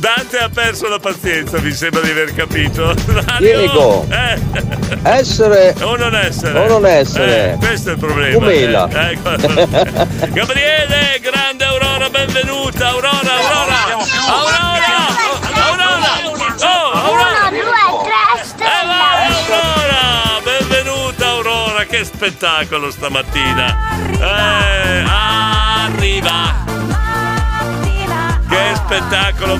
Dante 0.00 0.38
ha 0.38 0.48
perso 0.48 0.88
la 0.88 0.98
pazienza, 0.98 1.60
mi 1.60 1.72
sembra 1.72 2.00
di 2.00 2.10
aver 2.10 2.32
capito. 2.34 2.94
Diego. 3.38 4.06
Eh. 4.10 4.38
Essere 5.02 5.74
O 5.82 5.94
non 5.96 6.14
essere. 6.14 6.58
o 6.58 6.66
non 6.66 6.86
essere. 6.86 7.52
Eh, 7.52 7.56
questo 7.56 7.90
è 7.90 7.92
il 7.92 7.98
problema. 7.98 8.36
Umela. 8.38 8.88
Eh, 8.88 9.10
ecco. 9.12 9.30
Gabriele, 10.32 11.20
grande 11.20 11.64
Aurora, 11.64 12.08
benvenuta. 12.08 12.88
Aurora, 12.88 13.10
Aurora. 13.18 13.82
Aurora. 14.26 15.06
Aurora. 15.66 16.12
Oh, 16.60 16.90
Aurora. 16.92 17.48
Uno, 17.50 17.60
due, 17.60 17.62
tre. 18.56 18.66
Aurora, 19.46 20.40
benvenuta 20.42 21.26
Aurora, 21.28 21.84
che 21.84 22.04
spettacolo 22.04 22.90
stamattina. 22.90 23.76
Eh, 24.18 25.04
arriva. 25.06 26.79
Che 28.70 28.76
spettacolo. 28.76 29.58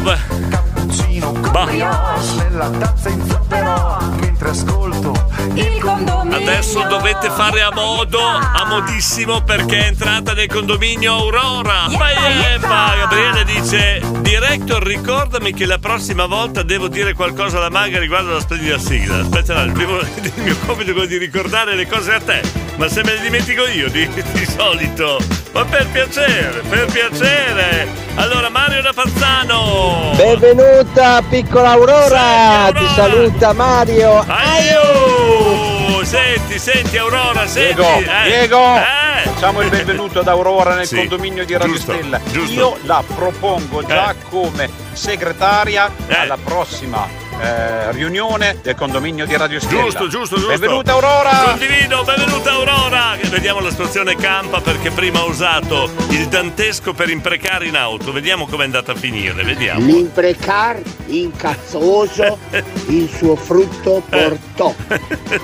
Bah. 1.20 1.66
nella 1.66 2.70
tazza 2.70 3.08
in 3.10 3.26
zucchero 3.28 3.98
mentre 4.40 4.48
ascolto 4.48 5.12
Il 5.54 5.78
condominio. 5.80 6.36
Adesso 6.36 6.82
dovete 6.88 7.28
fare 7.30 7.60
a 7.60 7.70
modo, 7.72 8.20
a 8.20 8.64
modissimo, 8.66 9.42
perché 9.42 9.78
è 9.78 9.86
entrata 9.88 10.32
nel 10.32 10.48
condominio 10.48 11.12
Aurora. 11.12 11.88
Ma 11.88 12.10
yeppa! 12.10 12.94
Gabriele 12.96 13.44
dice: 13.44 14.00
Director, 14.20 14.82
ricordami 14.82 15.52
che 15.52 15.66
la 15.66 15.78
prossima 15.78 16.26
volta 16.26 16.62
devo 16.62 16.88
dire 16.88 17.12
qualcosa 17.12 17.58
alla 17.58 17.70
maga 17.70 17.98
riguardo 17.98 18.30
alla 18.30 18.40
splendida 18.40 18.78
sigla. 18.78 19.18
Aspetta, 19.18 19.54
no, 19.54 19.64
il, 19.64 19.72
primo, 19.72 19.98
il 20.00 20.32
mio 20.36 20.56
compito 20.64 20.90
è 20.90 20.92
quello 20.92 21.08
di 21.08 21.18
ricordare 21.18 21.74
le 21.74 21.86
cose 21.86 22.14
a 22.14 22.20
te. 22.20 22.40
Ma 22.76 22.88
se 22.88 23.02
me 23.04 23.12
le 23.12 23.20
dimentico 23.20 23.66
io 23.66 23.90
di, 23.90 24.08
di 24.08 24.46
solito. 24.46 25.18
Ma 25.52 25.64
per 25.64 25.86
piacere, 25.88 26.62
per 26.68 26.86
piacere. 26.86 27.88
Allora, 28.14 28.48
Mario 28.48 28.80
da 28.80 28.92
Pazzano. 28.94 30.12
Benvenuta 30.16 31.09
piccola 31.28 31.70
Aurora, 31.72 32.70
ti 32.72 32.86
saluta 32.94 33.52
Mario. 33.52 34.24
Aiu! 34.26 36.02
Senti, 36.04 36.58
senti 36.58 36.96
Aurora, 36.96 37.46
senti. 37.46 37.74
Diego, 37.74 37.98
eh, 37.98 38.22
Diego, 38.24 38.76
eh. 38.76 39.28
facciamo 39.28 39.60
il 39.60 39.68
benvenuto 39.68 40.20
ad 40.20 40.28
Aurora 40.28 40.74
nel 40.74 40.86
Sì, 40.86 40.96
condominio 40.96 41.44
di 41.44 41.52
Radio 41.56 41.74
giusto, 41.74 41.92
Stella. 41.92 42.20
giusto. 42.30 42.52
Io 42.52 42.76
la 42.82 43.02
propongo 43.14 43.84
già 43.84 44.10
Eh. 44.12 44.14
come 44.28 44.68
segretaria 44.92 45.90
alla 46.08 46.38
prossima 46.42 47.06
eh, 47.40 47.92
riunione 47.92 48.58
del 48.62 48.74
condominio 48.74 49.26
di 49.26 49.36
Radio 49.36 49.60
Stella. 49.60 49.82
Giusto, 49.82 50.08
giusto, 50.08 50.36
giusto. 50.36 50.50
Benvenuta 50.50 50.92
Aurora! 50.92 51.30
Condivido, 51.44 52.02
benvenuta 52.04 52.50
Aurora! 52.52 53.16
Vediamo 53.30 53.60
la 53.60 53.70
situazione 53.70 54.16
campa 54.16 54.60
perché 54.60 54.90
prima 54.90 55.20
ha 55.20 55.24
usato 55.24 55.90
il 56.10 56.28
dantesco 56.28 56.92
per 56.92 57.08
imprecare 57.08 57.66
in 57.66 57.76
auto. 57.76 58.12
Vediamo 58.12 58.46
com'è 58.46 58.64
andata 58.64 58.92
a 58.92 58.94
finire, 58.94 59.42
vediamo. 59.42 59.84
L'imprecar 59.84 60.80
incazzoso 61.06 62.38
il 62.88 63.08
suo 63.08 63.36
frutto 63.36 64.02
portò 64.08 64.74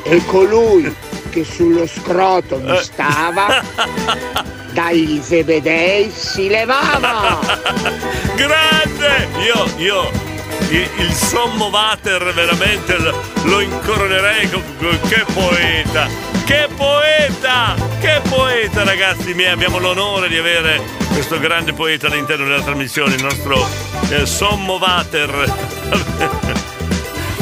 e 0.02 0.24
colui 0.26 0.94
che 1.30 1.44
sullo 1.44 1.86
scroto 1.86 2.58
mi 2.58 2.76
stava 2.80 3.62
dagli 4.72 5.20
zebedei 5.22 6.10
si 6.10 6.48
levava 6.48 7.38
Grande! 8.34 9.28
Io, 9.42 9.66
io, 9.78 10.10
il, 10.70 11.12
sommo 11.12 11.70
Vater 11.70 12.32
veramente 12.32 12.96
lo, 12.98 13.60
incoronerei 13.60 14.48
che 15.08 15.24
poeta! 15.32 16.08
Che 16.44 16.68
poeta! 16.74 17.74
Che 18.00 18.20
poeta, 18.28 18.84
ragazzi 18.84 19.34
miei! 19.34 19.52
Abbiamo 19.52 19.78
l'onore 19.78 20.28
di 20.28 20.36
avere 20.36 20.80
questo 21.12 21.38
grande 21.38 21.72
poeta 21.72 22.06
all'interno 22.08 22.44
della 22.44 22.62
trasmissione, 22.62 23.14
il 23.14 23.22
nostro 23.22 23.66
eh, 24.10 24.26
sommo 24.26 24.78
Vater. 24.78 26.74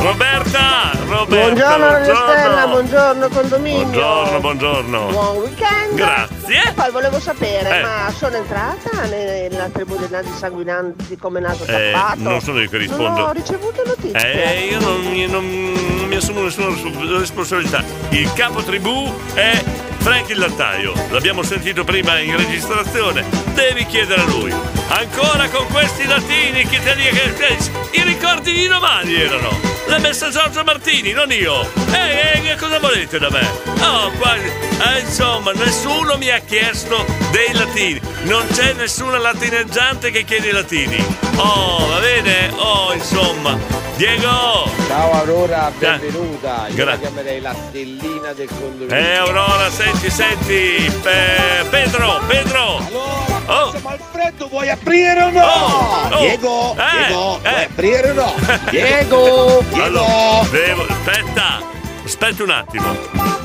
Roberta! 0.08 0.90
Roberta! 1.08 1.24
Buongiorno 1.24 1.88
Radio 1.88 2.14
Stella, 2.14 2.66
buongiorno 2.66 3.28
condominio. 3.30 3.80
Buongiorno, 3.86 4.40
buongiorno. 4.40 5.06
Buon 5.06 5.36
weekend. 5.38 5.94
Grazie. 5.94 6.72
Poi 6.74 6.90
volevo 6.90 7.18
sapere, 7.18 7.78
Eh. 7.78 7.80
ma 7.82 8.12
sono 8.14 8.36
entrata 8.36 9.06
nella 9.08 9.70
tribù 9.72 9.96
dei 9.96 10.10
nasi 10.10 10.28
sanguinanti 10.36 11.16
come 11.16 11.40
naso 11.40 11.64
Eh, 11.64 11.92
tappato? 11.92 12.18
non 12.20 12.38
sono 12.42 12.60
io 12.60 12.68
che 12.68 12.76
rispondo. 12.76 13.08
Non 13.18 13.28
ho 13.28 13.32
ricevuto 13.32 13.82
notizie. 13.86 14.54
Eh, 14.54 14.66
io 14.66 14.78
non, 14.80 15.00
mi- 15.06 15.26
non- 15.26 15.72
non 15.72 16.06
mi 16.06 16.16
assumo 16.16 16.42
nessuna 16.42 16.66
res- 16.66 17.18
responsabilità. 17.20 17.82
Il 18.10 18.30
capo 18.34 18.62
tribù 18.62 19.10
è 19.32 19.58
Frank 20.00 20.28
il 20.28 20.38
lattaio. 20.38 20.92
L'abbiamo 21.12 21.42
sentito 21.42 21.82
prima 21.82 22.18
in 22.18 22.36
registrazione. 22.36 23.24
Devi 23.54 23.86
chiedere 23.86 24.20
a 24.20 24.24
lui. 24.26 24.54
Ancora 24.88 25.48
con 25.48 25.66
questi 25.68 26.06
latini 26.06 26.64
che 26.66 26.80
te 26.82 26.94
li 26.94 27.02
che- 27.10 27.56
I 27.92 28.02
ricordi 28.02 28.52
di 28.52 28.66
domani 28.68 29.14
erano. 29.14 29.50
L'ha 29.86 29.98
messa 29.98 30.30
Giorgio 30.30 30.62
Martini, 30.64 31.12
non 31.12 31.30
io. 31.30 31.62
Eh, 31.92 32.32
eh, 32.34 32.40
che 32.42 32.56
cosa 32.56 32.78
volete 32.78 33.18
da 33.18 33.28
me? 33.30 33.46
Oh, 33.80 34.10
qua, 34.18 34.34
eh, 34.36 35.00
insomma, 35.00 35.52
nessuno 35.52 36.16
mi 36.16 36.30
ha 36.30 36.38
chiesto 36.38 37.04
dei 37.32 37.52
latini. 37.52 38.00
Non 38.22 38.46
c'è 38.52 38.72
nessuna 38.72 39.18
latineggiante 39.18 40.10
che 40.10 40.24
chiede 40.24 40.48
i 40.48 40.52
latini. 40.52 41.04
Oh, 41.36 41.86
va 41.88 41.98
bene? 41.98 42.50
Oh, 42.56 42.92
insomma. 42.94 43.58
Diego! 43.96 44.68
Ciao 44.88 45.12
Aurora, 45.12 45.70
benvenuta. 45.76 46.66
Io 46.68 46.74
Gra- 46.74 46.84
la 46.92 46.98
chiamerei 46.98 47.40
la 47.40 47.54
stellina 47.68 48.32
del 48.32 48.48
condominio. 48.48 48.96
Eh, 48.96 49.16
Aurora, 49.16 49.70
senti, 49.70 50.10
senti. 50.10 50.90
Pe- 51.02 51.64
Pedro, 51.70 52.20
Pedro. 52.26 53.33
Oh. 53.46 53.74
Alfredo, 53.84 54.48
vuoi 54.48 54.70
aprire 54.70 55.22
o 55.22 55.30
no? 55.30 55.44
Oh, 55.44 56.08
oh. 56.14 56.18
Diego, 56.18 56.76
Eh, 56.78 57.06
Diego, 57.06 57.40
eh. 57.42 57.50
vuoi 57.50 57.64
aprire 57.64 58.10
o 58.10 58.14
no? 58.14 58.34
Diego! 58.70 59.64
Allora, 59.72 60.48
devo, 60.50 60.86
aspetta, 60.88 61.60
aspetta 62.04 62.42
un 62.42 62.50
attimo. 62.50 62.96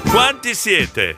Quanti 0.10 0.56
siete? 0.56 1.18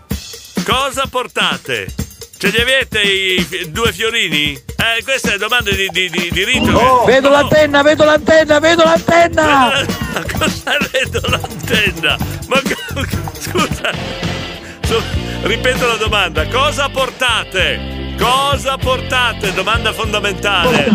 Cosa 0.66 1.06
portate? 1.10 1.94
Ce 2.38 2.48
li 2.50 2.60
avete 2.60 3.02
i 3.02 3.70
due 3.72 3.94
fiorini? 3.94 4.54
Eh, 4.54 5.04
queste 5.04 5.38
domande 5.38 5.76
di, 5.76 5.88
di, 5.90 6.10
di, 6.10 6.30
di 6.32 6.44
rito. 6.44 6.72
Oh, 6.76 7.06
vedo 7.06 7.28
Oh. 7.28 7.32
l'antenna, 7.32 7.84
vedo 7.84 8.04
l'antenna, 8.04 8.60
vedo 8.60 8.84
l'antenna! 8.84 9.86
Ma 10.14 10.24
cosa 10.40 10.78
vedo 10.92 11.22
l'antenna? 11.28 12.18
Ma 12.48 12.60
scusa. 13.40 14.31
Su- 14.92 15.02
ripeto 15.44 15.88
la 15.88 15.96
domanda. 15.96 16.46
Cosa 16.48 16.90
portate? 16.90 18.14
Cosa 18.20 18.78
portate? 18.78 19.54
Domanda 19.54 19.94
fondamentale. 19.94 20.90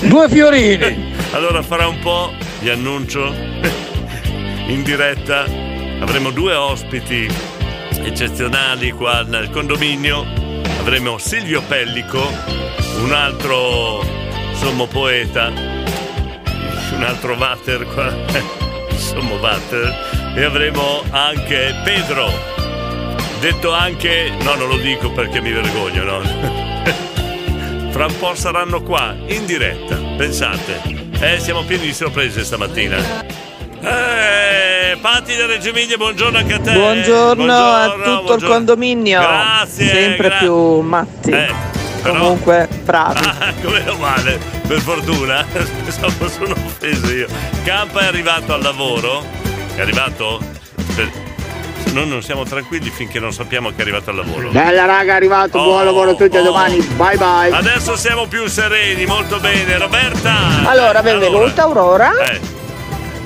Due 0.00 0.28
fiorini! 0.28 1.08
Allora 1.32 1.62
farà 1.62 1.86
un 1.86 1.98
po' 2.00 2.32
vi 2.58 2.70
annuncio 2.70 3.32
in 4.66 4.82
diretta 4.82 5.44
avremo 6.00 6.30
due 6.30 6.54
ospiti 6.54 7.28
eccezionali 8.02 8.90
qua 8.90 9.22
nel 9.22 9.48
condominio. 9.48 10.26
Avremo 10.80 11.16
Silvio 11.18 11.62
Pellico, 11.62 12.20
un 12.98 13.12
altro 13.12 14.04
sommo 14.54 14.86
poeta, 14.86 15.46
un 15.46 17.02
altro 17.02 17.36
vater 17.36 17.86
qua, 17.86 18.12
sommo 18.96 19.38
vater, 19.38 20.34
e 20.36 20.42
avremo 20.42 21.02
anche 21.10 21.74
Pedro, 21.84 22.28
detto 23.40 23.72
anche, 23.72 24.32
no 24.42 24.54
non 24.54 24.68
lo 24.68 24.76
dico 24.76 25.10
perché 25.10 25.40
mi 25.40 25.50
vergogno, 25.52 26.04
no? 26.04 26.20
Fra 27.90 28.06
un 28.06 28.18
po' 28.18 28.34
saranno 28.34 28.82
qua, 28.82 29.14
in 29.26 29.44
diretta, 29.46 29.96
pensate. 30.16 30.80
Eh, 31.20 31.38
siamo 31.38 31.62
pieni 31.64 31.86
di 31.86 31.92
sorprese 31.92 32.44
stamattina. 32.44 32.96
Eh, 33.82 34.96
Patti 35.00 35.36
da 35.36 35.46
Reggio 35.46 35.70
Emilia, 35.70 35.96
buongiorno 35.96 36.38
anche 36.38 36.54
a 36.54 36.60
te. 36.60 36.72
Buongiorno, 36.72 37.52
a 37.52 37.90
tutto 37.90 38.10
il 38.10 38.22
buongiorno. 38.24 38.54
condominio. 38.54 39.20
Grazie. 39.20 39.86
Sempre 39.88 40.28
gra- 40.28 40.36
più 40.38 40.80
matti. 40.80 41.30
Eh, 41.30 41.52
però- 42.02 42.18
Comunque, 42.18 42.68
bravi. 42.84 43.20
Ah, 43.40 43.52
come 43.62 43.82
male, 43.98 44.38
per 44.66 44.80
fortuna. 44.80 45.44
Pensavo 45.50 46.28
sono 46.28 46.54
offeso 46.54 47.10
io. 47.12 47.26
Campa 47.64 48.00
è 48.00 48.06
arrivato 48.06 48.52
al 48.54 48.62
lavoro. 48.62 49.24
È 49.74 49.80
arrivato? 49.80 50.40
Per- 50.94 51.28
noi 51.92 52.06
non 52.08 52.22
siamo 52.22 52.44
tranquilli 52.44 52.88
finché 52.90 53.18
non 53.18 53.32
sappiamo 53.32 53.68
che 53.70 53.76
è 53.78 53.80
arrivato 53.82 54.10
al 54.10 54.16
lavoro. 54.16 54.50
Bella 54.50 54.84
raga, 54.84 55.12
è 55.12 55.16
arrivato, 55.16 55.58
buon 55.62 55.80
Oh, 55.80 55.84
lavoro 55.84 56.10
a 56.10 56.14
tutti, 56.14 56.36
a 56.36 56.40
oh. 56.40 56.44
domani, 56.44 56.76
bye 56.96 57.16
bye. 57.16 57.50
Adesso 57.50 57.96
siamo 57.96 58.26
più 58.26 58.46
sereni, 58.46 59.06
molto 59.06 59.38
bene. 59.40 59.76
Roberta! 59.78 60.68
Allora, 60.68 61.02
benvenuta 61.02 61.62
Aurora. 61.62 62.12
Eh, 62.30 62.58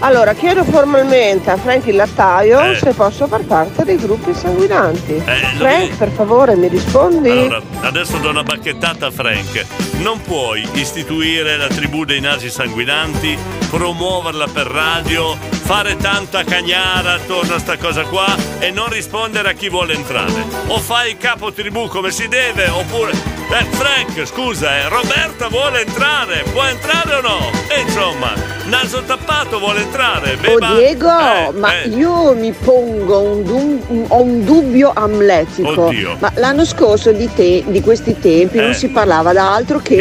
Allora, 0.01 0.35
chiedo 0.35 0.65
formalmente 0.65 1.51
a 1.51 1.57
Frank 1.57 1.87
il 1.87 1.97
lattaio 1.97 2.61
Eh. 2.73 2.77
se 2.77 2.93
posso 2.93 3.27
far 3.27 3.43
parte 3.43 3.85
dei 3.85 3.97
gruppi 3.97 4.35
sanguinanti. 4.35 5.23
Eh, 5.25 5.57
Frank, 5.57 5.97
per 5.97 6.11
favore, 6.11 6.57
mi 6.57 6.69
rispondi? 6.69 7.31
allora, 7.31 7.63
adesso 7.83 8.17
do 8.19 8.29
una 8.29 8.43
bacchettata 8.43 9.07
a 9.07 9.11
Frank. 9.11 9.65
Non 10.05 10.21
puoi 10.21 10.69
istituire 10.75 11.57
la 11.57 11.67
tribù 11.67 12.05
dei 12.05 12.21
nasi 12.21 12.51
sanguinanti, 12.51 13.39
promuoverla 13.71 14.49
per 14.53 14.67
radio, 14.67 15.35
fare 15.51 15.97
tanta 15.97 16.45
cagnara 16.45 17.15
attorno 17.15 17.55
a 17.55 17.59
sta 17.59 17.79
cosa 17.79 18.03
qua 18.03 18.27
e 18.59 18.71
non 18.71 18.91
rispondere 18.91 19.49
a 19.49 19.53
chi 19.53 19.71
vuole 19.71 19.95
entrare. 19.95 20.45
O 20.67 20.79
fai 20.79 21.13
il 21.13 21.17
capo 21.17 21.53
tribù 21.53 21.89
come 21.89 22.11
si 22.11 22.29
deve, 22.29 22.69
oppure. 22.69 23.13
Eh, 23.13 23.65
Frank, 23.77 24.27
scusa, 24.27 24.77
eh, 24.79 24.89
Roberta 24.89 25.49
vuole 25.49 25.83
entrare, 25.87 26.45
può 26.53 26.65
entrare 26.65 27.15
o 27.17 27.21
no? 27.21 27.39
E 27.69 27.81
insomma, 27.81 28.33
naso 28.65 29.03
tappato 29.05 29.59
vuole 29.59 29.81
entrare. 29.83 30.33
Oh 30.35 30.59
Beba. 30.59 30.75
Diego, 30.75 31.09
Eh, 31.21 31.51
ma 31.53 31.81
eh. 31.83 31.89
io 31.89 32.35
mi 32.35 32.53
pongo 32.53 33.21
un, 33.21 33.43
dum- 33.45 33.83
un- 33.89 34.05
ho 34.09 34.23
un 34.23 34.45
dubbio 34.45 34.93
amletico. 34.95 35.87
Oddio. 35.87 36.17
Ma 36.21 36.33
l'anno 36.37 36.65
scorso 36.65 37.13
di, 37.13 37.29
te- 37.35 37.63
di 37.67 37.81
questi 37.81 38.19
tempi 38.19 38.59
Eh. 38.59 38.63
non 38.63 38.75
si 38.75 38.89
parlava 38.89 39.33
d'altro 39.33 39.79
che 39.79 39.94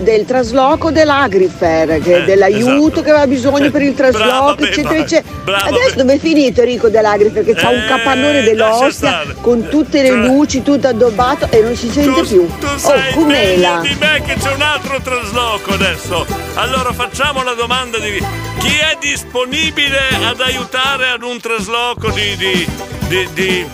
del 0.00 0.24
trasloco 0.24 0.90
dell'Agrifer, 0.90 2.00
che 2.00 2.22
Eh, 2.22 2.24
dell'aiuto 2.24 2.86
esatto. 2.86 3.02
che 3.02 3.10
aveva 3.10 3.26
bisogno 3.26 3.70
per 3.70 3.82
il 3.82 3.92
Brava, 3.92 4.10
trasloco, 4.18 4.54
Beba. 4.54 4.68
eccetera, 4.70 4.94
eccetera. 4.96 5.34
Brava, 5.44 5.64
Adesso 5.66 5.94
dove 5.96 6.14
è 6.14 6.18
finito 6.18 6.60
Enrico 6.62 6.88
dell'Agrifer? 6.88 7.44
Che 7.44 7.52
c'ha 7.54 7.68
un 7.68 7.82
Eh, 7.82 7.86
capannone 7.86 8.42
dell'ostia 8.42 9.24
con 9.42 9.68
tutte 9.68 10.00
le 10.00 10.08
Cioè- 10.08 10.18
luci, 10.26 10.62
tutto 10.62 10.88
addobbato 10.88 11.48
e 11.50 11.60
non 11.60 11.76
si 11.76 11.90
sente 11.90 12.22
più. 12.22 12.48
Tu 12.58 12.66
Oh, 12.66 12.94
Cumela. 13.12 13.80
di 13.82 13.94
me 14.00 14.22
che 14.24 14.36
c'è 14.40 14.52
un 14.54 14.62
altro 14.62 15.00
trasloco 15.02 15.74
adesso. 15.74 16.24
Allora 16.54 16.92
facciamo 16.94 17.42
la 17.42 17.52
domanda 17.52 17.98
di 17.98 18.24
chi 18.58 18.68
è 18.78 18.96
disponibile 18.98 19.98
ad 20.26 20.40
aiutare 20.40 21.08
ad 21.10 21.22
un 21.22 21.38
trasloco 21.38 22.10
di. 22.10 22.36
di, 22.36 22.66
di, 23.06 23.28
di- 23.34 23.66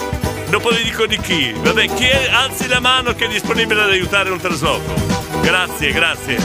dopo 0.51 0.71
vi 0.71 0.83
dico 0.83 1.07
di 1.07 1.19
chi. 1.21 1.55
Vabbè, 1.57 1.87
chi 1.95 2.05
è, 2.07 2.31
alzi 2.33 2.67
la 2.67 2.81
mano 2.81 3.15
che 3.15 3.27
è 3.27 3.29
disponibile 3.29 3.83
ad 3.83 3.91
aiutare 3.91 4.31
un 4.31 4.41
trasloco. 4.41 5.16
Grazie, 5.47 5.93
grazie. 5.93 6.39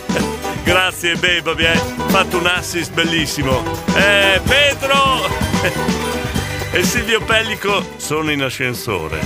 grazie, 0.64 1.16
Beba, 1.16 1.50
hai 1.50 1.78
fatto 2.06 2.38
un 2.38 2.46
assist 2.46 2.90
bellissimo. 2.94 3.62
Eh, 3.94 4.40
Pedro 4.42 5.20
e 6.72 6.82
Silvio 6.82 7.20
Pellico 7.20 7.84
sono 7.98 8.30
in 8.30 8.40
ascensore 8.40 9.20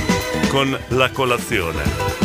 con 0.49 0.77
la 0.89 1.11
colazione. 1.11 2.16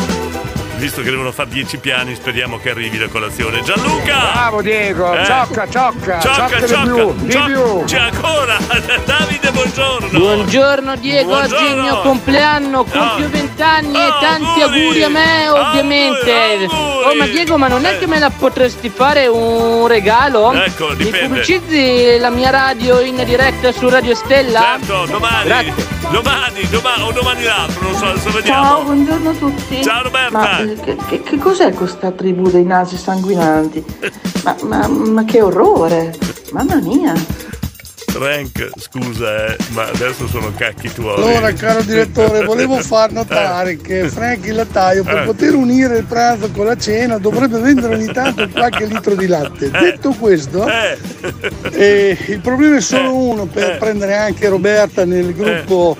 Visto 0.82 1.00
che 1.00 1.10
devono 1.10 1.30
fare 1.30 1.48
10 1.50 1.76
piani, 1.78 2.12
speriamo 2.16 2.58
che 2.58 2.70
arrivi 2.70 2.98
la 2.98 3.06
colazione. 3.06 3.62
Gianluca! 3.62 4.18
Bravo 4.32 4.62
Diego, 4.62 5.14
Eh. 5.16 5.24
ciocca, 5.24 5.68
ciocca, 5.68 6.18
Ciocca, 6.18 6.34
ciocca 6.48 6.58
di 6.60 6.66
ciocca, 6.66 6.82
più, 6.82 7.14
di 7.18 7.30
ciocca. 7.30 7.44
più. 7.46 7.84
C'è 7.84 7.98
ancora! 8.00 8.56
Davide, 9.06 9.50
buongiorno! 9.52 10.08
Buongiorno 10.18 10.96
Diego, 10.96 11.36
oggi 11.36 11.54
è 11.54 11.68
il 11.70 11.76
mio 11.76 12.00
compleanno, 12.00 12.82
compio 12.82 13.28
vent'anni 13.28 13.94
e 13.96 14.08
tanti 14.20 14.60
auguri 14.62 15.02
a 15.04 15.08
me 15.08 15.48
ovviamente. 15.50 16.66
Oh 16.68 17.14
ma 17.14 17.26
Diego, 17.26 17.56
ma 17.56 17.68
non 17.68 17.84
è 17.84 17.98
che 18.00 18.08
me 18.08 18.18
la 18.18 18.30
potresti 18.30 18.88
fare 18.88 19.28
un 19.28 19.86
regalo? 19.86 20.52
Ecco, 20.52 20.88
Mi 20.88 20.96
dipende. 20.96 21.26
pubblicizzi 21.28 22.18
la 22.18 22.30
mia 22.30 22.50
radio 22.50 22.98
in 22.98 23.22
diretta 23.24 23.70
su 23.70 23.88
Radio 23.88 24.16
Stella? 24.16 24.78
Certo, 24.80 25.06
domani, 25.06 25.44
Grazie. 25.44 25.74
domani, 26.10 26.68
domani 26.68 27.02
o 27.04 27.12
domani 27.12 27.42
l'altro, 27.44 27.82
non 27.82 27.94
so, 27.94 28.06
adesso 28.06 28.30
vediamo. 28.32 28.64
Ciao, 28.64 28.82
buongiorno 28.82 29.30
a 29.30 29.34
tutti. 29.34 29.82
Ciao, 29.84 30.02
Roberta. 30.02 30.38
Ma 30.38 30.71
che, 30.74 30.96
che- 31.08 31.22
che 31.22 31.38
cos'è 31.38 31.72
questa 31.72 32.10
tribù 32.10 32.48
dei 32.50 32.64
nasi 32.64 32.96
sanguinanti? 32.96 33.84
Ma, 34.44 34.56
ma- 34.62 34.88
ma 34.88 35.24
che 35.24 35.42
orrore! 35.42 36.14
Mamma 36.52 36.76
mia! 36.80 37.12
Frank, 38.12 38.70
scusa, 38.76 39.46
eh, 39.46 39.56
ma 39.70 39.84
adesso 39.88 40.26
sono 40.28 40.52
cacchi 40.54 40.92
tuoi. 40.92 41.14
Allora, 41.14 41.50
caro 41.54 41.80
direttore, 41.80 42.44
volevo 42.46 42.76
far 42.78 43.10
notare 43.10 43.78
che 43.78 44.06
Frank 44.10 44.44
il 44.46 44.54
lattaio 44.54 45.02
per 45.02 45.20
Eh. 45.20 45.24
poter 45.24 45.54
unire 45.54 45.96
il 45.96 46.04
pranzo 46.04 46.50
con 46.50 46.66
la 46.66 46.76
cena 46.76 47.16
dovrebbe 47.16 47.58
vendere 47.58 47.94
ogni 47.94 48.12
tanto 48.12 48.46
qualche 48.50 48.84
litro 48.84 49.14
di 49.14 49.26
latte. 49.26 49.70
Detto 49.70 50.10
questo, 50.12 50.66
eh, 50.68 52.18
il 52.26 52.40
problema 52.40 52.76
è 52.76 52.80
solo 52.82 53.16
uno 53.16 53.46
per 53.46 53.78
prendere 53.78 54.14
anche 54.14 54.46
Roberta 54.48 55.06
nel 55.06 55.34
gruppo 55.34 55.96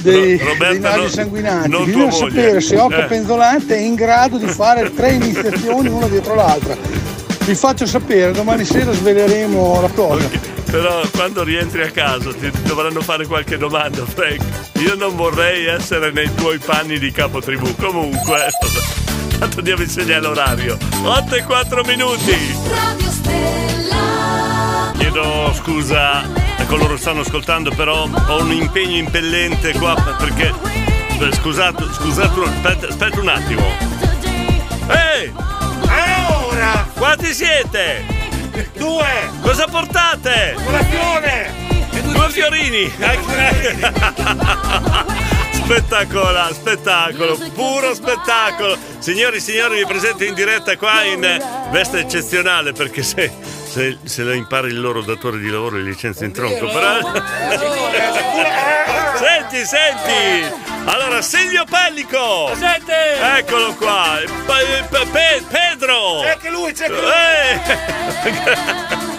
dei, 0.00 0.38
dei 0.58 0.78
nasi 0.80 1.08
sanguinanti. 1.08 1.84
Bisogna 1.84 2.10
sapere 2.10 2.60
se 2.60 2.76
Occa 2.78 3.04
Eh. 3.04 3.08
Penzolante 3.08 3.74
è 3.74 3.80
in 3.80 3.94
grado 3.94 4.36
di 4.36 4.46
fare 4.46 4.92
tre 4.94 5.12
iniziazioni 5.12 5.88
una 5.88 6.08
dietro 6.08 6.34
l'altra. 6.34 6.76
Vi 7.44 7.54
faccio 7.54 7.86
sapere, 7.86 8.32
domani 8.32 8.64
sera 8.66 8.92
sveleremo 8.92 9.80
la 9.80 9.88
cosa. 9.88 10.56
Però 10.70 11.00
quando 11.12 11.42
rientri 11.44 11.82
a 11.82 11.90
casa 11.90 12.32
ti 12.34 12.50
dovranno 12.62 13.00
fare 13.00 13.26
qualche 13.26 13.56
domanda, 13.56 14.04
Frank. 14.04 14.42
Io 14.80 14.94
non 14.96 15.16
vorrei 15.16 15.66
essere 15.66 16.10
nei 16.12 16.32
tuoi 16.34 16.58
panni 16.58 16.98
di 16.98 17.10
capo 17.10 17.40
tribù. 17.40 17.74
Comunque, 17.76 18.48
tanto 19.38 19.58
andiamo 19.58 19.80
a 19.80 19.84
insegnare 19.84 20.20
l'orario. 20.20 20.76
8 21.02 21.34
e 21.34 21.42
4 21.42 21.84
minuti. 21.84 22.36
Chiedo 24.98 25.52
scusa 25.54 26.18
a 26.20 26.64
coloro 26.66 26.94
che 26.94 27.00
stanno 27.00 27.20
ascoltando, 27.20 27.70
però 27.70 28.06
ho 28.26 28.40
un 28.42 28.52
impegno 28.52 28.96
impellente 28.96 29.72
qua 29.72 29.94
perché. 30.18 30.52
beh, 31.16 31.32
Scusate, 31.32 31.84
scusate, 31.94 32.40
aspetta, 32.40 32.88
aspetta 32.88 33.20
un 33.20 33.28
attimo. 33.28 33.64
Ehi! 34.88 35.32
Ora! 36.50 36.86
Quanti 36.94 37.32
siete? 37.32 38.17
Due! 38.74 39.30
Cosa 39.40 39.66
portate? 39.66 40.54
Colazione! 40.64 41.52
Due 42.12 42.30
fiorini! 42.30 42.92
Spettacolo, 45.52 46.48
spettacolo, 46.52 47.38
puro 47.54 47.94
spettacolo. 47.94 48.76
Signori 48.98 49.36
e 49.36 49.40
signori, 49.40 49.76
vi 49.76 49.86
presento 49.86 50.24
in 50.24 50.32
diretta 50.32 50.76
qua 50.76 51.02
in 51.02 51.20
veste 51.70 51.98
eccezionale 51.98 52.72
perché 52.72 53.02
se, 53.02 53.30
se, 53.68 53.98
se 54.04 54.22
lo 54.22 54.32
impari 54.32 54.68
il 54.68 54.80
loro 54.80 55.02
datore 55.02 55.38
di 55.38 55.48
lavoro 55.50 55.76
li 55.76 55.84
licenzia 55.84 56.24
in 56.26 56.32
tronco. 56.32 56.66
Però... 56.66 57.00
senti, 59.16 59.64
senti! 59.64 60.66
Allora, 60.86 61.20
Silvio 61.20 61.64
Pellico! 61.68 62.46
Presente! 62.46 63.36
Eccolo 63.36 63.74
qua! 63.74 64.18
Pe- 64.46 64.86
Pe- 64.88 65.06
Pe- 65.12 65.42
Pedro! 65.48 66.20
C'è 66.22 66.30
anche 66.30 66.50
lui, 66.50 66.72
c'è 66.72 66.86
anche 66.86 67.00
lui! 67.00 67.10
Eh! 69.12 69.16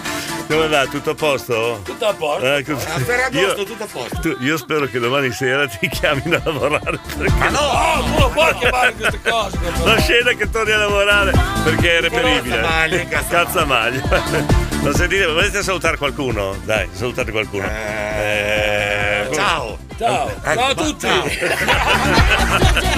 Come 0.50 0.66
va? 0.66 0.84
Tutto 0.86 1.10
a 1.10 1.14
posto? 1.14 1.80
Tutto 1.84 2.06
a 2.08 2.12
posto. 2.12 2.44
Ecco, 2.44 2.72
A 2.72 2.76
Ferragosto, 2.76 3.38
io- 3.60 3.64
tutto 3.64 3.84
a 3.84 3.86
posto. 3.86 4.18
tu- 4.20 4.36
io 4.40 4.56
spero 4.56 4.86
che 4.86 4.98
domani 4.98 5.30
sera 5.30 5.68
ti 5.68 5.88
chiamino 5.88 6.36
a 6.36 6.40
lavorare. 6.42 6.98
Perché 7.16 7.32
Ma 7.38 7.48
no, 7.50 7.58
oh, 7.60 8.02
tu 8.02 8.18
non 8.18 8.32
puoi 8.32 8.54
chiamare 8.56 8.94
queste 8.94 9.20
cose. 9.22 9.58
La 9.84 10.00
scena 10.00 10.32
che 10.32 10.50
torni 10.50 10.72
a 10.72 10.78
lavorare 10.78 11.32
perché 11.62 11.98
è 11.98 12.00
reperibile. 12.00 12.56
Cazzamaglia, 12.56 13.04
Cazzamaglia. 13.06 14.02
Ma 14.82 14.92
sentite, 14.94 15.26
volete 15.26 15.62
salutare 15.62 15.96
qualcuno? 15.96 16.56
Dai, 16.64 16.88
salutate 16.90 17.30
qualcuno. 17.30 17.64
Eh, 17.66 19.28
Ciao. 19.32 19.78
Ciao. 19.98 20.28
Ecco, 20.30 20.54
Ciao 20.54 20.66
a 20.70 20.74
tutti. 20.74 21.06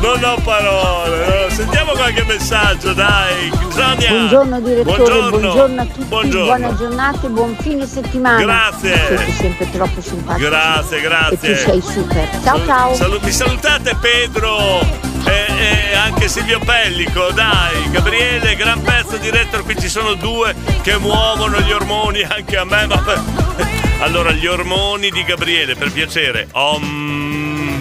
Non 0.00 0.24
ho 0.24 0.36
parole. 0.42 1.50
Sentiamo 1.50 1.92
qualche 1.92 2.24
messaggio, 2.24 2.94
dai. 2.94 3.52
Sonia. 3.68 4.10
Buongiorno 4.10 4.60
direttore, 4.60 4.96
Buongiorno. 4.96 5.38
buongiorno, 5.38 5.80
a 5.80 5.84
tutti, 5.84 6.04
Buongiorno. 6.04 6.44
buona 6.46 6.74
giornata 6.76 7.26
e 7.26 7.28
buon 7.28 7.56
fine 7.60 7.86
settimana. 7.86 8.40
Grazie. 8.42 8.96
Siete 9.06 9.32
sempre 9.32 9.70
troppo 9.70 10.00
simpatici. 10.00 10.46
Grazie, 10.46 11.00
grazie. 11.00 11.36
E 11.52 11.54
tu 11.54 11.70
sei 11.70 11.82
super. 11.82 12.28
Ciao 12.42 12.64
ciao. 12.64 12.94
Salu- 12.94 13.20
mi 13.22 13.30
salutate 13.30 13.94
Pedro 14.00 14.80
e, 15.26 15.46
e 15.92 15.94
anche 15.96 16.28
Silvio 16.28 16.60
Pellico, 16.60 17.30
dai, 17.32 17.90
Gabriele, 17.90 18.56
gran 18.56 18.80
pezzo 18.82 19.18
di 19.18 19.28
retro, 19.30 19.62
qui 19.62 19.78
ci 19.78 19.88
sono 19.88 20.14
due 20.14 20.54
che 20.82 20.96
muovono 20.96 21.60
gli 21.60 21.72
ormoni 21.72 22.22
anche 22.22 22.56
a 22.56 22.64
me. 22.64 22.86
Ma... 22.86 23.02
Allora, 24.00 24.30
gli 24.32 24.46
ormoni 24.46 25.10
di 25.10 25.22
Gabriele, 25.24 25.74
per 25.76 25.92
piacere. 25.92 26.48
Om, 26.52 27.76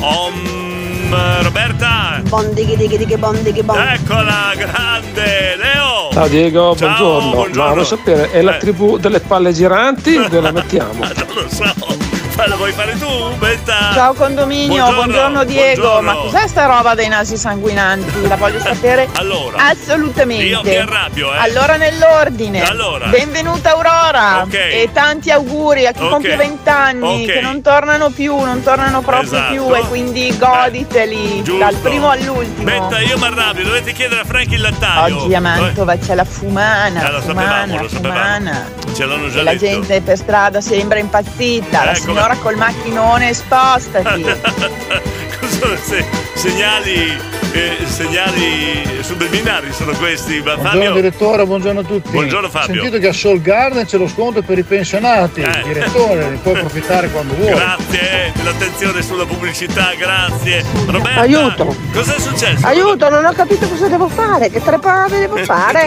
om, 0.00 0.69
Roberta. 1.14 2.20
Bondighi 2.28 2.76
dighi 2.76 2.96
dighi 2.96 3.16
bondighi 3.16 3.62
bon. 3.62 3.76
Eccola, 3.78 4.52
grande, 4.56 5.56
Leo. 5.56 6.10
Ciao 6.12 6.28
Diego, 6.28 6.76
Ciao, 6.76 6.88
buongiorno. 6.88 7.30
buongiorno. 7.30 7.74
Ma 7.74 7.84
sapere, 7.84 8.30
è 8.30 8.42
la 8.42 8.56
Eh. 8.56 8.58
tribù 8.58 8.96
delle 8.98 9.20
palle 9.20 9.52
giranti? 9.52 10.14
Dove 10.16 10.40
la 10.40 10.52
mettiamo? 10.52 10.92
Non 11.30 11.34
lo 11.34 11.48
so. 11.48 12.09
La 12.36 12.56
vuoi 12.56 12.72
fare 12.72 12.96
tu, 12.98 13.36
Betta? 13.36 13.90
Ciao 13.92 14.14
condominio, 14.14 14.90
buongiorno, 14.92 15.44
Diego. 15.44 15.82
buongiorno. 16.00 16.00
Ma 16.12 16.14
cos'è 16.30 16.48
sta 16.48 16.64
roba 16.64 16.94
dei 16.94 17.06
nasi 17.08 17.36
sanguinanti? 17.36 18.26
La 18.26 18.36
voglio 18.36 18.58
sapere 18.64 19.08
Allora, 19.16 19.58
assolutamente. 19.68 20.44
io 20.44 20.60
mi 20.64 20.74
arrabbio, 20.74 21.32
eh. 21.34 21.36
Allora 21.38 21.76
nell'ordine. 21.76 22.62
Allora. 22.64 23.06
Benvenuta 23.08 23.72
Aurora. 23.72 24.42
Ok. 24.42 24.54
E 24.54 24.88
tanti 24.92 25.30
auguri 25.30 25.86
a 25.86 25.92
chi 25.92 26.02
Ok. 26.02 26.08
compie 26.10 26.36
20 26.36 26.68
anni, 26.68 27.24
Ok. 27.24 27.32
che 27.32 27.40
non 27.42 27.60
tornano 27.60 28.08
più, 28.10 28.34
non 28.38 28.62
tornano 28.62 29.00
proprio 29.02 29.22
Esatto. 29.32 29.52
più 29.52 29.74
e 29.76 29.80
quindi 29.88 30.34
goditeli 30.36 31.42
Giusto. 31.42 31.58
dal 31.62 31.74
primo 31.76 32.08
all'ultimo. 32.08 32.64
Betta, 32.64 33.00
io 33.00 33.18
mi 33.18 33.26
arrabbio, 33.26 33.64
dovete 33.64 33.92
chiedere 33.92 34.22
a 34.22 34.24
Frank 34.24 34.50
il 34.50 34.60
lattaio. 34.62 35.22
Oggi 35.24 35.34
a 35.34 35.40
Mantova 35.40 35.96
c'è 35.98 36.14
la 36.14 36.24
fumana, 36.24 37.06
Eh, 37.06 37.12
lo 37.12 37.20
fumana, 37.20 37.50
sapevamo, 37.50 37.82
lo 37.82 37.88
fumana. 37.88 38.78
Ce 38.92 39.04
l'hanno 39.04 39.28
già 39.28 39.42
La 39.44 39.52
detto. 39.52 39.64
gente 39.66 40.00
per 40.00 40.16
strada 40.16 40.60
sembra 40.60 40.98
impazzita, 40.98 41.84
la 41.84 41.94
Signora 42.20 42.36
col 42.36 42.56
macchinone 42.56 43.32
spostati. 43.32 45.08
Cosa 45.40 45.76
se- 45.82 46.04
segnali, 46.34 47.16
eh, 47.52 47.76
segnali 47.86 48.98
subliminari 49.02 49.72
sono 49.72 49.92
questi? 49.92 50.40
Ma 50.42 50.54
Buongiorno 50.54 50.70
Fabio, 50.70 50.92
direttore, 50.92 51.46
buongiorno 51.46 51.80
a 51.80 51.82
tutti. 51.84 52.10
Buongiorno, 52.10 52.48
Fabio. 52.48 52.80
Ho 52.80 52.82
sentito 52.84 52.98
che 52.98 53.08
a 53.08 53.12
Soul 53.12 53.40
Garden 53.40 53.84
c'è 53.86 53.96
lo 53.98 54.06
sconto 54.08 54.42
per 54.42 54.58
i 54.58 54.62
pensionati. 54.62 55.40
Eh. 55.40 55.62
Direttore, 55.64 56.28
ne 56.28 56.36
puoi 56.36 56.54
approfittare 56.56 57.08
quando 57.10 57.34
vuoi. 57.34 57.52
grazie 57.54 58.26
eh, 58.26 58.32
dell'attenzione 58.34 59.02
sulla 59.02 59.24
pubblicità, 59.24 59.92
grazie. 59.96 60.64
Roberta, 60.86 61.20
Aiuto. 61.20 61.74
Cos'è 61.92 62.18
successo? 62.18 62.66
Aiuto, 62.66 63.08
non 63.08 63.24
ho 63.24 63.32
capito 63.32 63.66
cosa 63.68 63.88
devo 63.88 64.08
fare, 64.08 64.50
che 64.50 64.62
trepate 64.62 65.18
devo 65.18 65.36
fare. 65.44 65.86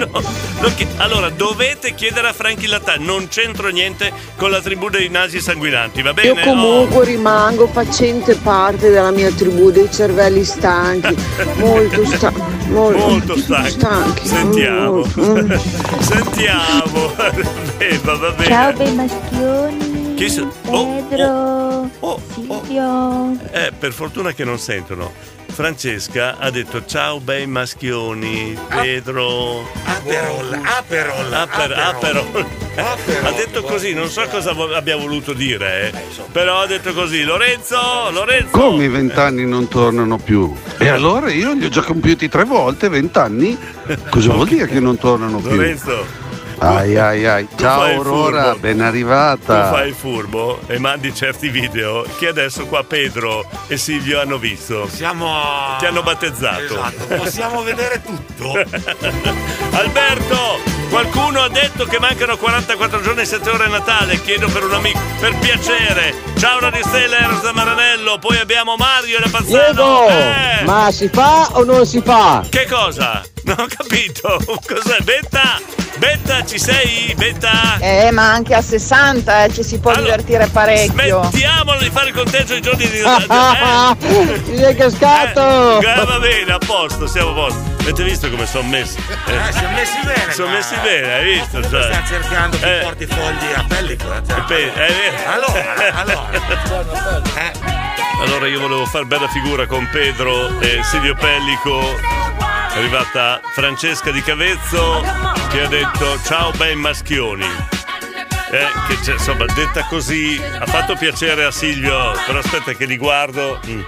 Non 0.60 0.74
chi- 0.76 0.88
Allora, 0.98 1.30
dovete 1.30 1.94
chiedere 1.94 2.28
a 2.30 2.34
Franchi 2.34 2.68
Lattà, 2.68 2.96
non 2.98 3.28
c'entro 3.30 3.70
niente 3.70 4.12
con 4.36 4.50
la 4.50 4.60
tribù 4.62 4.90
dei 4.90 5.10
nasi 5.10 5.40
sanguinanti, 5.40 6.02
va 6.02 6.14
bene? 6.14 6.28
Io 6.28 6.36
comunque 6.46 7.06
rimango 7.06 7.68
facente 7.68 8.36
parte 8.36 8.90
della 8.90 9.12
mia 9.12 9.30
tribù 9.32 9.43
dei 9.72 9.90
cervelli 9.92 10.44
stanchi, 10.44 11.16
molto, 11.58 12.06
sta- 12.06 12.32
molto, 12.70 12.98
Molto 13.08 13.38
stanchi. 13.38 13.70
stanchi. 13.72 14.28
Sentiamo. 14.28 15.06
Mm. 15.20 15.52
Sentiamo. 16.00 17.12
Va, 18.04 18.16
va 18.16 18.30
bene. 18.32 18.46
Ciao 18.50 18.74
bei 18.74 18.94
maschioni. 18.96 20.03
Chi 20.16 20.30
so- 20.30 20.52
oh, 20.68 21.04
Pedro. 21.10 21.90
Silvio. 22.34 23.38
Eh, 23.52 23.72
per 23.78 23.92
fortuna 23.94 24.32
che 24.34 24.44
non 24.44 24.58
sentono. 24.60 25.12
Francesca 25.54 26.38
ha 26.40 26.50
detto 26.50 26.84
ciao 26.86 27.20
bei 27.20 27.46
maschioni, 27.46 28.58
Pedro. 28.70 29.68
Aperol, 29.86 30.60
Aperol, 30.64 31.32
Aper- 31.34 31.78
Aperol. 31.78 32.46
Ha 32.76 33.32
detto 33.32 33.62
così, 33.62 33.94
non 33.94 34.10
so 34.10 34.26
cosa 34.32 34.52
vo- 34.54 34.74
abbia 34.74 34.98
voluto 34.98 35.34
dire, 35.34 35.92
eh. 35.92 35.94
però 36.32 36.62
ha 36.62 36.66
detto 36.66 36.92
così. 36.94 37.24
Lorenzo, 37.24 37.78
Lorenzo. 38.12 38.50
Come 38.58 38.86
i 38.86 38.90
vent'anni 38.90 39.46
non 39.46 39.68
tornano 39.68 40.18
più? 40.18 40.52
E 40.80 40.88
allora 40.88 41.32
io 41.32 41.54
li 41.54 41.66
ho 41.66 41.70
già 41.70 41.84
compiuti 41.84 42.28
tre 42.30 42.46
volte, 42.46 42.90
vent'anni? 42.90 43.56
Cosa 44.10 44.34
vuol 44.34 44.48
dire 44.48 44.68
che 44.68 44.80
non 44.80 44.98
tornano 44.98 45.38
più? 45.38 45.52
Lorenzo, 45.52 46.04
Ai 46.60 46.98
ai 46.98 47.26
ai, 47.28 47.48
Tu 47.48 47.58
ciao 47.58 47.82
Aurora, 47.82 48.44
furbo. 48.44 48.60
ben 48.60 48.78
tu 48.78 48.84
arrivata. 48.84 49.70
fai 49.72 49.88
il 49.90 49.94
furbo 49.96 50.60
e 50.68 50.78
mandi 50.80 51.14
certi 51.14 51.50
video 51.50 52.06
che 52.18 52.28
adesso 52.28 52.66
qua 52.68 52.84
Pedro 52.84 53.46
e 53.68 53.78
Silvio 53.78 54.20
hanno 54.22 54.38
visto. 54.38 54.88
Siamo. 54.88 55.76
Ti 55.80 55.86
hanno 55.86 56.04
battezzato. 56.04 56.64
Esatto, 56.64 57.06
possiamo 57.16 57.64
vedere 57.64 58.02
tutto. 58.02 58.54
Alberto, 59.72 60.60
qualcuno 60.90 61.42
ha 61.42 61.50
detto 61.50 61.86
che 61.86 62.00
mancano 62.00 62.38
44 62.38 63.02
giorni 63.02 63.22
e 63.22 63.26
7 63.26 63.50
ore 63.50 63.66
a 63.66 63.68
Natale. 63.68 64.22
Chiedo 64.22 64.48
per 64.48 64.64
un 64.64 64.74
amico, 64.74 65.00
per 65.20 65.36
piacere. 65.40 66.14
Ciao 66.38 66.60
Radio 66.60 66.84
Stella, 66.86 67.18
Eros 67.18 67.42
da 67.42 67.52
Maranello. 67.54 68.20
Poi 68.20 68.38
abbiamo 68.38 68.76
Mario 68.78 69.20
da 69.20 69.28
Pazzano. 69.30 70.08
Eh, 70.08 70.64
ma 70.66 70.90
si 70.92 71.10
fa 71.10 71.50
o 71.54 71.64
non 71.64 71.86
si 71.86 72.02
fa? 72.02 72.44
Che 72.48 72.68
cosa? 72.70 73.22
Non 73.44 73.60
ho 73.60 73.66
capito. 73.68 74.40
Cos'è? 74.46 75.00
Betta? 75.02 75.60
Betta, 75.98 76.44
ci 76.46 76.58
sei? 76.60 77.14
Betta? 77.16 77.78
Eh, 77.80 78.12
ma 78.12 78.32
anche 78.32 78.54
a 78.56 78.62
60 78.62 79.46
eh, 79.46 79.54
ci 79.54 79.64
si 79.64 79.80
può 79.80 79.94
divertire 79.96 80.48
parecchio. 80.48 81.22
Smettiamolo 81.30 81.80
di 81.80 81.90
fare 81.90 82.10
il 82.10 82.14
conteggio 82.16 82.54
di 82.56 82.62
giorni 82.62 82.88
di 82.90 82.98
Ti 82.98 84.58
sei 84.58 84.76
cascato! 84.76 85.80
Eh, 85.80 86.06
va 86.06 86.20
bene, 86.20 86.52
a 86.54 86.58
posto, 86.58 87.08
siamo 87.08 87.30
a 87.30 87.34
posto. 87.34 87.60
Avete 87.82 88.04
visto 88.04 88.30
come 88.30 88.46
sono 88.46 88.68
messi? 88.70 88.98
Eh, 88.98 89.52
siamo 89.54 89.76
messi 89.76 89.98
bene. 90.04 90.32
Sono 90.34 90.48
qua. 90.48 90.56
messi 90.58 90.76
bene, 90.82 91.14
hai 91.14 91.24
visto? 91.34 91.62
Cioè. 91.70 91.84
Stiamo 91.84 92.08
cercando 92.08 92.58
chi 92.58 92.64
Eh. 92.64 92.80
porti 92.82 93.06
fogli 93.06 93.54
a 93.56 93.66
pellicola. 93.68 94.22
cioè. 94.28 94.42
Pe- 94.48 94.74
è 94.74 94.94
vero. 94.94 95.32
Allora, 95.32 95.76
allora. 95.94 96.30
Allora 98.24 98.48
io 98.48 98.62
volevo 98.62 98.86
far 98.86 99.06
bella 99.06 99.28
figura 99.28 99.68
con 99.68 99.88
Pedro 99.92 100.58
e 100.62 100.82
Silvio 100.84 101.14
Pellico. 101.14 101.82
È 101.98 102.78
arrivata 102.78 103.42
Francesca 103.54 104.12
di 104.12 104.22
Cavezzo 104.22 105.02
che 105.50 105.62
ha 105.62 105.68
detto 105.68 106.18
ciao 106.24 106.52
bei 106.52 106.74
maschioni. 106.74 107.44
Eh, 107.44 108.68
che 108.88 109.12
insomma, 109.12 109.44
detta 109.54 109.86
così 109.88 110.42
ha 110.42 110.66
fatto 110.66 110.96
piacere 110.96 111.44
a 111.44 111.52
Silvio, 111.52 112.14
però 112.26 112.40
aspetta 112.40 112.72
che 112.72 112.86
li 112.86 112.96
guardo. 112.96 113.60
Mm. 113.68 113.82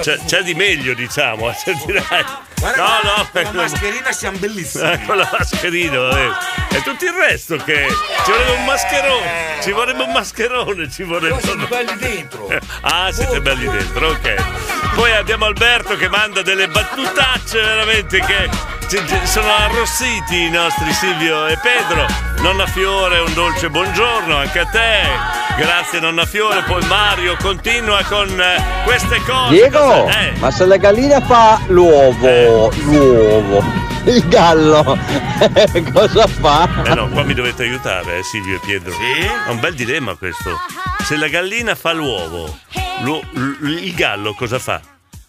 C'è, 0.00 0.18
c'è 0.24 0.42
di 0.42 0.54
meglio, 0.54 0.94
diciamo, 0.94 1.50
eh, 1.50 1.56
dirai. 1.86 2.24
Guarda, 2.58 2.82
No, 2.82 3.16
no, 3.16 3.28
con 3.32 3.42
la 3.42 3.50
mascherina 3.52 4.12
siamo 4.12 4.38
bellissimi. 4.38 4.90
eh, 4.92 5.00
con 5.04 5.16
la 5.18 5.28
mascherina, 5.30 5.98
va 5.98 6.08
bene. 6.14 6.32
E 6.70 6.82
tutto 6.82 7.04
il 7.04 7.12
resto 7.12 7.56
che 7.56 7.86
ci 8.24 8.30
vorrebbe 8.30 8.52
un 8.52 8.64
mascherone, 8.64 9.56
ci 9.62 9.70
vorrebbe 9.72 10.02
un 10.02 10.12
mascherone, 10.12 10.90
ci 10.90 11.02
vorrebbe. 11.02 11.40
siamo 11.42 11.66
belli 11.66 11.96
dentro. 11.96 12.48
Ah, 12.86 13.10
siete 13.12 13.40
belli 13.40 13.66
dentro, 13.68 14.08
ok. 14.10 14.34
Poi 14.94 15.10
abbiamo 15.12 15.44
Alberto 15.46 15.96
che 15.96 16.08
manda 16.08 16.42
delle 16.42 16.68
battutacce 16.68 17.60
veramente 17.60 18.20
che 18.20 18.48
sono 19.24 19.52
arrossiti 19.52 20.42
i 20.44 20.50
nostri 20.50 20.92
Silvio 20.92 21.46
e 21.46 21.58
Pedro. 21.58 22.06
Nonna 22.38 22.66
Fiore, 22.66 23.18
un 23.20 23.32
dolce 23.34 23.68
buongiorno 23.70 24.36
anche 24.36 24.58
a 24.60 24.66
te. 24.66 25.43
Grazie 25.56 26.00
Nonna 26.00 26.26
Fiore. 26.26 26.62
Poi 26.62 26.84
Mario 26.86 27.36
continua 27.40 28.02
con 28.04 28.28
eh, 28.40 28.82
queste 28.84 29.20
cose. 29.24 29.50
Diego, 29.50 30.08
eh. 30.08 30.32
ma 30.38 30.50
se 30.50 30.66
la 30.66 30.76
gallina 30.76 31.20
fa 31.20 31.60
l'uovo, 31.68 32.72
l'uovo, 32.86 33.62
il 34.06 34.26
gallo, 34.28 34.82
cosa 35.92 36.26
fa? 36.26 36.68
Eh 36.84 36.94
no, 36.94 37.08
qua 37.08 37.22
mi 37.22 37.34
dovete 37.34 37.62
aiutare, 37.62 38.18
eh, 38.18 38.22
Silvio 38.24 38.56
e 38.56 38.60
Pietro. 38.64 38.92
È 38.92 39.50
un 39.50 39.60
bel 39.60 39.74
dilemma 39.74 40.14
questo. 40.16 40.58
Se 41.04 41.16
la 41.16 41.28
gallina 41.28 41.74
fa 41.76 41.92
l'uovo, 41.92 42.58
l'u- 43.02 43.22
l- 43.34 43.78
il 43.82 43.94
gallo 43.94 44.34
cosa 44.34 44.58
fa? 44.58 44.80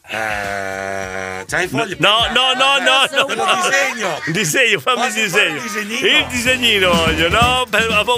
Eh, 0.07 1.45
c'hai 1.47 1.65
i 1.65 1.67
fogli? 1.67 1.95
No, 1.99 2.27
no, 2.33 2.53
no, 2.53 2.77
no, 2.79 3.07
no. 3.11 3.33
Lo 3.33 3.45
disegno. 3.61 4.19
Un 4.27 4.33
disegno, 4.33 4.79
fammi 4.85 5.07
il 5.07 5.13
disegno. 5.13 5.61
Il 5.83 6.25
disegnino 6.29 6.91
voglio, 6.93 7.29
no? 7.29 7.65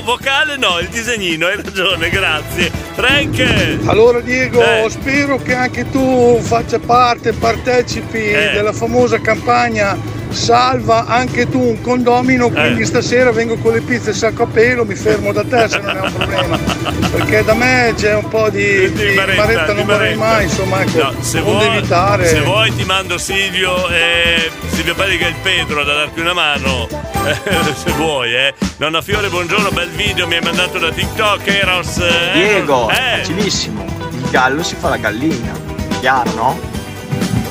Vocale 0.04 0.58
no, 0.58 0.80
il 0.80 0.90
disegnino, 0.90 1.48
hai 1.48 1.56
ragione, 1.56 2.10
grazie. 2.10 2.70
Frank! 2.94 3.80
Allora 3.86 4.20
Diego, 4.20 4.62
Eh. 4.62 4.88
spero 4.90 5.38
che 5.38 5.54
anche 5.56 5.90
tu 5.90 6.40
faccia 6.42 6.80
parte, 6.80 7.32
partecipi 7.34 8.32
Eh. 8.32 8.52
della 8.54 8.74
famosa 8.74 9.20
campagna 9.22 9.98
Salva 10.30 11.06
anche 11.06 11.50
tu 11.50 11.60
un 11.60 11.82
condomino, 11.82 12.50
quindi 12.50 12.82
Eh. 12.82 12.86
stasera 12.86 13.32
vengo 13.32 13.58
con 13.58 13.74
le 13.74 13.82
pizze 13.82 14.14
sacco 14.14 14.44
a 14.44 14.48
pelo, 14.48 14.86
mi 14.86 14.96
fermo 14.96 15.32
da 15.32 15.44
te 15.44 15.68
se 15.70 15.80
non 15.80 15.96
è 15.98 16.02
un 16.02 16.14
problema. 16.14 16.58
Perché 17.12 17.44
da 17.44 17.54
me 17.54 17.94
c'è 17.96 18.14
un 18.16 18.28
po' 18.28 18.50
di, 18.50 18.92
di 18.92 19.14
maretta, 19.16 19.74
non 19.74 19.86
vorrei 19.86 20.16
mai, 20.16 20.44
insomma, 20.44 20.82
ecco, 20.82 21.02
No, 21.04 21.14
se 21.22 21.40
non 21.40 21.52
vuoi, 21.54 21.66
evitare. 21.78 22.26
se 22.28 22.42
vuoi 22.42 22.76
ti 22.76 22.84
mando 22.84 23.18
Silvio 23.18 23.88
e 23.90 24.50
Silvio 24.72 24.94
Pelli 24.96 25.18
che 25.18 25.26
è 25.26 25.30
il 25.30 25.36
Pedro 25.42 25.84
da 25.84 25.94
darti 25.94 26.20
una 26.20 26.34
mano. 26.34 26.88
Eh, 27.26 27.36
se 27.84 27.92
vuoi, 27.94 28.34
eh. 28.36 28.54
Nonna 28.78 29.02
Fiore, 29.02 29.30
buongiorno, 29.30 29.70
bel 29.72 29.90
video, 29.90 30.28
mi 30.28 30.36
hai 30.36 30.42
mandato 30.42 30.78
da 30.78 30.92
TikTok, 30.92 31.48
Eros. 31.48 31.98
eh. 31.98 32.32
Diego, 32.34 32.90
eh. 32.90 33.18
facilissimo, 33.20 33.86
il 34.12 34.30
gallo 34.30 34.62
si 34.62 34.76
fa 34.76 34.90
la 34.90 34.98
gallina, 34.98 35.52
chiaro 36.00 36.32
no? 36.34 36.60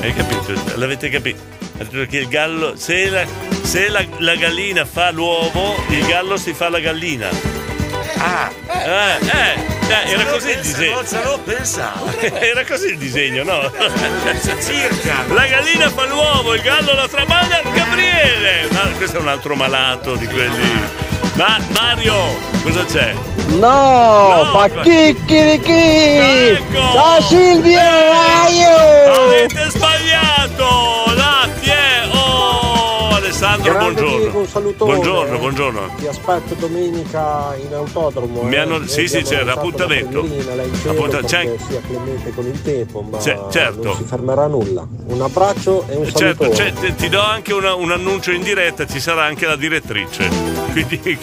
Hai 0.01 0.13
capito? 0.13 0.53
L'avete 0.75 1.09
capito? 1.09 1.55
Che 1.77 2.17
il 2.17 2.27
gallo, 2.27 2.73
se, 2.75 3.09
la, 3.09 3.23
se 3.61 3.87
la, 3.89 4.03
la 4.17 4.35
gallina 4.35 4.83
fa 4.83 5.11
l'uovo, 5.11 5.75
il 5.89 6.05
gallo 6.05 6.35
si 6.37 6.53
fa 6.53 6.69
la 6.69 6.79
gallina. 6.79 7.29
Ah, 8.17 8.49
Eh, 8.67 9.25
eh, 9.25 9.59
eh, 9.89 10.11
era 10.11 10.25
così 10.25 10.49
il 10.49 10.59
disegno. 10.61 11.01
L'ho 11.23 11.39
pensato. 11.43 12.11
Era 12.39 12.65
così 12.65 12.87
il 12.87 12.97
disegno, 12.97 13.43
no? 13.43 13.71
Circa. 14.63 15.23
La 15.33 15.45
gallina 15.45 15.89
fa 15.89 16.05
l'uovo, 16.05 16.53
il 16.55 16.61
gallo 16.61 16.93
la 16.93 17.07
tramaglia, 17.07 17.61
Gabriele! 17.73 18.67
Ma 18.71 18.81
questo 18.97 19.17
è 19.17 19.19
un 19.21 19.27
altro 19.27 19.55
malato 19.55 20.15
di 20.15 20.25
quelli. 20.25 20.81
Ma 21.33 21.59
Mario, 21.69 22.15
cosa 22.63 22.83
c'è? 22.85 23.13
No, 23.49 24.49
fa 24.51 24.69
chicchirichi! 24.81 25.71
Ecco! 25.71 26.91
Ciao 26.93 27.21
Silvio, 27.21 27.79
aio! 27.79 29.13
Avete 29.13 29.69
sbagliato! 29.69 31.06
Alessandro 33.57 33.71
Grande 33.73 34.01
buongiorno. 34.01 34.17
Diego, 34.19 34.39
un 34.39 34.47
salutone. 34.47 34.91
Buongiorno, 34.93 35.37
buongiorno. 35.39 35.89
Ti 35.97 36.07
aspetto 36.07 36.53
domenica 36.55 37.55
in 37.67 37.73
autodromo. 37.73 38.41
Mi 38.43 38.53
eh. 38.55 38.57
hanno- 38.59 38.77
Noi 38.77 38.87
sì, 38.87 39.07
sì, 39.07 39.15
lanciato 39.15 39.49
appuntamento. 39.51 40.27
Appunta- 40.87 41.21
c'è- 41.23 41.55
sia 41.67 41.81
clemente 41.87 42.33
con 42.33 42.45
il 42.45 42.61
tempo, 42.61 43.01
ma 43.01 43.17
C'è- 43.17 43.39
certo. 43.49 43.83
non 43.83 43.95
si 43.95 44.03
fermerà 44.03 44.47
nulla. 44.47 44.85
Un 45.07 45.21
abbraccio 45.21 45.85
e 45.89 45.95
un 45.95 46.05
Certo, 46.05 46.43
salutone. 46.43 46.73
c'è- 46.73 46.95
ti- 46.95 47.09
do 47.09 47.21
anche 47.21 47.53
una- 47.53 47.73
un 47.75 47.91
annuncio 47.91 48.31
in 48.31 48.43
diretta, 48.43 48.85
ci 48.85 48.99
sarà 48.99 49.23
anche 49.23 49.45
la 49.45 49.55
direttrice. 49.55 50.29
Quindi, 50.71 51.17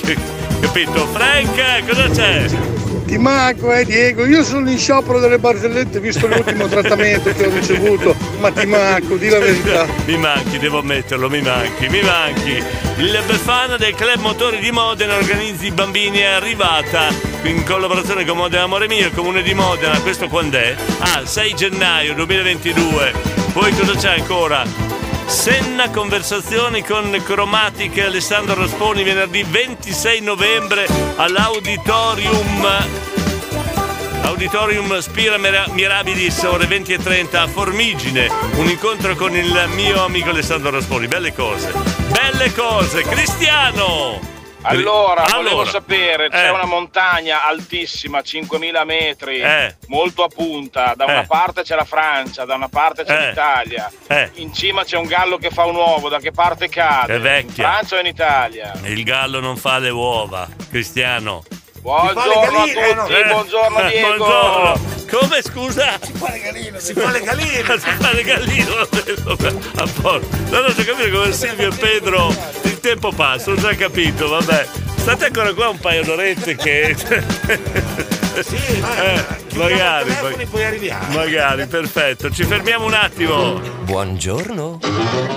capito? 0.61 1.07
Frank, 1.07 1.87
cosa 1.87 2.09
c'è? 2.09 2.74
Ti 3.07 3.19
manco, 3.19 3.71
eh 3.73 3.85
Diego, 3.85 4.25
io 4.25 4.43
sono 4.43 4.71
in 4.71 4.79
sciopero 4.79 5.21
delle 5.21 5.39
barzellette 5.39 6.01
visto 6.01 6.27
l'ultimo 6.27 6.67
trattamento 6.69 7.33
che 7.33 7.47
ho 7.47 7.51
ricevuto, 7.51 8.17
ma 8.41 8.51
ti 8.51 8.65
manco, 8.67 9.17
di 9.17 9.29
la 9.29 9.39
verità. 9.39 9.87
Mi 10.07 10.17
manchi, 10.17 10.59
devo 10.59 10.79
ammetterlo, 10.79 11.29
mi 11.29 11.43
manchi, 11.43 11.89
mi 11.89 12.01
manchi. 12.01 12.63
Il 12.97 13.23
Befana 13.27 13.77
del 13.77 13.95
Club 13.95 14.21
Motori 14.21 14.59
di 14.59 14.71
Modena 14.71 15.17
organizzi 15.17 15.67
i 15.67 15.71
bambini 15.71 16.19
è 16.19 16.25
arrivata 16.25 17.09
in 17.43 17.63
collaborazione 17.65 18.25
con 18.25 18.39
Modena 18.39 18.63
Amore 18.63 18.89
Mio, 18.89 19.07
il 19.07 19.13
comune 19.13 19.43
di 19.43 19.53
Modena. 19.53 20.01
Questo 20.01 20.29
quando 20.29 20.57
è? 20.57 20.75
Ah, 20.99 21.27
6 21.27 21.55
gennaio 21.55 22.15
2022. 22.15 23.13
Poi 23.53 23.73
cosa 23.73 23.95
c'è 23.95 24.19
ancora? 24.19 25.04
Senna 25.27 25.91
conversazioni 25.91 26.83
con 26.83 27.21
Chromatic 27.25 27.97
e 27.97 28.03
Alessandro 28.03 28.55
Rasponi 28.55 29.03
venerdì 29.03 29.43
26 29.43 30.21
novembre 30.21 30.87
all'Auditorium. 31.17 32.67
Auditorium 34.23 34.99
Spira 35.01 35.37
Mira- 35.37 35.67
Mirabilis 35.71 36.43
ore 36.43 36.67
20 36.67 36.93
e 36.95 36.99
30 36.99 37.43
a 37.43 37.47
Formigine. 37.47 38.29
Un 38.57 38.69
incontro 38.69 39.15
con 39.17 39.35
il 39.37 39.69
mio 39.75 40.05
amico 40.05 40.31
Alessandro 40.31 40.71
Rasponi. 40.71 41.09
Belle 41.09 41.33
cose. 41.33 41.73
Belle 42.11 42.53
cose. 42.53 43.03
Cristiano 43.03 44.34
Allora, 44.67 45.25
volevo 45.31 45.51
Allora. 45.61 45.71
sapere, 45.71 46.29
c'è 46.31 46.47
Eh. 46.47 46.51
una 46.51 46.65
montagna 46.65 47.45
altissima, 47.45 48.23
5.000 48.23 48.85
metri, 48.85 49.41
Eh. 49.41 49.77
molto 49.89 50.25
a 50.25 50.29
punta. 50.29 50.95
Da 50.97 51.05
una 51.05 51.23
Eh. 51.23 51.27
parte 51.27 51.63
c'è 51.63 51.75
la 51.75 51.85
Francia, 51.85 52.45
da 52.45 52.55
una 52.55 52.69
parte 52.69 53.05
c'è 53.05 53.15
Eh. 53.15 53.29
l'Italia. 53.29 53.91
Eh. 54.07 54.31
In 54.37 54.55
cima 54.55 54.83
c'è 54.85 54.97
un 54.97 55.07
gallo 55.07 55.37
che 55.37 55.51
fa 55.51 55.65
un 55.65 55.77
uovo, 55.77 56.09
da 56.09 56.19
che 56.19 56.31
parte 56.33 56.69
cade? 56.69 57.17
È 57.17 57.21
vecchia. 57.21 57.65
In 57.67 57.71
Francia 57.75 57.97
o 57.97 57.99
in 58.01 58.07
Italia? 58.07 58.73
il 58.85 59.03
gallo 59.05 59.41
non 59.41 59.57
fa 59.57 59.79
le 59.79 59.91
uova 59.91 60.49
Cristiano 60.71 61.43
Buongiorno 61.81 62.59
a 62.61 62.65
tutti, 62.65 62.71
Eh, 62.79 63.25
buongiorno 63.27 63.79
eh, 63.81 63.89
Diego. 63.91 64.17
buongiorno. 64.17 64.81
come 65.11 65.43
scusa? 65.43 65.99
si 66.01 66.13
fa 66.15 66.31
le 66.31 66.41
galline, 66.41 66.81
si 66.81 66.93
fa 66.95 67.11
le 67.11 67.21
galline 67.21 67.63
si 67.79 67.91
fa 67.91 68.13
le 68.13 68.23
galline 68.23 68.71
a 68.73 68.87
posto 70.01 70.27
no 70.51 70.61
no 70.61 70.67
c'ho 70.69 70.85
capito 70.85 71.11
come 71.19 71.33
Silvio 71.33 71.71
e 71.71 71.77
Pedro 71.77 72.35
tempo 72.85 73.13
passa 73.13 73.51
ho 73.51 73.55
già 73.55 73.75
capito 73.75 74.29
vabbè 74.29 74.67
state 74.97 75.25
ancora 75.25 75.55
qua 75.55 75.69
un 75.71 75.79
paio 75.79 76.05
d'orette 76.05 76.55
che 76.55 76.95
eh, 78.35 79.25
magari 79.55 80.15
telefoni, 80.15 80.45
poi 80.45 80.65
arriviamo. 80.65 81.15
magari 81.15 81.67
perfetto 81.67 82.31
ci 82.31 82.45
fermiamo 82.45 82.85
un 82.85 82.93
attimo 82.93 83.59
Buongiorno. 83.85 84.81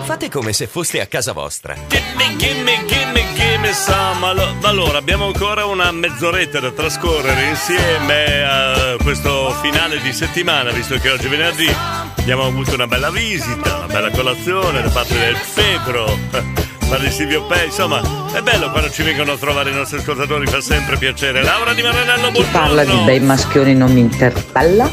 Fate 0.04 0.30
come 0.30 0.52
se 0.54 0.68
foste 0.68 1.02
a 1.02 1.06
casa 1.06 1.34
vostra. 1.34 1.76
Gimme, 1.88 2.36
gimme, 2.38 2.86
gimme, 2.86 3.26
gimme 3.36 3.74
some. 3.74 4.26
Allo- 4.26 4.56
Allora, 4.62 4.98
abbiamo 5.00 5.26
ancora 5.26 5.66
una 5.66 5.92
mezz'oretta 5.92 6.62
da 6.62 6.72
trascorrere 6.72 7.50
insieme 7.50 8.44
a 8.44 8.96
questo 9.04 9.52
finale 9.62 10.00
di 10.00 10.14
settimana, 10.14 10.72
visto 10.72 10.98
che 10.98 11.12
oggi 11.12 11.26
è 11.26 11.30
venerdì. 11.30 11.70
Abbiamo 12.18 12.46
avuto 12.46 12.74
una 12.74 12.88
bella 12.88 13.12
visita, 13.12 13.80
una 13.80 13.88
bella 13.88 14.12
colazione 14.12 14.82
da 14.82 14.90
parte 14.90 15.20
del 15.20 15.38
Pedro. 15.54 16.67
Ma 16.90 16.98
di 16.98 17.12
Silvio 17.12 17.44
Pei, 17.44 17.66
insomma, 17.66 18.02
è 18.34 18.42
bello 18.42 18.72
quando 18.72 18.90
ci 18.90 19.04
vengono 19.04 19.34
a 19.34 19.38
trovare 19.38 19.72
i 19.72 19.74
nostri 19.74 19.98
ascoltatori, 19.98 20.48
fa 20.48 20.62
sempre 20.62 20.98
piacere. 20.98 21.44
Laura 21.44 21.74
Di 21.74 21.82
Maranello, 21.82 22.32
Chi 22.32 22.44
parla 22.52 22.82
di 22.84 22.88
buongiorno. 22.92 23.06
bei 23.06 23.20
maschioni 23.20 23.74
non 23.76 23.92
mi 23.92 24.00
interpella. 24.00 24.90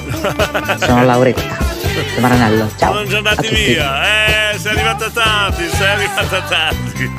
Sono 0.80 1.04
Lauretta 1.04 1.56
di 2.16 2.20
Maranello. 2.20 2.68
Ciao. 2.76 3.04
Sono 3.04 3.16
andati 3.18 3.46
tutti. 3.48 3.64
via, 3.64 4.50
eh, 4.52 4.58
sei 4.58 4.72
arrivata 4.72 5.08
tardi, 5.10 5.68
sei 5.68 5.88
arrivata 5.88 6.40
tardi. 6.42 7.12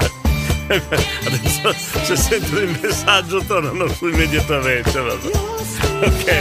Adesso 1.25 1.73
se 2.03 2.15
sentono 2.17 2.59
il 2.59 2.77
messaggio 2.81 3.41
tornano 3.45 3.87
su 3.87 4.07
immediatamente. 4.07 4.99
vabbè. 4.99 5.29
Ok. 6.05 6.33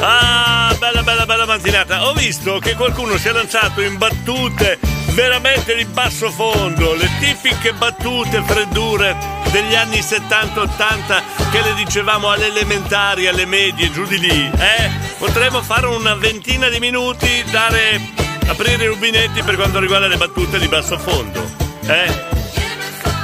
Ah, 0.00 0.74
bella 0.78 1.02
bella 1.02 1.26
bella 1.26 1.44
mattinata. 1.44 2.06
Ho 2.08 2.14
visto 2.14 2.58
che 2.60 2.74
qualcuno 2.74 3.18
si 3.18 3.28
è 3.28 3.32
lanciato 3.32 3.82
in 3.82 3.98
battute 3.98 4.78
veramente 5.18 5.74
di 5.74 5.84
basso 5.84 6.30
fondo, 6.30 6.94
le 6.94 7.10
tipiche 7.18 7.72
battute 7.72 8.40
freddure 8.40 9.16
degli 9.50 9.74
anni 9.74 9.98
70-80 9.98 11.50
che 11.50 11.60
le 11.60 11.74
dicevamo 11.74 12.30
alle 12.30 12.46
elementari, 12.46 13.26
alle 13.26 13.44
medie, 13.44 13.90
giù 13.90 14.04
di 14.04 14.16
lì, 14.20 14.48
eh? 14.56 14.90
Potremmo 15.18 15.60
fare 15.60 15.86
una 15.86 16.14
ventina 16.14 16.68
di 16.68 16.78
minuti, 16.78 17.42
dare 17.50 18.00
aprire 18.46 18.84
i 18.84 18.86
rubinetti 18.86 19.42
per 19.42 19.56
quanto 19.56 19.80
riguarda 19.80 20.06
le 20.06 20.18
battute 20.18 20.56
di 20.60 20.68
basso 20.68 20.96
fondo, 20.96 21.44
eh? 21.88 22.26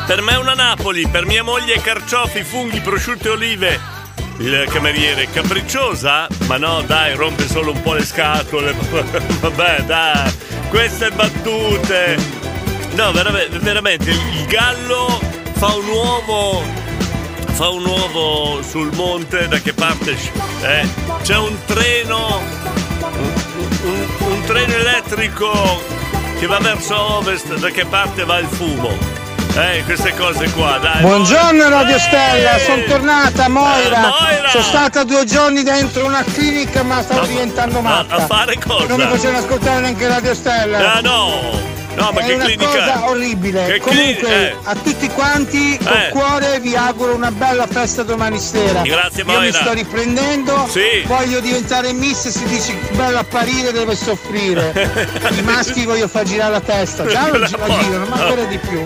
Per 0.05 0.21
me 0.21 0.35
una 0.35 0.55
Napoli, 0.55 1.07
per 1.07 1.27
mia 1.27 1.45
moglie 1.45 1.81
carciofi, 1.81 2.43
funghi, 2.43 2.81
prosciutto 2.81 3.29
e 3.29 3.31
olive. 3.31 3.94
Il 4.39 4.66
cameriere 4.69 5.28
capricciosa? 5.31 6.27
Ma 6.47 6.56
no, 6.56 6.82
dai, 6.82 7.15
rompe 7.15 7.47
solo 7.47 7.70
un 7.73 7.81
po' 7.82 7.94
le 7.94 8.05
scatole. 8.05 8.74
Vabbè, 9.40 9.82
dai, 9.86 10.32
queste 10.70 11.11
battute. 11.11 12.16
No, 12.94 13.12
veramente, 13.12 13.59
veramente, 13.59 14.11
il 14.11 14.44
gallo 14.47 15.20
fa 15.52 15.74
un 15.74 15.86
uovo. 15.89 16.62
Fa 17.52 17.69
un 17.69 17.85
uovo 17.86 18.61
sul 18.62 18.90
monte, 18.94 19.47
da 19.47 19.59
che 19.61 19.73
parte? 19.73 20.16
Eh? 20.62 20.89
C'è 21.23 21.36
un 21.36 21.56
treno. 21.66 22.43
Un, 23.01 23.78
un- 23.85 24.06
un 24.31 24.43
treno 24.44 24.74
elettrico 24.74 25.82
che 26.40 26.47
va 26.47 26.59
verso 26.59 26.98
ovest, 27.19 27.55
da 27.59 27.70
che 27.70 27.85
parte 27.85 28.24
va 28.24 28.39
il 28.39 28.48
fumo? 28.48 28.97
Eh, 29.56 29.85
queste 29.85 30.12
cose 30.14 30.51
qua, 30.51 30.78
dai. 30.78 31.01
Buongiorno 31.01 31.68
Radio 31.68 31.97
Stella, 31.97 32.59
sono 32.59 32.82
tornata 32.89 33.48
Moira. 33.48 33.98
Eh, 33.98 34.01
Moira! 34.01 34.48
Sono 34.48 34.64
stata 34.64 35.05
due 35.05 35.24
giorni 35.24 35.62
dentro 35.62 36.05
una 36.05 36.24
clinica 36.24 36.82
ma 36.82 37.01
stavo 37.02 37.24
diventando 37.24 37.81
matta. 37.81 38.16
a 38.16 38.26
fare 38.26 38.59
cosa? 38.59 38.86
Non 38.86 38.98
mi 38.98 39.06
facevano 39.06 39.39
ascoltare 39.39 39.81
neanche 39.81 40.09
Radio 40.09 40.35
Stella. 40.35 40.94
Ah 40.94 41.01
no! 41.01 41.73
No, 41.97 42.11
ma 42.12 42.21
è 42.21 42.27
che 42.27 42.33
una 42.35 42.45
clinica? 42.45 42.66
cosa 42.66 43.09
orribile. 43.09 43.65
Che 43.66 43.79
Comunque, 43.81 44.15
clinica? 44.15 44.29
Eh. 44.29 44.57
a 44.65 44.75
tutti 44.75 45.09
quanti, 45.09 45.79
col 45.79 45.93
Eh. 45.97 46.09
cuore, 46.11 46.61
vi 46.61 46.75
auguro 46.75 47.15
una 47.15 47.31
bella 47.31 47.66
festa 47.66 48.03
domani 48.03 48.39
sera. 48.41 48.83
Grazie, 48.83 49.23
Io 49.23 49.27
mi 49.29 49.35
Moira. 49.37 49.59
sto 49.61 49.73
riprendendo. 49.73 50.66
Sì. 50.71 51.03
Voglio 51.07 51.41
diventare 51.41 51.93
miss, 51.93 52.29
si 52.29 52.45
dice 52.47 52.75
bello 52.93 53.19
apparire, 53.19 53.73
deve 53.73 53.95
soffrire. 53.95 54.73
I 55.31 55.43
maschi 55.43 55.85
voglio 55.85 56.09
far 56.09 56.25
girare 56.25 56.53
la 56.53 56.61
testa. 56.61 57.07
Già 57.07 57.29
non 57.31 57.45
gira, 57.47 57.66
girano, 57.69 58.07
ma 58.07 58.16
ancora 58.16 58.45
di 58.45 58.59
più. 58.59 58.85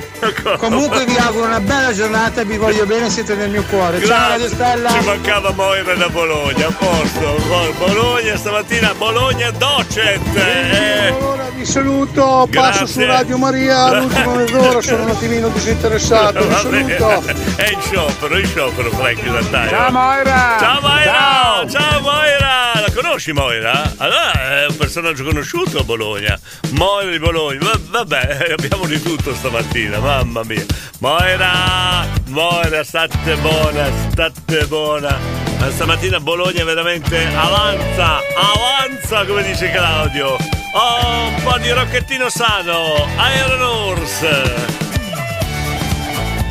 Comunque 0.59 1.05
vi 1.07 1.17
auguro 1.17 1.47
una 1.47 1.61
bella 1.61 1.93
giornata 1.95 2.43
vi 2.45 2.57
voglio 2.57 2.85
bene, 2.87 3.09
siete 3.11 3.35
nel 3.35 3.51
mio 3.51 3.65
cuore. 3.65 4.05
Ciao 4.05 4.29
Radio 4.31 4.49
Stella. 4.49 4.91
Ci 4.91 5.05
mancava 5.05 5.51
Moira 5.53 5.95
da 5.95 6.09
Bologna, 6.09 6.67
a 6.67 6.73
posto. 6.73 7.37
Bo- 7.49 7.73
Bologna 7.87 8.37
stamattina, 8.37 8.93
Bologna 8.95 9.51
Docet. 9.51 10.21
Eh. 10.35 11.07
Allora 11.09 11.49
vi 11.55 11.65
saluto, 11.65 12.47
passo 12.53 12.79
Grazie. 12.85 12.98
Su 12.99 13.05
Radio 13.05 13.39
Maria, 13.39 13.93
l'ultima 14.01 14.35
mezz'ora 14.35 14.81
sono 14.81 15.05
un 15.05 15.11
attimino 15.11 15.49
disinteressato, 15.49 16.47
vi 16.47 16.55
saluto. 16.55 17.23
È 17.55 17.71
in 17.71 17.81
sciopero, 17.81 18.35
è 18.35 18.41
in 18.41 18.47
sciopero, 18.47 18.91
Frank 18.91 19.21
Santaio. 19.25 19.69
Ciao, 19.71 19.91
Moira. 19.91 20.57
Ciao 20.59 20.81
Moira! 20.81 21.13
Ciao. 21.13 21.69
Ciao 21.69 22.01
Moira! 22.01 22.81
La 22.81 22.93
conosci 22.93 23.33
Moira? 23.33 23.93
Allora 23.99 24.33
è 24.33 24.67
un 24.69 24.77
personaggio 24.77 25.23
conosciuto 25.23 25.79
a 25.79 25.85
Bologna. 25.85 26.39
Moira 26.71 27.11
di 27.11 27.19
Bologna. 27.19 27.59
Va- 27.61 27.79
vabbè, 28.05 28.55
abbiamo 28.59 28.87
di 28.87 29.01
tutto 29.01 29.33
stamattina, 29.33 29.99
mamma 29.99 30.43
mia. 30.43 30.65
Moira! 30.99 32.05
Moira, 32.27 32.83
state 32.83 33.37
buona, 33.37 33.87
state 34.11 34.67
buona. 34.67 35.17
Ma 35.59 35.71
Stamattina 35.71 36.21
Bologna 36.21 36.65
veramente 36.65 37.27
avanza, 37.35 38.19
avanza 38.37 39.25
come 39.25 39.43
dice 39.43 39.71
Claudio. 39.71 40.58
Oh, 40.73 41.29
un 41.35 41.43
po' 41.43 41.59
di 41.59 41.71
rocchettino 41.71 42.29
sano, 42.29 43.07
Iron 43.37 43.63
Horse. 43.63 44.29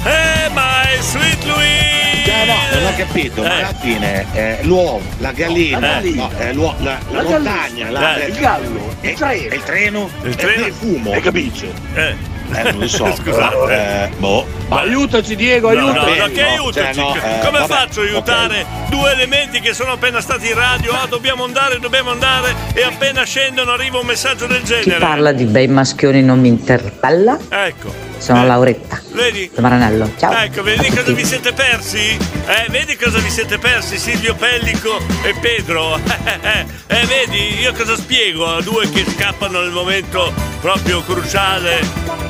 Eh, 0.03 0.49
my 0.53 1.01
sweet 1.01 1.43
Louis! 1.43 2.25
Eh, 2.25 2.45
No, 2.45 2.53
no, 2.53 2.79
non 2.81 2.93
ho 2.93 2.95
capito, 2.95 3.41
ma 3.41 3.47
Eh. 3.57 3.63
alla 3.63 3.73
fine 3.73 4.25
eh, 4.33 4.57
l'uovo, 4.63 5.01
la 5.17 5.31
gallina, 5.31 5.79
La 5.79 5.87
gallina. 5.87 6.23
no, 6.23 6.31
eh, 6.39 6.53
l'uo- 6.53 6.75
la, 6.79 6.97
la 7.09 7.21
La 7.21 7.29
montagna, 7.29 7.89
la- 7.89 8.15
eh, 8.17 8.27
il 8.27 8.37
gallo, 8.37 8.95
eh, 9.01 9.09
il 9.09 9.63
treno, 9.63 10.09
Il 10.23 10.35
treno? 10.35 10.65
il 10.67 10.73
fumo, 10.73 11.11
Hai 11.13 11.21
capisci? 11.21 11.71
Eh. 11.93 12.15
Eh, 12.53 12.63
non 12.71 12.79
lo 12.79 12.87
so, 12.87 13.05
Scusate. 13.15 13.23
però, 13.31 13.69
eh, 13.69 14.09
boh. 14.17 14.45
Ma 14.69 14.79
aiutaci 14.81 15.35
Diego, 15.35 15.71
No, 15.73 15.91
no, 15.91 15.93
no, 15.93 16.03
che 16.33 16.43
aiutaci? 16.43 16.93
cioè, 16.99 17.03
no, 17.03 17.15
eh, 17.15 17.39
Come 17.45 17.59
vabbè, 17.59 17.73
faccio 17.73 18.01
a 18.01 18.03
aiutare 18.03 18.65
due 18.89 19.11
elementi 19.11 19.59
che 19.59 19.73
sono 19.73 19.91
appena 19.93 20.21
stati 20.21 20.47
in 20.47 20.55
radio? 20.55 20.91
Ah, 20.93 21.05
dobbiamo 21.07 21.43
andare, 21.43 21.79
dobbiamo 21.79 22.11
andare 22.11 22.53
e 22.73 22.83
appena 22.83 23.23
scendono 23.23 23.71
arriva 23.71 23.99
un 23.99 24.05
messaggio 24.05 24.45
del 24.47 24.59
Chi 24.61 24.65
genere. 24.83 24.99
parla 24.99 25.31
di 25.31 25.45
bei 25.45 25.67
maschioni 25.67 26.21
non 26.21 26.39
mi 26.39 26.47
interpella. 26.47 27.37
Ecco. 27.49 27.93
Sono 28.17 28.45
Lauretta. 28.45 29.01
Vedi? 29.11 29.49
Da 29.53 29.61
Maranello. 29.61 30.11
Ciao. 30.17 30.31
Ecco, 30.33 30.63
vedi 30.63 30.89
cosa 30.89 31.11
vi 31.11 31.25
siete 31.25 31.53
persi? 31.53 32.17
Eh, 32.45 32.65
vedi 32.69 32.95
cosa 32.95 33.19
vi 33.19 33.29
siete 33.29 33.57
persi? 33.57 33.97
Silvio 33.97 34.35
Pellico 34.35 34.99
e 35.23 35.33
Pedro. 35.39 35.99
Eh, 36.89 37.05
vedi, 37.05 37.59
io 37.59 37.73
cosa 37.73 37.97
spiego 37.97 38.45
a 38.55 38.61
due 38.61 38.89
che 38.89 39.03
scappano 39.05 39.59
nel 39.59 39.71
momento 39.71 40.33
proprio 40.61 41.03
cruciale? 41.03 41.81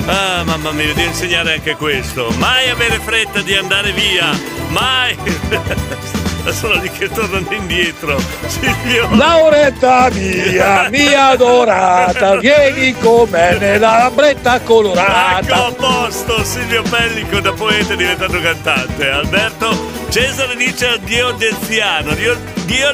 Ah, 0.08 0.44
mamma 0.44 0.72
mia, 0.72 0.94
devo 0.94 1.10
insegnare 1.10 1.54
anche 1.54 1.76
questo. 1.76 2.30
Mai 2.38 2.68
avere 2.70 3.00
fretta 3.00 3.42
di 3.42 3.54
andare 3.54 3.92
via. 3.92 4.57
Mai. 4.80 5.18
Sono 6.52 6.76
lì 6.76 6.90
che 6.90 7.10
tornano 7.10 7.46
indietro. 7.52 8.18
Silvio. 8.48 9.10
Lauretta 9.16 10.10
mia, 10.14 10.88
mia 10.90 11.28
adorata, 11.28 12.38
vieni 12.40 12.94
con 12.98 13.28
me 13.30 13.58
nella 13.58 13.98
lambretta 13.98 14.56
Ecco 14.56 14.74
colorata. 14.74 15.66
a 15.66 15.72
posto, 15.74 16.42
Silvio 16.46 16.84
Pellico 16.84 17.42
da 17.42 17.52
poeta 17.52 17.94
è 17.94 17.96
diventato 17.98 18.40
cantante. 18.40 19.10
Alberto 19.10 19.90
Cesare 20.10 20.56
dice 20.56 20.98
Diocleziano, 21.04 22.14
Dio, 22.14 22.38
Dio, 22.66 22.92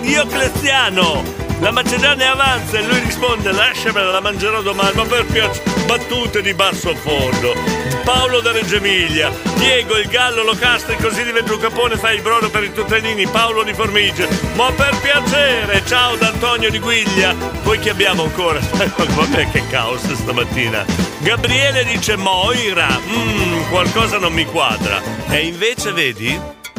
Diocleziano. 0.00 1.24
La 1.62 1.70
Macedonia 1.70 2.32
avanza 2.32 2.76
e 2.76 2.82
lui 2.82 2.98
risponde 2.98 3.52
lasciamela, 3.52 4.10
la 4.10 4.20
mangerò 4.20 4.62
domani, 4.62 4.96
ma 4.96 5.04
per 5.04 5.24
piacere, 5.26 5.84
battute 5.86 6.42
di 6.42 6.52
basso 6.54 6.92
fondo. 6.96 7.54
Paolo 8.02 8.40
da 8.40 8.50
Reggio 8.50 8.76
Emilia, 8.76 9.30
Diego 9.58 9.96
il 9.96 10.08
gallo 10.08 10.42
lo 10.42 10.56
castri 10.56 10.96
così 10.96 11.22
diventa 11.22 11.52
un 11.52 11.60
capone, 11.60 11.96
fai 11.96 12.16
il 12.16 12.22
brodo 12.22 12.50
per 12.50 12.64
i 12.64 12.72
tuttenini, 12.72 13.28
Paolo 13.28 13.62
di 13.62 13.72
Formigge. 13.74 14.28
Ma 14.56 14.72
per 14.72 14.98
piacere, 15.00 15.84
ciao 15.86 16.16
da 16.16 16.30
Antonio 16.30 16.68
di 16.68 16.80
Guiglia. 16.80 17.32
Poi 17.62 17.78
chi 17.78 17.90
abbiamo 17.90 18.24
ancora? 18.24 18.58
Vabbè 18.74 19.48
che 19.52 19.64
caos 19.68 20.12
stamattina. 20.14 20.84
Gabriele 21.18 21.84
dice 21.84 22.16
Moira, 22.16 22.88
mm, 22.88 23.70
qualcosa 23.70 24.18
non 24.18 24.32
mi 24.32 24.46
quadra. 24.46 25.00
E 25.28 25.46
invece 25.46 25.92
vedi, 25.92 26.36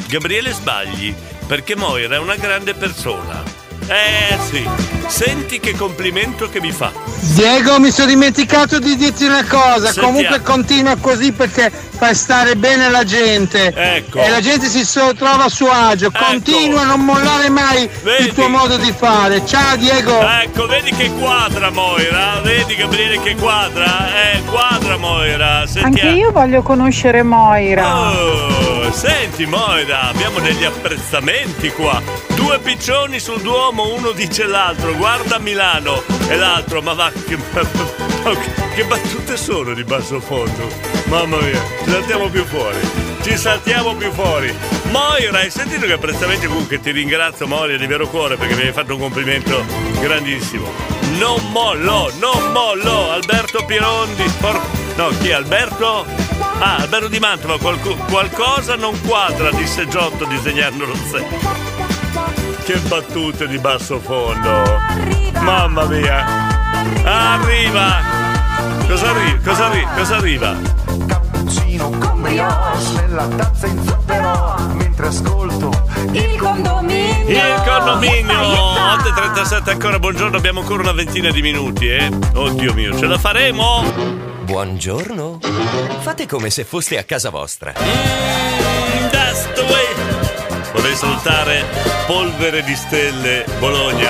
Gabriele 0.08 0.52
sbagli, 0.52 1.16
perché 1.48 1.74
Moira 1.74 2.16
è 2.16 2.20
una 2.20 2.36
grande 2.36 2.74
persona. 2.74 3.63
Eh 3.88 4.38
sì, 4.50 4.68
senti 5.08 5.60
che 5.60 5.76
complimento 5.76 6.50
che 6.50 6.60
mi 6.60 6.72
fa. 6.72 6.92
Diego, 7.20 7.80
mi 7.80 7.92
sono 7.92 8.08
dimenticato 8.08 8.80
di 8.80 8.96
dirti 8.96 9.26
una 9.26 9.46
cosa. 9.46 9.86
Sentiamo. 9.86 10.08
Comunque 10.08 10.42
continua 10.42 10.96
così 10.98 11.32
perché 11.32 11.72
fai 11.72 12.16
stare 12.16 12.56
bene 12.56 12.90
la 12.90 13.04
gente. 13.04 13.74
Ecco. 13.74 14.22
E 14.22 14.30
la 14.30 14.42
gente 14.42 14.68
si 14.68 14.86
trova 15.16 15.46
a 15.46 15.50
suo 15.50 15.70
agio. 15.70 16.12
Continua 16.12 16.82
a 16.82 16.86
non 16.86 17.06
mollare 17.06 17.50
mai 17.50 17.90
Vedi? 18.02 18.26
il 18.26 18.34
tuo 18.34 18.50
modo 18.50 18.78
di 18.78 18.94
fare. 18.96 19.46
Ciao 19.46 19.76
Diego. 19.78 20.20
Ecco, 20.22 20.68
vedi 20.68 20.92
che 20.92 21.12
quadra 21.12 21.70
Moira, 21.70 22.40
vedi 22.44 22.76
Gabriele 22.76 23.20
che 23.22 23.36
quadra, 23.36 24.34
eh, 24.34 24.42
quadra 24.44 24.98
Moira, 24.98 25.64
Anche 25.82 26.08
io 26.10 26.32
voglio 26.32 26.62
conoscere 26.62 27.24
Moira. 27.24 28.12
Oh, 28.12 28.92
senti 28.92 29.46
Moira, 29.46 30.10
abbiamo 30.10 30.40
degli 30.40 30.64
apprezzamenti 30.64 31.72
qua. 31.72 32.02
Due 32.44 32.60
piccioni 32.60 33.20
sul 33.22 33.40
Duomo, 33.42 33.94
uno 33.94 34.12
dice 34.12 34.46
l'altro, 34.46 34.94
guarda 34.96 35.40
Milano 35.40 36.04
e 36.28 36.36
l'altro, 36.36 36.82
ma 36.82 36.92
va 36.94 37.10
che, 37.10 37.38
che 38.76 38.84
battute 38.84 39.38
sono 39.38 39.74
di 39.74 39.86
basso 39.86 40.20
fondo. 40.20 40.68
Mamma 41.06 41.38
mia, 41.38 41.62
ci 41.86 41.90
saltiamo 41.90 42.28
più 42.28 42.44
fuori. 42.44 42.78
Ci 43.22 43.38
saltiamo 43.38 43.96
più 43.96 44.12
fuori. 44.12 44.54
Moira, 44.92 45.38
hai 45.40 45.50
sentito 45.50 45.86
che 45.86 45.94
apprezzamenti 45.94 46.46
comunque 46.48 46.82
ti 46.82 46.92
ringrazio 46.92 47.48
Moira 47.48 47.78
di 47.78 47.88
vero 47.88 48.08
cuore 48.10 48.36
perché 48.36 48.56
mi 48.56 48.64
hai 48.64 48.74
fatto 48.74 48.96
un 48.96 49.00
complimento 49.00 49.64
grandissimo. 50.02 50.70
Non 51.18 51.50
mollo, 51.52 52.12
non 52.20 52.52
mollo, 52.52 53.12
Alberto 53.12 53.64
Pirondi. 53.64 54.24
por- 54.42 54.62
No, 54.98 55.08
chi 55.22 55.30
è 55.30 55.34
Alberto? 55.34 56.06
Ah, 56.60 56.76
Alberto 56.76 57.08
di 57.08 57.20
Mantova, 57.20 57.58
qualco- 57.58 57.96
qualcosa 58.10 58.76
non 58.76 59.00
quadra, 59.02 59.50
disse 59.52 59.88
Giotto 59.88 60.26
disegnando 60.26 60.86
lo 60.86 60.96
sé. 61.10 61.72
Che 62.64 62.80
battute 62.88 63.46
di 63.48 63.58
basso 63.58 64.00
fondo. 64.00 64.64
Mamma 65.42 65.84
mia. 65.84 66.26
Arriva. 67.04 68.00
Cosa 68.88 69.10
arriva? 69.10 69.40
Cosa 69.44 69.66
arriva? 69.66 69.90
Cosa 69.90 70.16
arriva? 70.16 70.56
Cappuccino 71.06 71.90
con 71.90 72.22
brioche 72.22 72.92
nella 72.96 73.28
tazza 73.28 73.68
in 73.68 73.84
zucchero 73.86 74.56
mentre 74.76 75.08
ascolto 75.08 75.72
il 76.14 76.38
condominio. 76.40 77.28
Il 77.28 77.64
condominio 77.66 78.40
8.37 78.40 79.70
ancora, 79.70 80.00
buongiorno, 80.00 80.38
abbiamo 80.38 80.62
ancora 80.62 80.84
una 80.84 80.94
ventina 80.94 81.32
di 81.32 81.42
minuti, 81.42 81.90
eh? 81.90 82.10
Oddio 82.34 82.74
mio, 82.74 82.98
ce 82.98 83.08
la 83.08 83.18
faremo? 83.18 83.84
Buongiorno. 84.46 85.40
Fate 86.00 86.26
come 86.28 86.50
se 86.50 86.64
foste 86.64 86.98
a 86.98 87.04
casa 87.04 87.30
vostra. 87.30 87.74
Mm, 87.78 89.10
that's 89.10 89.52
the 89.54 89.64
way. 89.64 89.83
Vorrei 90.74 90.96
salutare 90.96 91.66
Polvere 92.08 92.64
di 92.64 92.76
Stelle 92.76 93.46
Bologna. 93.60 94.10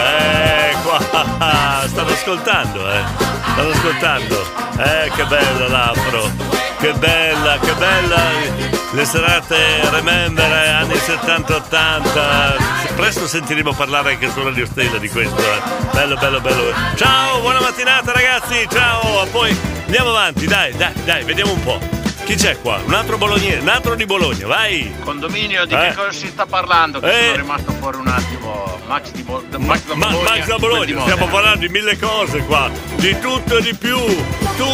Eh, 0.69 0.75
qua. 0.81 0.99
Stanno 1.87 2.11
ascoltando, 2.11 2.91
eh. 2.91 3.01
Stanno 3.51 3.69
ascoltando. 3.69 4.45
Eh, 4.77 5.11
che 5.15 5.25
bella 5.25 5.67
l'afro. 5.67 6.29
Che 6.79 6.93
bella, 6.93 7.57
che 7.59 7.73
bella. 7.73 8.21
Le 8.91 9.05
serate 9.05 9.89
Remember 9.89 10.51
eh, 10.51 10.69
anni 10.69 10.93
70-80. 10.93 12.95
Presto 12.95 13.27
sentiremo 13.27 13.73
parlare 13.73 14.11
anche 14.13 14.29
su 14.31 14.41
Radio 14.43 14.65
Stella 14.65 14.97
di 14.97 15.09
questo. 15.09 15.39
eh. 15.41 15.61
Bello, 15.91 16.15
bello, 16.15 16.39
bello. 16.39 16.73
Ciao, 16.95 17.39
buona 17.41 17.59
mattinata 17.59 18.11
ragazzi. 18.13 18.67
Ciao. 18.71 19.25
Poi 19.31 19.55
andiamo 19.85 20.09
avanti, 20.09 20.47
dai, 20.47 20.75
dai, 20.75 20.93
dai, 21.03 21.23
vediamo 21.23 21.51
un 21.53 21.63
po'. 21.63 22.02
Chi 22.25 22.35
c'è 22.35 22.57
qua? 22.61 22.79
Un 22.85 22.93
altro 22.93 23.17
bolognese, 23.17 23.57
un 23.59 23.67
altro 23.67 23.95
di 23.95 24.05
Bologna, 24.05 24.47
vai! 24.47 24.93
Condominio, 25.03 25.65
di 25.65 25.73
Eh. 25.73 25.89
che 25.89 25.93
cosa 25.93 26.11
si 26.11 26.27
sta 26.27 26.45
parlando? 26.45 26.99
Che 27.01 27.07
Eh. 27.09 27.23
sono 27.25 27.35
rimasto 27.35 27.71
fuori 27.79 27.97
un 27.97 28.07
attimo. 28.07 28.71
Max, 28.87 29.11
di 29.11 29.23
Bo- 29.23 29.41
Max 29.57 29.85
da 29.87 29.95
Ma, 29.95 30.07
Bologna. 30.07 30.29
Max 30.29 30.45
da 30.47 30.57
Bologna, 30.57 31.01
stiamo 31.01 31.27
parlando 31.27 31.59
di 31.59 31.69
mille 31.69 31.97
cose 31.97 32.39
qua, 32.45 32.69
di 32.97 33.17
tutto 33.19 33.57
e 33.57 33.61
di 33.61 33.73
più. 33.73 33.97
Tu 33.97 34.65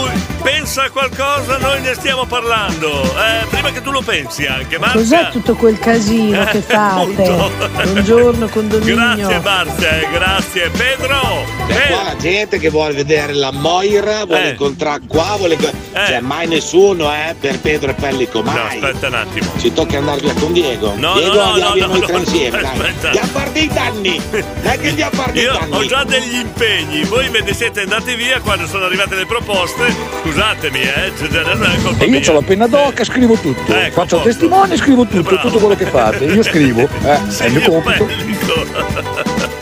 pensa 0.41 0.84
a 0.85 0.89
qualcosa, 0.89 1.57
noi 1.57 1.80
ne 1.81 1.93
stiamo 1.93 2.26
parlando. 2.26 3.01
Eh, 3.03 3.45
prima 3.49 3.71
che 3.71 3.81
tu 3.81 3.91
lo 3.91 4.01
pensi 4.01 4.45
anche, 4.45 4.77
Marzia. 4.80 4.99
Cos'è 4.99 5.30
tutto 5.31 5.55
quel 5.55 5.77
casino 5.80 6.43
che 6.45 6.57
Eh, 6.57 6.61
fate? 6.61 7.51
Buongiorno 7.84 8.47
condominio. 8.49 8.95
Grazie 8.95 9.39
Marzia, 9.39 9.99
eh, 9.99 10.07
grazie. 10.11 10.69
Pedro! 10.69 11.45
C'è 11.67 11.88
qua 11.88 12.03
la 12.03 12.15
gente 12.17 12.57
che 12.59 12.69
vuole 12.69 12.93
vedere 12.93 13.34
la 13.34 13.51
Moira, 13.51 14.26
vuole 14.26 14.47
Eh. 14.47 14.49
incontrare 14.49 15.01
qua, 15.07 15.35
vuole. 15.38 15.55
Cioè, 15.59 16.19
mai 16.19 16.47
nessuno, 16.47 17.13
eh, 17.13 17.35
per 17.40 17.60
Pedro 17.60 17.91
e 17.91 17.94
Pellico, 17.94 18.41
mai. 18.44 18.56
No, 18.56 18.64
aspetta 18.64 19.07
un 19.07 19.14
attimo. 19.14 19.52
Ci 19.57 19.74
tocca 19.74 19.98
andare 19.98 20.20
via 20.22 20.34
con 20.34 20.53
Diego. 20.53 20.94
No, 20.98 21.14
Diego 21.14 21.36
no, 21.36 21.44
no, 21.44 21.57
no, 21.57 21.74
no, 21.76 21.86
noi 21.88 21.99
no, 21.99 22.06
tre 22.06 22.18
insieme, 22.18 22.61
dai. 22.61 22.72
aspetta. 22.72 23.06
Andiamo 23.07 23.28
a 23.28 23.32
fare 23.32 23.52
dei 23.52 23.68
danni. 23.68 24.22
Dai 24.61 24.78
che 24.78 24.90
andiamo 24.90 25.11
a 25.11 25.16
fare 25.16 25.32
dei 25.32 25.44
Io 25.44 25.52
danni. 25.53 25.76
ho 25.76 25.86
già 25.86 26.03
degli 26.03 26.36
impegni, 26.36 27.03
voi 27.06 27.30
ve 27.30 27.41
ne 27.41 27.53
siete 27.53 27.82
andati 27.82 28.16
via 28.16 28.40
quando 28.41 28.68
sono 28.68 28.86
arrivate 28.86 29.16
le 29.16 29.26
proposte. 29.26 29.95
Scusatemi, 30.22 30.82
eh, 30.82 31.11
cioè, 31.18 31.30
E 31.99 32.06
io 32.06 32.30
ho 32.30 32.34
la 32.34 32.41
penna 32.41 32.68
d'oca, 32.68 33.03
scrivo 33.03 33.36
tutto. 33.36 33.74
Ecco, 33.74 34.02
Faccio 34.02 34.18
posto. 34.18 34.22
testimone, 34.24 34.76
scrivo 34.78 35.06
tutto, 35.06 35.22
Bravo. 35.22 35.41
tutto 35.48 35.60
quello 35.60 35.76
che 35.76 35.86
fate. 35.86 36.26
Io 36.26 36.44
scrivo, 36.44 36.82
eh, 37.03 37.20
è 37.38 37.45
il 37.45 37.52
mio 37.53 37.61
compito. 37.61 38.07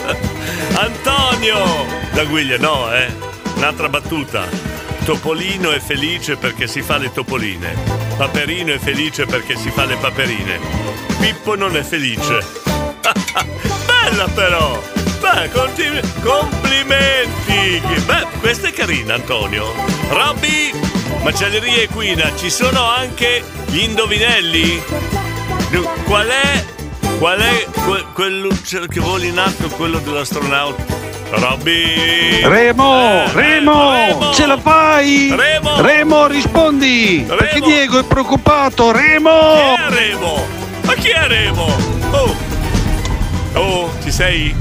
Antonio! 0.79 1.85
Da 2.13 2.23
Guiglia, 2.25 2.57
no, 2.57 2.93
eh. 2.93 3.07
Un'altra 3.55 3.89
battuta. 3.89 4.76
Topolino 5.07 5.71
è 5.71 5.79
felice 5.79 6.35
perché 6.35 6.67
si 6.67 6.81
fa 6.81 6.97
le 6.97 7.13
topoline. 7.13 7.73
Paperino 8.17 8.73
è 8.73 8.77
felice 8.77 9.25
perché 9.25 9.55
si 9.55 9.71
fa 9.71 9.85
le 9.85 9.95
paperine. 9.95 10.59
Pippo 11.21 11.55
non 11.55 11.77
è 11.77 11.81
felice. 11.81 12.45
Bella 13.87 14.27
però! 14.27 14.83
Beh, 15.21 15.49
continui- 15.51 16.01
complimenti! 16.21 17.81
Beh, 18.05 18.27
questa 18.41 18.67
è 18.67 18.73
carina, 18.73 19.13
Antonio. 19.13 19.71
Robby, 20.09 20.73
macelleria 21.23 21.83
equina, 21.83 22.35
ci 22.35 22.49
sono 22.49 22.83
anche 22.83 23.45
gli 23.67 23.77
indovinelli? 23.77 24.83
Qual 26.03 26.27
è 26.27 26.65
Qual 27.17 27.39
è 27.39 27.65
que- 27.83 28.05
quell'uccello 28.13 28.85
che 28.85 28.99
vola 28.99 29.23
in 29.25 29.37
alto, 29.39 29.67
quello 29.69 29.97
dell'astronauta? 29.99 30.83
Robby! 31.31 32.41
Remo, 32.43 32.95
Eh, 33.25 33.31
Remo, 33.33 33.91
Remo! 33.91 34.33
ce 34.33 34.45
la 34.45 34.57
fai? 34.57 35.33
Remo! 35.35 35.81
rispondi! 36.27 37.25
Perché 37.27 37.53
Remo! 37.55 37.65
Diego 37.65 37.99
è 37.99 38.03
preoccupato, 38.03 38.91
Remo! 38.91 39.75
Chi 39.75 39.81
è 39.81 39.89
Remo? 39.89 40.45
Ma 40.83 40.93
chi 40.93 41.09
è 41.09 41.27
Remo? 41.27 41.75
Oh! 42.11 42.35
Oh, 43.53 43.91
ci 44.03 44.11
sei? 44.11 44.55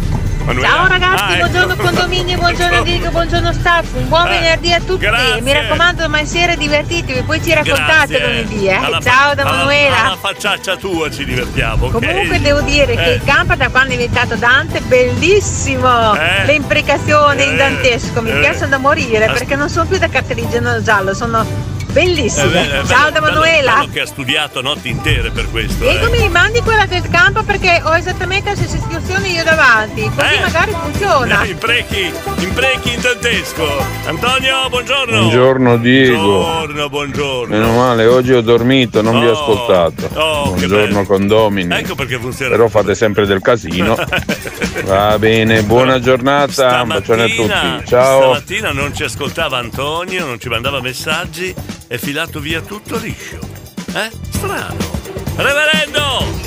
Manuela? 0.46 0.68
Ciao 0.68 0.86
ragazzi, 0.86 1.22
Ah, 1.24 1.32
ecco. 1.36 1.48
buongiorno 1.48 1.76
condominio, 1.76 2.36
buongiorno 2.38 2.82
Diego, 2.82 3.10
buongiorno 3.10 3.52
staff, 3.52 3.86
un 3.94 4.08
buon 4.08 4.26
Eh, 4.28 4.30
venerdì 4.30 4.72
a 4.72 4.80
tutti. 4.80 4.98
grazie. 5.04 5.40
Mi 5.40 5.52
raccomando, 5.52 6.02
domani 6.02 6.26
sera 6.26 6.54
divertitevi, 6.54 7.22
poi 7.22 7.42
ci 7.42 7.52
raccontate 7.52 8.16
Grazie. 8.16 8.26
lunedì, 8.26 8.66
eh. 8.68 8.72
Alla 8.74 9.00
Ciao 9.00 9.34
da 9.34 9.42
alla- 9.42 9.50
Manuela. 9.50 10.04
Alla 10.04 10.16
facciaccia 10.16 10.76
tua 10.76 11.10
ci 11.10 11.24
divertiamo, 11.24 11.86
ok? 11.86 11.92
Comunque 11.92 12.40
devo 12.40 12.60
dire 12.60 12.94
che 12.94 13.04
Eh. 13.04 13.14
il 13.14 13.22
campo 13.24 13.56
da 13.56 13.68
quando 13.70 13.94
è 13.94 13.96
diventato 13.96 14.36
Dante 14.36 14.80
bellissimo! 14.82 16.14
Eh. 16.14 16.44
Le 16.46 16.52
imprecazioni 16.52 17.42
Eh. 17.42 17.46
in 17.48 17.56
dantesco 17.56 18.22
mi 18.22 18.30
Eh. 18.30 18.38
piacciono 18.38 18.68
da 18.68 18.78
morire 18.78 19.24
As- 19.26 19.32
perché 19.32 19.56
non 19.56 19.68
sono 19.68 19.86
più 19.86 19.98
da 19.98 20.08
cartellino 20.08 20.80
giallo, 20.80 21.12
sono 21.12 21.44
bello, 21.96 22.24
è 22.26 22.48
bello- 22.48 22.86
Ciao 22.86 23.10
da 23.10 23.20
Manuela. 23.20 23.74
bello 23.78 23.88
che 23.90 24.00
ha 24.00 24.06
studiato 24.06 24.60
notti 24.60 24.90
intere 24.90 25.30
per 25.30 25.50
questo. 25.50 25.82
Diego 25.82 26.06
eh. 26.06 26.10
mi 26.10 26.18
rimandi 26.18 26.60
quella 26.60 26.84
del 26.84 27.08
campo 27.08 27.42
perché 27.42 27.80
ho 27.82 27.96
esattamente 27.96 28.50
le 28.50 28.56
stesse 28.56 28.76
istruzioni 28.76 29.32
io 29.32 29.42
davanti, 29.44 30.02
così 30.14 30.34
Eh. 30.34 30.40
magari 30.40 30.76
funziona. 30.78 31.44
Imprechi, 31.56 32.12
imprechi 32.40 32.92
in 32.92 33.00
tantesco. 33.00 33.66
Antonio, 34.04 34.68
buongiorno. 34.68 35.18
Buongiorno 35.20 35.76
Diego. 35.78 36.20
Buongiorno, 36.22 36.88
buongiorno. 36.90 37.56
Meno 37.58 37.72
male, 37.74 38.04
oggi 38.04 38.32
ho 38.34 38.42
dormito, 38.42 39.00
non 39.00 39.18
vi 39.18 39.26
ho 39.26 39.30
Oh, 39.30 39.40
ascoltato. 39.40 40.10
oh, 40.20 40.50
Buongiorno 40.50 41.04
condomini. 41.06 41.74
Ecco 41.74 41.94
perché 41.94 42.18
funziona. 42.18 42.50
Però 42.50 42.68
fate 42.68 42.94
sempre 42.94 43.24
del 43.24 43.40
casino. 43.40 43.96
Va 44.84 45.18
bene, 45.18 45.62
buona 45.62 45.98
giornata, 45.98 46.82
un 46.82 46.88
bacione 46.88 47.22
a 47.24 47.28
tutti. 47.28 47.86
Ciao. 47.86 48.20
Stamattina 48.34 48.72
non 48.72 48.94
ci 48.94 49.02
ascoltava 49.04 49.56
Antonio, 49.58 50.26
non 50.26 50.38
ci 50.38 50.48
mandava 50.48 50.80
messaggi, 50.80 51.52
è 51.86 51.96
filato 51.96 52.40
via 52.40 52.60
tutto 52.60 52.96
liscio. 52.98 53.38
Eh? 53.94 54.10
Strano. 54.30 54.76
Reverendo! 55.36 56.44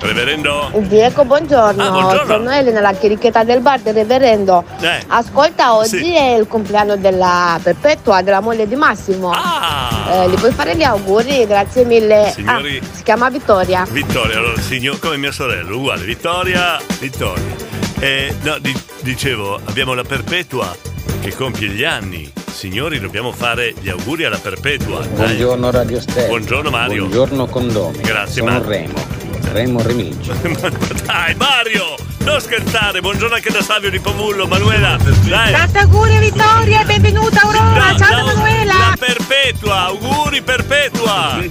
Reverendo? 0.00 0.70
Diego, 0.88 1.24
buongiorno. 1.24 1.80
Ah, 1.82 1.90
buongiorno. 1.90 2.34
Sono 2.34 2.50
Elena, 2.50 2.80
la 2.80 2.92
chirichetta 2.92 3.44
del 3.44 3.60
bar 3.60 3.78
del 3.80 3.94
reverendo. 3.94 4.64
Eh. 4.80 5.00
Ascolta, 5.06 5.76
oggi 5.76 5.98
Sì. 5.98 6.12
è 6.14 6.34
il 6.34 6.48
compleanno 6.48 6.96
della 6.96 7.60
Perpetua, 7.62 8.20
della 8.22 8.40
moglie 8.40 8.66
di 8.66 8.74
Massimo. 8.74 9.32
Eh, 9.32 10.28
gli 10.28 10.34
puoi 10.34 10.52
fare 10.52 10.74
gli 10.76 10.82
auguri? 10.82 11.46
Grazie 11.46 11.84
mille. 11.84 12.26
Ah. 12.26 12.30
Signori- 12.32 12.80
Ah, 12.82 12.96
si 12.96 13.02
chiama 13.04 13.30
Vittoria. 13.30 13.86
Vittoria, 13.88 14.38
allora, 14.38 14.60
signor, 14.60 14.98
come 14.98 15.16
mia 15.18 15.30
sorella, 15.32 15.72
uguale. 15.72 16.04
Vittoria, 16.04 16.80
Vittoria. 16.98 17.54
Eh, 18.00 18.34
no, 18.42 18.58
di- 18.58 18.76
dicevo, 19.02 19.60
abbiamo 19.66 19.94
la 19.94 20.02
Perpetua 20.02 20.74
che 21.20 21.32
compie 21.36 21.68
gli 21.68 21.84
anni. 21.84 22.32
Signori, 22.52 23.00
dobbiamo 23.00 23.32
fare 23.32 23.74
gli 23.80 23.88
auguri 23.88 24.24
alla 24.24 24.38
Perpetua. 24.38 25.00
Dai. 25.00 25.14
Buongiorno 25.14 25.70
Radio 25.70 26.00
Stereo. 26.00 26.28
Buongiorno 26.28 26.70
Mario. 26.70 27.00
Buongiorno 27.06 27.46
condomi. 27.46 28.00
Grazie, 28.00 28.42
Sono 28.42 28.52
Mario. 28.52 28.68
Remo. 28.68 29.06
Remo 29.52 29.82
Remigio. 29.82 30.32
Dai, 31.04 31.34
Mario! 31.34 31.96
Non 32.20 32.40
scherzare, 32.40 33.00
buongiorno 33.00 33.34
anche 33.34 33.50
da 33.50 33.62
Savio 33.62 33.90
di 33.90 33.98
Pomullo, 33.98 34.46
Manuela. 34.46 34.96
Dai. 35.28 35.52
Tanti 35.52 35.78
auguri 35.78 36.16
a 36.16 36.20
Vittoria 36.20 36.82
e 36.82 36.84
benvenuta 36.84 37.40
Aurora. 37.42 37.90
La- 37.90 37.96
Ciao 37.98 38.14
da 38.14 38.24
Manuela. 38.34 38.74
La 38.74 38.96
perpetua, 38.98 39.80
auguri 39.86 40.40
perpetua. 40.42 41.42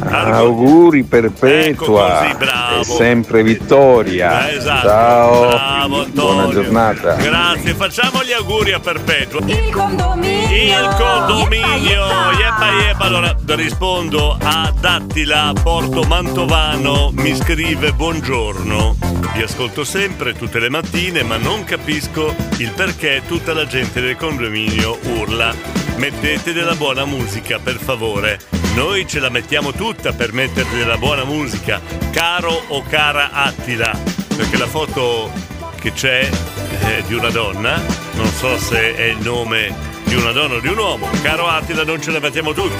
Auguri 0.00 1.02
perpetua. 1.02 1.64
Ecco 1.64 1.92
così, 1.92 2.34
bravo. 2.36 2.80
E 2.80 2.84
sempre 2.84 3.42
vittoria. 3.42 4.48
Eh, 4.48 4.56
esatto. 4.56 4.88
Ciao. 4.88 5.48
Bravo, 5.48 6.02
Antonio. 6.02 6.32
Buona 6.32 6.48
giornata. 6.52 7.14
Grazie, 7.14 7.74
facciamo 7.74 8.22
gli 8.22 8.32
auguri 8.32 8.72
a 8.72 8.80
Perpetua. 8.80 9.40
Il 9.46 9.70
condominio. 9.70 10.78
Il 10.78 10.96
condominio. 10.98 12.04
Yeppa 12.38 12.70
yeppa. 12.86 13.04
Allora 13.04 13.34
rispondo 13.46 14.36
a 14.40 14.72
Dattila 14.78 15.52
Porto 15.62 16.02
Mantovano. 16.02 17.10
Mi 17.12 17.34
scrive 17.34 17.92
buongiorno. 17.92 18.96
Vi 19.34 19.42
ascolto 19.42 19.84
sempre 19.84 20.34
tutte 20.34 20.58
le 20.58 20.68
mattine, 20.68 21.22
ma 21.22 21.36
non 21.36 21.64
capisco 21.64 22.34
il 22.58 22.72
perché 22.72 23.22
tutta 23.26 23.52
la 23.52 23.66
gente 23.66 24.00
del 24.00 24.16
condominio 24.16 24.98
urla. 25.18 25.54
Mettete 25.96 26.52
della 26.52 26.74
buona 26.74 27.04
musica, 27.04 27.58
per 27.62 27.76
favore. 27.76 28.38
Noi 28.78 29.08
ce 29.08 29.18
la 29.18 29.28
mettiamo 29.28 29.72
tutta 29.72 30.12
per 30.12 30.32
mettere 30.32 30.68
della 30.70 30.96
buona 30.98 31.24
musica. 31.24 31.80
Caro 32.12 32.62
o 32.68 32.84
cara 32.88 33.30
Attila. 33.32 33.90
Perché 34.36 34.56
la 34.56 34.68
foto 34.68 35.32
che 35.80 35.92
c'è 35.92 36.30
eh, 36.84 37.02
di 37.08 37.14
una 37.14 37.30
donna, 37.30 37.82
non 38.12 38.28
so 38.28 38.56
se 38.56 38.94
è 38.94 39.02
il 39.06 39.18
nome 39.18 39.74
di 40.04 40.14
una 40.14 40.30
donna 40.30 40.54
o 40.54 40.60
di 40.60 40.68
un 40.68 40.78
uomo, 40.78 41.08
caro 41.22 41.48
Attila 41.48 41.82
non 41.82 42.00
ce 42.00 42.12
la 42.12 42.20
mettiamo 42.20 42.52
tutti. 42.52 42.76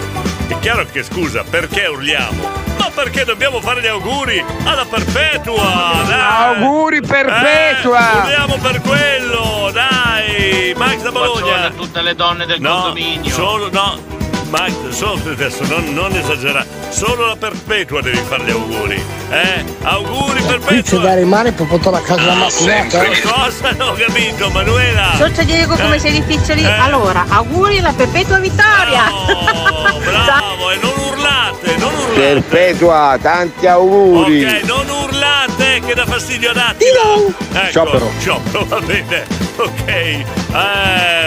È 0.46 0.56
chiaro 0.60 0.86
che 0.86 1.02
scusa, 1.02 1.42
perché 1.42 1.86
urliamo? 1.86 2.48
Ma 2.78 2.90
perché 2.94 3.24
dobbiamo 3.24 3.60
fare 3.60 3.80
gli 3.80 3.88
auguri 3.88 4.42
alla 4.64 4.84
Perpetua! 4.84 6.04
Dai! 6.06 6.54
Auguri, 6.54 7.00
Perpetua! 7.00 8.12
Eh, 8.12 8.18
urliamo 8.18 8.56
per 8.58 8.80
quello, 8.82 9.70
dai! 9.72 10.72
Max 10.76 11.02
da 11.02 11.10
Bacione 11.10 11.38
a 11.40 11.40
Bologna! 11.40 11.70
tutte 11.70 12.02
le 12.02 12.14
donne 12.14 12.46
del 12.46 12.60
No, 12.60 12.82
condominio. 12.82 13.32
solo, 13.34 13.68
no, 13.72 14.16
Max, 14.48 14.72
solo 14.90 15.20
adesso, 15.30 15.62
non, 15.66 15.92
non 15.92 16.14
esagerare, 16.16 16.66
solo 16.88 17.26
la 17.26 17.36
Perpetua 17.36 18.00
devi 18.00 18.16
fare 18.26 18.44
gli 18.44 18.50
auguri, 18.50 19.02
eh? 19.30 19.64
Auguri 19.82 20.40
Qui 20.40 20.46
c'è 20.48 20.58
Perpetua! 20.58 20.98
da 21.00 21.14
rimane 21.14 21.52
per 21.52 21.66
portare 21.66 21.96
a 21.96 22.00
casa 22.00 22.24
la 22.24 22.34
mattinata. 22.34 23.04
Cosa? 23.22 23.70
Non 23.76 23.88
ho 23.88 23.92
capito, 23.94 24.48
Manuela! 24.50 25.12
Socio 25.16 25.42
Diego 25.42 25.74
come 25.76 25.96
Eh, 25.96 25.98
sei 25.98 26.12
difficile? 26.20 26.62
eh. 26.62 26.78
Allora, 26.80 27.26
auguri 27.28 27.78
alla 27.78 27.92
perpetua 27.92 28.38
vittoria. 28.38 29.12
Oh, 29.12 29.98
bravo, 29.98 30.70
e 30.70 30.78
non 30.80 30.92
urlate, 31.10 31.76
non 31.76 31.92
urlate! 31.92 32.14
Perpetua, 32.20 33.18
tanti 33.20 33.66
auguri. 33.66 34.44
Ok, 34.44 34.62
non 34.64 34.88
urlate 34.88 35.80
che 35.84 35.94
dà 35.94 36.06
fastidio 36.06 36.50
ad 36.50 36.56
Attila! 36.56 37.34
Ecco, 37.52 37.68
Sciopero. 37.68 38.10
Sciopero, 38.18 38.64
va 38.64 38.80
bene, 38.80 39.26
ok. 39.58 39.88
Eh, 39.88 40.24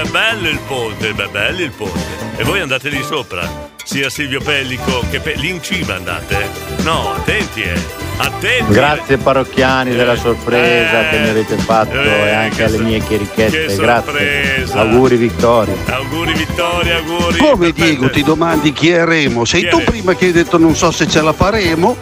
bello 0.09 0.47
il 0.49 0.59
ponte, 0.67 1.13
beh, 1.13 1.27
bello 1.27 1.61
il 1.61 1.71
ponte. 1.71 1.99
E 2.37 2.43
voi 2.43 2.59
andate 2.59 2.89
lì 2.89 3.01
sopra? 3.03 3.69
Sia 3.83 4.09
Silvio 4.09 4.39
Pellico 4.41 5.03
che 5.09 5.19
Pe- 5.19 5.33
lì 5.35 5.49
in 5.49 5.61
cima 5.61 5.95
andate? 5.95 6.47
No, 6.83 7.13
attenti 7.13 7.61
eh! 7.61 7.73
Attenti! 8.17 8.71
Grazie 8.71 9.17
parrocchiani 9.17 9.95
della 9.95 10.15
sorpresa 10.15 11.07
Eh, 11.07 11.09
che 11.09 11.17
mi 11.19 11.29
avete 11.29 11.57
fatto 11.57 11.99
eh, 11.99 12.07
e 12.27 12.29
anche 12.31 12.55
che 12.57 12.63
alle 12.63 12.77
so- 12.77 12.83
mie 12.83 12.99
che 12.99 13.05
chierichette. 13.07 13.75
Grazie. 13.75 14.11
sorpresa. 14.13 14.79
Auguri 14.79 15.15
Vittoria. 15.17 15.75
Auguri 15.87 16.33
Vittoria, 16.33 16.97
auguri! 16.97 17.37
Come 17.37 17.71
Diego 17.71 18.09
ti 18.09 18.23
domandi 18.23 18.71
chi 18.71 18.91
è 18.91 19.03
Remo? 19.03 19.45
Sei 19.45 19.63
Chi 19.63 19.69
tu 19.69 19.83
prima 19.83 20.13
che 20.15 20.25
hai 20.25 20.31
detto 20.31 20.57
non 20.57 20.75
so 20.75 20.91
se 20.91 21.07
ce 21.07 21.21
la 21.21 21.33
faremo? 21.33 21.97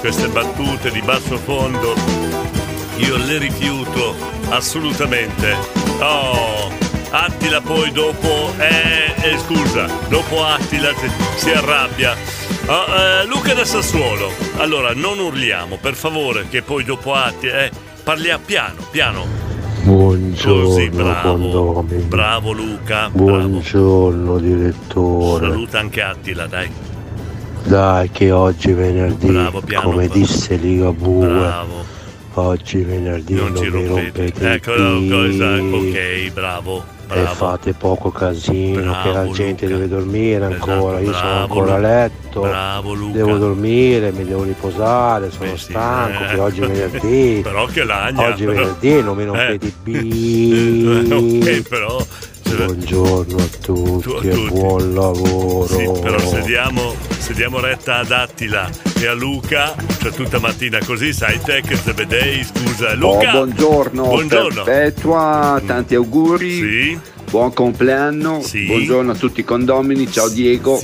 queste 0.00 0.26
battute 0.26 0.90
di 0.90 1.00
basso 1.00 1.38
fondo 1.38 1.94
io 2.96 3.16
le 3.16 3.38
rifiuto 3.38 4.14
assolutamente. 4.50 5.54
Oh, 6.00 6.70
Attila 7.10 7.60
poi 7.60 7.90
dopo, 7.92 8.52
eh, 8.58 9.14
eh, 9.32 9.38
scusa, 9.38 9.86
dopo 10.08 10.44
Attila 10.44 10.90
si- 11.36 11.50
arrabbia. 11.50 12.14
Oh, 12.66 12.94
eh, 12.94 13.26
Luca 13.26 13.54
da 13.54 13.64
Sassuolo, 13.64 14.30
allora 14.58 14.92
non 14.94 15.18
urliamo, 15.18 15.76
per 15.80 15.94
favore, 15.94 16.46
che 16.48 16.62
poi 16.62 16.84
dopo 16.84 17.12
Attila, 17.14 17.64
eh, 17.64 17.70
parliamo 18.02 18.42
piano, 18.44 18.80
piano. 18.90 19.26
Buongiorno 19.82 20.64
Così, 20.64 20.88
bravo. 20.90 21.82
Bravo 21.88 22.52
Luca, 22.52 23.10
bravo. 23.12 23.48
Buongiorno 23.48 24.38
direttore. 24.38 25.48
Saluta 25.50 25.78
anche 25.80 26.02
Attila, 26.02 26.46
dai. 26.46 26.70
Dai 27.64 28.10
che 28.10 28.30
oggi 28.30 28.70
è 28.70 28.74
venerdì, 28.74 29.26
Bravo, 29.26 29.60
piano, 29.60 29.90
come 29.90 30.04
bravo. 30.06 30.18
disse 30.18 30.54
Ligabue. 30.56 31.26
Bravo. 31.26 31.84
Oggi 32.34 32.82
venerdì 32.82 33.34
Non 33.34 33.52
non, 33.52 33.62
ci 33.62 33.68
mi 33.70 33.86
rompete. 33.86 34.52
Ecco, 34.54 34.72
i 34.72 35.08
cosa, 35.08 35.54
ok, 35.60 36.32
bravo, 36.32 36.78
E 36.78 36.84
bravo. 37.08 37.34
fate 37.34 37.74
poco 37.74 38.10
casino, 38.10 38.80
Bravo, 38.80 39.02
che 39.02 39.12
la 39.12 39.30
gente 39.30 39.66
Luca. 39.66 39.76
deve 39.76 39.88
dormire 39.88 40.44
ancora. 40.46 40.98
Esatto, 41.00 41.10
Io 41.10 41.12
sono 41.14 41.40
ancora 41.42 41.74
a 41.74 41.78
letto. 41.78 42.40
Bravo 42.40 42.94
Luca. 42.94 43.12
Devo 43.16 43.36
dormire, 43.36 44.12
mi 44.12 44.24
devo 44.24 44.44
riposare, 44.44 45.30
sono 45.30 45.56
stanco, 45.56 46.24
eh. 46.24 46.38
oggi 46.38 46.60
è 46.62 46.66
venerdì. 46.68 47.40
Però 47.44 47.66
che 47.66 47.84
lagna. 47.84 48.28
Oggi 48.28 48.44
è 48.44 48.46
venerdì, 48.46 49.02
non 49.02 49.16
mi 49.16 49.24
rompete. 49.26 49.72
Eh, 49.84 51.12
ok, 51.12 51.68
però. 51.68 52.06
Buongiorno 52.56 53.36
a 53.36 53.46
tutti 53.60 54.02
Tu- 54.02 54.10
a 54.10 54.20
e 54.24 54.28
tutti. 54.30 54.48
buon 54.52 54.94
lavoro. 54.94 55.66
Sì, 55.66 55.88
però 56.02 56.18
se 56.18 56.42
diamo, 56.42 56.94
se 57.18 57.32
diamo 57.32 57.60
retta 57.60 57.98
ad 57.98 58.10
Attila 58.12 58.68
e 59.00 59.06
a 59.06 59.14
Luca, 59.14 59.74
cioè 60.00 60.10
tutta 60.12 60.38
mattina 60.38 60.78
così, 60.84 61.12
sai 61.14 61.40
te 61.40 61.62
che 61.66 61.76
se 61.76 61.92
vedei, 61.94 62.44
scusa, 62.44 62.94
Luca. 62.94 63.28
Oh, 63.28 63.44
buongiorno, 63.46 64.02
Buongiorno. 64.04 64.62
Perpetua, 64.64 65.62
tanti 65.64 65.94
auguri. 65.94 67.00
Buon 67.30 67.54
compleanno. 67.54 68.42
Buongiorno 68.66 69.12
a 69.12 69.14
tutti 69.14 69.40
i 69.40 69.44
condomini. 69.44 70.10
Ciao 70.10 70.28
Diego. 70.28 70.78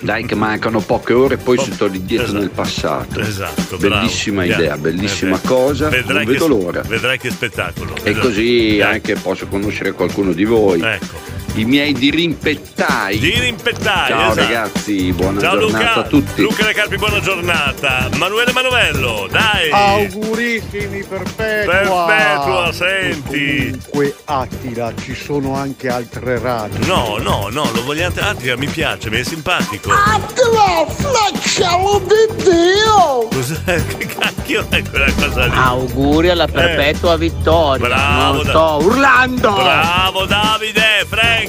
Dai 0.00 0.24
che 0.26 0.34
mancano 0.34 0.80
poche 0.80 1.12
ore 1.12 1.34
e 1.34 1.38
poi 1.38 1.58
si 1.58 1.76
torni 1.76 1.98
indietro 1.98 2.32
nel 2.32 2.50
passato. 2.50 3.20
Esatto, 3.20 3.76
Bellissima 3.76 4.44
bravo. 4.44 4.60
idea, 4.62 4.74
Eh, 4.74 4.78
bellissima 4.78 5.36
beh, 5.36 5.46
cosa. 5.48 5.88
vedrai 5.88 6.24
non 6.24 6.32
vedo 6.32 6.44
che- 6.46 6.50
l'ora. 6.50 6.80
Vedrai 6.82 7.18
che 7.18 7.30
spettacolo. 7.30 7.94
E 7.96 8.00
vedrai. 8.02 8.22
così 8.22 8.76
Eh, 8.78 8.82
anche 8.82 9.14
posso 9.14 9.46
conoscere 9.46 9.92
qualcuno 9.92 10.32
di 10.32 10.44
voi. 10.44 10.80
Ecco. 10.80 11.18
I 11.56 11.64
miei 11.64 11.94
dirimpettai. 11.94 13.18
Dirimpettai, 13.18 14.08
Ciao 14.08 14.32
esatto. 14.32 14.34
ragazzi, 14.40 15.12
buona 15.12 15.40
Ciao 15.40 15.58
giornata 15.58 15.84
Luca, 15.84 16.00
a 16.00 16.02
tutti. 16.02 16.42
Luca 16.42 16.66
Le 16.66 16.74
Carpi, 16.74 16.96
buona 16.98 17.20
giornata. 17.20 18.08
Manuele 18.16 18.52
Manovello, 18.52 19.26
dai. 19.30 19.70
Augurissimi 19.70 21.02
perpetua! 21.02 22.04
Perpetua, 22.04 22.72
senti. 22.74 23.70
Comunque 23.90 24.16
Attila, 24.26 24.92
ci 25.02 25.14
sono 25.14 25.54
anche 25.56 25.88
altre 25.88 26.38
radio. 26.38 26.84
No, 26.84 27.16
no, 27.18 27.48
no, 27.50 27.70
lo 27.72 27.82
vogliamo. 27.84 28.14
Attila, 28.20 28.56
mi 28.58 28.66
piace, 28.66 29.08
mi 29.08 29.20
è 29.20 29.24
simpatico. 29.24 29.90
Attila, 29.90 30.84
flaccialo 30.86 32.00
di 32.00 32.34
Dio! 32.42 33.28
Cos'è? 33.32 33.82
Che 33.96 34.06
cacchio 34.06 34.66
è 34.68 34.82
quella 34.88 35.10
cosa 35.12 35.46
lì? 35.46 35.52
Auguri 35.56 36.28
alla 36.28 36.46
perpetua 36.46 37.16
vittoria. 37.16 37.86
Bravo, 37.86 38.34
non 38.34 38.44
Da- 38.44 38.50
sto 38.50 38.78
urlando. 38.84 39.52
Bravo 39.52 40.24
Davide, 40.26 41.06
Frank. 41.08 41.45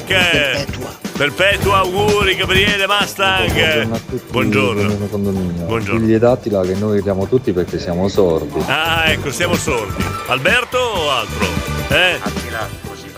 Perpetua 1.17 1.77
auguri 1.77 2.35
Gabriele 2.35 2.85
Mustang. 2.87 3.51
Buongiorno 3.51 3.95
a 3.95 3.99
tutti. 3.99 4.31
Buongiorno. 4.31 5.07
condominio. 5.07 5.65
Buongiorno. 5.65 5.99
Figli 5.99 6.17
d'Attila 6.17 6.61
che 6.61 6.75
noi 6.75 6.97
vediamo 6.97 7.27
tutti 7.27 7.51
perché 7.53 7.79
siamo 7.79 8.07
sordi. 8.07 8.63
Ah, 8.67 9.09
ecco, 9.09 9.31
siamo 9.31 9.55
sordi. 9.55 10.03
Alberto 10.27 10.77
o 10.77 11.09
altro? 11.09 11.45
Eh? 11.89 12.19
Attila, 12.21 12.69
così 12.87 13.09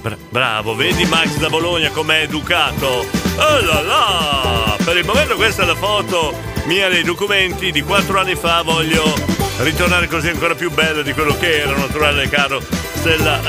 bra- 0.00 0.16
bravo, 0.28 0.74
vedi 0.74 1.04
Max 1.06 1.36
da 1.36 1.48
Bologna 1.48 1.90
com'è 1.90 2.22
educato? 2.22 3.06
Oh 3.36 3.60
là 3.64 3.80
là! 3.80 4.76
Per 4.82 4.96
il 4.96 5.04
momento 5.04 5.36
questa 5.36 5.62
è 5.62 5.66
la 5.66 5.74
foto 5.74 6.34
mia 6.64 6.88
nei 6.88 7.02
documenti 7.02 7.70
di 7.70 7.82
quattro 7.82 8.20
anni 8.20 8.34
fa, 8.34 8.62
voglio 8.62 9.14
ritornare 9.58 10.06
così 10.06 10.28
ancora 10.28 10.54
più 10.54 10.70
bello 10.70 11.02
di 11.02 11.12
quello 11.12 11.36
che 11.36 11.60
era, 11.60 11.76
naturale 11.76 12.28
caro 12.28 12.60
Stella. 12.94 13.40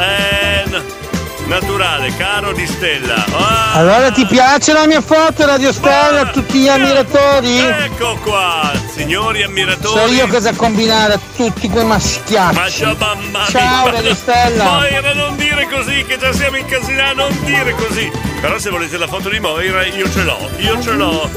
N- 0.65 0.84
naturale, 1.49 2.15
caro 2.15 2.53
di 2.53 2.65
Stella. 2.65 3.26
Ah, 3.34 3.73
Allora 3.73 4.11
ti 4.11 4.26
piace 4.26 4.71
la 4.71 4.85
mia 4.88 5.01
foto, 5.01 5.45
Radio 5.45 5.73
Stella, 5.73 6.21
a 6.21 6.26
tutti 6.27 6.59
gli 6.59 6.67
ammiratori? 6.69 7.57
ecco 7.59 8.17
qua, 8.23 8.71
signori 8.93 9.43
ammiratori. 9.43 9.99
So 9.99 10.13
io 10.13 10.27
cosa 10.27 10.53
combinare 10.53 11.13
a 11.13 11.19
tutti 11.35 11.67
quei 11.69 11.84
maschiacci. 11.85 12.55
Ma 12.55 12.69
ciao 12.69 12.95
mamma 12.97 13.45
Ciao. 13.49 13.91
Radio 13.91 14.15
Stella. 14.15 14.63
Moira, 14.63 15.13
non 15.13 15.35
dire 15.35 15.67
così, 15.69 16.05
che 16.05 16.17
già 16.17 16.31
siamo 16.31 16.57
incasinati, 16.57 17.15
non 17.15 17.38
dire 17.43 17.73
così. 17.73 18.11
Però 18.39 18.57
se 18.57 18.69
volete 18.69 18.97
la 18.97 19.07
foto 19.07 19.27
di 19.30 19.39
Moira, 19.39 19.85
io 19.85 20.09
ce 20.09 20.23
l'ho, 20.23 20.49
io 20.57 20.81
ce 20.81 20.91
l'ho. 20.93 21.30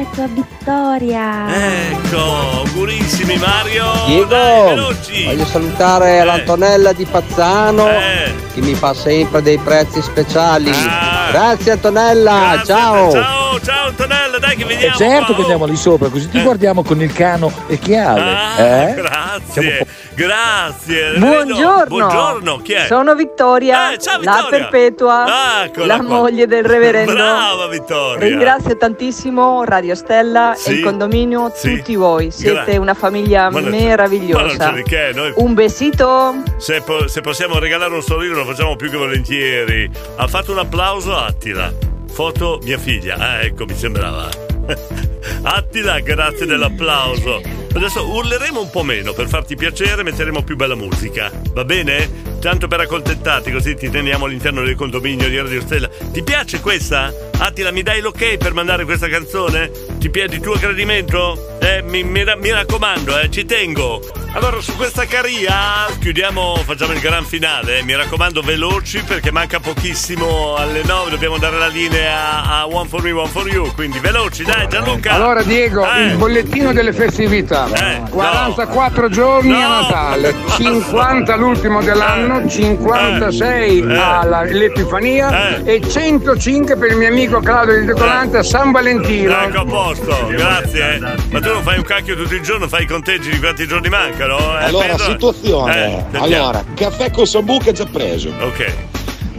Sì, 0.00 0.06
perpetua 0.06 0.26
vittoria. 0.28 1.90
Ecco, 1.90 2.18
augurissimi 2.18 3.36
Mario. 3.36 3.84
Dai, 3.84 4.06
Diego, 4.06 4.28
veloci. 4.28 5.24
voglio 5.24 5.44
salutare 5.44 6.24
l'Antonella 6.24 6.92
di 6.92 7.04
Pazzano 7.04 7.86
Eh. 7.88 8.34
che 8.54 8.60
mi 8.62 8.74
fa 8.74 8.94
sempre 8.94 9.42
dei 9.42 9.58
prezzi 9.58 10.00
speciali. 10.00 10.70
Ah. 10.70 11.28
Grazie 11.30 11.72
Antonella, 11.72 12.62
ciao. 12.64 13.10
Ciao, 13.12 13.60
ciao 13.60 13.88
Antonella, 13.88 14.38
dai 14.38 14.56
che 14.56 14.62
E 14.62 14.66
vediamo. 14.66 14.96
certo 14.96 15.24
qua, 15.26 15.34
che 15.34 15.40
andiamo 15.42 15.64
lì 15.66 15.76
sopra, 15.76 16.08
così 16.08 16.28
ti 16.28 16.40
guardiamo 16.42 16.82
con 16.82 17.00
il 17.02 17.12
cano 17.12 17.52
e 17.68 17.78
chiave. 17.78 18.20
Ah, 18.20 18.60
eh? 18.62 18.94
grazie, 18.94 19.86
grazie. 20.24 21.18
Buongiorno. 21.18 21.86
Buongiorno, 21.86 22.58
chi 22.58 22.72
è? 22.74 22.86
Sono 22.86 23.14
Vittoria, 23.14 23.92
Eh, 23.92 23.98
ciao, 23.98 24.20
la 24.22 24.34
Vittoria. 24.42 24.48
perpetua, 24.68 25.64
Eccola 25.64 25.86
la 25.86 25.96
qua. 25.96 26.06
moglie 26.08 26.46
del 26.46 26.64
reverendo. 26.64 27.12
Brava 27.14 27.66
Vittoria. 27.68 28.28
Ringrazio 28.28 28.76
tantissimo 28.76 29.64
Radio 29.64 29.94
Stella 29.94 30.52
Sì. 30.56 30.68
e 30.68 30.72
il 30.74 30.84
condominio, 30.84 31.50
Sì. 31.54 31.76
tutti 31.76 31.96
voi. 31.96 32.30
Siete 32.30 32.54
Grazie. 32.54 32.76
una 32.76 32.94
famiglia 32.94 33.48
Ma 33.50 33.60
meravigliosa. 33.60 34.72
ma 34.72 34.82
che, 34.82 35.12
noi- 35.14 35.32
Un 35.36 35.54
besito. 35.54 36.34
Se, 36.58 36.82
po- 36.82 37.08
se 37.08 37.20
possiamo 37.22 37.58
regalare 37.58 37.94
un 37.94 38.02
sorriso 38.02 38.34
lo 38.34 38.44
facciamo 38.44 38.76
più 38.76 38.90
che 38.90 38.96
volentieri. 38.98 39.90
Ha 40.16 40.26
fatto 40.26 40.52
un 40.52 40.58
applauso 40.58 41.16
Attila. 41.16 41.72
Foto 42.12 42.58
mia 42.64 42.76
figlia. 42.76 43.16
Ah, 43.16 43.40
ecco, 43.42 43.64
mi 43.64 43.74
sembrava. 43.74 44.28
Attila, 45.42 46.00
grazie 46.00 46.46
dell'applauso. 46.46 47.40
Adesso 47.72 48.08
urleremo 48.08 48.60
un 48.60 48.70
po' 48.70 48.82
meno 48.82 49.12
per 49.12 49.28
farti 49.28 49.54
piacere, 49.54 50.02
metteremo 50.02 50.42
più 50.42 50.56
bella 50.56 50.74
musica. 50.74 51.30
Va 51.52 51.64
bene? 51.64 52.38
Tanto 52.40 52.66
per 52.66 52.80
accontentarti, 52.80 53.52
così 53.52 53.76
ti 53.76 53.90
teniamo 53.90 54.24
all'interno 54.24 54.62
del 54.62 54.74
condominio 54.74 55.28
di 55.28 55.36
Radio 55.36 55.60
Stella. 55.60 55.88
Ti 55.88 56.22
piace 56.22 56.60
questa? 56.60 57.12
Attila, 57.38 57.70
mi 57.70 57.82
dai 57.82 58.00
l'ok 58.00 58.38
per 58.38 58.54
mandare 58.54 58.84
questa 58.84 59.08
canzone? 59.08 59.70
Ti 59.98 60.10
piace 60.10 60.36
di 60.36 60.40
tuo 60.40 60.58
gradimento? 60.58 61.58
Eh, 61.60 61.82
mi, 61.82 62.02
mi 62.02 62.24
mi 62.24 62.50
raccomando, 62.50 63.18
eh, 63.20 63.30
ci 63.30 63.44
tengo. 63.44 64.02
Allora, 64.32 64.60
su 64.60 64.74
questa 64.76 65.06
caria 65.06 65.86
chiudiamo, 66.00 66.56
facciamo 66.64 66.92
il 66.92 67.00
gran 67.00 67.24
finale. 67.24 67.82
Mi 67.82 67.94
raccomando, 67.94 68.42
veloci 68.42 69.02
perché 69.02 69.30
manca 69.32 69.58
pochissimo 69.58 70.54
alle 70.54 70.82
9. 70.84 71.10
Dobbiamo 71.10 71.36
dare 71.38 71.58
la 71.58 71.66
linea 71.66 72.44
a 72.44 72.66
One 72.66 72.88
for 72.88 73.02
Me, 73.02 73.10
One 73.10 73.28
for 73.28 73.48
You. 73.48 73.74
Quindi 73.74 73.98
veloci, 73.98 74.44
dai, 74.44 74.68
Gianluca. 74.68 75.09
Allora 75.10 75.42
Diego, 75.42 75.84
Eh. 75.84 76.04
il 76.06 76.16
bollettino 76.16 76.72
delle 76.72 76.92
festività. 76.92 77.66
44 78.10 79.08
giorni 79.08 79.52
a 79.62 79.68
Natale, 79.80 80.34
50 80.56 81.36
l'ultimo 81.36 81.82
dell'anno, 81.82 82.48
56 82.48 83.78
Eh. 83.80 83.96
all'Epifania 83.96 85.58
e 85.64 85.80
105 85.86 86.76
per 86.76 86.90
il 86.90 86.96
mio 86.96 87.08
amico 87.08 87.40
Claudio 87.40 87.78
di 87.80 87.86
Decolante 87.86 88.38
a 88.38 88.42
San 88.42 88.70
Valentino. 88.70 89.32
Ecco 89.42 89.60
a 89.60 89.64
posto, 89.64 90.26
grazie. 90.28 90.94
eh. 90.94 90.98
Ma 91.30 91.40
tu 91.40 91.52
non 91.52 91.62
fai 91.62 91.76
un 91.78 91.84
cacchio 91.84 92.16
tutto 92.16 92.34
il 92.34 92.40
giorno, 92.42 92.68
fai 92.68 92.82
i 92.82 92.86
conteggi 92.86 93.30
di 93.30 93.38
quanti 93.38 93.66
giorni 93.66 93.88
mancano? 93.88 94.38
eh, 94.58 94.64
Allora, 94.64 94.86
Pedro? 94.88 95.04
situazione. 95.04 96.06
Eh, 96.12 96.18
allora, 96.18 96.64
caffè 96.74 97.10
con 97.10 97.26
sambuca 97.26 97.72
già 97.72 97.84
preso. 97.90 98.32
Ok. 98.40 98.72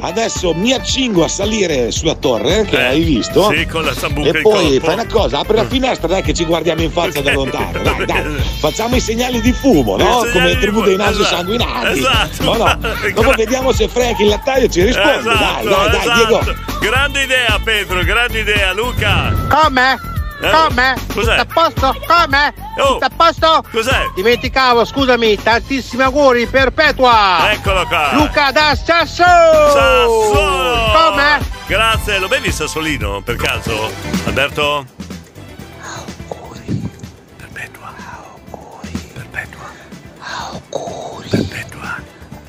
Adesso 0.04 0.54
mi 0.56 0.74
accingo 0.74 1.24
a 1.24 1.28
salire 1.28 1.92
sulla 1.92 2.16
torre, 2.16 2.66
che 2.66 2.78
hai 2.84 3.04
visto. 3.04 3.52
Eh, 3.52 3.58
Sì, 3.60 3.66
con 3.68 3.84
la 3.84 3.94
sambuca 3.94 4.30
E 4.30 4.38
in 4.38 4.42
poi 4.42 4.64
corpo. 4.80 4.86
fai 4.86 4.94
una 4.96 5.06
cosa, 5.06 5.40
apri 5.40 5.56
la 5.56 5.66
finestra, 5.68 6.08
dai 6.08 6.22
che 6.24 6.34
ci 6.34 6.44
guardiamo 6.46 6.82
in 6.82 6.92
faccia 6.92 7.22
da 7.22 7.32
lontano. 7.34 7.80
Dai, 7.84 8.06
dai. 8.06 8.24
Facciamo 8.60 8.96
i 8.96 9.00
segnali 9.00 9.40
di 9.42 9.52
fumo, 9.54 9.98
no? 9.98 10.26
Come 10.32 10.54
di 10.56 10.60
tribù 10.60 10.82
dei 10.84 10.96
nasi 10.96 11.22
esatto. 11.22 11.36
sanguinati. 11.36 12.00
Esatto. 12.00 12.44
No, 12.44 12.56
no. 12.56 12.78
Dopo 13.14 13.32
vediamo 13.32 13.72
se 13.72 13.88
Frank 13.88 14.20
il 14.20 14.28
lattaio 14.28 14.68
ci 14.70 14.84
risponde. 14.84 15.18
Esatto, 15.20 15.34
dai, 15.38 15.64
dai, 15.66 15.90
dai, 15.90 16.00
esatto. 16.02 16.14
Diego. 16.44 16.56
Grande 16.80 17.24
idea, 17.24 17.60
Pedro, 17.64 18.04
grande 18.04 18.40
idea, 18.40 18.74
Luca. 18.74 19.34
Come? 19.50 20.11
Eh, 20.42 20.50
Come? 20.50 20.96
cos'è? 21.14 21.38
Tutto 21.38 21.42
a 21.42 21.46
posto? 21.70 21.96
Come? 22.08 22.54
Oh. 22.78 22.94
Tutto 22.94 23.06
a 23.06 23.10
posto? 23.16 23.64
Cos'è? 23.72 24.10
Dimenticavo, 24.16 24.86
scusami, 24.86 25.42
tantissimi 25.42 26.02
auguri, 26.02 26.48
perpetua! 26.48 27.52
Eccolo 27.52 27.86
qua. 27.86 28.10
Luca 28.14 28.52
da 28.52 28.76
Sasso! 28.76 29.24
Sassuolo! 29.24 30.92
Come? 30.94 31.40
Grazie, 31.68 32.18
lo 32.20 32.28
bevi 32.28 32.48
il 32.48 32.54
sassolino 32.54 33.22
per 33.22 33.36
caso? 33.36 33.92
Alberto? 34.26 34.86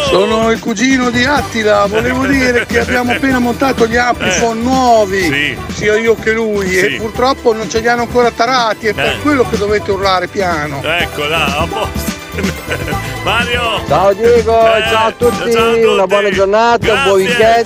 Sono 0.10 0.52
il 0.52 0.60
cugino 0.60 1.10
di 1.10 1.24
Attila, 1.24 1.86
volevo 1.86 2.26
dire 2.28 2.66
che 2.66 2.80
abbiamo 2.80 3.14
appena 3.14 3.40
montato 3.40 3.88
gli 3.88 3.96
Amplifon 3.96 4.62
nuovi, 4.62 5.22
Sì. 5.22 5.58
sia 5.74 5.98
io 5.98 6.16
che 6.16 6.34
lui, 6.34 6.68
Sì. 6.70 6.80
e 6.80 6.90
purtroppo 6.98 7.54
non 7.54 7.70
ce 7.70 7.80
li 7.80 7.88
hanno 7.88 8.02
ancora 8.02 8.30
tarati, 8.32 8.88
è 8.88 8.94
per 8.94 9.06
Eh. 9.06 9.20
quello 9.22 9.48
che 9.50 9.56
dovete 9.58 9.92
urlare 9.92 10.28
piano. 10.28 10.82
Ecco 10.84 11.26
là, 11.26 11.46
a 11.58 11.66
posto. 11.68 12.12
Mario! 13.24 13.82
Ciao 13.88 14.14
Diego, 14.14 14.76
Eh, 14.76 14.84
ciao 14.92 15.08
a 15.08 15.12
tutti, 15.18 15.52
ciao 15.52 15.70
a 15.70 15.74
tutti. 15.74 15.84
una 15.86 16.06
buona 16.08 16.30
giornata, 16.30 16.94
un 16.94 17.04
buon 17.04 17.24
Grazie. 17.24 17.46
weekend 17.46 17.66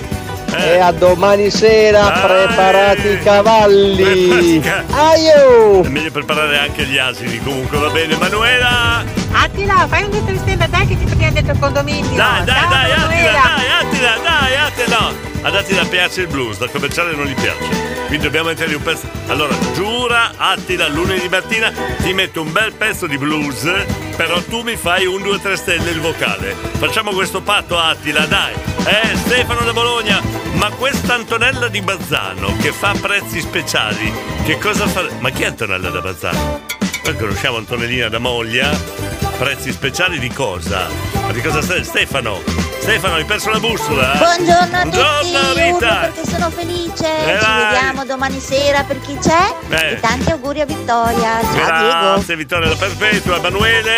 Eh. 0.54 0.74
e 0.74 0.78
a 0.78 0.92
domani 0.92 1.50
sera 1.50 2.00
Dai. 2.02 2.20
preparati 2.46 3.08
i 3.08 3.18
cavalli. 3.22 4.62
Aio! 4.90 5.82
È 5.82 5.88
meglio 5.88 6.10
preparare 6.12 6.58
anche 6.58 6.84
gli 6.84 6.96
asini, 6.98 7.38
comunque 7.42 7.78
va 7.78 7.88
bene. 7.90 8.16
Manuela! 8.16 9.04
Attila, 9.32 9.86
fai 9.88 10.04
un 10.04 10.10
dito 10.10 10.30
di 10.30 10.38
stella, 10.38 10.66
dai 10.66 10.86
che 10.86 10.96
ci 10.98 11.04
prendiamo 11.04 11.32
dentro 11.34 11.52
il 11.52 11.58
condominio. 11.58 12.16
Dai, 12.16 12.44
dai, 12.44 12.54
Ciao, 12.54 12.68
dai, 12.68 12.92
Attila, 12.92 13.32
dai, 13.32 13.70
Attila, 13.80 14.16
dai, 14.22 14.56
Attila! 14.56 15.12
Ad 15.42 15.54
Attila 15.54 15.84
piace 15.84 16.22
il 16.22 16.26
blues, 16.26 16.58
dal 16.58 16.70
commerciale 16.70 17.14
non 17.14 17.26
gli 17.26 17.34
piace. 17.34 17.96
Quindi 18.06 18.24
dobbiamo 18.24 18.48
mettergli 18.48 18.74
un 18.74 18.82
pezzo. 18.82 19.08
Allora, 19.26 19.54
giura, 19.74 20.32
Attila, 20.36 20.88
lunedì 20.88 21.28
mattina 21.28 21.70
ti 21.98 22.12
metto 22.12 22.42
un 22.42 22.50
bel 22.50 22.72
pezzo 22.72 23.06
di 23.06 23.18
blues, 23.18 23.70
però 24.16 24.40
tu 24.42 24.62
mi 24.62 24.76
fai 24.76 25.06
un 25.06 25.20
2-3 25.20 25.54
stelle 25.54 25.90
il 25.90 26.00
vocale. 26.00 26.54
Facciamo 26.78 27.12
questo 27.12 27.42
patto, 27.42 27.78
Attila, 27.78 28.24
dai. 28.26 28.54
Eh, 28.84 29.16
Stefano 29.16 29.60
da 29.60 29.72
Bologna, 29.72 30.20
ma 30.54 30.70
questa 30.70 31.14
Antonella 31.14 31.68
di 31.68 31.82
Bazzano 31.82 32.56
che 32.56 32.72
fa 32.72 32.94
prezzi 32.98 33.40
speciali, 33.40 34.12
che 34.44 34.58
cosa 34.58 34.86
fa? 34.86 35.04
Ma 35.18 35.30
chi 35.30 35.42
è 35.42 35.46
Antonella 35.46 35.90
da 35.90 36.00
Bazzano? 36.00 36.62
Noi 37.04 37.16
conosciamo 37.16 37.58
Antonellina 37.58 38.08
da 38.08 38.18
Moglia. 38.18 39.07
Prezzi 39.38 39.70
speciali 39.72 40.18
di 40.18 40.28
cosa? 40.30 40.86
Ma 41.22 41.30
di 41.32 41.40
cosa 41.40 41.62
stai? 41.62 41.84
Stefano! 41.84 42.40
Stefano, 42.80 43.14
hai 43.14 43.24
perso 43.24 43.50
la 43.50 43.60
bussola? 43.60 44.14
eh? 44.14 44.18
Buongiorno 44.18 44.76
a 44.76 44.82
Buongiorno, 44.82 45.48
tutti, 45.48 45.60
Rita. 45.62 45.96
perché 46.12 46.24
sono 46.28 46.50
felice. 46.50 47.06
Eh, 47.34 47.38
Ci 47.38 47.44
vai. 47.44 47.72
vediamo 47.72 48.04
domani 48.04 48.40
sera 48.40 48.82
per 48.82 49.00
chi 49.00 49.16
c'è. 49.20 49.54
Eh. 49.68 49.92
E 49.92 50.00
tanti 50.00 50.30
auguri 50.30 50.60
a 50.60 50.64
Vittoria. 50.66 51.40
Ciao 51.40 51.78
Diego. 51.78 52.12
Grazie 52.14 52.36
Vittoria 52.36 52.68
la 52.68 52.76
Perpetua, 52.76 53.36
Emanuele! 53.36 53.94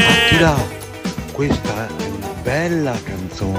Questa 1.32 1.68
è 1.68 1.86
una 2.02 2.09
bella 2.42 2.94
canzone. 3.04 3.58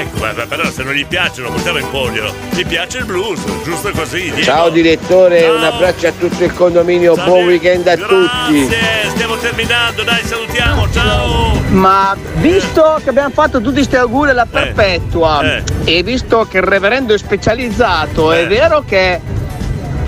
Ecco, 0.00 0.18
beh, 0.18 0.46
però 0.46 0.70
se 0.70 0.82
non 0.82 0.92
gli 0.92 1.06
piace 1.06 1.40
non 1.42 1.52
possiamo 1.52 1.78
imporglielo. 1.78 2.32
Gli 2.50 2.66
piace 2.66 2.98
il 2.98 3.04
blues, 3.06 3.40
giusto 3.64 3.90
così. 3.92 4.22
Diego. 4.22 4.42
Ciao 4.42 4.68
direttore, 4.70 5.40
Ciao. 5.40 5.56
un 5.56 5.62
abbraccio 5.64 6.06
a 6.08 6.12
tutto 6.18 6.44
il 6.44 6.52
condominio, 6.54 7.14
Ciao, 7.16 7.24
buon 7.24 7.46
weekend 7.46 7.86
a 7.86 7.96
tutti. 7.96 8.66
Grazie, 8.66 9.08
stiamo 9.10 9.36
terminando, 9.36 10.02
dai, 10.02 10.22
salutiamo, 10.24 10.90
ciao! 10.92 11.60
Ma 11.70 12.16
visto 12.36 13.00
che 13.02 13.10
abbiamo 13.10 13.30
fatto 13.30 13.60
tutti 13.60 13.74
questi 13.76 13.96
auguri 13.96 14.30
alla 14.30 14.46
perpetua 14.46 15.40
Eh. 15.42 15.62
e 15.84 16.02
visto 16.02 16.46
che 16.48 16.58
il 16.58 16.64
reverendo 16.64 17.14
è 17.14 17.18
specializzato, 17.18 18.32
Eh. 18.32 18.42
è 18.42 18.46
vero 18.46 18.82
che 18.86 19.20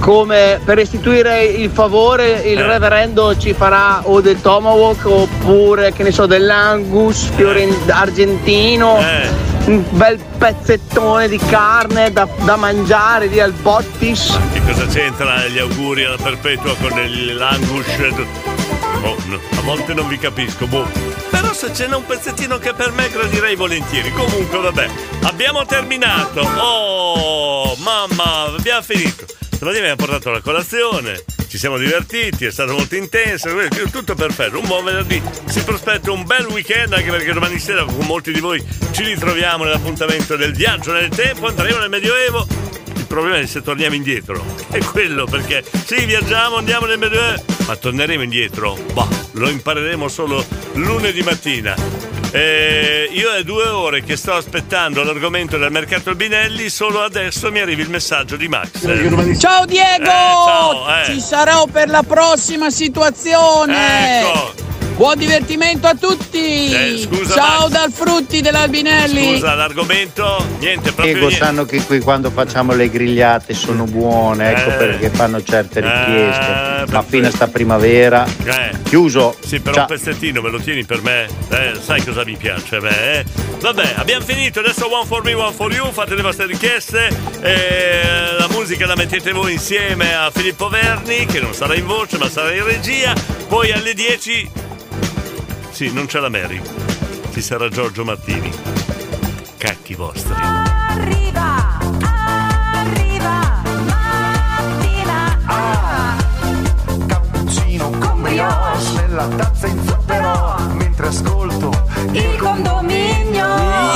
come 0.02 0.60
per 0.64 0.76
restituire 0.78 1.44
il 1.44 1.70
favore 1.70 2.40
il 2.40 2.58
Eh. 2.58 2.66
reverendo 2.66 3.38
ci 3.38 3.52
farà 3.54 4.00
o 4.02 4.20
del 4.20 4.40
tomahawk 4.40 5.06
oppure 5.06 5.92
che 5.92 6.02
ne 6.02 6.10
so 6.10 6.26
dell'angus 6.26 7.30
fioren- 7.36 7.72
argentino 7.88 8.98
Eh. 8.98 9.28
un 9.66 9.84
bel 9.90 10.18
pezzettone 10.38 11.28
di 11.28 11.38
carne 11.38 12.12
da, 12.12 12.26
da 12.44 12.56
mangiare 12.56 13.26
lì 13.26 13.38
al 13.38 13.52
bottis 13.52 14.36
Che 14.52 14.60
cosa 14.66 14.86
c'entra 14.86 15.46
gli 15.46 15.58
auguri 15.58 16.04
alla 16.04 16.16
perpetua 16.20 16.74
con 16.80 16.90
l'angus? 17.36 17.86
Oh, 19.04 19.16
no, 19.26 19.36
a 19.56 19.60
volte 19.62 19.94
non 19.94 20.06
vi 20.08 20.18
capisco, 20.18 20.66
boh. 20.66 20.86
Però 21.30 21.52
se 21.52 21.72
ce 21.74 21.86
n'è 21.88 21.94
un 21.96 22.04
pezzettino 22.06 22.58
che 22.58 22.72
per 22.72 22.92
me 22.92 23.08
gradirei 23.08 23.56
volentieri. 23.56 24.12
Comunque, 24.12 24.58
vabbè, 24.60 24.86
abbiamo 25.24 25.64
terminato. 25.66 26.40
Oh, 26.40 27.74
mamma, 27.78 28.44
abbiamo 28.56 28.82
finito. 28.82 29.24
Stamattina 29.62 29.93
abbiamo 29.93 30.10
portato 30.10 30.30
la 30.32 30.40
colazione, 30.40 31.22
ci 31.47 31.56
siamo 31.56 31.78
divertiti, 31.78 32.47
è 32.47 32.51
stato 32.51 32.72
molto 32.72 32.97
intenso, 32.97 33.48
tutto 33.93 34.16
perfetto. 34.16 34.59
Un 34.59 34.66
buon 34.66 34.82
venerdì. 34.82 35.22
Si 35.44 35.62
prospetta 35.62 36.10
un 36.10 36.24
bel 36.24 36.47
weekend 36.47 36.93
anche 36.94 37.09
perché 37.09 37.32
domani 37.32 37.60
sera 37.60 37.84
con 37.84 38.05
molti 38.05 38.32
di 38.32 38.40
voi 38.40 38.60
ci 38.90 39.05
ritroviamo 39.05 39.62
nell'appuntamento 39.62 40.34
del 40.34 40.52
viaggio 40.52 40.90
nel 40.90 41.10
tempo, 41.10 41.47
andremo 41.47 41.78
nel 41.78 41.90
Medioevo. 41.90 42.44
Il 42.97 43.06
problema 43.06 43.39
è 43.39 43.47
se 43.47 43.62
torniamo 43.62 43.94
indietro. 43.94 44.44
È 44.68 44.78
quello 44.78 45.26
perché 45.26 45.62
sì, 45.86 46.06
viaggiamo, 46.06 46.56
andiamo 46.56 46.86
nel 46.86 46.98
Medioevo, 46.98 47.44
ma 47.64 47.76
torneremo 47.76 48.24
indietro. 48.24 48.76
Bah, 48.94 49.06
lo 49.34 49.48
impareremo 49.48 50.09
solo 50.09 50.44
lunedì 50.72 51.22
mattina. 51.22 51.76
Eh, 52.34 53.10
io 53.12 53.30
è 53.30 53.42
due 53.44 53.68
ore 53.68 54.02
che 54.02 54.16
sto 54.16 54.32
aspettando 54.32 55.04
l'argomento 55.04 55.59
del 55.59 55.70
mercato 55.70 56.09
Albinelli, 56.09 56.70
solo 56.70 57.02
adesso 57.02 57.52
mi 57.52 57.60
arriva 57.60 57.82
il 57.82 57.90
messaggio 57.90 58.36
di 58.36 58.48
Max. 58.48 58.70
Ciao 59.38 59.66
Diego! 59.66 60.04
Eh, 60.04 60.06
ciao, 60.06 61.00
eh. 61.00 61.04
Ci 61.04 61.20
sarò 61.20 61.66
per 61.66 61.90
la 61.90 62.02
prossima 62.02 62.70
situazione! 62.70 64.20
Ecco. 64.20 64.72
Buon 65.02 65.18
divertimento 65.18 65.88
a 65.88 65.96
tutti! 65.96 66.72
Eh, 66.72 66.96
scusa, 66.96 67.34
Ciao 67.34 67.60
Max. 67.62 67.70
dal 67.70 67.90
Frutti 67.90 68.40
dell'Albinelli! 68.40 69.32
Scusa, 69.34 69.54
l'argomento? 69.56 70.46
Niente, 70.60 70.92
proprio 70.92 71.06
Diego 71.14 71.26
niente. 71.26 71.44
sanno 71.44 71.64
che 71.64 71.82
qui 71.82 71.98
quando 71.98 72.30
facciamo 72.30 72.72
le 72.72 72.88
grigliate 72.88 73.52
sono 73.52 73.82
buone, 73.82 74.52
ecco 74.52 74.70
Eh. 74.70 74.74
perché 74.74 75.10
fanno 75.10 75.42
certe 75.42 75.80
richieste. 75.80 76.84
Eh, 76.86 76.92
Ma 76.92 77.02
fino 77.02 77.26
a 77.26 77.30
sta 77.32 77.48
primavera. 77.48 78.24
Eh. 78.44 78.78
Chiuso. 78.84 79.36
Sì, 79.44 79.58
però 79.58 79.74
Ciao. 79.74 79.86
un 79.88 79.96
pezzettino 79.96 80.40
me 80.40 80.50
lo 80.50 80.60
tieni 80.60 80.84
per 80.84 81.02
me? 81.02 81.26
Eh, 81.48 81.72
sai 81.84 82.04
cosa 82.04 82.22
mi 82.24 82.36
piace 82.36 82.76
a 82.76 82.80
me, 82.80 83.18
eh? 83.18 83.24
Vabbè, 83.58 83.94
abbiamo 83.96 84.24
finito, 84.24 84.60
adesso 84.60 84.86
one 84.88 85.06
for 85.06 85.24
me, 85.24 85.32
one 85.34 85.52
for 85.52 85.72
you, 85.72 85.90
fate 85.90 86.14
le 86.14 86.22
vostre 86.22 86.46
richieste. 86.46 87.08
Eh, 87.40 88.36
la 88.38 88.46
musica 88.50 88.86
la 88.86 88.94
mettete 88.94 89.32
voi 89.32 89.54
insieme 89.54 90.14
a 90.14 90.30
Filippo 90.32 90.68
Verni, 90.68 91.26
che 91.26 91.40
non 91.40 91.52
sarà 91.54 91.74
in 91.74 91.86
voce, 91.86 92.18
ma 92.18 92.30
sarà 92.30 92.54
in 92.54 92.62
regia. 92.64 93.12
Poi 93.48 93.72
alle 93.72 93.94
10. 93.94 94.70
Sì, 95.73 95.90
non 95.90 96.05
c'è 96.05 96.20
la 96.20 96.28
Mary. 96.28 96.61
Ci 97.32 97.40
sarà 97.40 97.69
Giorgio 97.70 98.05
Martini. 98.05 98.53
Cacchi 99.57 99.94
vostri. 99.94 100.35
Arriva, 100.35 101.78
arriva, 102.74 103.62
mattina. 103.86 105.39
Ah, 105.47 106.16
cappuccino 107.07 107.89
con 107.89 108.20
brioche 108.20 108.93
nella 108.97 109.27
tazza 109.28 109.66
in 109.66 109.82
zucchero 109.86 110.57
mentre 110.74 111.07
ascolto 111.07 111.70
il 112.12 112.36
condominio. 112.39 113.47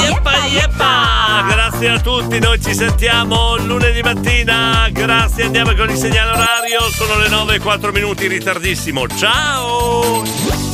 Yeppa, 0.00 0.46
yeppa! 0.46 1.44
Grazie 1.46 1.90
a 1.90 2.00
tutti, 2.00 2.38
noi 2.38 2.58
ci 2.60 2.74
sentiamo 2.74 3.56
lunedì 3.58 4.00
mattina. 4.00 4.88
Grazie, 4.90 5.44
andiamo 5.44 5.74
con 5.74 5.90
il 5.90 5.96
segnale 5.96 6.30
orario. 6.30 6.80
Sono 6.90 7.18
le 7.18 7.28
9 7.28 7.56
e 7.56 7.58
4 7.58 7.92
minuti, 7.92 8.26
ritardissimo. 8.28 9.06
Ciao! 9.08 10.65